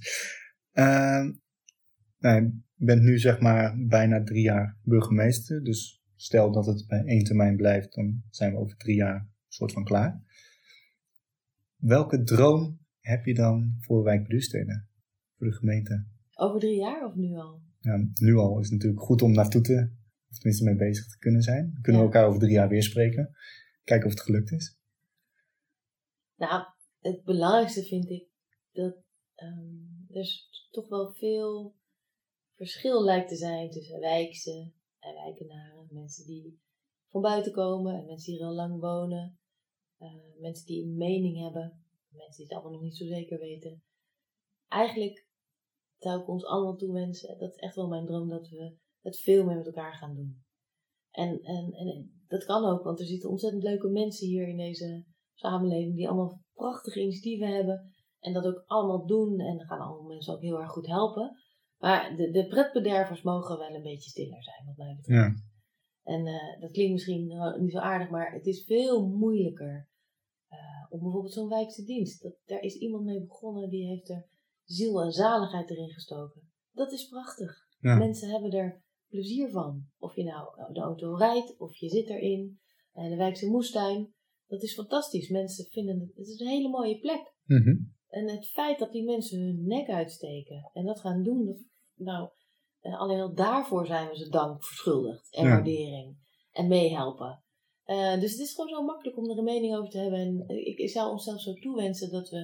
Ehm, 0.72 1.32
nou, 2.18 2.42
je 2.76 2.86
bent 2.86 3.02
nu 3.02 3.20
zeg 3.20 3.40
maar 3.40 3.76
bijna 3.88 4.24
drie 4.24 4.44
jaar 4.44 4.78
burgemeester. 4.84 5.64
Dus 5.64 6.04
stel 6.16 6.52
dat 6.52 6.66
het 6.66 6.88
bij 6.88 7.04
één 7.06 7.24
termijn 7.24 7.56
blijft, 7.56 7.94
dan 7.94 8.24
zijn 8.30 8.52
we 8.52 8.58
over 8.58 8.78
drie 8.78 8.96
jaar 8.96 9.30
soort 9.48 9.72
van 9.72 9.84
klaar. 9.84 10.22
Welke 11.76 12.24
droom 12.24 12.80
heb 13.00 13.26
je 13.26 13.34
dan 13.34 13.76
voor 13.80 14.04
Wijk? 14.04 14.26
Voor 15.38 15.48
de 15.48 15.54
gemeente? 15.54 16.06
Over 16.34 16.60
drie 16.60 16.80
jaar 16.80 17.06
of 17.06 17.16
nu 17.16 17.36
al? 17.36 17.62
Ja, 17.80 18.10
nu 18.14 18.36
al 18.36 18.60
is 18.60 18.66
het 18.66 18.74
natuurlijk 18.74 19.02
goed 19.02 19.22
om 19.22 19.32
naartoe 19.32 19.62
te, 19.62 19.92
of 20.30 20.38
tenminste 20.38 20.64
mee 20.64 20.76
bezig 20.76 21.08
te 21.08 21.18
kunnen 21.18 21.42
zijn. 21.42 21.72
Dan 21.74 21.82
kunnen 21.82 22.02
we 22.02 22.08
elkaar 22.08 22.28
over 22.28 22.40
drie 22.40 22.52
jaar 22.52 22.70
weer 22.70 22.84
spreken. 22.84 23.36
Kijken 23.84 24.08
of 24.08 24.14
het 24.14 24.22
gelukt 24.22 24.52
is. 24.52 24.79
Nou, 26.40 26.66
het 27.00 27.24
belangrijkste 27.24 27.84
vind 27.84 28.10
ik 28.10 28.28
dat 28.72 28.96
ehm, 29.36 30.18
er 30.18 30.48
toch 30.70 30.88
wel 30.88 31.12
veel 31.12 31.76
verschil 32.56 33.04
lijkt 33.04 33.30
te 33.30 33.36
zijn 33.36 33.70
tussen 33.70 34.00
wijkse 34.00 34.72
en 35.00 35.14
wijkenaren. 35.14 35.88
Mensen 35.90 36.26
die 36.26 36.60
van 37.08 37.22
buiten 37.22 37.52
komen 37.52 37.96
en 37.96 38.06
mensen 38.06 38.32
die 38.32 38.42
er 38.42 38.48
al 38.48 38.54
lang 38.54 38.80
wonen. 38.80 39.40
eh, 39.98 40.40
mensen 40.40 40.66
die 40.66 40.84
een 40.84 40.98
mening 40.98 41.40
hebben. 41.40 41.86
Mensen 42.10 42.36
die 42.36 42.46
het 42.46 42.54
allemaal 42.54 42.72
nog 42.72 42.82
niet 42.82 42.98
zo 42.98 43.06
zeker 43.06 43.40
weten. 43.40 43.84
Eigenlijk 44.68 45.28
zou 45.98 46.22
ik 46.22 46.28
ons 46.28 46.46
allemaal 46.46 46.76
toewensen, 46.76 47.38
dat 47.40 47.50
is 47.50 47.60
echt 47.60 47.76
wel 47.76 47.88
mijn 47.88 48.06
droom, 48.06 48.30
dat 48.30 48.50
we 48.50 48.78
het 49.02 49.20
veel 49.20 49.46
meer 49.46 49.56
met 49.56 49.66
elkaar 49.66 49.94
gaan 49.94 50.16
doen. 50.16 50.44
En, 51.12 51.42
en, 51.42 51.74
en 51.74 52.24
dat 52.28 52.46
kan 52.46 52.66
ook, 52.66 52.84
want 52.84 53.00
er 53.00 53.06
zitten 53.06 53.30
ontzettend 53.30 53.64
leuke 53.64 53.88
mensen 53.88 54.28
hier 54.28 54.48
in 54.48 54.58
deze 54.58 55.06
samenleving 55.40 55.96
die 55.96 56.08
allemaal 56.08 56.42
prachtige 56.54 57.02
initiatieven 57.02 57.48
hebben 57.48 57.94
en 58.20 58.34
dat 58.34 58.46
ook 58.46 58.64
allemaal 58.66 59.06
doen 59.06 59.40
en 59.40 59.60
gaan 59.60 59.80
allemaal 59.80 60.08
mensen 60.08 60.34
ook 60.34 60.42
heel 60.42 60.60
erg 60.60 60.72
goed 60.72 60.88
helpen. 60.88 61.38
Maar 61.78 62.16
de, 62.16 62.32
de 62.32 62.48
pretbedervers 62.48 63.22
mogen 63.22 63.58
wel 63.58 63.76
een 63.76 63.82
beetje 63.82 64.10
stiller 64.10 64.44
zijn, 64.44 64.66
wat 64.66 64.78
mij 64.78 64.96
betreft. 64.96 65.38
Ja. 65.38 65.48
En 66.04 66.26
eh, 66.26 66.62
dat 66.62 66.72
klinkt 66.72 66.92
misschien 66.92 67.32
eh, 67.32 67.60
niet 67.60 67.72
zo 67.72 67.78
aardig, 67.78 68.10
maar 68.10 68.32
het 68.34 68.46
is 68.46 68.66
veel 68.66 69.08
moeilijker 69.08 69.90
eh, 70.48 70.86
om 70.90 71.00
bijvoorbeeld 71.00 71.34
zo'n 71.34 71.50
wijkse 71.50 71.84
dienst. 71.84 72.22
Dat, 72.22 72.36
daar 72.46 72.62
is 72.62 72.76
iemand 72.76 73.04
mee 73.04 73.26
begonnen, 73.26 73.70
die 73.70 73.88
heeft 73.88 74.10
er 74.10 74.30
ziel 74.64 75.02
en 75.02 75.12
zaligheid 75.12 75.70
erin 75.70 75.90
gestoken. 75.90 76.52
Dat 76.72 76.92
is 76.92 77.08
prachtig. 77.08 77.68
Ja. 77.80 77.96
Mensen 77.96 78.30
hebben 78.30 78.52
er 78.52 78.84
plezier 79.08 79.50
van. 79.50 79.86
Of 79.98 80.16
je 80.16 80.24
nou 80.24 80.74
de 80.74 80.80
auto 80.80 81.14
rijdt, 81.14 81.58
of 81.58 81.76
je 81.76 81.90
zit 81.90 82.10
erin. 82.10 82.60
En 82.94 83.10
de 83.10 83.16
wijkse 83.16 83.50
moestuin, 83.50 84.14
dat 84.50 84.64
is 84.64 84.74
fantastisch. 84.74 85.30
Mensen 85.30 85.66
vinden 85.70 86.00
het, 86.00 86.16
het 86.16 86.28
is 86.28 86.40
een 86.40 86.48
hele 86.48 86.70
mooie 86.70 87.00
plek. 87.00 87.34
Mhm. 87.46 87.76
En 88.08 88.30
het 88.30 88.48
feit 88.48 88.80
dat 88.80 88.92
die 88.92 89.04
mensen 89.04 89.40
hun 89.40 89.66
nek 89.68 89.90
uitsteken 89.90 90.70
en 90.74 90.86
dat 90.86 91.00
gaan 91.00 91.24
doen, 91.24 91.46
dat, 91.46 91.58
nou, 91.96 92.30
eh, 92.80 93.00
alleen 93.00 93.20
al 93.20 93.34
daarvoor 93.34 93.86
zijn 93.86 94.10
we 94.10 94.18
ze 94.18 94.30
dank 94.30 94.66
verschuldigd 94.66 95.36
en 95.36 95.44
Ja. 95.44 95.50
waardering 95.50 96.18
en 96.52 96.68
meehelpen. 96.68 97.44
Eh, 97.84 98.20
dus 98.20 98.32
het 98.32 98.40
is 98.40 98.54
gewoon 98.54 98.70
zo 98.70 98.84
makkelijk 98.84 99.18
om 99.18 99.30
er 99.30 99.38
een 99.38 99.44
mening 99.44 99.76
over 99.76 99.90
te 99.90 99.98
hebben. 99.98 100.20
En 100.20 100.48
ik, 100.48 100.78
ik 100.78 100.90
zou 100.90 101.12
onszelf 101.12 101.42
zo 101.42 101.54
toewensen 101.54 102.12
dat 102.12 102.30
we 102.30 102.38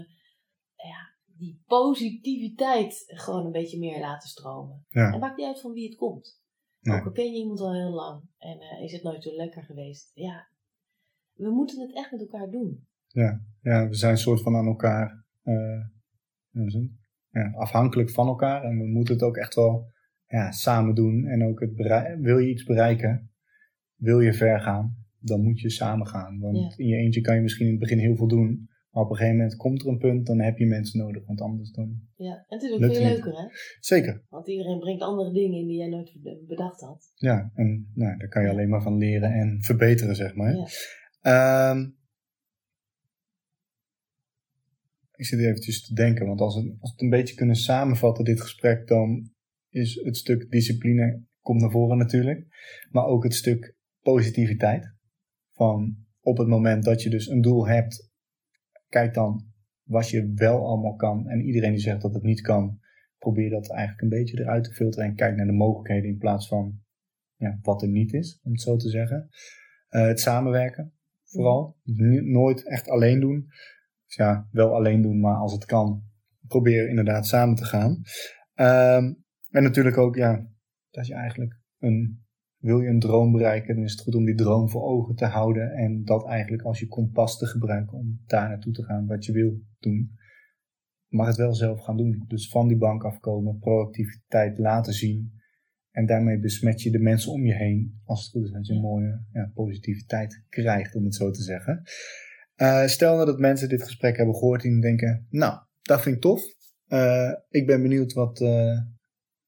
eh, 0.76 0.90
ja, 0.90 1.14
die 1.38 1.64
positiviteit 1.66 3.04
gewoon 3.08 3.46
een 3.46 3.52
beetje 3.52 3.80
meer 3.80 4.00
laten 4.00 4.30
stromen. 4.30 4.86
Ja. 4.90 5.12
Het 5.12 5.20
maakt 5.20 5.38
niet 5.38 5.48
uit 5.48 5.62
van 5.62 5.72
wie 5.72 5.88
het 5.88 5.98
komt. 5.98 6.44
Nee. 6.80 7.00
Ook 7.00 7.06
al 7.06 7.12
ken 7.12 7.32
je 7.32 7.38
iemand 7.38 7.60
al 7.60 7.74
heel 7.74 7.92
lang 7.92 8.30
en 8.38 8.60
is 8.82 8.92
het 8.92 9.04
nooit 9.04 9.24
zo 9.24 9.36
lekker 9.36 9.64
geweest. 9.64 10.12
Ja, 10.14 10.48
we 11.36 11.50
moeten 11.50 11.82
het 11.82 11.96
echt 11.96 12.12
met 12.12 12.20
elkaar 12.22 12.50
doen. 12.50 12.88
ja, 13.62 13.88
we 13.88 13.96
zijn 13.96 14.12
een 14.12 14.18
soort 14.18 14.42
van 14.42 14.56
aan 14.56 14.66
elkaar 14.68 15.26
het? 16.52 16.90
ja, 17.30 17.52
afhankelijk 17.56 18.10
van 18.10 18.28
elkaar. 18.28 18.64
En 18.64 18.78
we 18.78 18.88
moeten 18.88 19.14
het 19.14 19.24
ook 19.24 19.38
echt 19.38 19.56
wel 19.56 19.92
ja, 20.28 20.52
samen 20.52 20.96
doen. 20.96 21.26
En 21.26 21.44
ook 21.44 21.60
het 21.60 21.76
wil 22.20 22.38
je 22.38 22.50
iets 22.50 22.64
bereiken, 22.64 23.32
wil 23.96 24.20
je 24.20 24.34
ver 24.34 24.60
gaan, 24.60 24.96
dan 25.20 25.42
moet 25.44 25.60
je 25.60 25.70
samen 25.70 26.08
gaan. 26.08 26.40
Want 26.40 26.58
Ja. 26.58 26.74
in 26.78 26.88
je 26.88 26.96
eentje 26.96 27.22
kan 27.22 27.36
je 27.36 27.42
misschien 27.42 27.66
in 27.66 27.72
het 27.72 27.82
begin 27.82 28.00
heel 28.00 28.16
veel 28.16 28.28
doen. 28.28 28.70
Maar 28.92 29.04
op 29.04 29.10
een 29.10 29.16
gegeven 29.16 29.38
moment 29.38 29.56
komt 29.56 29.82
er 29.82 29.88
een 29.88 29.98
punt, 29.98 30.26
dan 30.26 30.40
heb 30.40 30.58
je 30.58 30.66
mensen 30.66 31.00
nodig. 31.00 31.26
Want 31.26 31.42
anders 31.42 31.72
dan... 31.72 32.00
Ja, 32.16 32.34
en 32.34 32.44
het 32.48 32.62
is 32.64 32.72
ook 32.72 32.80
veel 32.80 32.88
niet. 32.90 32.98
leuker 32.98 33.32
hè. 33.38 33.48
Zeker, 33.80 34.24
Want 34.30 34.48
iedereen 34.48 34.80
brengt 34.80 35.02
andere 35.02 35.32
dingen 35.34 35.60
in 35.60 35.68
die 35.68 35.78
jij 35.78 35.90
nooit 35.90 36.12
bedacht 36.48 36.82
had. 36.82 37.12
ja. 37.16 37.52
En 37.54 37.92
nou, 37.94 38.18
daar 38.18 38.28
kan 38.28 38.44
je 38.44 38.50
alleen 38.50 38.70
maar 38.70 38.82
van 38.82 38.98
leren 38.98 39.34
en 39.34 39.58
verbeteren, 39.64 40.16
zeg 40.16 40.36
maar. 40.36 40.56
Ja. 40.56 40.66
Ehm, 41.26 41.90
ik 45.16 45.26
zit 45.26 45.40
eventjes 45.40 45.86
te 45.86 45.94
denken, 45.94 46.26
want 46.26 46.42
als, 46.42 46.56
het, 46.56 46.66
als 46.66 46.78
we 46.80 46.88
het 46.88 47.02
een 47.02 47.10
beetje 47.10 47.36
kunnen 47.36 47.56
samenvatten, 47.56 48.24
dit 48.24 48.42
gesprek, 48.42 48.88
dan 48.88 49.32
is 49.70 49.96
het 50.04 50.18
stuk 50.18 50.52
discipline, 50.52 51.24
komt 51.42 51.62
naar 51.62 51.72
voren 51.72 51.98
natuurlijk, 51.98 52.48
maar 52.90 53.06
ook 53.06 53.24
het 53.24 53.34
stuk 53.34 53.76
positiviteit. 54.02 54.94
Van 55.52 56.06
op 56.22 56.38
het 56.38 56.48
moment 56.48 56.84
dat 56.84 57.02
je 57.02 57.10
dus 57.10 57.28
een 57.28 57.42
doel 57.42 57.68
hebt, 57.68 58.12
kijk 58.90 59.14
dan 59.14 59.54
wat 59.84 60.10
je 60.10 60.32
wel 60.36 60.66
allemaal 60.66 60.96
kan. 60.96 61.28
En 61.30 61.42
iedereen 61.42 61.72
die 61.72 61.82
zegt 61.82 62.02
dat 62.02 62.14
het 62.14 62.24
niet 62.24 62.42
kan, 62.42 62.80
probeer 63.18 63.50
dat 63.50 63.70
eigenlijk 63.72 64.02
een 64.02 64.20
beetje 64.20 64.40
eruit 64.40 64.64
te 64.64 64.74
filteren 64.74 65.10
en 65.10 65.16
kijk 65.16 65.36
naar 65.36 65.46
de 65.46 65.52
mogelijkheden 65.52 66.10
in 66.10 66.18
plaats 66.18 66.48
van 66.48 66.80
ja, 67.36 67.60
wat 67.62 67.82
er 67.82 67.90
niet 67.90 68.14
is, 68.14 68.40
om 68.44 68.52
het 68.52 68.62
zo 68.62 68.76
te 68.76 68.90
zeggen. 68.90 69.30
Eh, 69.88 70.06
het 70.06 70.20
samenwerken, 70.20 70.96
vooral. 71.26 71.78
Nooit 72.24 72.68
echt 72.68 72.90
alleen 72.90 73.20
doen. 73.20 73.46
Dus 74.06 74.16
ja, 74.16 74.48
wel 74.52 74.76
alleen 74.76 75.02
doen, 75.02 75.20
maar 75.20 75.36
als 75.36 75.54
het 75.54 75.66
kan, 75.66 76.04
probeer 76.48 76.90
inderdaad 76.90 77.28
samen 77.28 77.56
te 77.56 77.66
gaan. 77.66 78.02
Ehm, 78.54 79.14
en 79.50 79.64
natuurlijk 79.64 79.98
ook, 79.98 80.16
ja, 80.16 80.48
dat 80.90 81.08
je 81.08 81.14
eigenlijk 81.14 81.60
een, 81.80 82.26
wil 82.58 82.82
je 82.82 82.90
een 82.90 83.00
droom 83.00 83.32
bereiken, 83.32 83.76
dan 83.76 83.84
is 83.84 83.92
het 83.92 84.02
goed 84.02 84.16
om 84.16 84.26
die 84.26 84.36
droom 84.36 84.70
voor 84.70 84.84
ogen 84.84 85.16
te 85.16 85.26
houden 85.26 85.72
en 85.72 86.04
dat 86.04 86.28
eigenlijk 86.28 86.64
als 86.64 86.80
je 86.80 86.88
kompas 86.88 87.38
te 87.38 87.46
gebruiken 87.46 87.98
om 87.98 88.22
daar 88.26 88.50
naartoe 88.50 88.74
te 88.74 88.84
gaan 88.84 89.08
wat 89.08 89.26
je 89.26 89.32
wil 89.32 89.62
doen. 89.80 90.12
Maar 91.08 91.28
het 91.28 91.36
wel 91.36 91.54
zelf 91.54 91.80
gaan 91.82 91.98
doen. 91.98 92.24
Dus 92.28 92.50
van 92.50 92.68
die 92.68 92.78
bank 92.78 93.04
afkomen, 93.04 93.60
proactiviteit 93.60 94.58
laten 94.58 94.94
zien. 94.94 95.35
En 95.96 96.06
daarmee 96.06 96.40
besmet 96.40 96.82
je 96.82 96.92
de 96.92 97.00
mensen 97.00 97.32
om 97.32 97.46
je 97.46 97.54
heen. 97.54 98.02
Als 98.06 98.24
het 98.24 98.32
goed 98.32 98.44
is, 98.44 98.52
dat 98.52 98.68
je 98.68 98.74
een 98.74 98.82
mooie 98.82 99.22
ja, 99.34 99.52
positiviteit 99.54 100.44
krijgt, 100.50 100.96
om 100.96 101.04
het 101.04 101.16
zo 101.16 101.32
te 101.32 101.42
zeggen. 101.42 101.84
Eh, 102.56 102.86
stel 102.86 103.14
nou 103.14 103.26
dat 103.26 103.40
mensen 103.40 103.70
dit 103.70 103.84
gesprek 103.84 104.18
hebben 104.18 104.36
gehoord 104.36 104.64
en 104.64 104.82
denken, 104.82 105.28
nou, 105.30 105.60
dat 105.82 106.02
vind 106.02 106.16
ik 106.16 106.22
tof. 106.22 106.44
Eh, 106.88 107.32
ik 107.50 107.66
ben 107.66 107.82
benieuwd 107.82 108.14
wat 108.14 108.42
eh, 108.42 108.78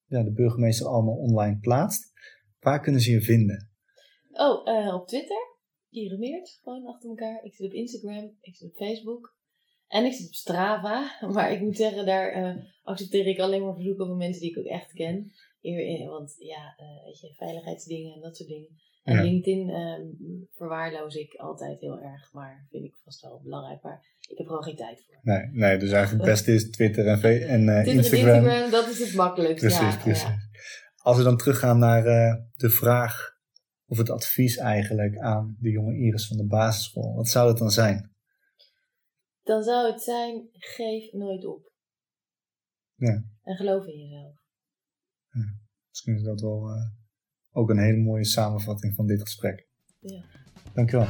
ja, 0.06 0.22
de 0.22 0.32
burgemeester 0.32 0.86
allemaal 0.86 1.16
online 1.16 1.58
plaatst. 1.58 2.12
Waar 2.60 2.80
kunnen 2.80 3.00
ze 3.00 3.10
je 3.10 3.20
vinden? 3.20 3.70
Oh, 4.30 4.94
op 4.94 5.06
Twitter. 5.06 5.56
Kierenmeert, 5.90 6.58
gewoon 6.62 6.86
achter 6.86 7.08
elkaar. 7.08 7.44
Ik 7.44 7.54
zit 7.54 7.66
op 7.66 7.72
Instagram, 7.72 8.36
ik 8.40 8.56
zit 8.56 8.68
op 8.68 8.76
Facebook. 8.76 9.36
En 9.86 10.04
ik 10.04 10.12
zit 10.12 10.26
op 10.26 10.34
Strava. 10.34 11.18
Maar 11.34 11.52
ik 11.52 11.60
moet 11.60 11.76
zeggen, 11.76 12.06
daar 12.06 12.56
accepteer 12.82 13.26
ik 13.26 13.38
alleen 13.38 13.62
maar 13.62 13.74
verzoeken 13.74 14.06
van 14.06 14.16
mensen 14.16 14.40
die 14.40 14.50
ik 14.50 14.58
ook 14.58 14.64
echt 14.64 14.92
ken. 14.92 15.32
Want 16.08 16.34
ja, 16.38 16.74
eh, 16.76 17.04
weet 17.04 17.20
je, 17.20 17.34
veiligheidsdingen 17.34 18.14
en 18.14 18.20
dat 18.20 18.36
soort 18.36 18.48
dingen. 18.48 18.68
En. 19.02 19.22
LinkedIn 19.22 19.68
ehm, 19.70 20.06
verwaarloos 20.54 21.14
ik 21.14 21.34
altijd 21.34 21.80
heel 21.80 22.00
erg, 22.00 22.32
maar 22.32 22.66
vind 22.70 22.84
ik 22.84 22.94
vast 23.04 23.20
wel 23.22 23.40
belangrijk. 23.42 23.82
Maar 23.82 24.16
ik 24.20 24.38
heb 24.38 24.38
er 24.38 24.46
gewoon 24.46 24.62
geen 24.62 24.76
tijd 24.76 25.04
voor. 25.04 25.18
Nee, 25.22 25.46
nee 25.52 25.78
dus 25.78 25.90
eigenlijk 25.90 26.24
het 26.24 26.34
beste 26.34 26.52
is 26.52 26.70
Twitter 26.70 27.06
en, 27.06 27.22
eh, 27.22 27.52
en 27.52 27.86
Instagram. 27.86 28.44
Instagram, 28.44 28.70
dat 28.70 28.88
is 28.88 28.98
het 28.98 29.14
makkelijkst. 29.14 29.64
Precies, 29.64 29.94
ja, 29.94 30.00
precies. 30.02 30.26
Als 30.96 31.16
we 31.16 31.22
dan 31.22 31.36
teruggaan 31.36 31.78
naar 31.78 32.06
eh, 32.06 32.34
de 32.56 32.70
vraag 32.70 33.36
of 33.86 33.98
het 33.98 34.10
advies 34.10 34.56
eigenlijk 34.56 35.18
aan 35.18 35.56
de 35.60 35.70
jonge 35.70 35.96
Iris 35.96 36.26
van 36.26 36.36
de 36.36 36.46
basisschool, 36.46 37.14
wat 37.14 37.28
zou 37.28 37.46
dat 37.46 37.58
dan 37.58 37.70
zijn? 37.70 38.16
Dan 39.42 39.62
zou 39.62 39.92
het 39.92 40.02
zijn: 40.02 40.48
geef 40.52 41.12
nooit 41.12 41.46
op. 41.46 41.72
Ja. 42.94 43.24
En 43.42 43.56
geloof 43.56 43.86
in 43.86 43.98
jezelf. 43.98 44.46
Misschien 45.88 46.14
is 46.14 46.22
dat 46.22 46.40
wel 46.40 46.70
eh, 46.70 46.88
ook 47.50 47.70
een 47.70 47.78
hele 47.78 48.02
mooie 48.02 48.24
samenvatting 48.24 48.94
van 48.94 49.06
dit 49.06 49.20
gesprek. 49.20 49.66
Ja. 49.98 50.22
Dankjewel. 50.74 51.06